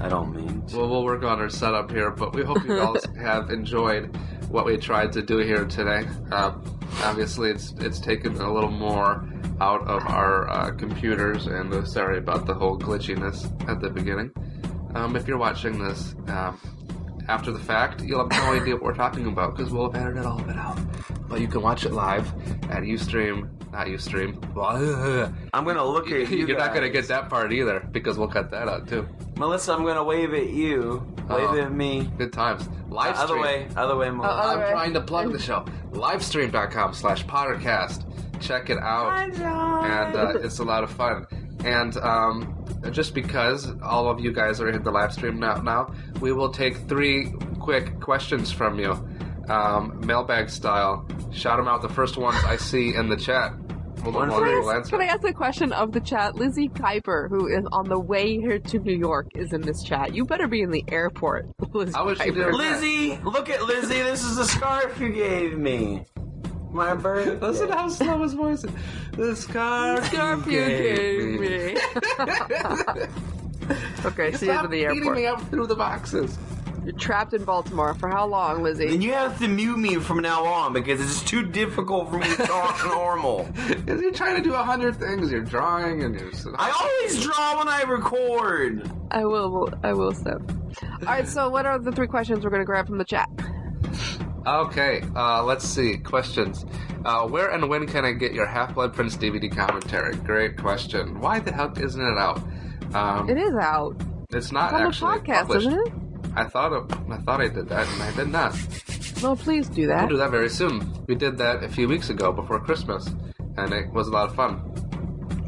I 0.00 0.08
don't 0.08 0.34
mean. 0.34 0.62
To. 0.68 0.78
Well, 0.78 0.88
we'll 0.88 1.04
work 1.04 1.22
on 1.22 1.38
our 1.38 1.50
setup 1.50 1.90
here, 1.90 2.10
but 2.10 2.34
we 2.34 2.42
hope 2.42 2.64
you 2.64 2.80
all 2.84 2.96
have 3.20 3.50
enjoyed 3.50 4.16
what 4.56 4.64
we 4.64 4.78
tried 4.78 5.12
to 5.12 5.20
do 5.20 5.36
here 5.36 5.66
today. 5.66 6.08
Um, 6.32 6.64
obviously, 7.02 7.50
it's 7.50 7.74
it's 7.78 8.00
taken 8.00 8.36
a 8.36 8.50
little 8.50 8.70
more 8.70 9.28
out 9.60 9.86
of 9.86 10.02
our 10.06 10.48
uh, 10.48 10.70
computers, 10.70 11.46
and 11.46 11.74
uh, 11.74 11.84
sorry 11.84 12.16
about 12.16 12.46
the 12.46 12.54
whole 12.54 12.78
glitchiness 12.78 13.38
at 13.68 13.82
the 13.82 13.90
beginning. 13.90 14.32
Um, 14.94 15.14
if 15.14 15.28
you're 15.28 15.36
watching 15.36 15.78
this 15.78 16.14
um, 16.28 16.58
after 17.28 17.50
the 17.52 17.58
fact, 17.58 18.02
you'll 18.02 18.28
have 18.28 18.30
no 18.30 18.52
idea 18.60 18.74
what 18.74 18.82
we're 18.82 18.94
talking 18.94 19.26
about 19.26 19.56
because 19.56 19.72
we'll 19.72 19.90
have 19.90 20.00
edited 20.02 20.24
all 20.24 20.40
of 20.40 20.48
it 20.48 20.56
out. 20.56 20.78
But 21.28 21.40
you 21.40 21.48
can 21.48 21.62
watch 21.62 21.84
it 21.84 21.92
live 21.92 22.26
at 22.70 22.82
UStream, 22.84 23.48
not 23.72 23.86
UStream. 23.88 24.36
I'm 25.52 25.64
gonna 25.64 25.84
look 25.84 26.10
at 26.10 26.30
you. 26.30 26.46
You're 26.46 26.58
not 26.58 26.70
going 26.70 26.82
to 26.84 26.90
get 26.90 27.08
that 27.08 27.28
part 27.28 27.52
either 27.52 27.80
because 27.92 28.16
we'll 28.18 28.28
cut 28.28 28.50
that 28.52 28.68
out 28.68 28.86
too. 28.88 29.06
Melissa. 29.36 29.72
I'm 29.72 29.84
gonna 29.84 30.04
wave 30.04 30.32
at 30.34 30.50
you. 30.50 31.04
Wave 31.28 31.48
Oh. 31.50 31.58
at 31.60 31.72
me. 31.72 32.08
Good 32.16 32.32
times. 32.32 32.68
Live 32.88 33.16
Other 33.16 33.26
stream. 33.26 33.42
way. 33.42 33.68
Other 33.76 33.96
way, 33.96 34.10
Melissa. 34.10 34.32
other 34.34 34.52
I'm 34.52 34.58
way. 34.60 34.70
trying 34.70 34.92
to 34.94 35.00
plug 35.00 35.32
the 35.32 35.38
show. 35.40 35.64
Livestream.com 35.92 36.94
slash 36.94 37.24
Pottercast. 37.26 38.04
check 38.40 38.70
it 38.70 38.78
out, 38.78 39.18
and 39.18 40.14
uh, 40.16 40.38
it's 40.42 40.58
a 40.60 40.64
lot 40.64 40.84
of 40.84 40.90
fun. 40.90 41.26
And 41.66 41.96
um, 41.96 42.64
just 42.92 43.12
because 43.12 43.72
all 43.82 44.08
of 44.08 44.20
you 44.20 44.32
guys 44.32 44.60
are 44.60 44.68
in 44.68 44.84
the 44.84 44.92
live 44.92 45.12
stream 45.12 45.40
now, 45.40 45.56
now 45.56 45.92
we 46.20 46.32
will 46.32 46.50
take 46.50 46.76
three 46.88 47.32
quick 47.58 47.98
questions 47.98 48.52
from 48.52 48.78
you, 48.78 48.92
um, 49.48 50.00
mailbag 50.06 50.48
style. 50.48 51.04
Shout 51.32 51.58
them 51.58 51.66
out. 51.66 51.82
The 51.82 51.88
first 51.88 52.16
ones 52.16 52.38
I 52.46 52.56
see 52.56 52.94
in 52.94 53.08
the 53.08 53.16
chat. 53.16 53.52
We'll, 54.04 54.12
Can 54.12 54.30
I, 54.30 54.76
ask, 54.78 54.90
can 54.90 55.00
I 55.00 55.06
ask 55.06 55.24
a 55.24 55.32
question 55.32 55.72
of 55.72 55.90
the 55.90 55.98
chat? 55.98 56.36
Lizzie 56.36 56.68
Kuiper, 56.68 57.28
who 57.28 57.48
is 57.48 57.64
on 57.72 57.88
the 57.88 57.98
way 57.98 58.38
here 58.38 58.60
to 58.60 58.78
New 58.78 58.96
York, 58.96 59.26
is 59.34 59.52
in 59.52 59.62
this 59.62 59.82
chat. 59.82 60.14
You 60.14 60.24
better 60.24 60.46
be 60.46 60.62
in 60.62 60.70
the 60.70 60.84
airport, 60.86 61.48
Lizzie 61.72 61.92
How 61.92 62.14
she 62.14 62.30
Kuiper. 62.30 62.34
doing 62.34 62.50
that? 62.52 62.54
Lizzie, 62.56 63.18
look 63.24 63.50
at 63.50 63.64
Lizzie. 63.64 64.02
This 64.02 64.22
is 64.22 64.36
the 64.36 64.44
scarf 64.44 65.00
you 65.00 65.12
gave 65.12 65.58
me. 65.58 66.04
My 66.76 66.94
birthday. 67.02 67.38
Listen 67.44 67.70
how 67.70 67.88
slow 67.88 68.22
his 68.22 68.34
voice 68.34 68.62
is. 68.64 68.70
The 69.12 69.34
scarf, 69.34 70.04
Scarf 70.06 70.46
you 70.46 70.52
gave 70.66 71.40
me. 71.40 71.76
okay, 74.04 74.32
see 74.32 74.46
you 74.46 74.52
Stop 74.52 74.66
in 74.66 74.70
the 74.70 74.86
beating 74.86 74.98
airport. 74.98 75.16
me 75.16 75.26
up 75.26 75.40
through 75.50 75.66
the 75.66 75.74
boxes. 75.74 76.36
You're 76.84 76.94
trapped 76.94 77.32
in 77.34 77.44
Baltimore. 77.44 77.94
For 77.94 78.08
how 78.08 78.26
long, 78.26 78.62
Lizzie? 78.62 78.86
And 78.92 79.02
you 79.02 79.12
have 79.12 79.38
to 79.40 79.48
mute 79.48 79.76
me 79.78 79.96
from 79.96 80.18
now 80.20 80.44
on 80.44 80.72
because 80.72 81.00
it's 81.00 81.22
too 81.28 81.42
difficult 81.44 82.10
for 82.10 82.18
me 82.18 82.28
to 82.28 82.36
talk 82.46 82.84
normal. 82.84 83.48
Because 83.66 84.00
you're 84.00 84.12
trying 84.12 84.36
to 84.36 84.42
do 84.42 84.54
a 84.54 84.62
hundred 84.62 84.94
things. 84.96 85.32
You're 85.32 85.40
drawing 85.42 86.04
and 86.04 86.14
you're. 86.14 86.30
I 86.56 86.70
always 86.70 87.20
draw 87.24 87.58
when 87.58 87.66
I 87.68 87.82
record. 87.82 88.88
I 89.10 89.24
will. 89.24 89.68
I 89.82 89.94
will 89.94 90.12
stop. 90.12 90.42
All 90.82 90.98
right. 91.06 91.26
So, 91.26 91.48
what 91.48 91.66
are 91.66 91.78
the 91.80 91.90
three 91.90 92.06
questions 92.06 92.44
we're 92.44 92.50
going 92.50 92.60
to 92.62 92.66
grab 92.66 92.86
from 92.86 92.98
the 92.98 93.04
chat? 93.04 93.28
Okay, 94.46 95.02
uh, 95.16 95.42
let's 95.42 95.64
see. 95.66 95.96
Questions. 95.96 96.64
Uh, 97.04 97.26
where 97.26 97.50
and 97.50 97.68
when 97.68 97.86
can 97.86 98.04
I 98.04 98.12
get 98.12 98.32
your 98.32 98.46
Half 98.46 98.74
Blood 98.74 98.94
Prince 98.94 99.16
DVD 99.16 99.54
commentary? 99.54 100.14
Great 100.16 100.56
question. 100.56 101.20
Why 101.20 101.40
the 101.40 101.52
hell 101.52 101.72
isn't 101.76 102.00
it 102.00 102.18
out? 102.18 102.40
Um, 102.94 103.28
It 103.28 103.38
is 103.38 103.54
out. 103.56 104.00
It's 104.30 104.52
not 104.52 104.72
It's 104.80 105.02
on 105.02 105.14
the 105.16 105.20
podcast, 105.20 105.38
published. 105.48 105.66
isn't 105.66 105.86
it? 105.88 105.92
I 106.36 106.44
thought 106.44 106.72
of, 106.72 106.90
I 107.10 107.16
thought 107.18 107.40
I 107.40 107.48
did 107.48 107.68
that, 107.70 107.88
and 107.88 108.02
I 108.02 108.12
did 108.14 108.28
not. 108.28 108.54
No, 109.22 109.34
please 109.34 109.68
do 109.68 109.86
that. 109.88 110.02
We'll 110.02 110.10
do 110.10 110.16
that 110.18 110.30
very 110.30 110.48
soon. 110.50 110.92
We 111.06 111.14
did 111.14 111.38
that 111.38 111.64
a 111.64 111.68
few 111.68 111.88
weeks 111.88 112.10
ago 112.10 112.30
before 112.32 112.60
Christmas, 112.60 113.08
and 113.56 113.72
it 113.72 113.90
was 113.92 114.08
a 114.08 114.10
lot 114.10 114.28
of 114.28 114.36
fun. 114.36 114.60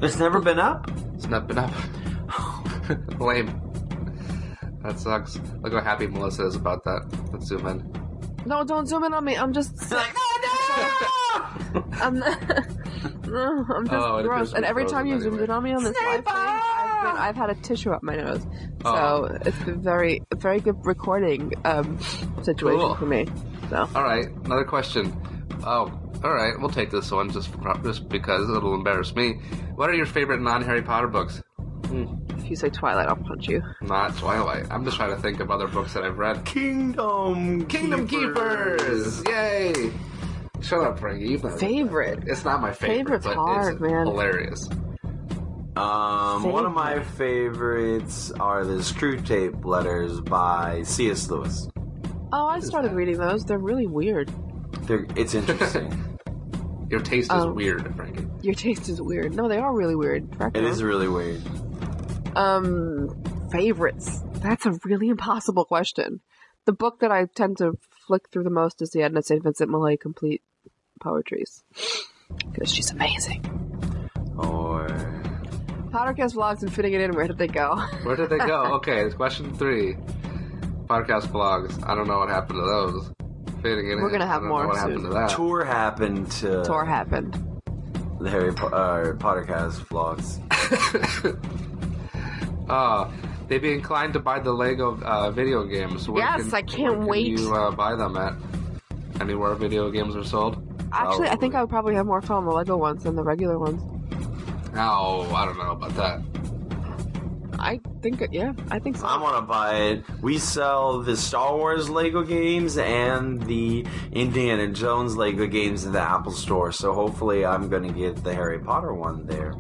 It's 0.02 0.18
never 0.18 0.40
been 0.40 0.58
up. 0.58 0.90
It's 1.14 1.26
not 1.28 1.46
been 1.46 1.58
up. 1.58 1.72
Lame. 3.20 3.60
That 4.82 4.98
sucks. 4.98 5.38
Look 5.60 5.72
how 5.72 5.80
happy 5.82 6.06
Melissa 6.06 6.46
is 6.46 6.54
about 6.56 6.82
that. 6.84 7.02
Let's 7.32 7.46
zoom 7.46 7.66
in. 7.66 8.07
No, 8.46 8.64
don't 8.64 8.86
zoom 8.86 9.04
in 9.04 9.12
on 9.14 9.24
me. 9.24 9.36
I'm 9.36 9.52
just. 9.52 9.74
I'm. 12.00 12.22
No, 13.28 13.62
I'm 13.76 13.86
just 13.86 13.94
Oh, 13.94 14.22
gross. 14.22 14.54
And 14.54 14.64
every 14.64 14.86
time 14.86 15.06
you 15.06 15.16
frozen 15.16 15.32
zoomed 15.32 15.42
in 15.44 15.50
on 15.50 15.62
me 15.62 15.72
on 15.74 15.84
this 15.84 15.94
live 16.06 16.24
thing, 16.24 16.34
I've, 16.34 17.02
been, 17.04 17.16
I've 17.22 17.36
had 17.36 17.50
a 17.50 17.54
tissue 17.56 17.90
up 17.92 18.02
my 18.02 18.16
nose. 18.16 18.40
So 18.42 18.48
Oh. 18.86 19.24
it's 19.44 19.58
been 19.64 19.82
very, 19.82 20.22
very 20.36 20.60
good 20.60 20.76
recording 20.86 21.52
um, 21.66 21.98
situation 22.42 22.80
Cool. 22.80 22.94
for 22.96 23.04
me. 23.04 23.26
So 23.68 23.86
All 23.94 24.02
right, 24.02 24.26
another 24.46 24.64
question. 24.64 25.12
Oh, 25.62 25.92
all 26.24 26.32
right, 26.32 26.54
we'll 26.58 26.70
take 26.70 26.90
this 26.90 27.10
one 27.12 27.30
just 27.30 27.48
for, 27.52 27.74
just 27.84 28.08
because 28.08 28.48
it'll 28.48 28.74
embarrass 28.74 29.14
me. 29.14 29.34
What 29.74 29.90
are 29.90 29.94
your 29.94 30.06
favorite 30.06 30.40
non-Harry 30.40 30.82
Potter 30.82 31.08
books? 31.08 31.42
If 31.90 32.50
you 32.50 32.56
say 32.56 32.68
Twilight, 32.70 33.08
I'll 33.08 33.16
punch 33.16 33.48
you. 33.48 33.62
Not 33.82 34.16
Twilight. 34.16 34.66
I'm 34.70 34.84
just 34.84 34.96
trying 34.96 35.14
to 35.14 35.20
think 35.20 35.40
of 35.40 35.50
other 35.50 35.68
books 35.68 35.92
that 35.94 36.04
I've 36.04 36.18
read. 36.18 36.44
Kingdom 36.44 37.66
Kingdom 37.66 38.06
Keepers! 38.06 39.22
Yay! 39.26 39.92
Shut 40.60 40.80
up, 40.80 40.98
Frankie. 40.98 41.28
You 41.28 41.38
know 41.38 41.56
Favorite. 41.56 42.24
It's 42.26 42.44
not 42.44 42.60
my 42.60 42.72
favorite, 42.72 43.22
Favorite's 43.22 43.26
but 43.26 43.34
hard, 43.36 43.72
it's 43.74 43.80
man. 43.80 44.06
hilarious. 44.06 44.68
Um, 45.76 46.42
one 46.50 46.66
of 46.66 46.72
my 46.72 47.00
favorites 47.02 48.32
are 48.32 48.64
the 48.64 48.78
Screwtape 48.78 49.64
Letters 49.64 50.20
by 50.20 50.82
C.S. 50.82 51.30
Lewis. 51.30 51.68
Oh, 52.32 52.46
I 52.46 52.58
started 52.60 52.92
reading 52.92 53.16
those. 53.18 53.44
They're 53.44 53.58
really 53.58 53.86
weird. 53.86 54.30
They're, 54.82 55.06
it's 55.16 55.34
interesting. 55.36 56.18
Your 56.90 57.00
taste 57.00 57.30
is 57.32 57.44
Um, 57.44 57.54
weird, 57.54 57.94
Frankie. 57.94 58.26
Your 58.42 58.54
taste 58.54 58.88
is 58.88 59.00
weird. 59.00 59.34
No, 59.36 59.46
they 59.48 59.58
are 59.58 59.72
really 59.72 59.94
weird. 59.94 60.28
Correct 60.36 60.56
it 60.56 60.64
me. 60.64 60.68
is 60.70 60.82
really 60.82 61.06
weird. 61.08 61.40
Um, 62.38 63.22
favorites. 63.50 64.20
That's 64.34 64.64
a 64.66 64.72
really 64.84 65.08
impossible 65.08 65.64
question. 65.64 66.20
The 66.66 66.72
book 66.72 67.00
that 67.00 67.10
I 67.10 67.26
tend 67.26 67.58
to 67.58 67.76
flick 68.06 68.28
through 68.30 68.44
the 68.44 68.50
most 68.50 68.80
is 68.82 68.90
the 68.90 69.02
Edna 69.02 69.22
St. 69.22 69.42
Vincent 69.42 69.70
Millay 69.70 69.96
Complete 69.96 70.42
Poetries. 71.00 71.64
Because 72.52 72.72
she's 72.72 72.90
amazing. 72.90 73.44
Or 74.38 74.86
Podcast 75.90 76.34
vlogs 76.34 76.62
and 76.62 76.72
fitting 76.72 76.92
it 76.92 77.00
in, 77.00 77.12
where 77.14 77.26
did 77.26 77.38
they 77.38 77.46
go? 77.48 77.74
Where 78.04 78.14
did 78.16 78.28
they 78.30 78.38
go? 78.38 78.74
okay, 78.74 79.00
it's 79.04 79.14
question 79.14 79.54
three. 79.54 79.94
Podcast 80.86 81.28
vlogs. 81.28 81.82
I 81.88 81.94
don't 81.94 82.06
know 82.06 82.18
what 82.18 82.28
happened 82.28 82.58
to 82.58 82.66
those. 82.66 83.12
Fading 83.62 83.90
in. 83.90 84.00
We're 84.00 84.10
gonna 84.10 84.26
have 84.26 84.42
more 84.42 84.66
what 84.66 84.76
soon. 84.76 84.90
happened 84.90 85.04
to 85.04 85.10
that. 85.14 85.30
tour 85.30 85.64
happened 85.64 86.30
to 86.32 86.62
Tour 86.64 86.84
happened. 86.84 87.60
the 88.20 88.30
Harry 88.30 88.52
po- 88.52 88.68
uh, 88.68 89.14
Pottercast 89.14 89.80
vlogs. 89.88 90.38
Uh, 92.68 93.10
they'd 93.48 93.58
be 93.62 93.72
inclined 93.72 94.12
to 94.14 94.18
buy 94.20 94.38
the 94.38 94.52
Lego 94.52 95.00
uh, 95.02 95.30
video 95.30 95.64
games. 95.64 96.08
Where 96.08 96.22
Yes, 96.22 96.44
can- 96.46 96.54
I 96.54 96.62
can't 96.62 96.80
where 96.82 96.92
can 96.98 97.06
wait. 97.06 97.26
you 97.26 97.54
uh, 97.54 97.70
buy 97.70 97.94
them 97.96 98.16
at? 98.16 98.34
Anywhere 99.20 99.54
video 99.54 99.90
games 99.90 100.14
are 100.16 100.24
sold? 100.24 100.62
Actually, 100.92 101.28
I 101.28 101.36
think 101.36 101.54
I 101.54 101.60
would 101.62 101.70
probably 101.70 101.94
have 101.94 102.06
more 102.06 102.22
fun 102.22 102.38
on 102.38 102.44
the 102.46 102.52
Lego 102.52 102.76
ones 102.76 103.02
than 103.04 103.14
the 103.16 103.22
regular 103.22 103.58
ones. 103.58 103.82
Oh, 104.76 105.30
I 105.34 105.44
don't 105.44 105.58
know 105.58 105.72
about 105.72 105.94
that. 105.96 106.20
I 107.60 107.80
think, 108.02 108.22
yeah, 108.30 108.52
I 108.70 108.78
think 108.78 108.96
so. 108.96 109.04
I 109.06 109.20
want 109.20 109.34
to 109.36 109.42
buy 109.42 109.74
it. 109.76 110.04
We 110.22 110.38
sell 110.38 111.02
the 111.02 111.16
Star 111.16 111.56
Wars 111.56 111.90
Lego 111.90 112.22
games 112.22 112.78
and 112.78 113.42
the 113.42 113.84
Indiana 114.12 114.68
Jones 114.68 115.16
Lego 115.16 115.46
games 115.46 115.84
in 115.84 115.90
the 115.92 116.00
Apple 116.00 116.30
Store, 116.30 116.70
so 116.70 116.92
hopefully 116.92 117.44
I'm 117.44 117.68
going 117.68 117.82
to 117.82 117.92
get 117.92 118.22
the 118.22 118.32
Harry 118.32 118.60
Potter 118.60 118.94
one 118.94 119.26
there. 119.26 119.54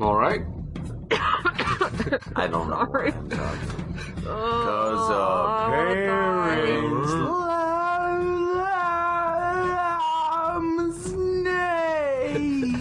All 0.00 0.16
right. 0.16 0.42
I 2.36 2.46
don't 2.50 2.68
know 2.70 2.84
what 2.84 3.14
I'm 3.14 3.28
talking 3.30 3.94
Because 4.16 5.10
Oh, 5.10 5.66
parents 5.68 7.12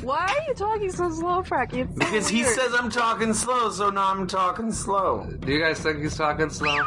Why 0.04 0.26
are 0.28 0.44
you 0.48 0.54
talking 0.56 0.92
so 0.92 1.10
slow, 1.12 1.44
Frankie? 1.44 1.82
It's 1.82 1.92
so 1.94 2.00
Because 2.00 2.28
he 2.30 2.42
weird. 2.44 2.56
says 2.56 2.74
I'm 2.78 2.90
talking 2.90 3.34
slow, 3.34 3.70
so 3.72 3.90
now 3.90 4.08
I'm 4.12 4.28
talking 4.28 4.72
slow. 4.72 5.26
Do 5.42 5.52
you 5.52 5.60
guys 5.60 5.80
think 5.80 6.00
he's 6.02 6.18
talking 6.18 6.50
slow? 6.50 6.78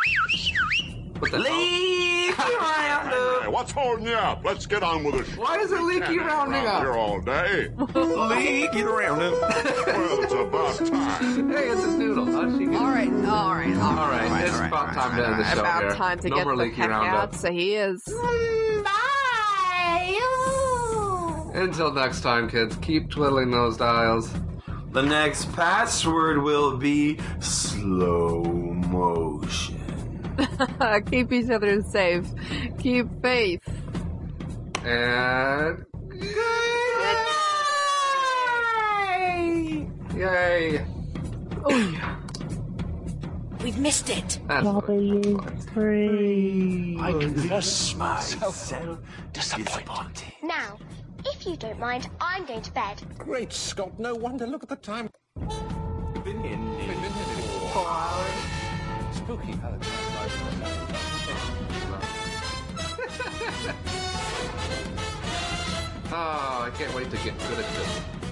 What 1.18 1.30
the 1.30 1.38
Leave 1.38 2.34
Hey, 3.44 3.48
what's 3.48 3.70
holding 3.72 4.06
you 4.06 4.14
up? 4.14 4.44
Let's 4.44 4.66
get 4.66 4.82
on 4.82 5.04
with 5.04 5.16
the 5.18 5.24
show. 5.32 5.40
Why 5.42 5.58
is 5.58 5.70
it 5.70 5.78
We 5.80 5.94
leaky 5.94 6.00
can't 6.16 6.20
rounding 6.26 6.64
around 6.64 6.66
up? 6.66 6.82
Here 6.82 6.92
all 6.94 7.20
day. 7.20 7.68
leaky 7.78 8.78
it 8.80 8.86
around 8.86 9.20
him. 9.20 9.32
Well, 9.32 10.22
it's 10.22 10.32
about 10.32 10.76
time. 10.86 11.50
Hey, 11.50 11.68
it's 11.68 11.84
a 11.84 11.98
doodle. 11.98 12.26
How'd 12.26 12.58
she 12.58 12.66
get 12.66 12.74
All 12.76 12.88
right, 12.88 13.08
all 13.08 13.54
right, 13.54 13.76
all 13.76 14.08
right. 14.08 14.24
All 14.24 14.30
right, 14.30 14.44
it's 14.46 14.58
about 14.58 14.94
time 14.94 15.16
to 15.16 15.26
end 15.26 15.38
the 15.40 15.44
show 15.54 15.60
About 15.60 15.82
here. 15.82 15.94
time 15.94 16.18
to 16.20 16.28
no 16.28 16.36
get 16.36 16.44
more 16.46 16.56
the 16.56 16.62
leaky 16.64 16.76
heck 16.76 16.90
roundup. 16.90 17.14
out. 17.14 17.34
So 17.34 17.52
he 17.52 17.74
is. 17.76 18.02
Bye. 18.04 18.90
Until 21.54 21.92
next 21.92 22.22
time, 22.22 22.48
kids, 22.50 22.76
keep 22.76 23.10
twiddling 23.10 23.50
those 23.50 23.76
dials. 23.76 24.32
The 24.90 25.02
next 25.02 25.52
password 25.52 26.42
will 26.42 26.76
be 26.76 27.18
slow 27.40 28.42
motion. 28.44 29.33
Keep 31.10 31.32
each 31.32 31.50
other 31.50 31.82
safe. 31.82 32.26
Keep 32.78 33.22
faith. 33.22 33.60
And 34.84 35.84
yay! 40.16 40.84
Oh 41.64 41.76
yeah. 41.76 42.20
We've 43.62 43.78
missed 43.78 44.10
it. 44.10 44.38
That's 44.46 44.66
I 44.66 44.82
confess 47.18 47.94
myself 47.94 49.00
disappointed. 49.32 50.32
Now, 50.42 50.78
if 51.24 51.46
you 51.46 51.56
don't 51.56 51.78
mind, 51.78 52.10
I'm 52.20 52.44
going 52.44 52.60
to 52.60 52.72
bed. 52.72 53.02
Great 53.16 53.52
Scott, 53.52 53.98
no 53.98 54.14
wonder. 54.14 54.46
Look 54.46 54.62
at 54.62 54.68
the 54.68 54.76
time. 54.76 55.08
Been 56.24 56.44
in 56.44 56.74
Four 57.72 57.88
hours. 57.88 58.34
Spooky. 59.12 59.52
How 59.52 59.70
the 59.70 59.78
time 59.78 60.13
Oh, 66.16 66.62
I 66.62 66.70
can't 66.78 66.94
wait 66.94 67.10
to 67.10 67.16
get 67.16 67.36
good 67.40 67.58
at 67.58 67.74
this. 67.74 68.23